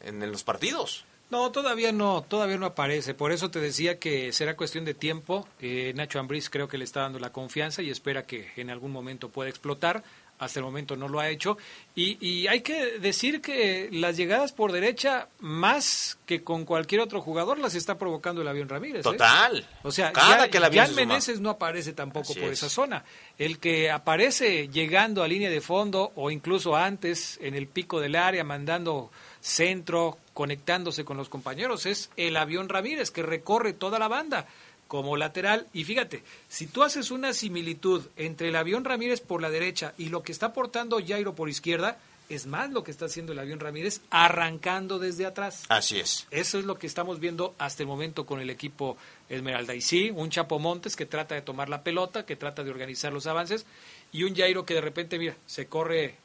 en, 0.00 0.20
los 0.30 0.44
partidos. 0.44 1.04
No, 1.30 1.50
todavía 1.50 1.92
no, 1.92 2.22
todavía 2.22 2.58
no 2.58 2.66
aparece. 2.66 3.14
Por 3.14 3.32
eso 3.32 3.50
te 3.50 3.58
decía 3.58 3.98
que 3.98 4.32
será 4.32 4.54
cuestión 4.54 4.84
de 4.84 4.92
tiempo. 4.92 5.48
Eh, 5.58 5.92
Nacho 5.96 6.20
Ambriz 6.20 6.50
creo 6.50 6.68
que 6.68 6.76
le 6.76 6.84
está 6.84 7.00
dando 7.00 7.18
la 7.18 7.32
confianza 7.32 7.82
y 7.82 7.90
espera 7.90 8.26
que 8.26 8.52
en 8.56 8.68
algún 8.68 8.92
momento 8.92 9.30
pueda 9.30 9.48
explotar. 9.48 10.04
Hasta 10.38 10.60
el 10.60 10.64
momento 10.66 10.96
no 10.96 11.08
lo 11.08 11.18
ha 11.18 11.30
hecho. 11.30 11.56
Y, 11.94 12.18
y 12.20 12.46
hay 12.46 12.60
que 12.60 12.98
decir 12.98 13.40
que 13.40 13.88
las 13.90 14.16
llegadas 14.18 14.52
por 14.52 14.70
derecha, 14.70 15.28
más 15.40 16.18
que 16.26 16.42
con 16.44 16.64
cualquier 16.66 17.00
otro 17.00 17.22
jugador, 17.22 17.58
las 17.58 17.74
está 17.74 17.96
provocando 17.96 18.42
el 18.42 18.48
avión 18.48 18.68
Ramírez. 18.68 19.00
¿eh? 19.00 19.02
Total. 19.02 19.66
O 19.82 19.90
sea, 19.90 20.12
Cada 20.12 20.44
ya, 20.44 20.50
que 20.50 20.58
el 20.58 20.64
avión 20.64 20.84
Jan 20.84 20.94
se 20.94 21.00
suma. 21.00 21.06
Meneses 21.06 21.40
no 21.40 21.50
aparece 21.50 21.92
tampoco 21.94 22.32
Así 22.32 22.40
por 22.40 22.50
es. 22.50 22.58
esa 22.58 22.68
zona. 22.68 23.04
El 23.38 23.58
que 23.58 23.90
aparece 23.90 24.68
llegando 24.68 25.22
a 25.22 25.28
línea 25.28 25.48
de 25.48 25.60
fondo 25.60 26.12
o 26.16 26.30
incluso 26.30 26.76
antes 26.76 27.38
en 27.40 27.54
el 27.54 27.66
pico 27.66 28.00
del 28.00 28.14
área, 28.14 28.44
mandando 28.44 29.10
centro, 29.40 30.18
conectándose 30.34 31.04
con 31.04 31.16
los 31.16 31.28
compañeros, 31.28 31.86
es 31.86 32.10
el 32.16 32.36
avión 32.36 32.68
Ramírez 32.68 33.10
que 33.10 33.22
recorre 33.22 33.72
toda 33.72 33.98
la 33.98 34.08
banda 34.08 34.46
como 34.88 35.16
lateral. 35.16 35.66
Y 35.72 35.84
fíjate, 35.84 36.22
si 36.48 36.66
tú 36.66 36.82
haces 36.82 37.10
una 37.10 37.32
similitud 37.32 38.04
entre 38.16 38.48
el 38.48 38.56
avión 38.56 38.84
Ramírez 38.84 39.20
por 39.20 39.42
la 39.42 39.50
derecha 39.50 39.94
y 39.98 40.08
lo 40.08 40.22
que 40.22 40.32
está 40.32 40.46
aportando 40.46 41.00
Jairo 41.04 41.34
por 41.34 41.48
izquierda, 41.48 41.98
es 42.28 42.46
más 42.46 42.70
lo 42.70 42.82
que 42.82 42.90
está 42.90 43.04
haciendo 43.04 43.32
el 43.32 43.38
avión 43.38 43.60
Ramírez 43.60 44.00
arrancando 44.10 44.98
desde 44.98 45.26
atrás. 45.26 45.64
Así 45.68 46.00
es. 46.00 46.26
Eso 46.30 46.58
es 46.58 46.64
lo 46.64 46.78
que 46.78 46.86
estamos 46.86 47.20
viendo 47.20 47.54
hasta 47.58 47.82
el 47.82 47.86
momento 47.88 48.26
con 48.26 48.40
el 48.40 48.50
equipo 48.50 48.96
Esmeralda. 49.28 49.74
Y 49.74 49.80
sí, 49.80 50.10
un 50.14 50.30
Chapo 50.30 50.58
Montes 50.58 50.96
que 50.96 51.06
trata 51.06 51.34
de 51.34 51.42
tomar 51.42 51.68
la 51.68 51.82
pelota, 51.82 52.26
que 52.26 52.36
trata 52.36 52.64
de 52.64 52.70
organizar 52.70 53.12
los 53.12 53.26
avances, 53.26 53.64
y 54.12 54.24
un 54.24 54.34
Jairo 54.34 54.64
que 54.64 54.74
de 54.74 54.80
repente, 54.80 55.18
mira, 55.18 55.36
se 55.46 55.66
corre 55.66 56.16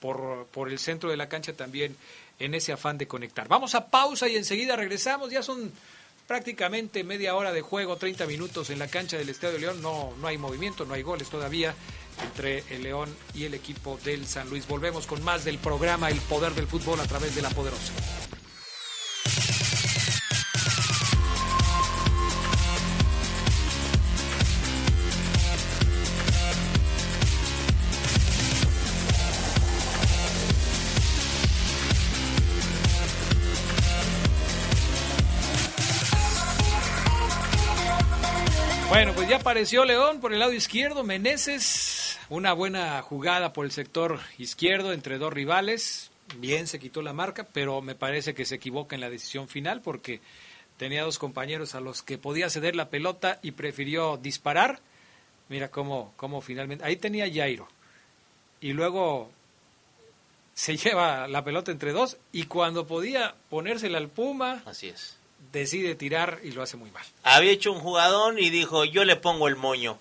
por, 0.00 0.46
por 0.46 0.70
el 0.70 0.78
centro 0.78 1.10
de 1.10 1.16
la 1.16 1.28
cancha 1.28 1.52
también 1.52 1.96
en 2.38 2.54
ese 2.54 2.72
afán 2.72 2.96
de 2.96 3.06
conectar. 3.06 3.48
Vamos 3.48 3.74
a 3.74 3.88
pausa 3.88 4.28
y 4.28 4.36
enseguida 4.36 4.76
regresamos. 4.76 5.30
Ya 5.30 5.42
son 5.42 5.70
prácticamente 6.30 7.02
media 7.02 7.34
hora 7.34 7.50
de 7.50 7.60
juego, 7.60 7.96
30 7.96 8.24
minutos 8.26 8.70
en 8.70 8.78
la 8.78 8.86
cancha 8.86 9.18
del 9.18 9.28
Estadio 9.28 9.58
León. 9.58 9.82
No, 9.82 10.12
no 10.20 10.28
hay 10.28 10.38
movimiento, 10.38 10.84
no 10.84 10.94
hay 10.94 11.02
goles 11.02 11.28
todavía 11.28 11.74
entre 12.22 12.62
el 12.70 12.84
León 12.84 13.12
y 13.34 13.46
el 13.46 13.54
equipo 13.54 13.98
del 14.04 14.24
San 14.28 14.48
Luis. 14.48 14.68
Volvemos 14.68 15.08
con 15.08 15.24
más 15.24 15.44
del 15.44 15.58
programa 15.58 16.08
El 16.08 16.20
Poder 16.20 16.52
del 16.54 16.68
Fútbol 16.68 17.00
a 17.00 17.06
través 17.08 17.34
de 17.34 17.42
la 17.42 17.50
Poderosa. 17.50 17.92
Apareció 39.50 39.84
León 39.84 40.20
por 40.20 40.32
el 40.32 40.38
lado 40.38 40.52
izquierdo, 40.52 41.02
Meneses, 41.02 42.20
una 42.28 42.52
buena 42.52 43.02
jugada 43.02 43.52
por 43.52 43.64
el 43.64 43.72
sector 43.72 44.20
izquierdo 44.38 44.92
entre 44.92 45.18
dos 45.18 45.32
rivales, 45.32 46.12
bien 46.36 46.68
se 46.68 46.78
quitó 46.78 47.02
la 47.02 47.12
marca, 47.12 47.48
pero 47.52 47.82
me 47.82 47.96
parece 47.96 48.32
que 48.32 48.44
se 48.44 48.54
equivoca 48.54 48.94
en 48.94 49.00
la 49.00 49.10
decisión 49.10 49.48
final 49.48 49.80
porque 49.80 50.20
tenía 50.76 51.02
dos 51.02 51.18
compañeros 51.18 51.74
a 51.74 51.80
los 51.80 52.00
que 52.02 52.16
podía 52.16 52.48
ceder 52.48 52.76
la 52.76 52.90
pelota 52.90 53.40
y 53.42 53.50
prefirió 53.50 54.18
disparar. 54.18 54.78
Mira 55.48 55.68
cómo, 55.68 56.12
cómo 56.16 56.40
finalmente, 56.42 56.84
ahí 56.84 56.94
tenía 56.94 57.28
Jairo 57.28 57.66
y 58.60 58.72
luego 58.72 59.32
se 60.54 60.76
lleva 60.76 61.26
la 61.26 61.42
pelota 61.42 61.72
entre 61.72 61.90
dos 61.90 62.18
y 62.30 62.44
cuando 62.44 62.86
podía 62.86 63.34
ponérsela 63.48 63.98
al 63.98 64.10
Puma, 64.10 64.62
Así 64.64 64.90
es. 64.90 65.18
Decide 65.52 65.94
tirar 65.94 66.40
y 66.42 66.52
lo 66.52 66.62
hace 66.62 66.76
muy 66.76 66.90
mal. 66.90 67.04
Había 67.22 67.52
hecho 67.52 67.72
un 67.72 67.80
jugadón 67.80 68.38
y 68.38 68.50
dijo, 68.50 68.84
yo 68.84 69.04
le 69.04 69.16
pongo 69.16 69.48
el 69.48 69.56
moño. 69.56 69.98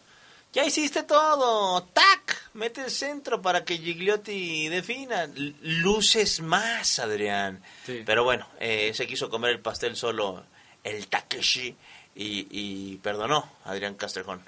Ya 0.52 0.66
hiciste 0.66 1.04
todo. 1.04 1.84
¡Tac! 1.94 2.50
Mete 2.54 2.82
el 2.82 2.92
centro 2.92 3.42
para 3.42 3.64
que 3.64 3.78
Gigliotti 3.78 4.68
defina. 4.68 5.30
Luces 5.62 6.42
más, 6.42 6.98
Adrián. 7.00 7.62
Sí. 7.86 8.02
Pero 8.06 8.24
bueno, 8.24 8.48
eh, 8.60 8.92
se 8.96 9.06
quiso 9.06 9.30
comer 9.30 9.52
el 9.52 9.60
pastel 9.60 9.96
solo 9.96 10.44
el 10.84 11.08
Takeshi 11.08 11.76
y, 12.16 12.48
y 12.50 12.98
perdonó 12.98 13.50
a 13.64 13.72
Adrián 13.72 13.94
Castrejón. 13.94 14.44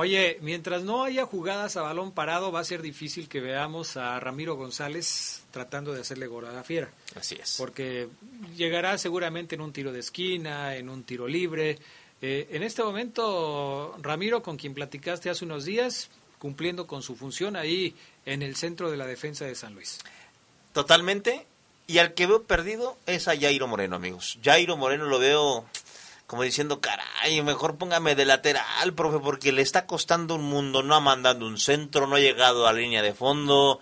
Oye, 0.00 0.38
mientras 0.42 0.84
no 0.84 1.02
haya 1.02 1.26
jugadas 1.26 1.76
a 1.76 1.82
balón 1.82 2.12
parado, 2.12 2.52
va 2.52 2.60
a 2.60 2.64
ser 2.64 2.82
difícil 2.82 3.28
que 3.28 3.40
veamos 3.40 3.96
a 3.96 4.20
Ramiro 4.20 4.54
González 4.54 5.42
tratando 5.50 5.92
de 5.92 6.02
hacerle 6.02 6.28
gol 6.28 6.46
a 6.46 6.52
la 6.52 6.62
fiera. 6.62 6.88
Así 7.16 7.34
es. 7.34 7.56
Porque 7.58 8.06
llegará 8.56 8.96
seguramente 8.96 9.56
en 9.56 9.60
un 9.60 9.72
tiro 9.72 9.90
de 9.90 9.98
esquina, 9.98 10.76
en 10.76 10.88
un 10.88 11.02
tiro 11.02 11.26
libre. 11.26 11.80
Eh, 12.22 12.46
en 12.52 12.62
este 12.62 12.84
momento, 12.84 13.96
Ramiro, 14.00 14.40
con 14.40 14.56
quien 14.56 14.72
platicaste 14.72 15.30
hace 15.30 15.44
unos 15.44 15.64
días, 15.64 16.10
cumpliendo 16.38 16.86
con 16.86 17.02
su 17.02 17.16
función 17.16 17.56
ahí 17.56 17.96
en 18.24 18.42
el 18.42 18.54
centro 18.54 18.92
de 18.92 18.98
la 18.98 19.06
defensa 19.06 19.46
de 19.46 19.56
San 19.56 19.74
Luis. 19.74 19.98
Totalmente. 20.74 21.44
Y 21.88 21.98
al 21.98 22.14
que 22.14 22.28
veo 22.28 22.44
perdido 22.44 22.96
es 23.06 23.26
a 23.26 23.36
Jairo 23.36 23.66
Moreno, 23.66 23.96
amigos. 23.96 24.38
Jairo 24.44 24.76
Moreno 24.76 25.06
lo 25.06 25.18
veo 25.18 25.64
como 26.28 26.42
diciendo, 26.42 26.82
caray, 26.82 27.40
mejor 27.40 27.78
póngame 27.78 28.14
de 28.14 28.26
lateral, 28.26 28.92
profe, 28.92 29.18
porque 29.18 29.50
le 29.50 29.62
está 29.62 29.86
costando 29.86 30.34
un 30.34 30.44
mundo. 30.44 30.82
No 30.82 30.94
ha 30.94 31.00
mandado 31.00 31.46
un 31.46 31.56
centro, 31.56 32.06
no 32.06 32.16
ha 32.16 32.20
llegado 32.20 32.66
a 32.66 32.74
línea 32.74 33.00
de 33.00 33.14
fondo, 33.14 33.80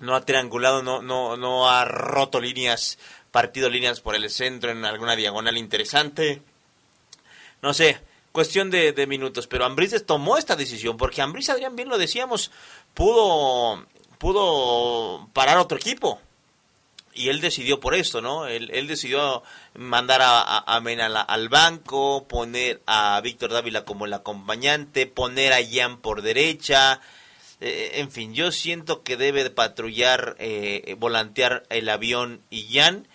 no 0.00 0.16
ha 0.16 0.24
triangulado, 0.26 0.82
no, 0.82 1.00
no, 1.00 1.36
no 1.36 1.70
ha 1.70 1.84
roto 1.84 2.40
líneas, 2.40 2.98
partido 3.30 3.70
líneas 3.70 4.00
por 4.00 4.16
el 4.16 4.28
centro 4.30 4.72
en 4.72 4.84
alguna 4.84 5.14
diagonal 5.14 5.56
interesante. 5.56 6.42
No 7.62 7.72
sé, 7.72 8.00
cuestión 8.32 8.68
de, 8.68 8.92
de 8.92 9.06
minutos, 9.06 9.46
pero 9.46 9.64
Ambriz 9.64 10.04
tomó 10.04 10.36
esta 10.36 10.56
decisión, 10.56 10.96
porque 10.96 11.22
Ambriz, 11.22 11.50
Adrián, 11.50 11.76
bien 11.76 11.88
lo 11.88 11.98
decíamos, 11.98 12.50
pudo, 12.94 13.86
pudo 14.18 15.28
parar 15.32 15.58
otro 15.58 15.78
equipo. 15.78 16.20
Y 17.14 17.28
él 17.28 17.40
decidió 17.40 17.78
por 17.78 17.94
esto, 17.94 18.20
¿no? 18.20 18.46
Él, 18.48 18.70
él 18.74 18.86
decidió 18.88 19.42
mandar 19.74 20.20
a, 20.20 20.40
a, 20.42 20.58
a 20.76 20.80
Mena 20.80 21.08
la- 21.08 21.20
al 21.20 21.48
banco, 21.48 22.26
poner 22.28 22.82
a 22.86 23.20
Víctor 23.22 23.52
Dávila 23.52 23.84
como 23.84 24.06
el 24.06 24.12
acompañante, 24.14 25.06
poner 25.06 25.52
a 25.52 25.58
Jan 25.64 25.98
por 26.00 26.22
derecha. 26.22 27.00
Eh, 27.60 27.92
en 28.00 28.10
fin, 28.10 28.34
yo 28.34 28.50
siento 28.50 29.02
que 29.04 29.16
debe 29.16 29.44
de 29.44 29.50
patrullar, 29.50 30.34
eh, 30.40 30.96
volantear 30.98 31.64
el 31.70 31.88
avión 31.88 32.40
y 32.50 32.66
Jan 32.76 33.06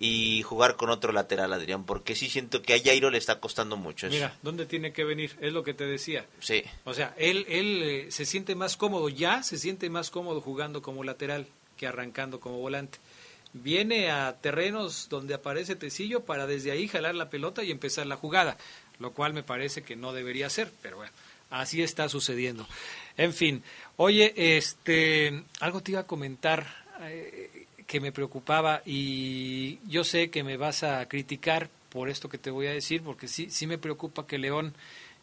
y 0.00 0.42
jugar 0.42 0.76
con 0.76 0.90
otro 0.90 1.10
lateral, 1.12 1.52
Adrián, 1.52 1.84
porque 1.84 2.14
sí 2.14 2.28
siento 2.28 2.62
que 2.62 2.74
a 2.74 2.80
Jairo 2.80 3.10
le 3.10 3.18
está 3.18 3.40
costando 3.40 3.76
mucho. 3.76 4.06
eso. 4.06 4.14
Mira, 4.14 4.36
¿dónde 4.42 4.64
tiene 4.66 4.92
que 4.92 5.02
venir? 5.02 5.36
Es 5.40 5.52
lo 5.52 5.64
que 5.64 5.74
te 5.74 5.84
decía. 5.84 6.24
Sí, 6.38 6.62
O 6.84 6.94
sea, 6.94 7.12
él, 7.18 7.44
él 7.48 7.82
eh, 7.82 8.06
se 8.12 8.24
siente 8.24 8.54
más 8.54 8.76
cómodo, 8.76 9.08
ya 9.08 9.42
se 9.42 9.58
siente 9.58 9.90
más 9.90 10.10
cómodo 10.10 10.40
jugando 10.40 10.80
como 10.80 11.02
lateral 11.02 11.48
que 11.76 11.88
arrancando 11.88 12.38
como 12.38 12.58
volante. 12.58 12.98
Viene 13.52 14.10
a 14.10 14.36
terrenos 14.40 15.08
donde 15.08 15.34
aparece 15.34 15.74
Tecillo 15.74 16.24
para 16.24 16.46
desde 16.46 16.70
ahí 16.70 16.88
jalar 16.88 17.14
la 17.14 17.30
pelota 17.30 17.64
y 17.64 17.70
empezar 17.70 18.06
la 18.06 18.16
jugada, 18.16 18.56
lo 18.98 19.12
cual 19.12 19.32
me 19.32 19.42
parece 19.42 19.82
que 19.82 19.96
no 19.96 20.12
debería 20.12 20.50
ser, 20.50 20.70
pero 20.82 20.98
bueno, 20.98 21.12
así 21.50 21.82
está 21.82 22.08
sucediendo. 22.08 22.66
En 23.16 23.32
fin, 23.32 23.62
oye, 23.96 24.34
este, 24.56 25.44
algo 25.60 25.82
te 25.82 25.92
iba 25.92 26.00
a 26.00 26.06
comentar 26.06 26.66
eh, 27.00 27.66
que 27.86 28.00
me 28.00 28.12
preocupaba 28.12 28.82
y 28.84 29.78
yo 29.88 30.04
sé 30.04 30.30
que 30.30 30.44
me 30.44 30.56
vas 30.56 30.82
a 30.82 31.08
criticar 31.08 31.70
por 31.88 32.10
esto 32.10 32.28
que 32.28 32.38
te 32.38 32.50
voy 32.50 32.66
a 32.66 32.72
decir, 32.72 33.02
porque 33.02 33.28
sí, 33.28 33.50
sí 33.50 33.66
me 33.66 33.78
preocupa 33.78 34.26
que 34.26 34.38
León 34.38 34.74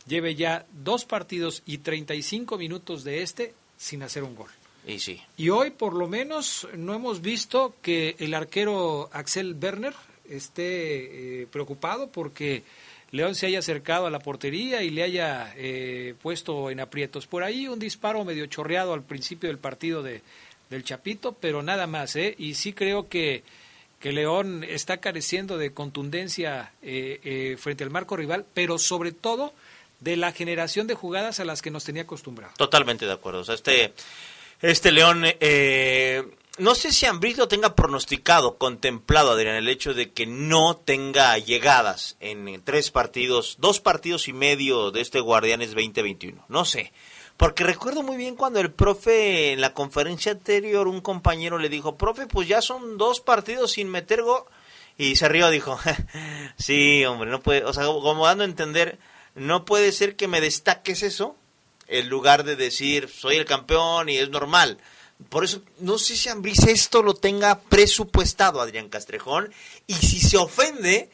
lleve 0.07 0.35
ya 0.35 0.65
dos 0.73 1.05
partidos 1.05 1.61
y 1.65 1.79
35 1.79 2.57
minutos 2.57 3.03
de 3.03 3.21
este 3.21 3.53
sin 3.77 4.03
hacer 4.03 4.23
un 4.23 4.35
gol. 4.35 4.49
Y 4.85 4.99
sí. 4.99 5.21
Y 5.37 5.49
hoy 5.49 5.71
por 5.71 5.93
lo 5.93 6.07
menos 6.07 6.67
no 6.75 6.93
hemos 6.93 7.21
visto 7.21 7.75
que 7.81 8.15
el 8.19 8.33
arquero 8.33 9.09
Axel 9.11 9.55
Werner 9.59 9.93
esté 10.29 11.41
eh, 11.41 11.47
preocupado 11.47 12.09
porque 12.09 12.63
León 13.11 13.35
se 13.35 13.47
haya 13.47 13.59
acercado 13.59 14.07
a 14.07 14.09
la 14.09 14.19
portería 14.19 14.83
y 14.83 14.89
le 14.89 15.03
haya 15.03 15.53
eh, 15.55 16.15
puesto 16.21 16.69
en 16.69 16.79
aprietos. 16.79 17.27
Por 17.27 17.43
ahí 17.43 17.67
un 17.67 17.79
disparo 17.79 18.23
medio 18.25 18.45
chorreado 18.47 18.93
al 18.93 19.03
principio 19.03 19.47
del 19.49 19.57
partido 19.57 20.03
de, 20.03 20.21
del 20.69 20.83
Chapito, 20.83 21.33
pero 21.33 21.63
nada 21.63 21.87
más, 21.87 22.15
¿eh? 22.15 22.35
Y 22.37 22.55
sí 22.55 22.73
creo 22.73 23.07
que, 23.07 23.43
que 23.99 24.11
León 24.11 24.63
está 24.63 24.97
careciendo 24.97 25.57
de 25.57 25.73
contundencia 25.73 26.73
eh, 26.81 27.19
eh, 27.23 27.57
frente 27.57 27.83
al 27.83 27.89
marco 27.89 28.17
rival, 28.17 28.45
pero 28.53 28.77
sobre 28.77 29.11
todo 29.11 29.53
de 29.99 30.17
la 30.17 30.31
generación 30.31 30.87
de 30.87 30.95
jugadas 30.95 31.39
a 31.39 31.45
las 31.45 31.61
que 31.61 31.71
nos 31.71 31.85
tenía 31.85 32.03
acostumbrado. 32.03 32.53
Totalmente 32.57 33.05
de 33.05 33.13
acuerdo. 33.13 33.39
O 33.39 33.43
sea, 33.43 33.55
este, 33.55 33.93
este 34.71 34.91
León, 34.91 35.23
eh, 35.25 36.23
no 36.57 36.73
sé 36.73 36.91
si 36.91 37.05
Ambris 37.05 37.37
lo 37.37 37.47
tenga 37.47 37.75
pronosticado, 37.75 38.57
contemplado, 38.57 39.31
Adrián, 39.31 39.55
el 39.55 39.67
hecho 39.67 39.93
de 39.93 40.11
que 40.11 40.25
no 40.25 40.75
tenga 40.75 41.37
llegadas 41.37 42.17
en 42.19 42.61
tres 42.63 42.91
partidos, 42.91 43.57
dos 43.59 43.79
partidos 43.79 44.27
y 44.27 44.33
medio 44.33 44.91
de 44.91 45.01
este 45.01 45.19
Guardianes 45.19 45.69
2021. 45.69 46.45
No 46.47 46.65
sé. 46.65 46.93
Porque 47.37 47.65
recuerdo 47.65 48.01
muy 48.01 48.15
bien 48.15 48.35
cuando 48.35 48.59
el 48.61 48.71
profe 48.71 49.51
en 49.51 49.61
la 49.61 49.73
conferencia 49.73 50.31
anterior, 50.31 50.87
un 50.87 51.01
compañero 51.01 51.57
le 51.57 51.69
dijo, 51.69 51.97
profe, 51.97 52.27
pues 52.27 52.47
ya 52.47 52.61
son 52.61 52.97
dos 52.97 53.19
partidos 53.19 53.73
sin 53.73 53.89
meter 53.89 54.23
gol. 54.23 54.45
Y 54.97 55.17
se 55.17 55.27
rió, 55.27 55.49
dijo, 55.49 55.77
sí, 56.57 57.03
hombre, 57.05 57.29
no 57.29 57.41
puede, 57.41 57.65
o 57.65 57.73
sea, 57.73 57.83
como 57.85 58.25
dando 58.25 58.45
a 58.45 58.47
entender, 58.47 58.97
no 59.35 59.65
puede 59.65 59.91
ser 59.91 60.15
que 60.15 60.29
me 60.29 60.39
destaques 60.39 61.03
eso, 61.03 61.35
en 61.87 62.09
lugar 62.09 62.43
de 62.43 62.55
decir, 62.55 63.09
soy 63.09 63.37
el 63.37 63.45
campeón 63.45 64.09
y 64.09 64.17
es 64.17 64.29
normal. 64.29 64.77
Por 65.29 65.45
eso, 65.45 65.61
no 65.79 65.97
sé 65.97 66.15
si 66.15 66.29
Ambris 66.29 66.63
esto 66.63 67.01
lo 67.01 67.13
tenga 67.13 67.59
presupuestado, 67.59 68.59
Adrián 68.59 68.89
Castrejón, 68.89 69.53
y 69.87 69.93
si 69.93 70.19
se 70.19 70.37
ofende, 70.37 71.09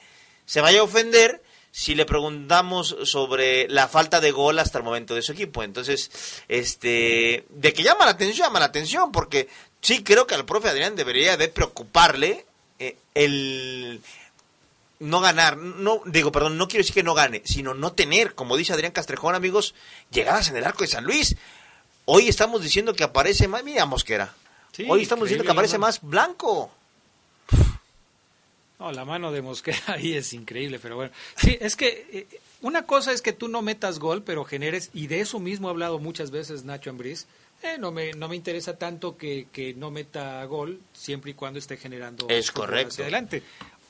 se 0.45 0.61
vaya 0.61 0.79
a 0.79 0.83
ofender 0.83 1.41
si 1.71 1.95
le 1.95 2.05
preguntamos 2.05 2.97
sobre 3.03 3.67
la 3.69 3.87
falta 3.87 4.19
de 4.19 4.31
gol 4.31 4.59
hasta 4.59 4.77
el 4.77 4.83
momento 4.83 5.15
de 5.15 5.21
su 5.21 5.31
equipo. 5.31 5.63
Entonces, 5.63 6.11
este, 6.47 7.45
de 7.49 7.73
que 7.73 7.83
llama 7.83 8.05
la 8.05 8.11
atención, 8.11 8.47
llama 8.47 8.59
la 8.59 8.65
atención, 8.65 9.11
porque 9.11 9.47
sí 9.81 10.03
creo 10.03 10.27
que 10.27 10.35
al 10.35 10.45
profe 10.45 10.69
Adrián 10.69 10.95
debería 10.95 11.37
de 11.37 11.47
preocuparle 11.47 12.45
eh, 12.79 12.97
el 13.13 14.01
no 15.01 15.19
ganar, 15.19 15.57
no 15.57 16.01
digo, 16.05 16.31
perdón, 16.31 16.57
no 16.57 16.67
quiero 16.67 16.81
decir 16.81 16.93
que 16.93 17.03
no 17.03 17.13
gane, 17.15 17.41
sino 17.43 17.73
no 17.73 17.93
tener, 17.93 18.35
como 18.35 18.55
dice 18.55 18.71
Adrián 18.73 18.91
Castrejón, 18.91 19.33
amigos, 19.35 19.73
llegadas 20.11 20.47
en 20.49 20.55
el 20.57 20.63
arco 20.63 20.83
de 20.83 20.87
San 20.89 21.03
Luis. 21.03 21.35
Hoy 22.05 22.27
estamos 22.29 22.61
diciendo 22.61 22.93
que 22.93 23.03
aparece 23.03 23.47
más, 23.47 23.63
mira 23.63 23.85
Mosquera. 23.85 24.33
Sí, 24.71 24.85
Hoy 24.87 25.01
estamos 25.01 25.25
diciendo 25.25 25.43
que 25.43 25.51
aparece 25.51 25.77
más 25.77 26.01
blanco. 26.01 26.71
No, 28.79 28.91
la 28.91 29.05
mano 29.05 29.31
de 29.31 29.41
Mosquera 29.41 29.79
ahí 29.87 30.13
es 30.13 30.33
increíble, 30.33 30.79
pero 30.79 30.95
bueno. 30.95 31.11
Sí, 31.35 31.57
es 31.59 31.75
que 31.75 32.07
eh, 32.31 32.39
una 32.61 32.85
cosa 32.85 33.11
es 33.11 33.21
que 33.21 33.33
tú 33.33 33.47
no 33.47 33.61
metas 33.61 33.99
gol, 33.99 34.23
pero 34.23 34.43
generes, 34.45 34.89
y 34.93 35.07
de 35.07 35.21
eso 35.21 35.39
mismo 35.39 35.67
ha 35.67 35.71
hablado 35.71 35.99
muchas 35.99 36.31
veces 36.31 36.63
Nacho 36.63 36.89
Ambriz, 36.89 37.27
eh, 37.63 37.77
no, 37.77 37.91
me, 37.91 38.13
no 38.13 38.27
me 38.27 38.35
interesa 38.35 38.77
tanto 38.77 39.17
que, 39.17 39.47
que 39.51 39.75
no 39.75 39.91
meta 39.91 40.43
gol, 40.45 40.79
siempre 40.93 41.31
y 41.31 41.33
cuando 41.35 41.59
esté 41.59 41.77
generando 41.77 42.25
Es 42.27 42.51
correcto. 42.51 42.89
hacia 42.89 43.03
adelante. 43.03 43.43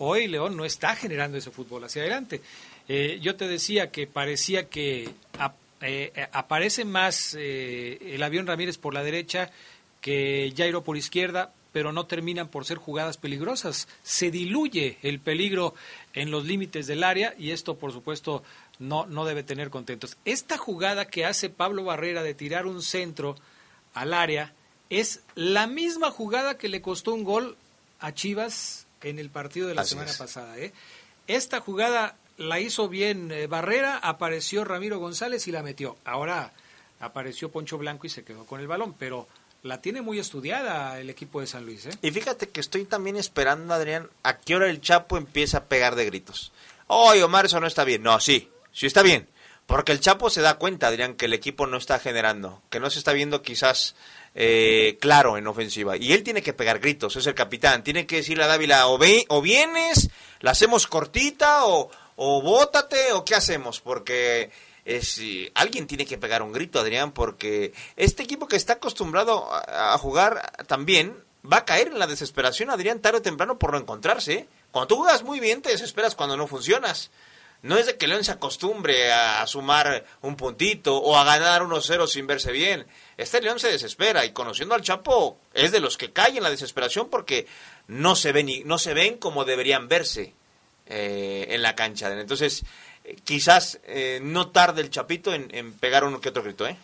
Hoy 0.03 0.27
León 0.27 0.57
no 0.57 0.65
está 0.65 0.95
generando 0.95 1.37
ese 1.37 1.51
fútbol 1.51 1.83
hacia 1.83 2.01
adelante. 2.01 2.41
Eh, 2.87 3.19
yo 3.21 3.35
te 3.35 3.47
decía 3.47 3.91
que 3.91 4.07
parecía 4.07 4.67
que 4.67 5.03
eh, 5.03 6.11
eh, 6.15 6.27
aparece 6.31 6.85
más 6.85 7.37
eh, 7.37 7.99
el 8.15 8.23
avión 8.23 8.47
Ramírez 8.47 8.79
por 8.79 8.95
la 8.95 9.03
derecha 9.03 9.51
que 10.01 10.51
Jairo 10.57 10.83
por 10.83 10.97
izquierda, 10.97 11.53
pero 11.71 11.93
no 11.93 12.07
terminan 12.07 12.47
por 12.47 12.65
ser 12.65 12.79
jugadas 12.79 13.17
peligrosas. 13.17 13.87
Se 14.01 14.31
diluye 14.31 14.97
el 15.03 15.19
peligro 15.19 15.75
en 16.13 16.31
los 16.31 16.45
límites 16.45 16.87
del 16.87 17.03
área 17.03 17.35
y 17.37 17.51
esto, 17.51 17.77
por 17.77 17.91
supuesto, 17.91 18.41
no, 18.79 19.05
no 19.05 19.23
debe 19.23 19.43
tener 19.43 19.69
contentos. 19.69 20.17
Esta 20.25 20.57
jugada 20.57 21.05
que 21.05 21.25
hace 21.25 21.51
Pablo 21.51 21.83
Barrera 21.83 22.23
de 22.23 22.33
tirar 22.33 22.65
un 22.65 22.81
centro 22.81 23.35
al 23.93 24.15
área 24.15 24.55
es 24.89 25.21
la 25.35 25.67
misma 25.67 26.09
jugada 26.09 26.57
que 26.57 26.69
le 26.69 26.81
costó 26.81 27.13
un 27.13 27.23
gol 27.23 27.55
a 27.99 28.15
Chivas 28.15 28.87
en 29.03 29.19
el 29.19 29.29
partido 29.29 29.67
de 29.67 29.75
la 29.75 29.81
Así 29.81 29.91
semana 29.91 30.11
es. 30.11 30.17
pasada. 30.17 30.57
¿eh? 30.57 30.73
Esta 31.27 31.59
jugada 31.61 32.15
la 32.37 32.59
hizo 32.59 32.89
bien 32.89 33.31
eh, 33.31 33.47
Barrera, 33.47 33.97
apareció 33.97 34.63
Ramiro 34.63 34.99
González 34.99 35.47
y 35.47 35.51
la 35.51 35.63
metió. 35.63 35.97
Ahora 36.05 36.51
apareció 36.99 37.49
Poncho 37.51 37.77
Blanco 37.77 38.07
y 38.07 38.09
se 38.09 38.23
quedó 38.23 38.45
con 38.45 38.59
el 38.59 38.67
balón, 38.67 38.93
pero 38.97 39.27
la 39.63 39.81
tiene 39.81 40.01
muy 40.01 40.19
estudiada 40.19 40.99
el 40.99 41.09
equipo 41.09 41.39
de 41.41 41.47
San 41.47 41.65
Luis. 41.65 41.85
¿eh? 41.85 41.91
Y 42.01 42.11
fíjate 42.11 42.49
que 42.49 42.59
estoy 42.59 42.85
también 42.85 43.15
esperando, 43.17 43.73
Adrián, 43.73 44.09
a 44.23 44.37
qué 44.37 44.55
hora 44.55 44.69
el 44.69 44.81
Chapo 44.81 45.17
empieza 45.17 45.59
a 45.59 45.63
pegar 45.65 45.95
de 45.95 46.05
gritos. 46.05 46.51
Oye, 46.87 47.23
Omar, 47.23 47.45
eso 47.45 47.59
no 47.59 47.67
está 47.67 47.83
bien. 47.83 48.01
No, 48.03 48.19
sí, 48.19 48.49
sí 48.73 48.85
está 48.87 49.01
bien. 49.03 49.27
Porque 49.67 49.91
el 49.93 49.99
Chapo 50.01 50.29
se 50.29 50.41
da 50.41 50.55
cuenta, 50.55 50.87
Adrián, 50.87 51.13
que 51.13 51.25
el 51.25 51.33
equipo 51.33 51.65
no 51.67 51.77
está 51.77 51.99
generando, 51.99 52.61
que 52.69 52.79
no 52.79 52.89
se 52.89 52.99
está 52.99 53.13
viendo 53.13 53.41
quizás 53.41 53.95
eh, 54.35 54.97
claro 55.01 55.37
en 55.37 55.47
ofensiva. 55.47 55.97
Y 55.97 56.13
él 56.13 56.23
tiene 56.23 56.41
que 56.41 56.53
pegar 56.53 56.79
gritos, 56.79 57.15
es 57.15 57.27
el 57.27 57.35
capitán. 57.35 57.83
Tiene 57.83 58.05
que 58.05 58.17
decirle 58.17 58.43
a 58.43 58.47
Dávila, 58.47 58.87
o, 58.87 58.97
ve- 58.97 59.25
o 59.29 59.41
vienes, 59.41 60.09
la 60.39 60.51
hacemos 60.51 60.87
cortita, 60.87 61.65
o, 61.65 61.89
o 62.15 62.41
bótate, 62.41 63.11
o 63.13 63.25
qué 63.25 63.35
hacemos. 63.35 63.81
Porque 63.81 64.51
es, 64.85 65.19
alguien 65.53 65.87
tiene 65.87 66.05
que 66.05 66.17
pegar 66.17 66.41
un 66.41 66.53
grito, 66.53 66.79
Adrián, 66.79 67.11
porque 67.11 67.73
este 67.97 68.23
equipo 68.23 68.47
que 68.47 68.55
está 68.55 68.73
acostumbrado 68.73 69.51
a, 69.53 69.93
a 69.93 69.97
jugar 69.97 70.51
también 70.67 71.15
va 71.51 71.57
a 71.57 71.65
caer 71.65 71.87
en 71.87 71.99
la 71.99 72.07
desesperación, 72.07 72.69
Adrián, 72.69 72.99
tarde 73.01 73.17
o 73.17 73.21
temprano 73.21 73.57
por 73.59 73.71
no 73.71 73.79
encontrarse. 73.79 74.47
Cuando 74.71 74.87
tú 74.87 74.97
juegas 74.97 75.23
muy 75.23 75.39
bien, 75.39 75.61
te 75.61 75.69
desesperas 75.71 76.15
cuando 76.15 76.37
no 76.37 76.47
funcionas. 76.47 77.09
No 77.63 77.77
es 77.77 77.85
de 77.85 77.97
que 77.97 78.07
León 78.07 78.23
se 78.23 78.31
acostumbre 78.31 79.11
a, 79.11 79.45
sumar 79.45 80.05
un 80.21 80.35
puntito 80.35 80.97
o 80.97 81.15
a 81.15 81.23
ganar 81.23 81.63
unos 81.63 81.85
ceros 81.85 82.11
sin 82.11 82.25
verse 82.25 82.51
bien. 82.51 82.85
Este 83.17 83.41
León 83.41 83.59
se 83.59 83.71
desespera 83.71 84.25
y 84.25 84.31
conociendo 84.31 84.73
al 84.73 84.81
Chapo 84.81 85.39
es 85.53 85.71
de 85.71 85.79
los 85.79 85.97
que 85.97 86.11
caen 86.11 86.37
en 86.37 86.43
la 86.43 86.49
desesperación 86.49 87.09
porque 87.09 87.45
no 87.87 88.15
se 88.15 88.31
ven, 88.31 88.47
no 88.65 88.77
se 88.79 88.93
ven 88.93 89.17
como 89.17 89.45
deberían 89.45 89.87
verse 89.87 90.33
eh, 90.87 91.47
en 91.49 91.61
la 91.61 91.75
cancha. 91.75 92.11
Entonces, 92.11 92.63
eh, 93.03 93.17
quizás 93.23 93.79
eh, 93.85 94.19
no 94.23 94.49
tarde 94.49 94.81
el 94.81 94.89
Chapito 94.89 95.33
en, 95.33 95.53
en 95.53 95.73
pegar 95.73 96.03
uno 96.03 96.19
que 96.19 96.29
otro 96.29 96.43
grito, 96.43 96.67
¿eh? 96.67 96.77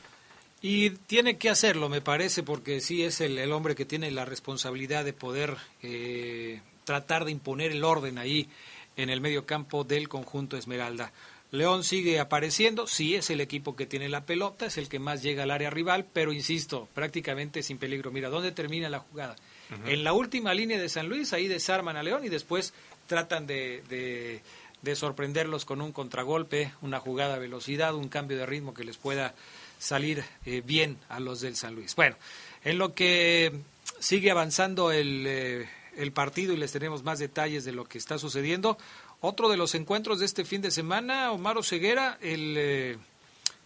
Y 0.61 0.89
tiene 0.91 1.37
que 1.37 1.49
hacerlo, 1.49 1.87
me 1.87 2.01
parece, 2.01 2.41
porque 2.41 2.81
sí 2.81 3.03
es 3.03 3.21
el, 3.21 3.37
el 3.37 3.51
hombre 3.51 3.75
que 3.75 3.85
tiene 3.85 4.09
la 4.09 4.25
responsabilidad 4.25 5.05
de 5.05 5.13
poder 5.13 5.55
eh, 5.83 6.61
tratar 6.83 7.25
de 7.25 7.31
imponer 7.31 7.71
el 7.71 7.83
orden 7.83 8.17
ahí 8.17 8.49
en 8.98 9.10
el 9.10 9.22
medio 9.22 9.45
campo 9.45 9.84
del 9.84 10.10
conjunto 10.10 10.57
Esmeralda. 10.57 11.14
León 11.52 11.86
sigue 11.86 12.19
apareciendo, 12.19 12.88
sí 12.88 13.15
es 13.15 13.30
el 13.30 13.40
equipo 13.40 13.78
que 13.78 13.86
tiene 13.86 14.10
la 14.10 14.26
pelota, 14.26 14.65
es 14.65 14.78
el 14.78 14.90
que 14.90 14.99
más 14.99 15.24
llega 15.24 15.44
al 15.44 15.52
área 15.52 15.69
rival, 15.69 16.06
pero 16.11 16.34
insisto, 16.34 16.90
prácticamente 16.94 17.64
sin 17.64 17.78
peligro. 17.78 18.11
Mira, 18.11 18.28
¿dónde 18.28 18.52
termina 18.52 18.90
la 18.90 18.99
jugada? 18.99 19.38
En 19.86 20.03
la 20.03 20.14
última 20.14 20.53
línea 20.53 20.80
de 20.80 20.90
San 20.90 21.07
Luis, 21.07 21.32
ahí 21.34 21.48
desarman 21.48 21.98
a 21.98 22.03
León 22.03 22.26
y 22.26 22.30
después 22.30 22.74
tratan 23.07 23.48
de, 23.48 23.84
de, 23.90 24.41
de 24.82 24.95
sorprenderlos 24.95 25.65
con 25.65 25.82
un 25.82 25.91
contragolpe, 25.94 26.74
una 26.82 26.99
jugada 26.99 27.36
a 27.36 27.40
velocidad, 27.40 27.95
un 27.95 28.10
cambio 28.10 28.38
de 28.38 28.45
ritmo 28.45 28.74
que 28.74 28.84
les 28.84 28.98
pueda 28.98 29.34
salir 29.80 30.24
eh, 30.45 30.61
bien 30.65 30.98
a 31.10 31.19
los 31.19 31.41
del 31.41 31.56
San 31.56 31.76
Luis. 31.76 31.95
Bueno, 31.95 32.15
en 32.64 32.78
lo 32.78 32.94
que 32.94 33.53
sigue 33.99 34.32
avanzando 34.32 34.91
el, 34.91 35.26
eh, 35.28 35.69
el 35.98 36.11
partido 36.11 36.53
y 36.53 36.57
les 36.57 36.72
tenemos 36.72 37.03
más 37.03 37.19
detalles 37.19 37.65
de 37.65 37.72
lo 37.74 37.86
que 37.86 37.98
está 37.98 38.18
sucediendo, 38.18 38.78
otro 39.19 39.49
de 39.49 39.57
los 39.57 39.76
encuentros 39.76 40.19
de 40.19 40.26
este 40.26 40.45
fin 40.45 40.61
de 40.61 40.72
semana, 40.72 41.32
Omar 41.32 41.64
Ceguera, 41.64 42.18
el 42.22 42.56
eh, 42.57 42.98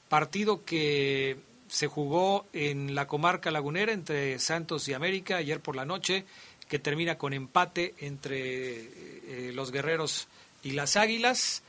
partido 0.09 0.63
que 0.63 1.37
se 1.67 1.87
jugó 1.87 2.45
en 2.53 2.95
la 2.95 3.07
comarca 3.07 3.51
lagunera 3.51 3.93
entre 3.93 4.39
Santos 4.39 4.87
y 4.87 4.93
América 4.93 5.37
ayer 5.37 5.59
por 5.59 5.75
la 5.75 5.85
noche, 5.85 6.25
que 6.67 6.79
termina 6.79 7.17
con 7.17 7.33
empate 7.33 7.95
entre 7.99 9.47
eh, 9.47 9.51
los 9.53 9.71
guerreros 9.71 10.27
y 10.63 10.71
las 10.71 10.95
águilas. 10.95 11.63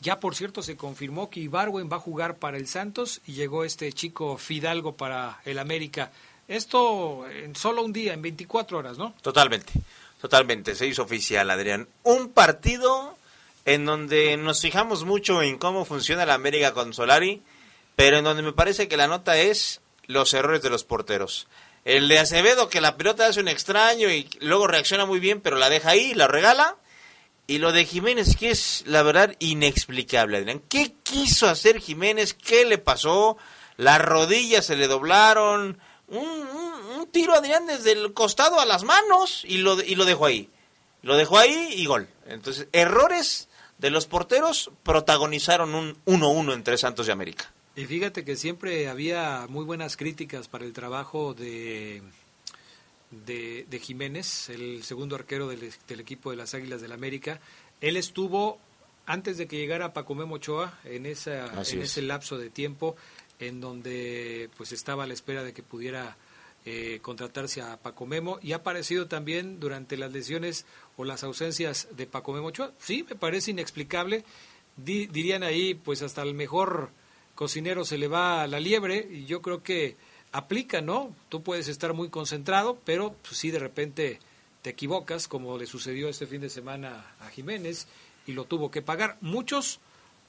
Ya 0.00 0.20
por 0.20 0.34
cierto 0.34 0.62
se 0.62 0.76
confirmó 0.76 1.28
que 1.28 1.40
Ibarwen 1.40 1.88
va 1.90 1.96
a 1.96 2.00
jugar 2.00 2.36
para 2.38 2.56
el 2.56 2.66
Santos 2.66 3.20
y 3.26 3.32
llegó 3.32 3.64
este 3.64 3.92
chico 3.92 4.38
Fidalgo 4.38 4.96
para 4.96 5.40
el 5.44 5.58
América. 5.58 6.12
Esto 6.48 7.28
en 7.28 7.54
solo 7.54 7.82
un 7.82 7.92
día, 7.92 8.14
en 8.14 8.22
24 8.22 8.78
horas, 8.78 8.98
¿no? 8.98 9.14
Totalmente, 9.20 9.72
totalmente, 10.20 10.74
se 10.74 10.86
hizo 10.86 11.02
oficial, 11.02 11.50
Adrián. 11.50 11.88
Un 12.02 12.30
partido 12.30 13.16
en 13.66 13.84
donde 13.84 14.36
nos 14.38 14.62
fijamos 14.62 15.04
mucho 15.04 15.42
en 15.42 15.58
cómo 15.58 15.84
funciona 15.84 16.24
la 16.24 16.34
América 16.34 16.72
con 16.72 16.94
Solari, 16.94 17.42
pero 17.96 18.16
en 18.16 18.24
donde 18.24 18.42
me 18.42 18.54
parece 18.54 18.88
que 18.88 18.96
la 18.96 19.08
nota 19.08 19.36
es 19.36 19.82
los 20.06 20.32
errores 20.32 20.62
de 20.62 20.70
los 20.70 20.84
porteros. 20.84 21.48
El 21.84 22.08
de 22.08 22.18
Acevedo, 22.18 22.68
que 22.70 22.80
la 22.80 22.96
pelota 22.96 23.26
hace 23.26 23.40
un 23.40 23.48
extraño 23.48 24.10
y 24.10 24.28
luego 24.40 24.66
reacciona 24.66 25.04
muy 25.04 25.20
bien, 25.20 25.40
pero 25.42 25.56
la 25.56 25.68
deja 25.68 25.90
ahí, 25.90 26.14
la 26.14 26.28
regala. 26.28 26.76
Y 27.46 27.58
lo 27.58 27.72
de 27.72 27.84
Jiménez, 27.84 28.36
que 28.36 28.50
es 28.50 28.84
la 28.86 29.02
verdad 29.02 29.34
inexplicable, 29.38 30.38
Adrián. 30.38 30.62
¿Qué 30.68 30.94
quiso 31.02 31.48
hacer 31.48 31.78
Jiménez? 31.80 32.34
¿Qué 32.34 32.64
le 32.64 32.78
pasó? 32.78 33.38
Las 33.76 34.02
rodillas 34.02 34.66
se 34.66 34.76
le 34.76 34.86
doblaron. 34.86 35.78
Un, 36.08 36.26
un, 36.26 37.06
tiro, 37.10 37.34
Adrián, 37.34 37.66
desde 37.66 37.92
el 37.92 38.12
costado 38.14 38.60
a 38.60 38.66
las 38.66 38.84
manos 38.84 39.44
y 39.44 39.58
lo, 39.58 39.82
y 39.82 39.94
lo 39.94 40.04
dejó 40.04 40.26
ahí. 40.26 40.48
Lo 41.02 41.16
dejó 41.16 41.38
ahí 41.38 41.74
y 41.76 41.86
gol. 41.86 42.08
Entonces, 42.26 42.66
errores 42.72 43.48
de 43.78 43.90
los 43.90 44.06
porteros 44.06 44.70
protagonizaron 44.82 45.74
un 45.74 45.96
1-1 46.04 46.54
entre 46.54 46.76
Santos 46.78 47.08
y 47.08 47.10
América. 47.10 47.52
Y 47.76 47.86
fíjate 47.86 48.24
que 48.24 48.36
siempre 48.36 48.88
había 48.88 49.46
muy 49.48 49.64
buenas 49.64 49.96
críticas 49.96 50.48
para 50.48 50.64
el 50.64 50.72
trabajo 50.72 51.32
de, 51.32 52.02
de, 53.10 53.80
Jiménez, 53.80 54.48
el 54.48 54.82
segundo 54.82 55.14
arquero 55.14 55.48
del, 55.48 55.72
equipo 56.00 56.30
de 56.30 56.36
las 56.36 56.54
Águilas 56.54 56.80
del 56.80 56.90
América. 56.90 57.40
Él 57.80 57.96
estuvo, 57.96 58.58
antes 59.06 59.38
de 59.38 59.46
que 59.46 59.58
llegara 59.58 59.92
Paco 59.92 60.16
Memochoa, 60.16 60.76
en, 60.84 61.06
esa, 61.06 61.52
en 61.62 61.82
ese 61.82 62.02
lapso 62.02 62.36
de 62.36 62.50
tiempo 62.50 62.96
en 63.38 63.60
donde 63.60 64.50
pues 64.56 64.72
estaba 64.72 65.04
a 65.04 65.06
la 65.06 65.14
espera 65.14 65.42
de 65.42 65.52
que 65.52 65.62
pudiera 65.62 66.16
eh, 66.64 66.98
contratarse 67.00 67.62
a 67.62 67.78
Paco 67.78 68.04
Memo 68.04 68.38
y 68.42 68.52
ha 68.52 68.56
aparecido 68.56 69.06
también 69.06 69.60
durante 69.60 69.96
las 69.96 70.12
lesiones 70.12 70.66
o 70.96 71.04
las 71.04 71.24
ausencias 71.24 71.88
de 71.96 72.06
Paco 72.06 72.32
Memo. 72.32 72.50
Sí, 72.78 73.06
me 73.08 73.16
parece 73.16 73.52
inexplicable. 73.52 74.24
dirían 74.76 75.42
ahí, 75.42 75.74
pues 75.74 76.02
hasta 76.02 76.22
el 76.22 76.34
mejor 76.34 76.90
cocinero 77.34 77.84
se 77.84 77.98
le 77.98 78.08
va 78.08 78.46
la 78.48 78.60
liebre 78.60 79.08
y 79.10 79.24
yo 79.24 79.40
creo 79.40 79.62
que 79.62 79.96
aplica, 80.32 80.80
¿no? 80.80 81.14
Tú 81.28 81.42
puedes 81.42 81.68
estar 81.68 81.94
muy 81.94 82.10
concentrado, 82.10 82.78
pero 82.84 83.14
pues, 83.22 83.38
sí 83.38 83.50
de 83.50 83.60
repente 83.60 84.18
te 84.62 84.70
equivocas, 84.70 85.28
como 85.28 85.56
le 85.56 85.66
sucedió 85.66 86.08
este 86.08 86.26
fin 86.26 86.40
de 86.40 86.50
semana 86.50 87.14
a 87.20 87.28
Jiménez 87.28 87.86
y 88.26 88.32
lo 88.32 88.44
tuvo 88.44 88.70
que 88.70 88.82
pagar. 88.82 89.16
Muchos 89.20 89.80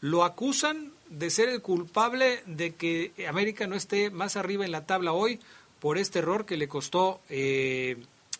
lo 0.01 0.23
acusan 0.23 0.91
de 1.09 1.29
ser 1.29 1.49
el 1.49 1.61
culpable 1.61 2.41
de 2.45 2.75
que 2.75 3.11
América 3.27 3.67
no 3.67 3.75
esté 3.75 4.11
más 4.11 4.35
arriba 4.35 4.65
en 4.65 4.71
la 4.71 4.85
tabla 4.85 5.11
hoy 5.11 5.39
por 5.79 5.97
este 5.97 6.19
error 6.19 6.45
que 6.45 6.57
le 6.57 6.67
costó 6.67 7.19
eh, 7.29 7.97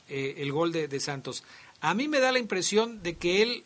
eh, 0.08 0.36
el 0.38 0.52
gol 0.52 0.72
de, 0.72 0.88
de 0.88 1.00
Santos. 1.00 1.44
A 1.82 1.94
mí 1.94 2.08
me 2.08 2.20
da 2.20 2.32
la 2.32 2.40
impresión 2.40 3.02
de 3.02 3.16
que 3.16 3.42
él 3.42 3.64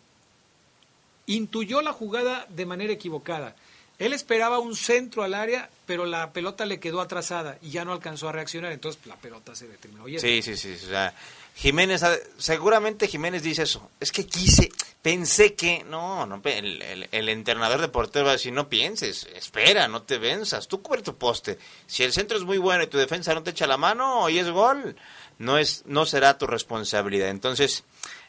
intuyó 1.25 1.81
la 1.81 1.93
jugada 1.93 2.45
de 2.49 2.65
manera 2.65 2.93
equivocada. 2.93 3.55
Él 4.03 4.11
esperaba 4.11 4.59
un 4.59 4.75
centro 4.75 5.23
al 5.23 5.33
área, 5.33 5.69
pero 5.85 6.05
la 6.05 6.33
pelota 6.33 6.65
le 6.65 6.77
quedó 6.77 6.99
atrasada 6.99 7.57
y 7.61 7.69
ya 7.69 7.85
no 7.85 7.93
alcanzó 7.93 8.27
a 8.27 8.33
reaccionar, 8.33 8.73
entonces 8.73 8.99
la 9.05 9.15
pelota 9.15 9.55
se 9.55 9.65
determinó. 9.65 10.05
Sí, 10.19 10.41
sí, 10.41 10.57
sí. 10.57 10.73
O 10.73 10.87
sea, 10.89 11.13
Jiménez, 11.55 12.03
seguramente 12.37 13.07
Jiménez 13.07 13.43
dice 13.43 13.63
eso. 13.63 13.91
Es 14.01 14.11
que 14.11 14.25
quise, 14.25 14.69
pensé 15.01 15.53
que, 15.53 15.85
no, 15.85 16.25
no 16.25 16.41
el, 16.43 17.07
el, 17.11 17.29
entrenador 17.29 17.79
de 17.79 17.87
portero 17.87 18.25
va 18.25 18.31
a 18.31 18.33
decir, 18.33 18.51
no 18.51 18.67
pienses, 18.67 19.25
espera, 19.35 19.87
no 19.87 20.01
te 20.01 20.17
venzas, 20.17 20.67
tú 20.67 20.81
cubre 20.81 21.01
tu 21.01 21.15
poste. 21.15 21.57
Si 21.87 22.03
el 22.03 22.11
centro 22.11 22.37
es 22.37 22.43
muy 22.43 22.57
bueno 22.57 22.83
y 22.83 22.87
tu 22.87 22.97
defensa 22.97 23.33
no 23.33 23.41
te 23.41 23.51
echa 23.51 23.67
la 23.67 23.77
mano, 23.77 24.27
y 24.27 24.37
es 24.37 24.49
gol, 24.49 24.97
no, 25.37 25.57
es, 25.57 25.83
no 25.85 26.05
será 26.05 26.37
tu 26.37 26.45
responsabilidad. 26.45 27.29
Entonces, 27.29 27.85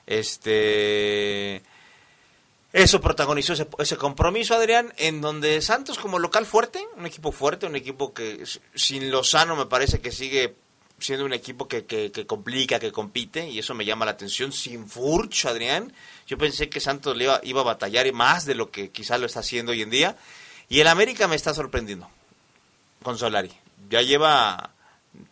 este 0.07 1.65
eso 2.75 3.01
protagonizó 3.01 3.53
ese, 3.79 3.97
compromiso, 3.97 4.53
Adrián, 4.57 4.93
en 4.97 5.21
donde 5.21 5.63
Santos 5.63 5.97
como 5.97 6.19
local 6.19 6.45
fuerte, 6.45 6.85
un 6.97 7.07
equipo 7.07 7.31
fuerte, 7.31 7.67
un 7.67 7.77
equipo 7.77 8.13
que 8.13 8.43
sin 8.75 9.13
Lozano 9.13 9.55
me 9.55 9.67
parece 9.67 10.01
que 10.01 10.11
sigue 10.11 10.57
siendo 10.99 11.25
un 11.25 11.33
equipo 11.33 11.69
que, 11.69 11.87
que, 11.87 12.27
complica, 12.27 12.81
que 12.81 12.91
compite, 12.91 13.49
y 13.49 13.61
eso 13.61 13.75
me 13.75 13.85
llama 13.85 14.07
la 14.07 14.11
atención. 14.11 14.51
Sin 14.51 14.89
Furch, 14.89 15.47
Adrián, 15.47 15.93
yo 16.27 16.37
pensé 16.37 16.69
que 16.69 16.81
Santos 16.81 17.17
le 17.17 17.25
iba, 17.25 17.41
iba 17.45 17.61
a 17.61 17.65
batallar 17.65 18.13
más 18.13 18.45
de 18.45 18.57
lo 18.57 18.73
que 18.73 18.91
quizás 18.91 19.21
lo 19.21 19.27
está 19.27 19.39
haciendo 19.39 19.71
hoy 19.71 19.83
en 19.83 19.91
día. 19.91 20.17
Y 20.69 20.81
el 20.81 20.89
América 20.89 21.29
me 21.29 21.37
está 21.37 21.55
sorprendiendo 21.55 22.11
con 23.05 23.17
Solari. 23.17 23.53
Ya 23.89 24.03
lleva 24.03 24.75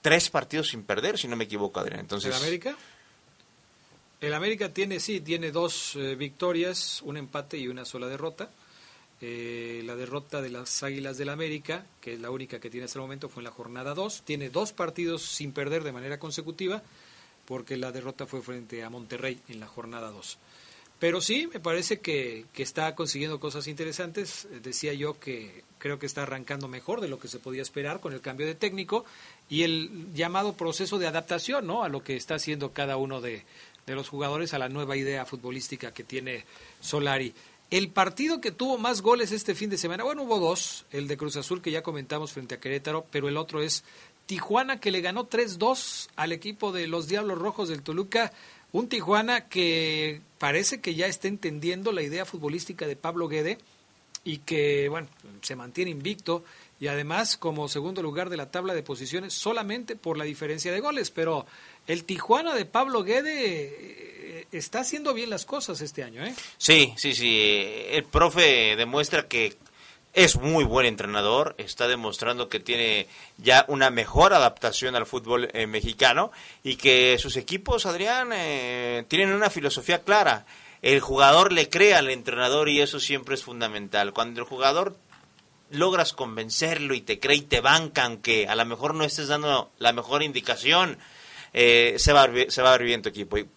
tres 0.01 0.31
partidos 0.31 0.69
sin 0.69 0.85
perder, 0.85 1.19
si 1.19 1.27
no 1.27 1.35
me 1.35 1.45
equivoco, 1.45 1.81
Adrián. 1.81 1.99
Entonces, 1.99 2.37
¿El 2.37 2.41
América? 2.41 2.77
El 4.23 4.35
América 4.35 4.73
tiene, 4.73 5.01
sí, 5.01 5.21
tiene 5.21 5.51
dos 5.51 5.97
eh, 5.97 6.15
victorias, 6.15 7.03
un 7.03 7.17
empate 7.17 7.59
y 7.59 7.67
una 7.67 7.85
sola 7.85 8.07
derrota. 8.07 8.51
Eh, 9.21 9.83
la 9.85 9.97
derrota 9.97 10.41
de 10.41 10.49
las 10.49 10.85
Águilas 10.85 11.19
del 11.19 11.29
América, 11.29 11.85
que 12.01 12.15
es 12.15 12.21
la 12.21 12.31
única 12.31 12.61
que 12.61 12.71
tiene 12.71 12.85
hasta 12.85 13.01
el 13.01 13.03
momento, 13.03 13.29
fue 13.29 13.41
en 13.41 13.47
la 13.47 13.51
jornada 13.51 13.95
2. 13.95 14.23
Tiene 14.25 14.49
dos 14.49 14.73
partidos 14.73 15.23
sin 15.23 15.51
perder 15.51 15.83
de 15.83 15.91
manera 15.91 16.21
consecutiva, 16.21 16.85
porque 17.47 17.77
la 17.77 17.91
derrota 17.91 18.25
fue 18.25 18.43
frente 18.43 18.85
a 18.85 18.91
Monterrey 18.91 19.41
en 19.49 19.59
la 19.59 19.67
jornada 19.67 20.13
2. 20.13 20.39
Pero 21.01 21.21
sí, 21.21 21.49
me 21.53 21.59
parece 21.59 21.99
que, 21.99 22.45
que, 22.53 22.63
está 22.63 22.95
consiguiendo 22.95 23.41
cosas 23.41 23.67
interesantes. 23.67 24.47
Decía 24.63 24.95
yo 24.95 25.19
que 25.19 25.65
creo 25.79 25.99
que 25.99 26.07
está 26.07 26.23
arrancando 26.23 26.69
mejor 26.69 27.01
de 27.01 27.09
lo 27.09 27.19
que 27.19 27.27
se 27.27 27.41
podía 27.41 27.63
esperar 27.63 27.99
con 27.99 28.13
el 28.13 28.21
cambio 28.21 28.47
de 28.47 28.55
técnico 28.55 29.05
y 29.49 29.65
el 29.65 30.15
llamado 30.15 30.53
proceso 30.53 31.01
de 31.01 31.09
adaptación 31.09 31.67
¿no? 31.67 31.83
a 31.83 31.89
lo 31.89 32.05
que 32.05 32.15
está 32.15 32.37
haciendo 32.37 32.73
cada 32.73 32.97
uno 32.97 33.21
de, 33.21 33.43
de 33.87 33.95
los 33.95 34.09
jugadores 34.09 34.55
a 34.55 34.59
la 34.59 34.69
nueva 34.69 34.97
idea 34.97 35.25
futbolística 35.25 35.93
que 35.93 36.05
tiene 36.05 36.45
Solari. 36.81 37.35
El 37.71 37.89
partido 37.89 38.41
que 38.41 38.51
tuvo 38.51 38.77
más 38.77 39.01
goles 39.01 39.33
este 39.33 39.55
fin 39.55 39.71
de 39.71 39.79
semana, 39.79 40.05
bueno, 40.05 40.25
hubo 40.25 40.39
dos, 40.39 40.85
el 40.93 41.09
de 41.09 41.17
Cruz 41.17 41.37
Azul 41.37 41.63
que 41.63 41.71
ya 41.71 41.83
comentamos 41.83 42.33
frente 42.33 42.55
a 42.55 42.61
Querétaro, 42.61 43.07
pero 43.11 43.29
el 43.29 43.39
otro 43.39 43.63
es 43.63 43.83
Tijuana 44.27 44.79
que 44.79 44.91
le 44.91 45.01
ganó 45.01 45.29
3-2 45.29 46.09
al 46.17 46.33
equipo 46.33 46.71
de 46.73 46.87
los 46.87 47.09
Diablos 47.09 47.39
Rojos 47.39 47.69
del 47.71 47.83
Toluca, 47.83 48.33
un 48.73 48.89
Tijuana 48.89 49.49
que 49.49 50.21
parece 50.39 50.81
que 50.81 50.95
ya 50.95 51.07
está 51.07 51.29
entendiendo 51.29 51.93
la 51.93 52.03
idea 52.03 52.25
futbolística 52.25 52.87
de 52.87 52.97
Pablo 52.97 53.29
Guede 53.29 53.59
y 54.25 54.39
que, 54.39 54.89
bueno, 54.89 55.09
se 55.41 55.57
mantiene 55.57 55.91
invicto 55.91 56.45
y 56.79 56.89
además 56.89 57.37
como 57.37 57.69
segundo 57.69 58.03
lugar 58.03 58.29
de 58.29 58.37
la 58.37 58.51
tabla 58.51 58.75
de 58.75 58.83
posiciones 58.83 59.35
solamente 59.35 59.97
por 59.97 60.19
la 60.19 60.25
diferencia 60.25 60.73
de 60.73 60.81
goles, 60.81 61.11
pero 61.11 61.47
el 61.87 62.05
Tijuana 62.05 62.55
de 62.55 62.65
Pablo 62.65 63.03
Guede 63.03 64.41
eh, 64.41 64.47
está 64.53 64.81
haciendo 64.81 65.15
bien 65.15 65.31
las 65.31 65.45
cosas 65.45 65.81
este 65.81 66.03
año, 66.03 66.25
¿eh? 66.25 66.35
Sí, 66.59 66.95
sí, 66.97 67.15
sí. 67.15 67.85
El 67.91 68.05
profe 68.05 68.77
demuestra 68.77 69.27
que 69.27 69.57
es 70.15 70.37
muy 70.37 70.65
buen 70.65 70.87
entrenador, 70.87 71.55
está 71.57 71.89
demostrando 71.89 72.49
que 72.49 72.61
tiene 72.61 73.07
ya 73.39 73.65
una 73.69 73.91
mejor 73.91 74.35
adaptación 74.35 74.95
al 74.95 75.07
fútbol 75.07 75.49
eh, 75.53 75.67
mexicano 75.67 76.33
y 76.63 76.77
que 76.77 77.17
sus 77.19 77.37
equipos, 77.37 77.87
Adrián, 77.87 78.31
eh, 78.33 79.05
tienen 79.09 79.33
una 79.33 79.49
filosofía 79.49 80.03
clara. 80.03 80.45
El 80.83 81.01
jugador 81.01 81.53
le 81.53 81.69
cree 81.71 81.95
al 81.95 82.11
entrenador 82.11 82.69
y 82.69 82.81
eso 82.81 83.01
siempre 83.01 83.37
es 83.37 83.43
fundamental. 83.43 84.13
Cuando 84.13 84.41
el 84.41 84.47
jugador 84.47 84.97
logras 85.71 86.13
convencerlo 86.13 86.95
y 86.95 87.01
te 87.01 87.19
cree 87.19 87.37
y 87.39 87.43
te 87.43 87.61
banca, 87.61 88.05
aunque 88.05 88.47
a 88.49 88.55
lo 88.55 88.67
mejor 88.67 88.95
no 88.95 89.05
estés 89.05 89.29
dando 89.29 89.71
la 89.79 89.93
mejor 89.93 90.23
indicación, 90.23 90.99
eh, 91.53 91.95
se, 91.99 92.13
va 92.13 92.25
a, 92.25 92.31
se 92.49 92.63
va 92.63 92.71
a 92.71 92.79
ver 92.79 92.87
bien 92.87 93.03
tu 93.03 93.09
equipo. 93.09 93.39
Y 93.39 93.49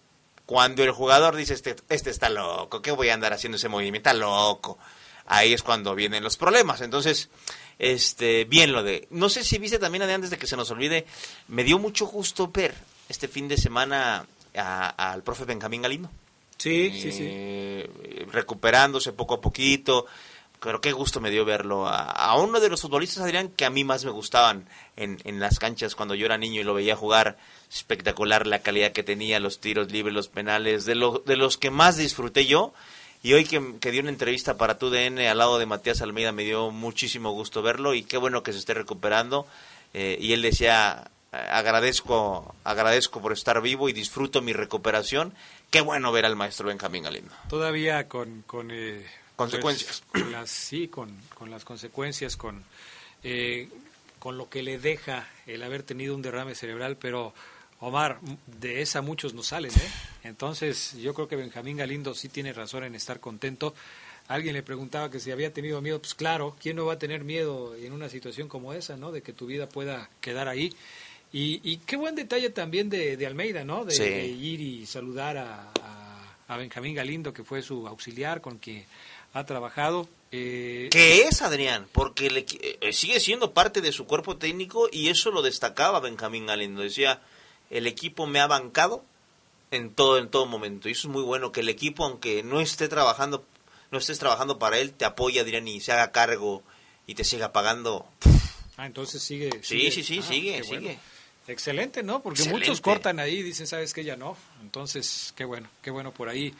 cuando 0.44 0.82
el 0.82 0.92
jugador 0.92 1.36
dice, 1.36 1.54
este, 1.54 1.76
este 1.88 2.10
está 2.10 2.28
loco, 2.28 2.82
¿qué 2.82 2.90
voy 2.92 3.08
a 3.08 3.14
andar 3.14 3.32
haciendo 3.32 3.56
ese 3.56 3.68
movimiento? 3.68 4.08
Está 4.08 4.14
loco. 4.14 4.78
Ahí 5.26 5.52
es 5.52 5.62
cuando 5.62 5.94
vienen 5.94 6.22
los 6.22 6.36
problemas. 6.36 6.80
Entonces, 6.80 7.28
este, 7.78 8.44
bien 8.44 8.72
lo 8.72 8.82
de... 8.82 9.08
No 9.10 9.28
sé 9.28 9.42
si 9.42 9.58
viste 9.58 9.78
también, 9.78 10.04
antes 10.04 10.30
de 10.30 10.38
que 10.38 10.46
se 10.46 10.56
nos 10.56 10.70
olvide, 10.70 11.06
me 11.48 11.64
dio 11.64 11.78
mucho 11.78 12.06
gusto 12.06 12.48
ver 12.48 12.74
este 13.08 13.28
fin 13.28 13.48
de 13.48 13.56
semana 13.56 14.26
al 14.54 15.22
profe 15.22 15.44
Benjamín 15.44 15.82
Galindo. 15.82 16.10
Sí, 16.58 16.90
sí, 16.92 17.12
sí. 17.12 17.24
Eh, 17.28 18.26
recuperándose 18.30 19.12
poco 19.12 19.34
a 19.34 19.40
poquito 19.40 20.06
pero 20.66 20.80
qué 20.80 20.90
gusto 20.90 21.20
me 21.20 21.30
dio 21.30 21.44
verlo 21.44 21.86
a, 21.86 22.36
uno 22.40 22.58
de 22.58 22.68
los 22.68 22.82
futbolistas, 22.82 23.22
Adrián, 23.22 23.50
que 23.50 23.64
a 23.64 23.70
mí 23.70 23.84
más 23.84 24.04
me 24.04 24.10
gustaban 24.10 24.66
en, 24.96 25.20
en 25.22 25.38
las 25.38 25.60
canchas 25.60 25.94
cuando 25.94 26.16
yo 26.16 26.26
era 26.26 26.38
niño 26.38 26.60
y 26.60 26.64
lo 26.64 26.74
veía 26.74 26.96
jugar. 26.96 27.38
Espectacular 27.72 28.48
la 28.48 28.62
calidad 28.62 28.90
que 28.90 29.04
tenía, 29.04 29.38
los 29.38 29.60
tiros 29.60 29.92
libres, 29.92 30.12
los 30.12 30.26
penales, 30.26 30.84
de, 30.84 30.94
de 31.24 31.36
los 31.36 31.56
que 31.56 31.70
más 31.70 31.96
disfruté 31.96 32.46
yo. 32.46 32.74
Y 33.22 33.34
hoy 33.34 33.44
que, 33.44 33.76
que 33.78 33.92
dio 33.92 34.00
una 34.00 34.10
entrevista 34.10 34.56
para 34.56 34.76
tu 34.76 34.90
DN 34.90 35.28
al 35.28 35.38
lado 35.38 35.60
de 35.60 35.66
Matías 35.66 36.02
Almeida, 36.02 36.32
me 36.32 36.42
dio 36.42 36.72
muchísimo 36.72 37.30
gusto 37.30 37.62
verlo 37.62 37.94
y 37.94 38.02
qué 38.02 38.16
bueno 38.16 38.42
que 38.42 38.52
se 38.52 38.58
esté 38.58 38.74
recuperando. 38.74 39.46
Eh, 39.94 40.18
y 40.20 40.32
él 40.32 40.42
decía, 40.42 41.12
agradezco, 41.30 42.56
agradezco 42.64 43.22
por 43.22 43.32
estar 43.32 43.62
vivo 43.62 43.88
y 43.88 43.92
disfruto 43.92 44.42
mi 44.42 44.52
recuperación. 44.52 45.32
Qué 45.70 45.80
bueno 45.80 46.10
ver 46.10 46.26
al 46.26 46.34
maestro 46.34 46.66
Benjamín 46.66 47.04
Galindo. 47.04 47.32
Todavía 47.48 48.08
con, 48.08 48.42
con 48.42 48.72
eh, 48.72 49.06
consecuencias. 49.36 50.02
Pues, 50.10 50.26
las, 50.26 50.50
sí, 50.50 50.88
con, 50.88 51.14
con, 51.34 51.50
las 51.50 51.64
consecuencias, 51.64 52.36
con, 52.36 52.64
eh, 53.22 53.68
con 54.18 54.36
lo 54.36 54.48
que 54.48 54.62
le 54.62 54.78
deja 54.78 55.28
el 55.46 55.62
haber 55.62 55.82
tenido 55.82 56.14
un 56.14 56.22
derrame 56.22 56.54
cerebral, 56.54 56.96
pero 56.96 57.34
Omar, 57.80 58.18
de 58.46 58.80
esa 58.80 59.02
muchos 59.02 59.34
no 59.34 59.42
salen, 59.42 59.70
¿eh? 59.70 59.90
Entonces, 60.24 60.96
yo 60.98 61.14
creo 61.14 61.28
que 61.28 61.36
Benjamín 61.36 61.76
Galindo 61.76 62.14
sí 62.14 62.28
tiene 62.28 62.52
razón 62.52 62.84
en 62.84 62.94
estar 62.94 63.20
contento. 63.20 63.74
Alguien 64.28 64.54
le 64.54 64.62
preguntaba 64.62 65.10
que 65.10 65.20
si 65.20 65.30
había 65.30 65.52
tenido 65.52 65.80
miedo, 65.82 66.00
pues 66.00 66.14
claro, 66.14 66.56
¿quién 66.60 66.76
no 66.76 66.86
va 66.86 66.94
a 66.94 66.98
tener 66.98 67.22
miedo 67.22 67.76
en 67.76 67.92
una 67.92 68.08
situación 68.08 68.48
como 68.48 68.72
esa, 68.72 68.96
¿no? 68.96 69.12
De 69.12 69.22
que 69.22 69.32
tu 69.32 69.46
vida 69.46 69.68
pueda 69.68 70.10
quedar 70.20 70.48
ahí. 70.48 70.74
Y, 71.32 71.60
y 71.62 71.76
qué 71.78 71.96
buen 71.96 72.14
detalle 72.14 72.50
también 72.50 72.88
de, 72.88 73.16
de 73.16 73.26
Almeida, 73.26 73.64
¿no? 73.64 73.84
De, 73.84 74.26
ir 74.26 74.60
y 74.60 74.86
saludar 74.86 75.36
a 75.36 75.72
a 76.48 76.56
Benjamín 76.56 76.94
Galindo, 76.94 77.32
que 77.32 77.44
fue 77.44 77.62
su 77.62 77.86
auxiliar, 77.86 78.40
con 78.40 78.58
quien 78.58 78.84
ha 79.32 79.44
trabajado. 79.44 80.08
Eh... 80.32 80.88
¿Qué 80.90 81.22
es, 81.22 81.42
Adrián? 81.42 81.88
Porque 81.92 82.30
le, 82.30 82.46
eh, 82.60 82.92
sigue 82.92 83.20
siendo 83.20 83.52
parte 83.52 83.80
de 83.80 83.92
su 83.92 84.06
cuerpo 84.06 84.36
técnico 84.36 84.88
y 84.90 85.08
eso 85.08 85.30
lo 85.30 85.42
destacaba 85.42 86.00
Benjamín 86.00 86.46
Galindo. 86.46 86.82
Decía, 86.82 87.22
el 87.70 87.86
equipo 87.86 88.26
me 88.26 88.40
ha 88.40 88.46
bancado 88.46 89.04
en 89.70 89.90
todo, 89.94 90.18
en 90.18 90.28
todo 90.28 90.46
momento. 90.46 90.88
Y 90.88 90.92
eso 90.92 91.08
es 91.08 91.12
muy 91.12 91.22
bueno, 91.22 91.52
que 91.52 91.60
el 91.60 91.68
equipo, 91.68 92.04
aunque 92.04 92.42
no 92.42 92.60
esté 92.60 92.88
trabajando, 92.88 93.44
no 93.90 93.98
estés 93.98 94.18
trabajando 94.18 94.58
para 94.58 94.78
él, 94.78 94.92
te 94.92 95.04
apoya, 95.04 95.42
Adrián, 95.42 95.66
y 95.68 95.80
se 95.80 95.92
haga 95.92 96.12
cargo 96.12 96.62
y 97.06 97.14
te 97.14 97.24
siga 97.24 97.52
pagando. 97.52 98.06
Ah, 98.76 98.86
entonces 98.86 99.22
sigue. 99.22 99.50
Sí, 99.62 99.90
sí, 99.90 100.02
sí, 100.02 100.20
ah, 100.20 100.26
sigue, 100.26 100.64
sigue. 100.64 100.98
Excelente, 101.48 102.02
¿no? 102.02 102.22
Porque 102.22 102.44
muchos 102.48 102.80
cortan 102.80 103.20
ahí 103.20 103.36
y 103.36 103.42
dicen, 103.42 103.66
¿sabes 103.66 103.94
qué? 103.94 104.02
Ya 104.02 104.16
no. 104.16 104.36
Entonces, 104.60 105.32
qué 105.36 105.44
bueno, 105.44 105.68
qué 105.80 105.90
bueno 105.90 106.12
por 106.12 106.28
ahí. 106.28 106.52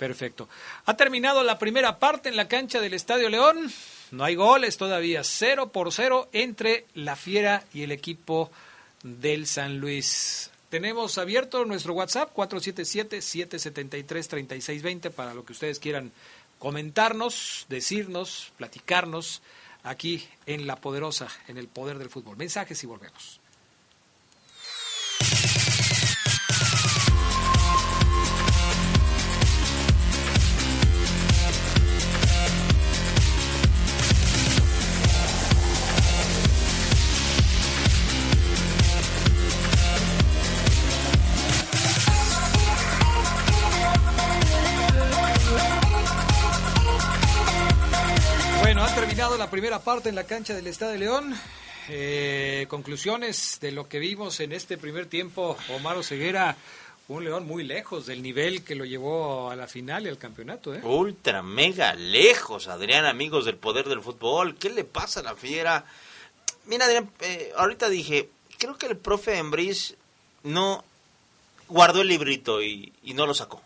Perfecto. 0.00 0.48
Ha 0.86 0.96
terminado 0.96 1.44
la 1.44 1.58
primera 1.58 1.98
parte 1.98 2.30
en 2.30 2.36
la 2.36 2.48
cancha 2.48 2.80
del 2.80 2.94
Estadio 2.94 3.28
León. 3.28 3.70
No 4.12 4.24
hay 4.24 4.34
goles 4.34 4.78
todavía. 4.78 5.22
Cero 5.24 5.72
por 5.72 5.92
cero 5.92 6.30
entre 6.32 6.86
la 6.94 7.16
Fiera 7.16 7.64
y 7.74 7.82
el 7.82 7.92
equipo 7.92 8.50
del 9.02 9.46
San 9.46 9.76
Luis. 9.76 10.50
Tenemos 10.70 11.18
abierto 11.18 11.66
nuestro 11.66 11.92
WhatsApp 11.92 12.34
477-773-3620 12.34 15.10
para 15.10 15.34
lo 15.34 15.44
que 15.44 15.52
ustedes 15.52 15.78
quieran 15.78 16.12
comentarnos, 16.58 17.66
decirnos, 17.68 18.54
platicarnos 18.56 19.42
aquí 19.82 20.26
en 20.46 20.66
La 20.66 20.76
Poderosa, 20.76 21.28
en 21.46 21.58
el 21.58 21.68
Poder 21.68 21.98
del 21.98 22.08
Fútbol. 22.08 22.38
Mensajes 22.38 22.82
y 22.82 22.86
volvemos. 22.86 23.39
Primera 49.50 49.80
parte 49.80 50.08
en 50.08 50.14
la 50.14 50.24
cancha 50.24 50.54
del 50.54 50.68
Estado 50.68 50.92
de 50.92 50.98
León. 50.98 51.34
Eh, 51.88 52.66
conclusiones 52.68 53.58
de 53.60 53.72
lo 53.72 53.88
que 53.88 53.98
vimos 53.98 54.38
en 54.38 54.52
este 54.52 54.78
primer 54.78 55.06
tiempo, 55.06 55.56
Omar 55.74 56.02
Ceguera, 56.04 56.56
un 57.08 57.24
León 57.24 57.46
muy 57.48 57.64
lejos 57.64 58.06
del 58.06 58.22
nivel 58.22 58.62
que 58.62 58.76
lo 58.76 58.84
llevó 58.84 59.50
a 59.50 59.56
la 59.56 59.66
final 59.66 60.06
y 60.06 60.08
al 60.08 60.18
campeonato. 60.18 60.72
¿eh? 60.72 60.80
Ultra, 60.84 61.42
mega 61.42 61.94
lejos, 61.94 62.68
Adrián, 62.68 63.06
amigos 63.06 63.44
del 63.44 63.56
poder 63.56 63.88
del 63.88 64.02
fútbol. 64.02 64.54
¿Qué 64.54 64.70
le 64.70 64.84
pasa 64.84 65.18
a 65.18 65.24
la 65.24 65.34
fiera? 65.34 65.84
Mira, 66.66 66.84
Adrián, 66.84 67.10
eh, 67.20 67.52
ahorita 67.56 67.88
dije, 67.88 68.28
creo 68.56 68.78
que 68.78 68.86
el 68.86 68.96
profe 68.96 69.36
Embris 69.36 69.96
no 70.44 70.84
guardó 71.68 72.02
el 72.02 72.08
librito 72.08 72.62
y, 72.62 72.92
y 73.02 73.14
no 73.14 73.26
lo 73.26 73.34
sacó. 73.34 73.60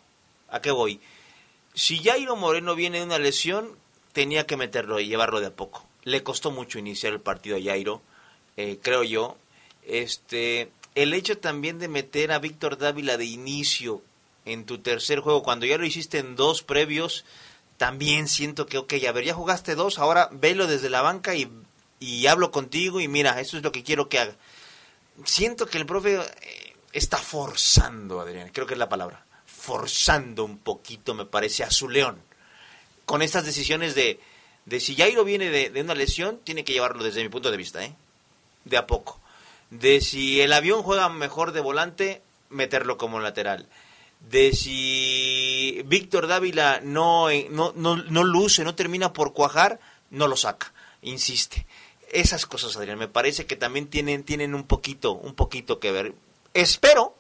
¿A 0.48 0.62
qué 0.62 0.70
voy? 0.70 0.98
Si 1.74 2.02
Jairo 2.02 2.36
Moreno 2.36 2.74
viene 2.74 2.98
de 2.98 3.05
una 3.05 3.19
lesión, 3.19 3.84
tenía 4.14 4.46
que 4.46 4.56
meterlo 4.56 5.00
y 5.00 5.08
llevarlo 5.08 5.40
de 5.40 5.48
a 5.48 5.56
poco. 5.56 5.86
Le 6.04 6.22
costó 6.22 6.50
mucho 6.50 6.78
iniciar 6.78 7.12
el 7.12 7.20
partido 7.20 7.56
a 7.56 7.62
Jairo, 7.62 8.00
eh, 8.56 8.78
creo 8.80 9.02
yo. 9.02 9.36
Este, 9.82 10.70
el 10.94 11.12
hecho 11.12 11.36
también 11.36 11.78
de 11.78 11.88
meter 11.88 12.32
a 12.32 12.38
Víctor 12.38 12.78
Dávila 12.78 13.18
de 13.18 13.26
inicio 13.26 14.02
en 14.46 14.64
tu 14.64 14.78
tercer 14.78 15.20
juego, 15.20 15.42
cuando 15.42 15.66
ya 15.66 15.78
lo 15.78 15.84
hiciste 15.84 16.18
en 16.18 16.36
dos 16.36 16.62
previos, 16.62 17.24
también 17.76 18.28
siento 18.28 18.66
que, 18.66 18.78
ok, 18.78 18.94
a 19.08 19.12
ver, 19.12 19.24
ya 19.24 19.34
jugaste 19.34 19.74
dos, 19.74 19.98
ahora 19.98 20.28
velo 20.30 20.66
desde 20.66 20.90
la 20.90 21.02
banca 21.02 21.34
y, 21.34 21.50
y 21.98 22.26
hablo 22.28 22.52
contigo 22.52 23.00
y 23.00 23.08
mira, 23.08 23.40
eso 23.40 23.56
es 23.56 23.64
lo 23.64 23.72
que 23.72 23.82
quiero 23.82 24.08
que 24.08 24.20
haga. 24.20 24.36
Siento 25.24 25.66
que 25.66 25.78
el 25.78 25.86
profe 25.86 26.20
eh, 26.20 26.76
está 26.92 27.16
forzando, 27.16 28.20
Adrián, 28.20 28.50
creo 28.52 28.66
que 28.66 28.74
es 28.74 28.78
la 28.78 28.88
palabra, 28.88 29.26
forzando 29.44 30.44
un 30.44 30.58
poquito, 30.58 31.14
me 31.14 31.24
parece, 31.24 31.64
a 31.64 31.70
su 31.70 31.88
león 31.88 32.22
con 33.05 33.22
estas 33.22 33.44
decisiones 33.44 33.94
de, 33.94 34.20
de 34.66 34.81
si 34.81 34.97
Jairo 34.97 35.24
viene 35.24 35.51
de, 35.51 35.81
una 35.81 35.94
lesión, 35.94 36.40
tiene 36.43 36.64
que 36.64 36.72
llevarlo 36.72 37.05
desde 37.05 37.22
mi 37.22 37.28
punto 37.28 37.51
de 37.51 37.56
vista, 37.56 37.85
¿eh? 37.85 37.94
De 38.64 38.76
a 38.76 38.86
poco. 38.86 39.20
De 39.70 40.01
si 40.01 40.40
el 40.40 40.52
avión 40.52 40.82
juega 40.82 41.09
mejor 41.09 41.52
de 41.52 41.60
volante, 41.60 42.22
meterlo 42.48 42.97
como 42.97 43.20
lateral. 43.20 43.68
De 44.20 44.52
si 44.55 45.82
Víctor 45.86 46.26
Dávila 46.28 46.81
no, 46.82 47.28
eh, 47.28 47.48
no, 47.51 47.72
no, 47.76 47.97
no 47.97 48.24
luce, 48.24 48.64
no 48.64 48.74
termina 48.74 49.12
por 49.12 49.35
cuajar, 49.35 49.81
no 50.10 50.28
lo 50.28 50.36
saca. 50.36 50.72
Insiste. 51.02 51.66
Esas 52.10 52.47
cosas, 52.47 52.76
Adrián, 52.76 52.98
me 52.98 53.09
parece 53.09 53.44
que 53.44 53.56
también 53.56 53.89
tienen, 53.89 54.22
tienen 54.22 54.55
un 54.55 54.64
poquito, 54.64 55.12
un 55.12 55.35
poquito 55.35 55.78
que 55.78 55.93
ver. 55.93 56.14
Espero 56.55 57.14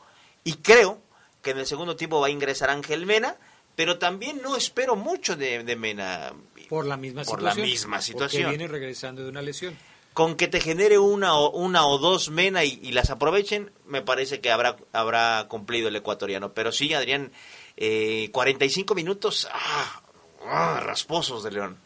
y 0.44 0.54
creo 0.54 0.98
que 1.42 1.50
en 1.50 1.58
el 1.58 1.66
segundo 1.66 1.96
tiempo 1.96 2.20
va 2.20 2.28
a 2.28 2.30
ingresar 2.30 2.70
Ángel 2.70 3.04
Mena 3.04 3.36
pero 3.76 3.98
también 3.98 4.40
no 4.42 4.56
espero 4.56 4.96
mucho 4.96 5.36
de, 5.36 5.76
Mena. 5.76 6.32
Por 6.68 6.86
la 6.86 6.96
misma 6.96 7.24
por 7.24 7.42
la 7.42 7.54
misma 7.54 8.00
situación. 8.00 8.44
Porque 8.44 8.56
viene 8.56 8.72
regresando 8.72 9.22
de 9.22 9.28
una 9.28 9.42
lesión. 9.42 9.76
Con 10.12 10.36
que 10.36 10.46
te 10.46 10.60
genere 10.60 10.98
una 10.98 11.34
o, 11.34 11.50
una 11.50 11.86
o 11.86 11.98
dos 11.98 12.30
Mena 12.30 12.64
y, 12.64 12.92
las 12.92 13.10
aprovechen, 13.10 13.72
me 13.86 14.02
parece 14.02 14.40
que 14.40 14.50
habrá, 14.50 14.76
habrá 14.92 15.46
cumplido 15.48 15.88
el 15.88 15.96
ecuatoriano. 15.96 16.52
Pero 16.52 16.70
sí, 16.70 16.94
Adrián, 16.94 17.32
eh, 17.76 18.30
45 18.32 18.94
minutos 18.94 19.48
ah, 19.52 20.02
ah, 20.46 20.80
rasposos 20.84 21.42
de 21.42 21.50
León. 21.50 21.78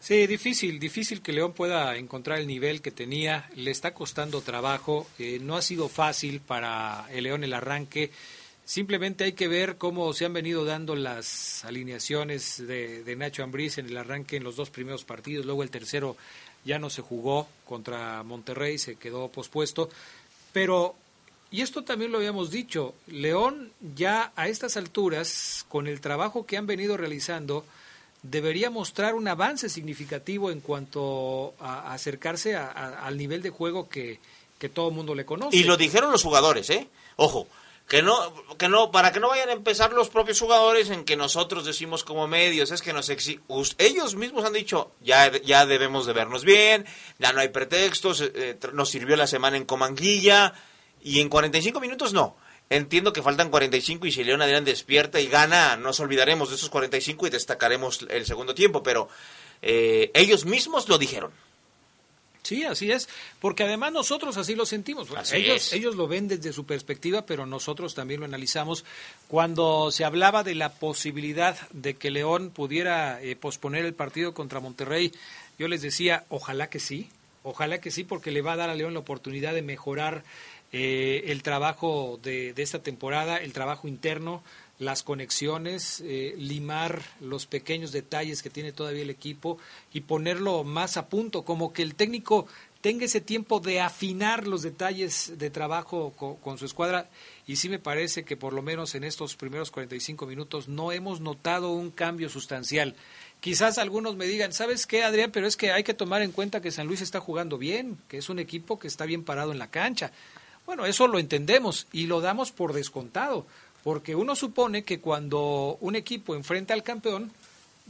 Sí, 0.00 0.28
difícil, 0.28 0.78
difícil 0.78 1.20
que 1.20 1.32
León 1.32 1.52
pueda 1.52 1.96
encontrar 1.96 2.38
el 2.38 2.46
nivel 2.46 2.80
que 2.80 2.92
tenía. 2.92 3.50
Le 3.56 3.72
está 3.72 3.92
costando 3.92 4.40
trabajo. 4.40 5.08
Eh, 5.18 5.40
no 5.42 5.56
ha 5.56 5.62
sido 5.62 5.88
fácil 5.88 6.40
para 6.40 7.06
el 7.10 7.24
León 7.24 7.42
el 7.42 7.52
arranque. 7.52 8.12
Simplemente 8.68 9.24
hay 9.24 9.32
que 9.32 9.48
ver 9.48 9.78
cómo 9.78 10.12
se 10.12 10.26
han 10.26 10.34
venido 10.34 10.66
dando 10.66 10.94
las 10.94 11.64
alineaciones 11.64 12.66
de, 12.66 13.16
Nacho 13.16 13.42
Ambriz 13.42 13.78
en 13.78 13.86
el 13.86 13.96
arranque 13.96 14.36
en 14.36 14.44
los 14.44 14.56
dos 14.56 14.68
primeros 14.68 15.04
partidos, 15.04 15.46
luego 15.46 15.62
el 15.62 15.70
tercero 15.70 16.18
ya 16.66 16.78
no 16.78 16.90
se 16.90 17.00
jugó 17.00 17.48
contra 17.64 18.22
Monterrey, 18.24 18.76
se 18.76 18.96
quedó 18.96 19.28
pospuesto, 19.28 19.88
pero, 20.52 20.94
y 21.50 21.62
esto 21.62 21.82
también 21.82 22.12
lo 22.12 22.18
habíamos 22.18 22.50
dicho, 22.50 22.94
León 23.06 23.72
ya 23.96 24.32
a 24.36 24.48
estas 24.48 24.76
alturas, 24.76 25.64
con 25.70 25.86
el 25.86 26.02
trabajo 26.02 26.44
que 26.44 26.58
han 26.58 26.66
venido 26.66 26.98
realizando, 26.98 27.64
debería 28.22 28.68
mostrar 28.68 29.14
un 29.14 29.28
avance 29.28 29.70
significativo 29.70 30.50
en 30.50 30.60
cuanto 30.60 31.54
a, 31.58 31.94
acercarse 31.94 32.54
al 32.54 33.16
nivel 33.16 33.40
de 33.40 33.48
juego 33.48 33.88
que, 33.88 34.20
que 34.58 34.68
todo 34.68 34.90
el 34.90 34.94
mundo 34.94 35.14
le 35.14 35.24
conoce. 35.24 35.56
Y 35.56 35.64
lo 35.64 35.78
dijeron 35.78 36.12
los 36.12 36.22
jugadores, 36.22 36.68
¿eh? 36.68 36.86
Ojo, 37.16 37.48
que 37.88 38.02
no, 38.02 38.34
que 38.58 38.68
no, 38.68 38.90
para 38.90 39.12
que 39.12 39.20
no 39.20 39.28
vayan 39.28 39.48
a 39.48 39.52
empezar 39.52 39.92
los 39.92 40.10
propios 40.10 40.38
jugadores 40.38 40.90
en 40.90 41.04
que 41.04 41.16
nosotros 41.16 41.64
decimos 41.64 42.04
como 42.04 42.28
medios, 42.28 42.70
es 42.70 42.82
que 42.82 42.92
nos 42.92 43.08
ellos 43.78 44.14
mismos 44.14 44.44
han 44.44 44.52
dicho, 44.52 44.92
ya, 45.00 45.32
ya 45.40 45.64
debemos 45.64 46.04
de 46.06 46.12
vernos 46.12 46.44
bien, 46.44 46.84
ya 47.18 47.32
no 47.32 47.40
hay 47.40 47.48
pretextos, 47.48 48.20
eh, 48.20 48.32
eh, 48.34 48.58
nos 48.74 48.90
sirvió 48.90 49.16
la 49.16 49.26
semana 49.26 49.56
en 49.56 49.64
Comanguilla, 49.64 50.54
y 51.02 51.20
en 51.20 51.28
45 51.28 51.80
minutos 51.80 52.12
no. 52.12 52.36
Entiendo 52.70 53.14
que 53.14 53.22
faltan 53.22 53.50
45 53.50 54.06
y 54.06 54.12
si 54.12 54.24
León 54.24 54.42
Adrián 54.42 54.64
despierta 54.64 55.20
y 55.20 55.26
gana, 55.26 55.76
nos 55.76 56.00
olvidaremos 56.00 56.50
de 56.50 56.56
esos 56.56 56.68
45 56.68 57.26
y 57.26 57.30
destacaremos 57.30 58.06
el 58.10 58.26
segundo 58.26 58.54
tiempo, 58.54 58.82
pero 58.82 59.08
eh, 59.62 60.10
ellos 60.12 60.44
mismos 60.44 60.88
lo 60.88 60.98
dijeron. 60.98 61.32
Sí, 62.48 62.64
así 62.64 62.90
es, 62.90 63.10
porque 63.40 63.64
además 63.64 63.92
nosotros 63.92 64.38
así 64.38 64.54
lo 64.54 64.64
sentimos. 64.64 65.08
ellos, 65.34 65.70
ellos 65.74 65.96
lo 65.96 66.08
ven 66.08 66.28
desde 66.28 66.54
su 66.54 66.64
perspectiva, 66.64 67.26
pero 67.26 67.44
nosotros 67.44 67.94
también 67.94 68.20
lo 68.20 68.24
analizamos. 68.24 68.86
Cuando 69.28 69.90
se 69.90 70.06
hablaba 70.06 70.44
de 70.44 70.54
la 70.54 70.72
posibilidad 70.72 71.58
de 71.72 71.96
que 71.96 72.10
León 72.10 72.48
pudiera 72.48 73.20
eh, 73.20 73.36
posponer 73.36 73.84
el 73.84 73.92
partido 73.92 74.32
contra 74.32 74.60
Monterrey, 74.60 75.12
yo 75.58 75.68
les 75.68 75.82
decía, 75.82 76.24
ojalá 76.30 76.70
que 76.70 76.80
sí, 76.80 77.10
ojalá 77.42 77.82
que 77.82 77.90
sí, 77.90 78.02
porque 78.02 78.30
le 78.30 78.40
va 78.40 78.54
a 78.54 78.56
dar 78.56 78.70
a 78.70 78.74
León 78.74 78.94
la 78.94 79.00
oportunidad 79.00 79.52
de 79.52 79.60
mejorar 79.60 80.24
eh, 80.72 81.24
el 81.26 81.42
trabajo 81.42 82.18
de, 82.22 82.54
de 82.54 82.62
esta 82.62 82.78
temporada, 82.78 83.36
el 83.36 83.52
trabajo 83.52 83.88
interno, 83.88 84.42
las 84.78 85.02
conexiones, 85.02 86.02
eh, 86.04 86.34
limar 86.38 87.02
los 87.20 87.46
pequeños 87.46 87.90
detalles 87.90 88.42
que 88.42 88.50
tiene 88.50 88.72
todavía 88.72 89.02
el 89.02 89.10
equipo 89.10 89.58
y 89.92 90.02
ponerlo 90.02 90.62
más 90.62 90.96
a 90.96 91.08
punto, 91.08 91.44
como 91.44 91.72
que 91.72 91.82
el 91.82 91.96
técnico 91.96 92.46
tenga 92.80 93.04
ese 93.04 93.20
tiempo 93.20 93.58
de 93.58 93.80
afinar 93.80 94.46
los 94.46 94.62
detalles 94.62 95.32
de 95.36 95.50
trabajo 95.50 96.12
con, 96.40 96.58
su 96.58 96.64
escuadra. 96.64 97.10
Y 97.46 97.56
sí 97.56 97.68
me 97.68 97.80
parece 97.80 98.24
que 98.24 98.36
por 98.36 98.52
lo 98.52 98.62
menos 98.62 98.94
en 98.94 99.04
estos 99.04 99.34
primeros 99.34 99.70
45 99.70 100.26
minutos 100.26 100.68
no 100.68 100.92
hemos 100.92 101.20
notado 101.20 101.72
un 101.72 101.90
cambio 101.90 102.28
sustancial. 102.28 102.94
Quizás 103.40 103.78
algunos 103.78 104.16
me 104.16 104.26
digan, 104.26 104.52
¿sabes 104.52 104.86
qué, 104.86 105.02
Adrián? 105.02 105.32
Pero 105.32 105.46
es 105.46 105.56
que 105.56 105.72
hay 105.72 105.82
que 105.82 105.94
tomar 105.94 106.22
en 106.22 106.32
cuenta 106.32 106.60
que 106.60 106.70
San 106.70 106.86
Luis 106.86 107.00
está 107.00 107.20
jugando 107.20 107.58
bien, 107.58 107.98
que 108.08 108.18
es 108.18 108.28
un 108.28 108.38
equipo 108.38 108.78
que 108.78 108.86
está 108.86 109.06
bien 109.06 109.24
parado 109.24 109.50
en 109.50 109.58
la 109.58 109.70
cancha. 109.70 110.12
Bueno, 110.66 110.84
eso 110.86 111.08
lo 111.08 111.18
entendemos 111.18 111.86
y 111.92 112.06
lo 112.06 112.20
damos 112.20 112.52
por 112.52 112.74
descontado 112.74 113.46
porque 113.88 114.14
uno 114.14 114.36
supone 114.36 114.84
que 114.84 115.00
cuando 115.00 115.78
un 115.80 115.96
equipo 115.96 116.34
enfrenta 116.34 116.74
al 116.74 116.82
campeón, 116.82 117.32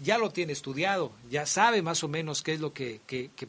ya 0.00 0.16
lo 0.16 0.30
tiene 0.30 0.52
estudiado, 0.52 1.10
ya 1.28 1.44
sabe 1.44 1.82
más 1.82 2.04
o 2.04 2.08
menos 2.08 2.42
qué 2.42 2.52
es 2.52 2.60
lo 2.60 2.72
que, 2.72 3.00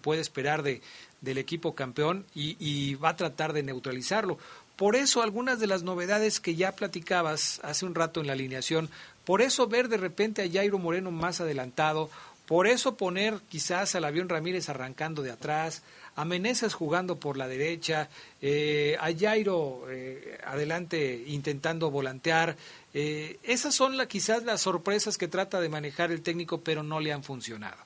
puede 0.01 0.21
esperar 0.21 0.63
de, 0.63 0.81
del 1.21 1.37
equipo 1.37 1.75
campeón 1.75 2.25
y, 2.33 2.95
va 2.95 3.09
a 3.09 3.15
tratar 3.15 3.53
de 3.53 3.61
neutralizarlo. 3.61 4.39
Por 4.77 4.95
eso 4.95 5.21
algunas 5.21 5.59
de 5.59 5.67
las 5.67 5.83
novedades 5.83 6.39
que 6.39 6.55
ya 6.55 6.71
platicabas 6.71 7.59
hace 7.61 7.85
un 7.85 7.93
rato 7.93 8.19
en 8.19 8.25
la 8.25 8.33
alineación, 8.33 8.89
por 9.25 9.43
eso 9.43 9.67
ver 9.67 9.87
de 9.87 9.97
repente 9.97 10.41
a 10.41 10.51
Jairo 10.51 10.79
Moreno 10.79 11.11
más 11.11 11.41
adelantado, 11.41 12.09
por 12.47 12.65
eso 12.65 12.97
poner 12.97 13.35
quizás 13.47 13.93
al 13.93 14.05
avión 14.05 14.27
Ramírez 14.27 14.69
arrancando 14.69 15.21
de 15.21 15.29
atrás, 15.29 15.83
a 16.19 16.25
Meneses 16.25 16.73
jugando 16.73 17.17
por 17.17 17.37
la 17.37 17.47
derecha, 17.47 18.09
eh, 18.41 18.97
a 18.99 19.07
Jairo 19.17 19.85
eh, 19.89 20.37
adelante 20.43 21.23
intentando 21.27 21.89
volantear. 21.91 22.57
Eh, 22.93 23.39
esas 23.43 23.73
son 23.73 23.95
la, 23.95 24.05
quizás 24.05 24.43
las 24.43 24.59
sorpresas 24.59 25.17
que 25.17 25.29
trata 25.29 25.61
de 25.61 25.69
manejar 25.69 26.11
el 26.11 26.21
técnico, 26.21 26.59
pero 26.59 26.83
no 26.83 26.99
le 26.99 27.13
han 27.13 27.23
funcionado. 27.23 27.77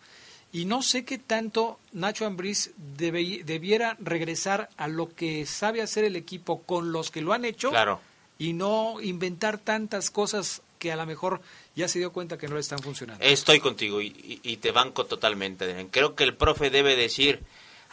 Y 0.52 0.66
no 0.66 0.82
sé 0.82 1.06
qué 1.06 1.20
tanto 1.20 1.80
Nacho 1.92 2.26
Ambriz 2.26 2.72
debiera 2.76 3.98
regresar 4.00 4.68
a 4.78 4.88
lo 4.88 5.14
que 5.14 5.46
sabe 5.46 5.84
hacer 5.84 6.04
el 6.04 6.16
equipo 6.16 6.64
con 6.64 6.92
los 6.92 7.12
que 7.12 7.22
lo 7.22 7.34
han 7.34 7.46
hecho 7.46 7.70
claro. 7.70 8.02
y 8.40 8.54
no 8.54 9.00
inventar 9.00 9.60
tantas 9.60 10.10
cosas 10.10 10.64
que 10.80 10.92
a 10.92 10.96
lo 10.96 11.06
mejor 11.06 11.40
ya 11.76 11.88
se 11.88 12.00
dio 12.00 12.12
cuenta 12.12 12.40
que 12.40 12.48
no 12.48 12.56
le 12.56 12.62
están 12.62 12.80
funcionando. 12.80 13.24
Estoy 13.24 13.60
contigo 13.60 14.02
y, 14.02 14.40
y 14.42 14.58
te 14.58 14.72
banco 14.72 15.06
totalmente. 15.06 15.88
Creo 15.92 16.16
que 16.16 16.24
el 16.24 16.36
profe 16.36 16.72
debe 16.72 16.96
decir, 16.96 17.42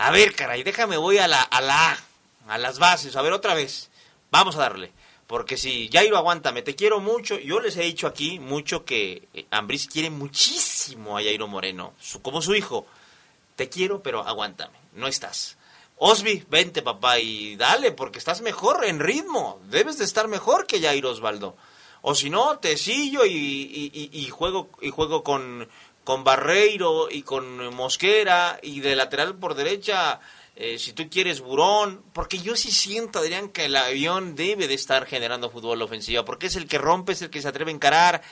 a 0.00 0.10
ver, 0.10 0.34
caray, 0.34 0.62
déjame, 0.62 0.96
voy 0.96 1.18
a 1.18 1.28
la, 1.28 1.42
a 1.42 1.98
a 2.48 2.58
las 2.58 2.78
bases, 2.78 3.16
a 3.16 3.22
ver 3.22 3.34
otra 3.34 3.52
vez. 3.52 3.90
Vamos 4.30 4.56
a 4.56 4.60
darle. 4.60 4.92
Porque 5.26 5.58
si 5.58 5.90
Jairo, 5.92 6.16
aguántame, 6.16 6.62
te 6.62 6.74
quiero 6.74 7.00
mucho. 7.00 7.38
Yo 7.38 7.60
les 7.60 7.76
he 7.76 7.82
dicho 7.82 8.06
aquí 8.06 8.38
mucho 8.38 8.86
que 8.86 9.28
eh, 9.34 9.46
Ambris 9.50 9.88
quiere 9.88 10.08
muchísimo 10.08 11.18
a 11.18 11.22
Jairo 11.22 11.48
Moreno, 11.48 11.92
como 12.22 12.40
su 12.40 12.54
hijo. 12.54 12.86
Te 13.56 13.68
quiero, 13.68 14.02
pero 14.02 14.26
aguántame, 14.26 14.78
no 14.94 15.06
estás. 15.06 15.58
Osby, 15.98 16.46
vente 16.48 16.80
papá 16.80 17.18
y 17.18 17.56
dale, 17.56 17.92
porque 17.92 18.18
estás 18.18 18.40
mejor 18.40 18.86
en 18.86 19.00
ritmo. 19.00 19.60
Debes 19.68 19.98
de 19.98 20.06
estar 20.06 20.28
mejor 20.28 20.66
que 20.66 20.80
Jairo 20.80 21.10
Osvaldo. 21.10 21.58
O 22.00 22.14
si 22.14 22.30
no, 22.30 22.58
te 22.58 22.78
sillo 22.78 23.26
y 23.26 24.30
juego, 24.30 24.70
y 24.80 24.88
juego 24.88 25.22
con, 25.22 25.68
con 26.04 26.24
Barreiro 26.24 27.10
y 27.10 27.22
con 27.22 27.74
Mosquera 27.74 28.58
y 28.62 28.80
de 28.80 28.96
lateral 28.96 29.36
por 29.36 29.54
derecha, 29.54 30.20
eh, 30.56 30.78
si 30.78 30.92
tú 30.92 31.08
quieres 31.08 31.40
Burón, 31.40 32.02
porque 32.12 32.38
yo 32.38 32.56
sí 32.56 32.70
siento, 32.70 33.20
Adrián, 33.20 33.48
que 33.48 33.66
el 33.66 33.76
avión 33.76 34.34
debe 34.34 34.68
de 34.68 34.74
estar 34.74 35.06
generando 35.06 35.50
fútbol 35.50 35.80
ofensivo, 35.82 36.24
porque 36.24 36.48
es 36.48 36.56
el 36.56 36.66
que 36.66 36.78
rompe, 36.78 37.12
es 37.12 37.22
el 37.22 37.30
que 37.30 37.40
se 37.40 37.48
atreve 37.48 37.70
a 37.70 37.74
encarar, 37.74 38.22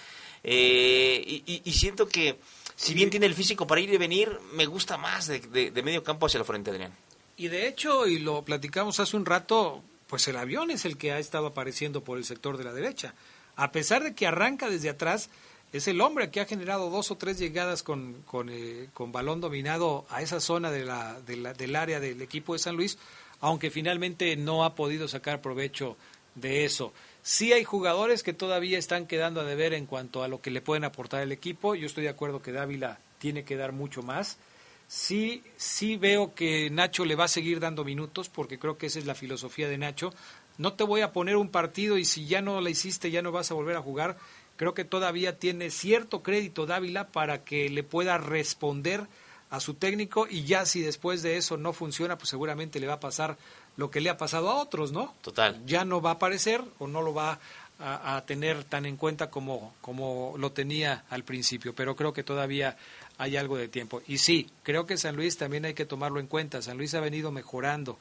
eh, 0.45 1.43
y, 1.47 1.73
siento 1.73 2.09
que 2.09 2.39
si 2.77 2.95
bien 2.95 3.11
tiene 3.11 3.27
el 3.27 3.35
físico 3.35 3.67
para 3.67 3.81
ir 3.81 3.93
y 3.93 3.97
venir, 3.97 4.39
me 4.53 4.67
gusta 4.67 4.97
más 4.97 5.27
de, 5.27 5.41
de 5.41 5.83
medio 5.83 6.05
campo 6.05 6.27
hacia 6.27 6.39
el 6.39 6.45
frente, 6.45 6.71
Adrián. 6.71 6.93
Y 7.37 7.49
de 7.49 7.69
hecho, 7.69 8.07
y 8.07 8.19
lo 8.19 8.45
platicamos 8.45 9.01
hace 9.01 9.17
un 9.17 9.25
rato, 9.25 9.83
pues 10.07 10.27
el 10.29 10.37
avión 10.37 10.71
es 10.71 10.85
el 10.85 10.97
que 10.97 11.13
ha 11.13 11.19
estado 11.19 11.47
apareciendo 11.47 12.03
por 12.03 12.19
el 12.19 12.25
sector 12.25 12.57
de 12.57 12.65
la 12.65 12.73
derecha. 12.73 13.15
A 13.57 13.73
pesar 13.73 14.03
de 14.03 14.15
que 14.15 14.27
arranca 14.27 14.69
desde 14.69 14.91
atrás, 14.91 15.31
es 15.73 15.89
el 15.89 16.01
hombre 16.01 16.31
que 16.31 16.41
ha 16.41 16.47
generado 16.47 16.91
dos 16.91 17.11
o 17.11 17.17
tres 17.17 17.39
llegadas 17.39 17.83
con, 17.83 18.23
con, 18.23 18.49
eh, 18.51 18.89
balón 18.97 19.41
dominado 19.41 20.07
a 20.09 20.23
esa 20.23 20.41
zona 20.41 20.71
de 20.71 20.85
la, 20.85 21.21
del 21.21 21.77
área 21.77 22.01
del 22.01 22.23
equipo 22.23 22.55
de 22.55 22.59
San 22.59 22.77
Luis, 22.77 22.99
aunque 23.41 23.71
finalmente 23.71 24.35
no 24.37 24.65
ha 24.65 24.75
podido 24.75 25.09
sacar 25.09 25.41
provecho 25.41 25.97
de 26.35 26.65
eso. 26.65 26.93
Sí 27.23 27.53
hay 27.53 27.65
jugadores 27.65 28.23
que 28.23 28.33
todavía 28.33 28.79
están 28.79 29.07
quedando 29.07 29.41
a 29.41 29.45
deber 29.45 29.75
en 29.75 29.87
cuanto 29.87 30.23
a 30.23 30.29
lo 30.29 30.41
que 30.41 30.51
le 30.51 30.63
pueden 30.63 30.85
aportar 30.85 31.23
el 31.23 31.33
equipo. 31.33 31.75
Yo 31.75 31.87
estoy 31.87 32.05
de 32.05 32.11
acuerdo 32.11 32.41
que 32.41 32.53
Dávila 32.53 32.99
tiene 33.19 33.45
que 33.45 33.57
dar 33.57 33.73
mucho 33.73 34.03
más. 34.03 34.39
Sí, 34.87 35.43
sí 35.59 35.97
veo 35.97 36.35
que 36.35 36.71
Nacho 36.71 37.05
le 37.05 37.15
va 37.15 37.25
a 37.25 37.29
seguir 37.29 37.61
dando 37.61 37.85
minutos 37.85 38.31
porque 38.31 38.59
creo 38.59 38.79
que 38.79 38.87
esa 38.87 38.99
es 38.99 39.05
la 39.05 39.15
filosofía 39.15 39.69
de 39.69 39.77
Nacho. 39.77 40.15
No 40.57 40.73
te 40.73 40.85
voy 40.85 41.03
a 41.03 41.13
poner 41.13 41.37
un 41.37 41.51
partido 41.51 41.99
y 41.99 42.07
si 42.07 42.27
ya 42.27 42.41
no 42.41 42.63
la 42.63 42.71
hiciste 42.71 43.11
ya 43.11 43.21
no 43.21 43.31
vas 43.31 43.51
a 43.51 43.55
volver 43.55 43.77
a 43.77 43.83
jugar 43.83 44.17
creo 44.59 44.75
que 44.75 44.85
todavía 44.85 45.39
tiene 45.39 45.71
cierto 45.71 46.23
crédito 46.23 46.67
Dávila 46.67 47.09
para 47.09 47.45
que 47.45 47.71
le 47.71 47.83
pueda 47.83 48.19
responder 48.19 49.07
a 49.49 49.61
su 49.61 49.73
técnico 49.75 50.27
y 50.29 50.45
ya 50.45 50.67
si 50.67 50.83
después 50.83 51.23
de 51.23 51.39
eso 51.39 51.57
no 51.57 51.73
funciona, 51.73 52.19
pues 52.19 52.29
seguramente 52.29 52.81
le 52.81 52.87
va 52.87 52.95
a 52.95 53.01
pasar 53.01 53.39
lo 53.77 53.91
que 53.91 54.03
le 54.03 54.11
ha 54.11 54.19
pasado 54.19 54.51
a 54.51 54.57
otros, 54.57 54.93
¿no? 54.93 55.15
Total. 55.23 55.63
Ya 55.65 55.85
no 55.87 56.03
va 56.03 56.11
a 56.11 56.15
aparecer 56.15 56.63
o 56.79 56.87
no 56.87 57.01
lo 57.01 57.15
va 57.15 57.39
a, 57.81 58.25
tener 58.27 58.65
tan 58.65 58.87
en 58.87 58.97
cuenta 58.97 59.31
como, 59.31 59.73
como 59.81 60.35
lo 60.37 60.51
tenía 60.51 61.05
al 61.11 61.23
principio, 61.23 61.75
pero 61.77 61.95
creo 61.95 62.13
que 62.13 62.25
todavía 62.25 62.77
hay 63.19 63.37
algo 63.37 63.57
de 63.57 63.69
tiempo. 63.69 64.03
Y 64.09 64.19
sí, 64.19 64.51
creo 64.65 64.85
que 64.85 64.97
San 64.97 65.15
Luis 65.15 65.37
también 65.37 65.65
hay 65.65 65.75
que 65.75 65.87
tomarlo 65.87 66.19
en 66.19 66.27
cuenta. 66.27 66.61
San 66.61 66.77
Luis 66.77 66.95
ha 66.95 67.01
venido 67.01 67.31
mejorando. 67.31 67.97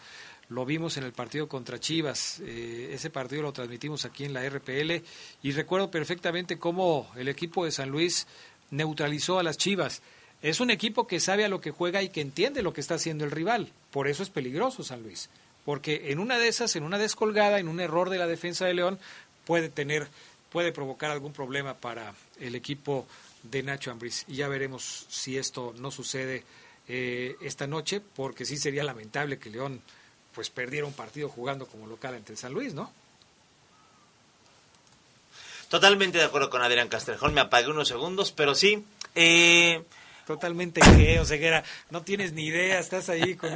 Lo 0.50 0.66
vimos 0.66 0.96
en 0.98 1.04
el 1.04 1.12
partido 1.12 1.48
contra 1.48 1.80
Chivas. 1.80 2.40
Eh, 2.42 2.92
ese 2.94 3.10
partido 3.10 3.42
lo 3.42 3.52
transmitimos 3.52 4.06
aquí 4.06 4.24
en 4.24 4.34
la 4.34 4.48
RPL 4.48 5.04
y 5.44 5.52
recuerdo 5.52 5.92
perfectamente 5.92 6.58
cómo 6.58 7.12
el 7.18 7.28
equipo 7.28 7.66
de 7.66 7.72
San 7.72 7.90
Luis 7.90 8.28
neutralizó 8.72 9.40
a 9.40 9.44
las 9.44 9.58
Chivas. 9.58 10.02
Es 10.42 10.60
un 10.60 10.70
equipo 10.70 11.08
que 11.08 11.20
sabe 11.20 11.44
a 11.44 11.50
lo 11.50 11.60
que 11.60 11.72
juega 11.72 12.02
y 12.02 12.10
que 12.10 12.22
entiende 12.22 12.62
lo 12.62 12.74
que 12.74 12.82
está 12.82 12.96
haciendo 12.96 13.26
el 13.26 13.32
rival. 13.32 13.72
Por 13.92 14.08
eso 14.08 14.24
es 14.24 14.30
peligroso 14.30 14.84
San 14.84 15.04
Luis. 15.04 15.30
Porque 15.66 16.12
en 16.12 16.20
una 16.20 16.38
de 16.38 16.48
esas, 16.48 16.76
en 16.78 16.84
una 16.84 16.98
descolgada, 16.98 17.60
en 17.60 17.68
un 17.68 17.82
error 17.82 18.10
de 18.10 18.20
la 18.20 18.28
defensa 18.28 18.66
de 18.66 18.74
León, 18.74 19.00
puede 19.46 19.68
tener, 19.68 20.08
puede 20.50 20.72
provocar 20.72 21.12
algún 21.12 21.34
problema 21.34 21.74
para 21.74 22.14
el 22.40 22.56
equipo 22.56 23.06
de 23.44 23.64
Nacho 23.64 23.92
Ambriz. 23.92 24.24
Y 24.28 24.36
ya 24.36 24.48
veremos 24.48 25.08
si 25.10 25.38
esto 25.38 25.74
no 25.78 25.92
sucede 25.92 26.44
eh, 26.88 27.36
esta 27.42 27.68
noche, 27.68 28.00
porque 28.16 28.46
sí 28.46 28.56
sería 28.56 28.84
lamentable 28.84 29.40
que 29.40 29.50
León 29.50 29.82
pues 30.38 30.52
perdiera 30.52 30.86
un 30.86 30.94
partido 30.94 31.30
jugando 31.30 31.66
como 31.66 31.88
local 31.88 32.14
ante 32.14 32.36
San 32.36 32.54
Luis, 32.54 32.76
¿no? 32.76 32.92
Totalmente 35.68 36.20
de 36.20 36.26
acuerdo 36.26 36.52
con 36.52 36.62
Adrián 36.62 36.90
Castrejón, 36.90 37.34
me 37.34 37.42
apagué 37.42 37.70
unos 37.70 37.88
segundos, 37.88 38.32
pero 38.32 38.54
sí. 38.54 38.86
Eh... 39.16 39.84
Totalmente 40.28 40.80
que, 40.82 41.20
o 41.20 41.26
sea, 41.26 41.64
no 41.90 42.04
tienes 42.04 42.34
ni 42.34 42.46
idea, 42.46 42.78
estás 42.78 43.10
ahí 43.10 43.34
con... 43.36 43.50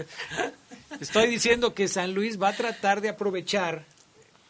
Estoy 0.99 1.27
diciendo 1.27 1.75
que 1.75 1.87
San 1.87 2.15
Luis 2.15 2.41
va 2.41 2.47
a 2.47 2.55
tratar 2.55 3.01
de 3.01 3.09
aprovechar 3.09 3.85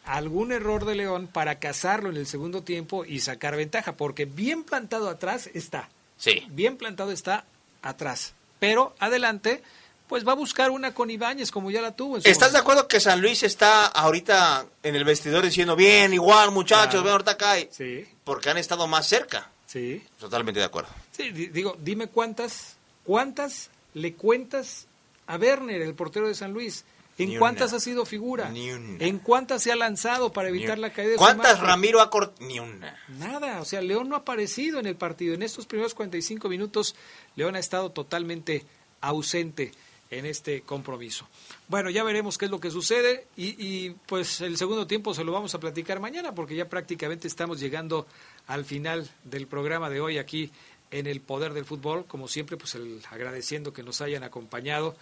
algún 0.06 0.54
error 0.54 0.86
de 0.86 0.96
León 0.96 1.28
para 1.28 1.60
cazarlo 1.60 2.12
en 2.12 2.16
el 2.16 2.28
segundo 2.28 2.64
tiempo 2.64 3.04
y 3.04 3.20
sacar 3.20 3.58
ventaja, 3.58 3.98
porque 3.98 4.24
bien 4.24 4.64
plantado 4.64 5.10
atrás 5.10 5.50
está. 5.54 5.90
Sí. 6.16 6.48
Bien 6.52 6.78
plantado 6.78 7.12
está 7.12 7.44
atrás. 7.82 8.36
Pero 8.60 8.96
adelante 9.00 9.64
pues 10.12 10.28
va 10.28 10.34
a 10.34 10.36
buscar 10.36 10.72
una 10.72 10.94
con 10.94 11.10
Ibáñez 11.10 11.52
como 11.52 11.72
ya 11.72 11.82
la 11.82 11.96
tuvo. 11.96 12.18
¿Estás 12.18 12.52
de 12.52 12.58
acuerdo 12.58 12.86
que 12.86 13.00
San 13.00 13.22
Luis 13.22 13.44
está 13.44 13.86
ahorita 13.86 14.66
en 14.84 14.98
el 14.98 15.06
vestidor 15.06 15.42
diciendo, 15.42 15.74
bien, 15.74 16.14
igual 16.14 16.52
muchachos, 16.52 17.02
ven 17.02 17.14
ahorita 17.14 17.32
acá? 17.32 17.56
Sí. 17.70 18.06
Porque 18.26 18.50
han 18.50 18.58
estado 18.58 18.88
más 18.88 19.08
cerca. 19.08 19.50
Sí. 19.68 20.04
Totalmente 20.20 20.60
de 20.60 20.66
acuerdo. 20.66 20.90
Sí, 21.12 21.32
digo, 21.32 21.78
dime 21.80 22.08
cuántas, 22.08 22.76
cuántas 23.06 23.70
le 23.94 24.14
cuentas 24.16 24.86
a 25.28 25.38
Werner, 25.38 25.82
el 25.82 25.96
portero 25.96 26.28
de 26.28 26.36
San 26.36 26.52
Luis. 26.52 26.84
¿En 27.18 27.40
cuántas 27.40 27.72
ha 27.72 27.80
sido 27.80 28.06
figura? 28.06 28.50
Ni 28.50 28.70
una. 28.70 29.06
¿En 29.06 29.18
cuántas 29.18 29.64
se 29.64 29.72
ha 29.72 29.78
lanzado 29.78 30.34
para 30.34 30.50
evitar 30.50 30.78
la 30.78 30.92
caída 30.92 31.12
de 31.12 31.16
¿Cuántas 31.16 31.62
Ramiro 31.62 32.02
ha 32.02 32.10
cortado? 32.10 32.46
Ni 32.46 32.60
una. 32.60 33.00
Nada, 33.18 33.62
o 33.62 33.66
sea, 33.66 33.80
León 33.80 34.10
no 34.10 34.16
ha 34.16 34.20
aparecido 34.20 34.78
en 34.82 34.88
el 34.88 34.98
partido. 34.98 35.36
En 35.36 35.42
estos 35.42 35.68
primeros 35.68 35.94
45 35.94 36.50
minutos, 36.50 36.98
León 37.38 37.56
ha 37.56 37.60
estado 37.60 37.92
totalmente 37.92 38.66
ausente 39.00 39.72
en 40.12 40.26
este 40.26 40.62
compromiso. 40.62 41.28
Bueno, 41.70 41.90
ya 41.90 42.04
veremos 42.04 42.38
qué 42.38 42.46
es 42.46 42.52
lo 42.52 42.60
que 42.60 42.70
sucede 42.70 43.28
y, 43.38 43.92
pues 44.06 44.42
el 44.42 44.58
segundo 44.58 44.86
tiempo 44.86 45.14
se 45.14 45.24
lo 45.24 45.32
vamos 45.32 45.56
a 45.56 45.60
platicar 45.60 46.00
mañana 46.02 46.36
porque 46.36 46.56
ya 46.56 46.70
prácticamente 46.70 47.28
estamos 47.28 47.60
llegando 47.60 48.06
al 48.48 48.66
final 48.66 49.10
del 49.24 49.48
programa 49.48 49.90
de 49.90 50.02
hoy 50.02 50.18
aquí 50.18 50.52
en 50.92 51.08
el 51.08 51.22
Poder 51.22 51.54
del 51.54 51.66
Fútbol. 51.66 52.06
Como 52.06 52.28
siempre, 52.28 52.58
pues 52.58 52.76
el, 52.76 53.02
agradeciendo 53.10 53.72
que 53.72 53.84
nos 53.84 54.02
hayan 54.02 54.24
acompañado. 54.24 54.96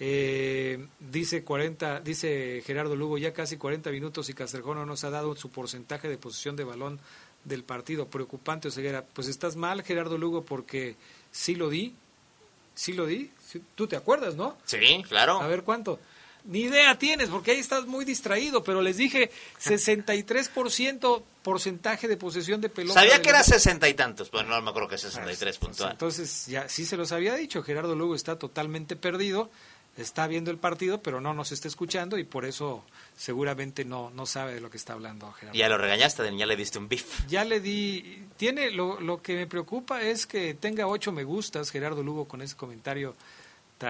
Eh, 0.00 0.88
dice 0.98 1.44
40, 1.44 2.00
dice 2.00 2.62
Gerardo 2.66 2.96
Lugo, 2.96 3.18
ya 3.18 3.32
casi 3.32 3.58
40 3.58 3.90
minutos 3.90 4.28
y 4.28 4.34
Castrejón 4.34 4.78
no 4.78 4.86
nos 4.86 5.04
ha 5.04 5.10
dado 5.10 5.36
su 5.36 5.50
porcentaje 5.50 6.08
de 6.08 6.18
posición 6.18 6.56
de 6.56 6.64
balón 6.64 6.98
del 7.44 7.64
partido. 7.64 8.08
Preocupante, 8.08 8.68
Oseguera. 8.68 9.04
Pues 9.12 9.28
estás 9.28 9.56
mal, 9.56 9.82
Gerardo 9.82 10.16
Lugo, 10.16 10.42
porque 10.42 10.96
sí 11.30 11.54
lo 11.54 11.68
di, 11.68 11.94
sí 12.74 12.94
lo 12.94 13.06
di, 13.06 13.30
Tú 13.74 13.86
te 13.86 13.96
acuerdas, 13.96 14.34
¿no? 14.34 14.56
Sí, 14.64 15.02
claro. 15.08 15.40
A 15.40 15.46
ver 15.46 15.62
cuánto. 15.62 15.98
Ni 16.44 16.60
idea 16.60 16.98
tienes, 16.98 17.30
porque 17.30 17.52
ahí 17.52 17.58
estás 17.58 17.86
muy 17.86 18.04
distraído, 18.04 18.62
pero 18.62 18.82
les 18.82 18.98
dije 18.98 19.30
63% 19.62 21.22
porcentaje 21.42 22.06
de 22.06 22.18
posesión 22.18 22.60
de 22.60 22.68
pelota. 22.68 23.00
Sabía 23.00 23.22
que 23.22 23.30
era 23.30 23.42
sesenta 23.42 23.88
y 23.88 23.94
tantos, 23.94 24.28
pero 24.28 24.42
no 24.44 24.60
me 24.60 24.68
acuerdo 24.68 24.88
que 24.88 24.98
63 24.98 25.58
puntual. 25.58 25.92
Entonces, 25.92 26.46
ya 26.46 26.68
sí 26.68 26.84
se 26.84 26.98
los 26.98 27.12
había 27.12 27.34
dicho, 27.34 27.62
Gerardo 27.62 27.94
Lugo 27.94 28.14
está 28.14 28.38
totalmente 28.38 28.94
perdido 28.94 29.50
está 29.96 30.26
viendo 30.26 30.50
el 30.50 30.58
partido, 30.58 31.02
pero 31.02 31.20
no 31.20 31.34
nos 31.34 31.52
está 31.52 31.68
escuchando 31.68 32.18
y 32.18 32.24
por 32.24 32.44
eso 32.44 32.84
seguramente 33.16 33.84
no, 33.84 34.10
no 34.10 34.26
sabe 34.26 34.54
de 34.54 34.60
lo 34.60 34.70
que 34.70 34.76
está 34.76 34.94
hablando 34.94 35.30
Gerardo. 35.32 35.58
Ya 35.58 35.68
lo 35.68 35.78
regañaste, 35.78 36.36
ya 36.36 36.46
le 36.46 36.56
diste 36.56 36.78
un 36.78 36.88
beef. 36.88 37.26
Ya 37.28 37.44
le 37.44 37.60
di, 37.60 38.26
tiene, 38.36 38.70
lo, 38.70 39.00
lo 39.00 39.22
que 39.22 39.36
me 39.36 39.46
preocupa 39.46 40.02
es 40.02 40.26
que 40.26 40.54
tenga 40.54 40.86
ocho 40.86 41.12
me 41.12 41.24
gustas 41.24 41.70
Gerardo 41.70 42.02
Lugo 42.02 42.26
con 42.26 42.42
ese 42.42 42.56
comentario 42.56 43.14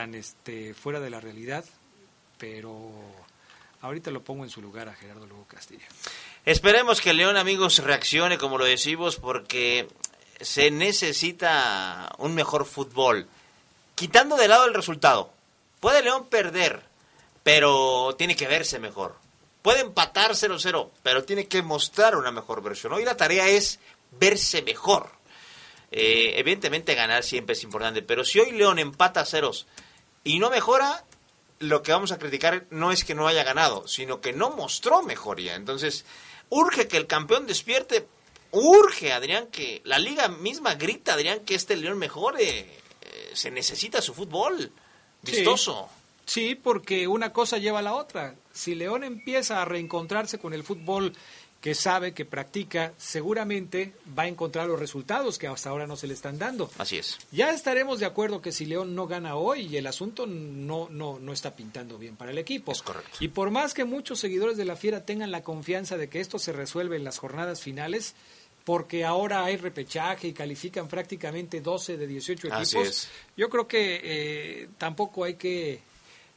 este 0.02 0.74
fuera 0.74 1.00
de 1.00 1.10
la 1.10 1.20
realidad, 1.20 1.64
pero 2.38 2.90
ahorita 3.80 4.10
lo 4.10 4.22
pongo 4.22 4.44
en 4.44 4.50
su 4.50 4.60
lugar 4.60 4.88
a 4.88 4.94
Gerardo 4.94 5.26
Lugo 5.26 5.46
Castillo. 5.46 5.86
Esperemos 6.44 7.00
que 7.00 7.14
León, 7.14 7.36
amigos, 7.36 7.78
reaccione 7.78 8.36
como 8.36 8.58
lo 8.58 8.64
decimos 8.64 9.16
porque 9.16 9.86
se 10.40 10.70
necesita 10.70 12.12
un 12.18 12.34
mejor 12.34 12.66
fútbol. 12.66 13.28
Quitando 13.94 14.36
de 14.36 14.48
lado 14.48 14.66
el 14.66 14.74
resultado. 14.74 15.32
Puede 15.78 16.02
León 16.02 16.28
perder, 16.28 16.82
pero 17.42 18.14
tiene 18.18 18.34
que 18.34 18.48
verse 18.48 18.78
mejor. 18.78 19.16
Puede 19.62 19.80
empatar 19.80 20.32
0-0, 20.32 20.90
pero 21.02 21.24
tiene 21.24 21.46
que 21.46 21.62
mostrar 21.62 22.16
una 22.16 22.32
mejor 22.32 22.62
versión. 22.62 22.92
Hoy 22.92 23.04
la 23.04 23.16
tarea 23.16 23.48
es 23.48 23.78
verse 24.10 24.62
mejor. 24.62 25.10
Eh, 25.90 26.34
evidentemente 26.38 26.96
ganar 26.96 27.22
siempre 27.22 27.52
es 27.52 27.62
importante, 27.62 28.02
pero 28.02 28.24
si 28.24 28.40
hoy 28.40 28.50
León 28.50 28.80
empata 28.80 29.24
ceros 29.24 29.66
y 30.24 30.38
no 30.38 30.50
mejora, 30.50 31.04
lo 31.58 31.82
que 31.82 31.92
vamos 31.92 32.12
a 32.12 32.18
criticar 32.18 32.66
no 32.70 32.90
es 32.90 33.04
que 33.04 33.14
no 33.14 33.28
haya 33.28 33.44
ganado, 33.44 33.86
sino 33.86 34.20
que 34.20 34.32
no 34.32 34.50
mostró 34.50 35.02
mejoría. 35.02 35.54
Entonces, 35.54 36.04
urge 36.48 36.88
que 36.88 36.96
el 36.96 37.06
campeón 37.06 37.46
despierte, 37.46 38.06
urge, 38.50 39.12
Adrián, 39.12 39.48
que 39.48 39.82
la 39.84 39.98
liga 39.98 40.28
misma 40.28 40.74
grita, 40.74 41.14
Adrián, 41.14 41.40
que 41.40 41.54
este 41.54 41.76
León 41.76 41.98
mejore. 41.98 42.58
Eh, 42.58 43.30
se 43.34 43.50
necesita 43.50 44.00
su 44.00 44.14
fútbol 44.14 44.72
vistoso. 45.22 45.88
Sí, 46.26 46.54
porque 46.54 47.06
una 47.06 47.32
cosa 47.32 47.58
lleva 47.58 47.80
a 47.80 47.82
la 47.82 47.94
otra. 47.94 48.34
Si 48.52 48.74
León 48.74 49.04
empieza 49.04 49.60
a 49.60 49.64
reencontrarse 49.64 50.38
con 50.38 50.54
el 50.54 50.64
fútbol 50.64 51.12
que 51.64 51.74
sabe, 51.74 52.12
que 52.12 52.26
practica, 52.26 52.92
seguramente 52.98 53.94
va 54.18 54.24
a 54.24 54.28
encontrar 54.28 54.66
los 54.66 54.78
resultados 54.78 55.38
que 55.38 55.46
hasta 55.46 55.70
ahora 55.70 55.86
no 55.86 55.96
se 55.96 56.06
le 56.06 56.12
están 56.12 56.38
dando. 56.38 56.70
Así 56.76 56.98
es. 56.98 57.16
Ya 57.32 57.54
estaremos 57.54 58.00
de 58.00 58.04
acuerdo 58.04 58.42
que 58.42 58.52
si 58.52 58.66
León 58.66 58.94
no 58.94 59.06
gana 59.06 59.36
hoy, 59.36 59.74
el 59.74 59.86
asunto 59.86 60.26
no, 60.26 60.90
no, 60.90 61.18
no 61.18 61.32
está 61.32 61.56
pintando 61.56 61.96
bien 61.96 62.16
para 62.16 62.32
el 62.32 62.36
equipo. 62.36 62.70
Es 62.70 62.82
correcto. 62.82 63.16
Y 63.18 63.28
por 63.28 63.50
más 63.50 63.72
que 63.72 63.86
muchos 63.86 64.20
seguidores 64.20 64.58
de 64.58 64.66
la 64.66 64.76
Fiera 64.76 65.06
tengan 65.06 65.30
la 65.30 65.42
confianza 65.42 65.96
de 65.96 66.10
que 66.10 66.20
esto 66.20 66.38
se 66.38 66.52
resuelve 66.52 66.96
en 66.96 67.04
las 67.04 67.16
jornadas 67.16 67.62
finales, 67.62 68.14
porque 68.66 69.06
ahora 69.06 69.46
hay 69.46 69.56
repechaje 69.56 70.28
y 70.28 70.32
califican 70.34 70.86
prácticamente 70.86 71.62
12 71.62 71.96
de 71.96 72.06
18 72.06 72.48
Así 72.52 72.76
equipos, 72.76 72.88
es. 72.88 73.08
yo 73.38 73.48
creo 73.48 73.66
que 73.66 74.00
eh, 74.04 74.68
tampoco 74.76 75.24
hay 75.24 75.36
que 75.36 75.80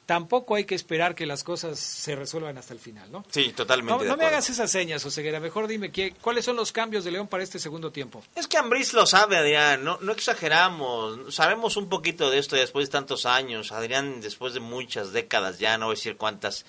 tampoco 0.07 0.55
hay 0.55 0.63
que 0.63 0.73
esperar 0.73 1.13
que 1.13 1.25
las 1.25 1.43
cosas 1.43 1.77
se 1.77 2.15
resuelvan 2.15 2.57
hasta 2.57 2.73
el 2.73 2.79
final, 2.79 3.11
¿no? 3.11 3.25
Sí, 3.29 3.51
totalmente. 3.51 4.05
No, 4.05 4.15
me 4.15 4.25
hagas 4.25 4.49
esas 4.49 4.71
señas, 4.71 5.05
Oseguera. 5.05 5.41
Mejor 5.41 5.67
dime 5.67 5.91
¿qué, 5.91 6.13
cuáles 6.21 6.45
son 6.45 6.55
los 6.55 6.71
cambios 6.71 7.03
de 7.03 7.11
León 7.11 7.27
para 7.27 7.43
este 7.43 7.59
segundo 7.59 7.91
tiempo. 7.91 8.23
Es 8.33 8.47
que 8.47 8.57
Ambriz 8.57 8.93
lo 8.93 9.05
sabe, 9.05 9.35
Adrián, 9.35 9.83
no, 9.83 9.99
no 10.01 10.13
exageramos, 10.13 11.35
sabemos 11.35 11.75
un 11.75 11.89
poquito 11.89 12.31
de 12.31 12.39
esto 12.39 12.55
después 12.55 12.87
de 12.87 12.93
tantos 12.93 13.25
años, 13.25 13.73
Adrián 13.73 14.21
después 14.21 14.53
de 14.53 14.61
muchas 14.61 15.11
décadas 15.11 15.59
ya, 15.59 15.77
no 15.77 15.87
voy 15.87 15.93
a 15.93 15.97
decir 15.97 16.15
cuántas, 16.15 16.65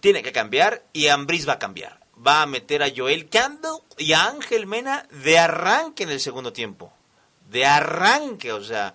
tiene 0.00 0.22
que 0.22 0.32
cambiar 0.32 0.84
y 0.92 1.08
Ambriz 1.08 1.48
va 1.48 1.54
a 1.54 1.58
cambiar, 1.58 1.98
va 2.24 2.42
a 2.42 2.46
meter 2.46 2.82
a 2.82 2.92
Joel 2.94 3.30
Campbell 3.30 3.80
y 3.96 4.12
a 4.12 4.26
Ángel 4.26 4.66
Mena 4.66 5.08
de 5.10 5.38
arranque 5.38 6.02
en 6.02 6.10
el 6.10 6.20
segundo 6.20 6.52
tiempo, 6.52 6.92
de 7.48 7.64
arranque, 7.64 8.52
o 8.52 8.62
sea, 8.62 8.94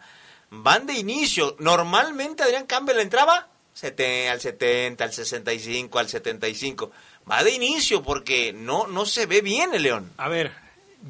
van 0.52 0.86
de 0.86 0.94
inicio, 0.94 1.56
normalmente 1.58 2.44
Adrián 2.44 2.68
Campbell 2.68 3.00
entraba 3.00 3.51
sete- 3.82 4.30
al 4.30 4.40
70, 4.40 5.04
al 5.04 5.12
65, 5.14 6.00
al 6.00 6.08
75, 6.10 6.92
va 7.30 7.44
de 7.44 7.52
inicio 7.52 8.04
porque 8.04 8.54
no, 8.54 8.86
no 8.88 9.06
se 9.06 9.26
ve 9.26 9.42
bien 9.42 9.74
el 9.74 9.84
León. 9.84 10.12
A 10.18 10.28
ver, 10.30 10.52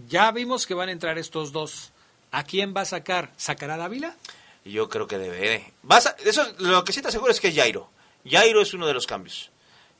ya 0.07 0.31
vimos 0.31 0.65
que 0.65 0.73
van 0.73 0.89
a 0.89 0.91
entrar 0.93 1.17
estos 1.17 1.51
dos. 1.51 1.91
¿A 2.31 2.43
quién 2.45 2.73
va 2.75 2.81
a 2.81 2.85
sacar? 2.85 3.31
¿Sacará 3.35 3.75
Dávila? 3.75 4.15
Yo 4.63 4.87
creo 4.87 5.05
que 5.07 5.17
debe. 5.17 5.73
Vas 5.83 6.05
a- 6.07 6.15
eso, 6.23 6.45
lo 6.59 6.83
que 6.85 6.93
sí 6.93 7.01
te 7.01 7.09
aseguro 7.09 7.31
es 7.31 7.39
que 7.41 7.49
es 7.49 7.55
Jairo. 7.55 7.89
Jairo 8.29 8.61
es 8.61 8.73
uno 8.73 8.87
de 8.87 8.93
los 8.93 9.05
cambios. 9.05 9.49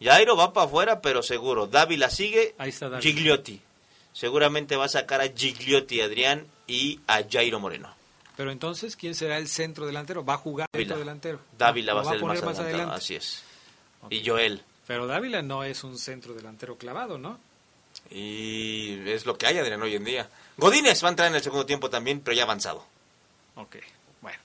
Jairo 0.02 0.36
va 0.38 0.54
para 0.54 0.66
afuera, 0.68 1.02
pero 1.02 1.22
seguro. 1.24 1.68
Dávila 1.68 2.10
sigue. 2.10 2.56
Ahí 2.58 2.70
está 2.70 2.88
Dávila. 2.90 3.02
Gigliotti. 3.02 3.62
Seguramente 4.14 4.76
va 4.76 4.86
a 4.86 4.90
sacar 4.90 5.20
a 5.22 5.28
Gigliotti, 5.30 6.02
Adrián, 6.02 6.46
y 6.68 7.00
a 7.08 7.22
Jairo 7.30 7.60
Moreno. 7.60 7.94
Pero 8.42 8.52
entonces, 8.52 8.96
¿quién 8.96 9.14
será 9.14 9.38
el 9.38 9.48
centro 9.48 9.86
delantero? 9.86 10.26
¿Va 10.26 10.34
a 10.34 10.38
jugar 10.38 10.68
Dávila. 10.74 10.88
centro 10.88 10.98
delantero? 10.98 11.40
Dávila 11.60 11.94
¿Lo 11.94 11.98
va 11.98 12.02
a 12.02 12.06
ser 12.06 12.16
el 12.16 12.22
poner 12.22 12.44
más, 12.44 12.58
adelantado. 12.58 12.98
Así 12.98 13.14
es. 13.14 13.44
Y 14.10 14.28
Joel. 14.28 14.64
Pero 14.88 15.06
Dávila 15.06 15.44
no 15.44 15.64
es 15.64 15.84
un 15.84 16.00
centro 16.00 16.34
delantero 16.34 16.76
clavado, 16.76 17.20
¿no? 17.20 17.40
Y 18.10 18.98
es 19.08 19.28
lo 19.28 19.38
que 19.38 19.46
hay, 19.46 19.60
Adrián, 19.60 19.80
hoy 19.84 19.94
en 19.94 20.06
día. 20.06 20.28
Godínez 20.58 21.04
va 21.04 21.10
a 21.10 21.12
entrar 21.12 21.28
en 21.28 21.36
el 21.36 21.44
segundo 21.44 21.68
tiempo 21.68 21.92
también, 21.92 22.20
pero 22.22 22.36
ya 22.36 22.42
avanzado. 22.42 22.84
Ok, 23.54 23.76
bueno. 24.22 24.40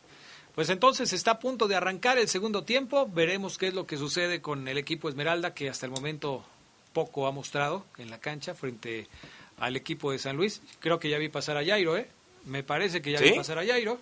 Pues 0.55 0.68
entonces 0.68 1.14
está 1.14 1.31
a 1.31 1.39
punto 1.39 1.66
de 1.66 1.77
arrancar 1.77 2.18
el 2.18 2.28
segundo 2.28 2.64
tiempo. 2.64 3.09
Veremos 3.10 3.56
qué 3.56 3.68
es 3.68 3.74
lo 3.74 3.86
que 3.86 3.97
sucede 3.97 4.43
con 4.43 4.68
el 4.68 4.77
equipo 4.77 5.09
Esmeralda, 5.09 5.55
que 5.55 5.70
hasta 5.70 5.86
el 5.86 5.93
momento 5.93 6.44
poco 6.93 7.27
ha 7.27 7.32
mostrado 7.32 7.86
en 7.97 8.10
la 8.10 8.20
cancha 8.20 8.55
frente 8.55 9.09
al 9.56 9.74
equipo 9.74 10.12
de 10.12 10.18
San 10.18 10.36
Luis. 10.36 10.60
Creo 10.81 11.01
que 11.01 11.09
ya 11.09 11.16
vi 11.16 11.31
pasar 11.31 11.56
a 11.56 11.64
Jairo, 11.64 11.97
¿eh? 11.97 12.10
Me 12.47 12.62
parece 12.62 13.02
que 13.02 13.12
ya 13.12 13.18
¿Sí? 13.18 13.24
vi 13.24 13.36
pasar 13.36 13.59
a 13.59 13.66
Jairo. 13.66 14.01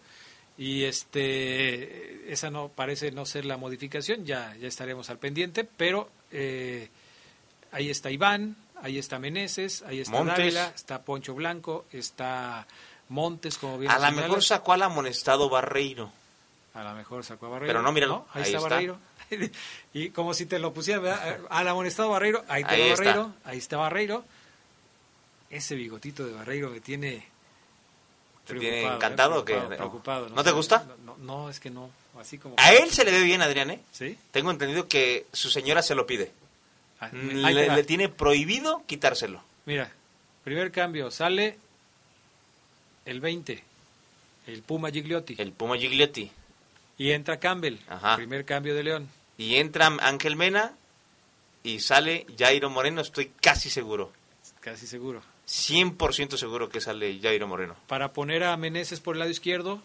Y 0.57 0.85
este, 0.85 2.33
esa 2.33 2.49
no 2.51 2.69
parece 2.69 3.11
no 3.11 3.27
ser 3.27 3.45
la 3.45 3.57
modificación, 3.57 4.25
ya, 4.25 4.55
ya 4.61 4.69
estaremos 4.69 5.11
al 5.11 5.19
pendiente, 5.19 5.65
pero 5.65 6.09
eh, 6.31 6.91
ahí 7.73 7.91
está 7.91 8.12
Iván, 8.12 8.55
ahí 8.81 8.99
está 8.99 9.19
Meneses, 9.19 9.83
ahí 9.83 10.01
está 10.01 10.12
Montes. 10.12 10.37
Dávila, 10.37 10.73
está 10.75 11.03
Poncho 11.03 11.35
Blanco, 11.35 11.87
está 11.93 12.69
Montes, 13.09 13.59
como 13.59 13.79
bien 13.79 13.91
A 13.91 13.99
lo 13.99 14.16
mejor 14.16 14.45
sacó 14.45 14.73
al 14.75 14.83
amonestado 14.83 15.49
Barreiro. 15.49 16.12
A 16.73 16.85
lo 16.85 16.95
mejor 16.95 17.25
sacó 17.25 17.47
a 17.47 17.49
Barreiro. 17.51 17.73
Pero 17.73 17.83
no, 17.83 17.91
míralo, 17.91 18.27
Ahí, 18.33 18.43
ahí 18.43 18.55
está, 18.55 18.59
está. 18.59 18.69
Barreiro. 18.69 18.99
y 19.93 20.11
como 20.11 20.35
si 20.35 20.47
te 20.47 20.61
lo 20.61 20.73
pusiera, 20.73 21.01
¿verdad? 21.01 21.41
al 21.51 21.66
amonestado 21.66 22.11
Barreiro, 22.11 22.45
ahí 22.47 22.62
está 22.62 22.75
Ahí 22.75 22.83
está. 22.83 23.05
Barreiro, 23.05 23.35
ahí 23.45 23.59
está 23.59 23.77
Barreiro. 23.77 24.25
Ese 25.51 25.75
bigotito 25.75 26.25
de 26.25 26.33
Barreiro 26.33 26.71
me 26.71 26.81
tiene 26.81 27.34
¿Te 28.47 28.55
tiene 28.59 28.83
¿eh? 28.83 28.87
encantado 28.95 29.41
o 29.41 29.45
qué? 29.45 29.55
preocupado, 29.57 30.29
¿No 30.29 30.45
te 30.45 30.51
gusta? 30.53 30.87
No, 31.19 31.49
es 31.49 31.61
que 31.61 31.71
no, 31.71 31.91
así 32.21 32.37
como... 32.39 32.55
A 32.59 32.73
él 32.75 32.91
se 32.91 33.05
le 33.05 33.11
ve 33.12 33.23
bien, 33.23 33.41
Adrián, 33.41 33.71
¿eh? 33.71 33.81
¿Sí? 33.93 34.19
Tengo 34.31 34.51
entendido 34.51 34.87
que 34.87 35.27
su 35.33 35.51
señora 35.51 35.83
se 35.83 35.95
lo 35.95 36.07
pide. 36.07 36.31
Ah, 37.01 37.09
Le, 37.12 37.69
le 37.75 37.85
tiene 37.85 38.09
prohibido 38.09 38.83
quitárselo. 38.87 39.43
Mira, 39.66 39.91
primer 40.45 40.71
cambio, 40.73 41.11
sale 41.11 41.59
el 43.07 43.21
20, 43.21 43.62
el 44.47 44.62
Puma 44.62 44.91
Gigliotti, 44.91 45.35
El 45.39 45.53
Puma 45.53 45.77
Gigliotti. 45.77 46.31
y 46.99 47.11
entra 47.12 47.39
Campbell, 47.39 47.79
Ajá. 47.89 48.16
primer 48.16 48.45
cambio 48.45 48.75
de 48.75 48.83
León. 48.83 49.09
Y 49.39 49.57
entra 49.57 49.87
Ángel 50.01 50.37
Mena 50.37 50.73
y 51.62 51.81
sale 51.81 52.27
Jairo 52.39 52.69
Moreno, 52.71 53.01
estoy 53.01 53.33
casi 53.41 53.71
seguro. 53.71 54.12
Casi 54.61 54.87
seguro. 54.87 55.23
100% 55.47 56.37
seguro 56.37 56.69
que 56.69 56.81
sale 56.81 57.19
Jairo 57.21 57.47
Moreno. 57.47 57.77
para 57.87 58.12
poner 58.12 58.45
a 58.45 58.57
Meneses 58.57 59.01
por 59.01 59.15
el 59.15 59.21
lado 59.21 59.31
izquierdo 59.31 59.83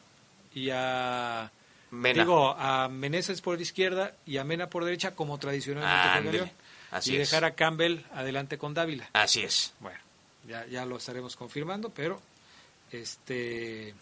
y 0.54 0.70
a 0.72 1.52
Mena. 1.92 2.24
digo 2.24 2.56
a 2.58 2.88
Meneses 2.90 3.42
por 3.42 3.56
la 3.58 3.62
izquierda 3.62 4.16
y 4.26 4.38
a 4.38 4.44
Mena 4.44 4.70
por 4.70 4.86
derecha 4.86 5.16
como 5.16 5.38
tradicionalmente 5.38 6.54
así 6.92 7.14
y 7.14 7.18
es. 7.18 7.30
dejar 7.30 7.46
a 7.46 7.56
Campbell 7.56 8.00
adelante 8.14 8.58
con 8.58 8.74
Dávila. 8.74 9.10
Así 9.14 9.42
es. 9.42 9.74
Bueno, 9.80 10.00
ya 10.48 10.66
ya 10.68 10.86
lo 10.86 10.98
estaremos 10.98 11.36
confirmando, 11.36 11.90
pero 11.90 12.22
este 12.92 13.94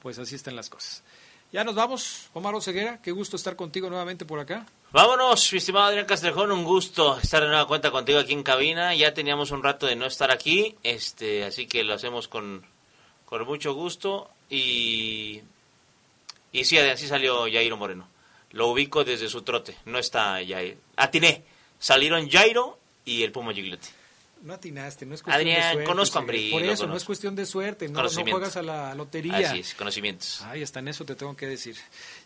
pues 0.00 0.18
así 0.18 0.34
están 0.34 0.56
las 0.56 0.68
cosas. 0.70 1.02
Ya 1.52 1.64
nos 1.64 1.74
vamos, 1.74 2.28
Omar 2.34 2.54
Oseguera, 2.54 3.00
qué 3.02 3.10
gusto 3.12 3.36
estar 3.36 3.56
contigo 3.56 3.88
nuevamente 3.88 4.24
por 4.24 4.40
acá. 4.40 4.66
Vámonos, 4.94 5.52
mi 5.52 5.58
estimado 5.58 5.86
Adrián 5.86 6.06
Castrejón, 6.06 6.52
un 6.52 6.62
gusto 6.62 7.18
estar 7.18 7.42
de 7.42 7.48
nueva 7.48 7.66
cuenta 7.66 7.90
contigo 7.90 8.20
aquí 8.20 8.32
en 8.32 8.44
cabina. 8.44 8.94
Ya 8.94 9.12
teníamos 9.12 9.50
un 9.50 9.60
rato 9.60 9.86
de 9.86 9.96
no 9.96 10.06
estar 10.06 10.30
aquí, 10.30 10.76
este, 10.84 11.42
así 11.42 11.66
que 11.66 11.82
lo 11.82 11.94
hacemos 11.94 12.28
con, 12.28 12.64
con 13.24 13.44
mucho 13.44 13.74
gusto. 13.74 14.30
Y, 14.48 15.42
y 16.52 16.64
sí, 16.64 16.78
Adrián, 16.78 16.96
sí 16.96 17.08
salió 17.08 17.42
Jairo 17.52 17.76
Moreno. 17.76 18.06
Lo 18.52 18.68
ubico 18.68 19.02
desde 19.02 19.28
su 19.28 19.42
trote, 19.42 19.76
no 19.84 19.98
está 19.98 20.34
Jairo. 20.46 20.78
Atiné, 20.94 21.42
salieron 21.80 22.30
Jairo 22.30 22.78
y 23.04 23.24
el 23.24 23.32
Puma 23.32 23.52
Gigliotti. 23.52 23.88
No 24.44 24.52
atinaste, 24.52 25.06
no 25.06 25.14
es 25.14 25.22
cuestión 25.22 25.40
Adrián, 25.40 25.68
de 25.68 25.72
suerte. 25.72 25.88
conozco 25.88 26.18
a. 26.18 26.20
Ambrí, 26.20 26.50
Por 26.50 26.62
eso, 26.62 26.86
no 26.86 26.96
es 26.98 27.04
cuestión 27.04 27.34
de 27.34 27.46
suerte, 27.46 27.88
no, 27.88 28.02
no 28.02 28.10
juegas 28.10 28.58
a 28.58 28.62
la 28.62 28.94
lotería. 28.94 29.38
Así 29.38 29.60
es, 29.60 29.72
conocimientos. 29.72 30.42
Ay, 30.42 30.62
hasta 30.62 30.80
en 30.80 30.88
eso 30.88 31.06
te 31.06 31.14
tengo 31.14 31.34
que 31.34 31.46
decir. 31.46 31.76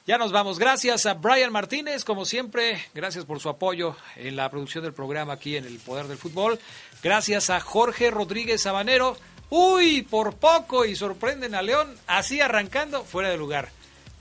Ya 0.05 0.19
nos 0.19 0.33
vamos. 0.33 0.59
Gracias 0.59 1.07
a 1.07 1.15
Brian 1.15 1.53
Martínez, 1.53 2.05
como 2.05 2.25
siempre. 2.25 2.85
Gracias 2.93 3.25
por 3.25 3.39
su 3.39 3.49
apoyo 3.49 3.97
en 4.17 4.35
la 4.35 4.51
producción 4.51 4.83
del 4.83 4.93
programa 4.93 5.35
aquí 5.35 5.57
en 5.57 5.65
El 5.65 5.79
Poder 5.79 6.09
del 6.09 6.19
Fútbol. 6.19 6.59
Gracias 7.05 7.51
a 7.51 7.61
Jorge 7.61 8.11
Rodríguez 8.11 8.63
Sabanero. 8.63 9.17
Uy, 9.51 10.03
por 10.03 10.35
poco 10.35 10.85
y 10.85 10.97
sorprenden 10.97 11.55
a 11.55 11.63
León, 11.63 11.97
así 12.09 12.41
arrancando 12.41 13.05
fuera 13.05 13.31
de 13.31 13.39
lugar. 13.39 13.71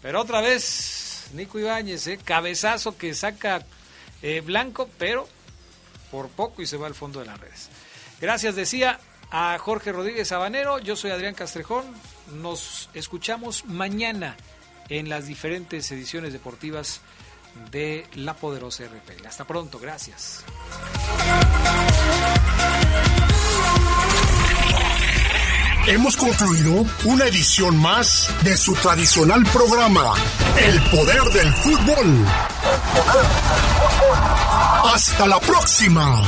Pero 0.04 0.22
otra 0.22 0.42
vez 0.42 1.32
Nico 1.34 1.58
Ibáñez, 1.58 2.06
¿eh? 2.06 2.20
cabezazo 2.24 2.96
que 2.96 3.16
saca 3.16 3.66
eh, 4.22 4.42
Blanco, 4.42 4.88
pero 5.00 5.28
por 6.12 6.30
poco 6.30 6.62
y 6.62 6.68
se 6.68 6.78
va 6.78 6.86
al 6.86 6.96
fondo 6.96 7.20
de 7.20 7.26
las 7.26 7.40
redes. 7.40 7.70
Gracias, 8.20 8.56
decía 8.56 9.00
a 9.32 9.58
Jorge 9.60 9.92
Rodríguez 9.92 10.30
Sabanero. 10.30 10.80
Yo 10.80 10.96
soy 10.96 11.12
Adrián 11.12 11.36
Castrejón. 11.36 11.86
Nos 12.42 12.90
escuchamos 12.94 13.66
mañana 13.66 14.36
en 14.90 15.10
las 15.10 15.28
diferentes 15.28 15.92
ediciones 15.92 16.34
deportivas 16.34 17.02
de 17.72 18.06
La 18.16 18.36
Poderosa 18.36 18.86
RPL. 18.86 19.26
Hasta 19.28 19.46
pronto, 19.46 19.80
gracias. 19.80 20.44
Hemos 25.88 26.18
concluido 26.18 26.86
una 27.06 27.26
edición 27.26 27.78
más 27.78 28.30
de 28.44 28.58
su 28.58 28.74
tradicional 28.76 29.42
programa, 29.54 30.16
El 30.60 30.82
Poder 30.90 31.24
del 31.32 31.54
Fútbol. 31.54 32.26
Hasta 34.84 35.28
la 35.28 35.40
próxima. 35.40 36.24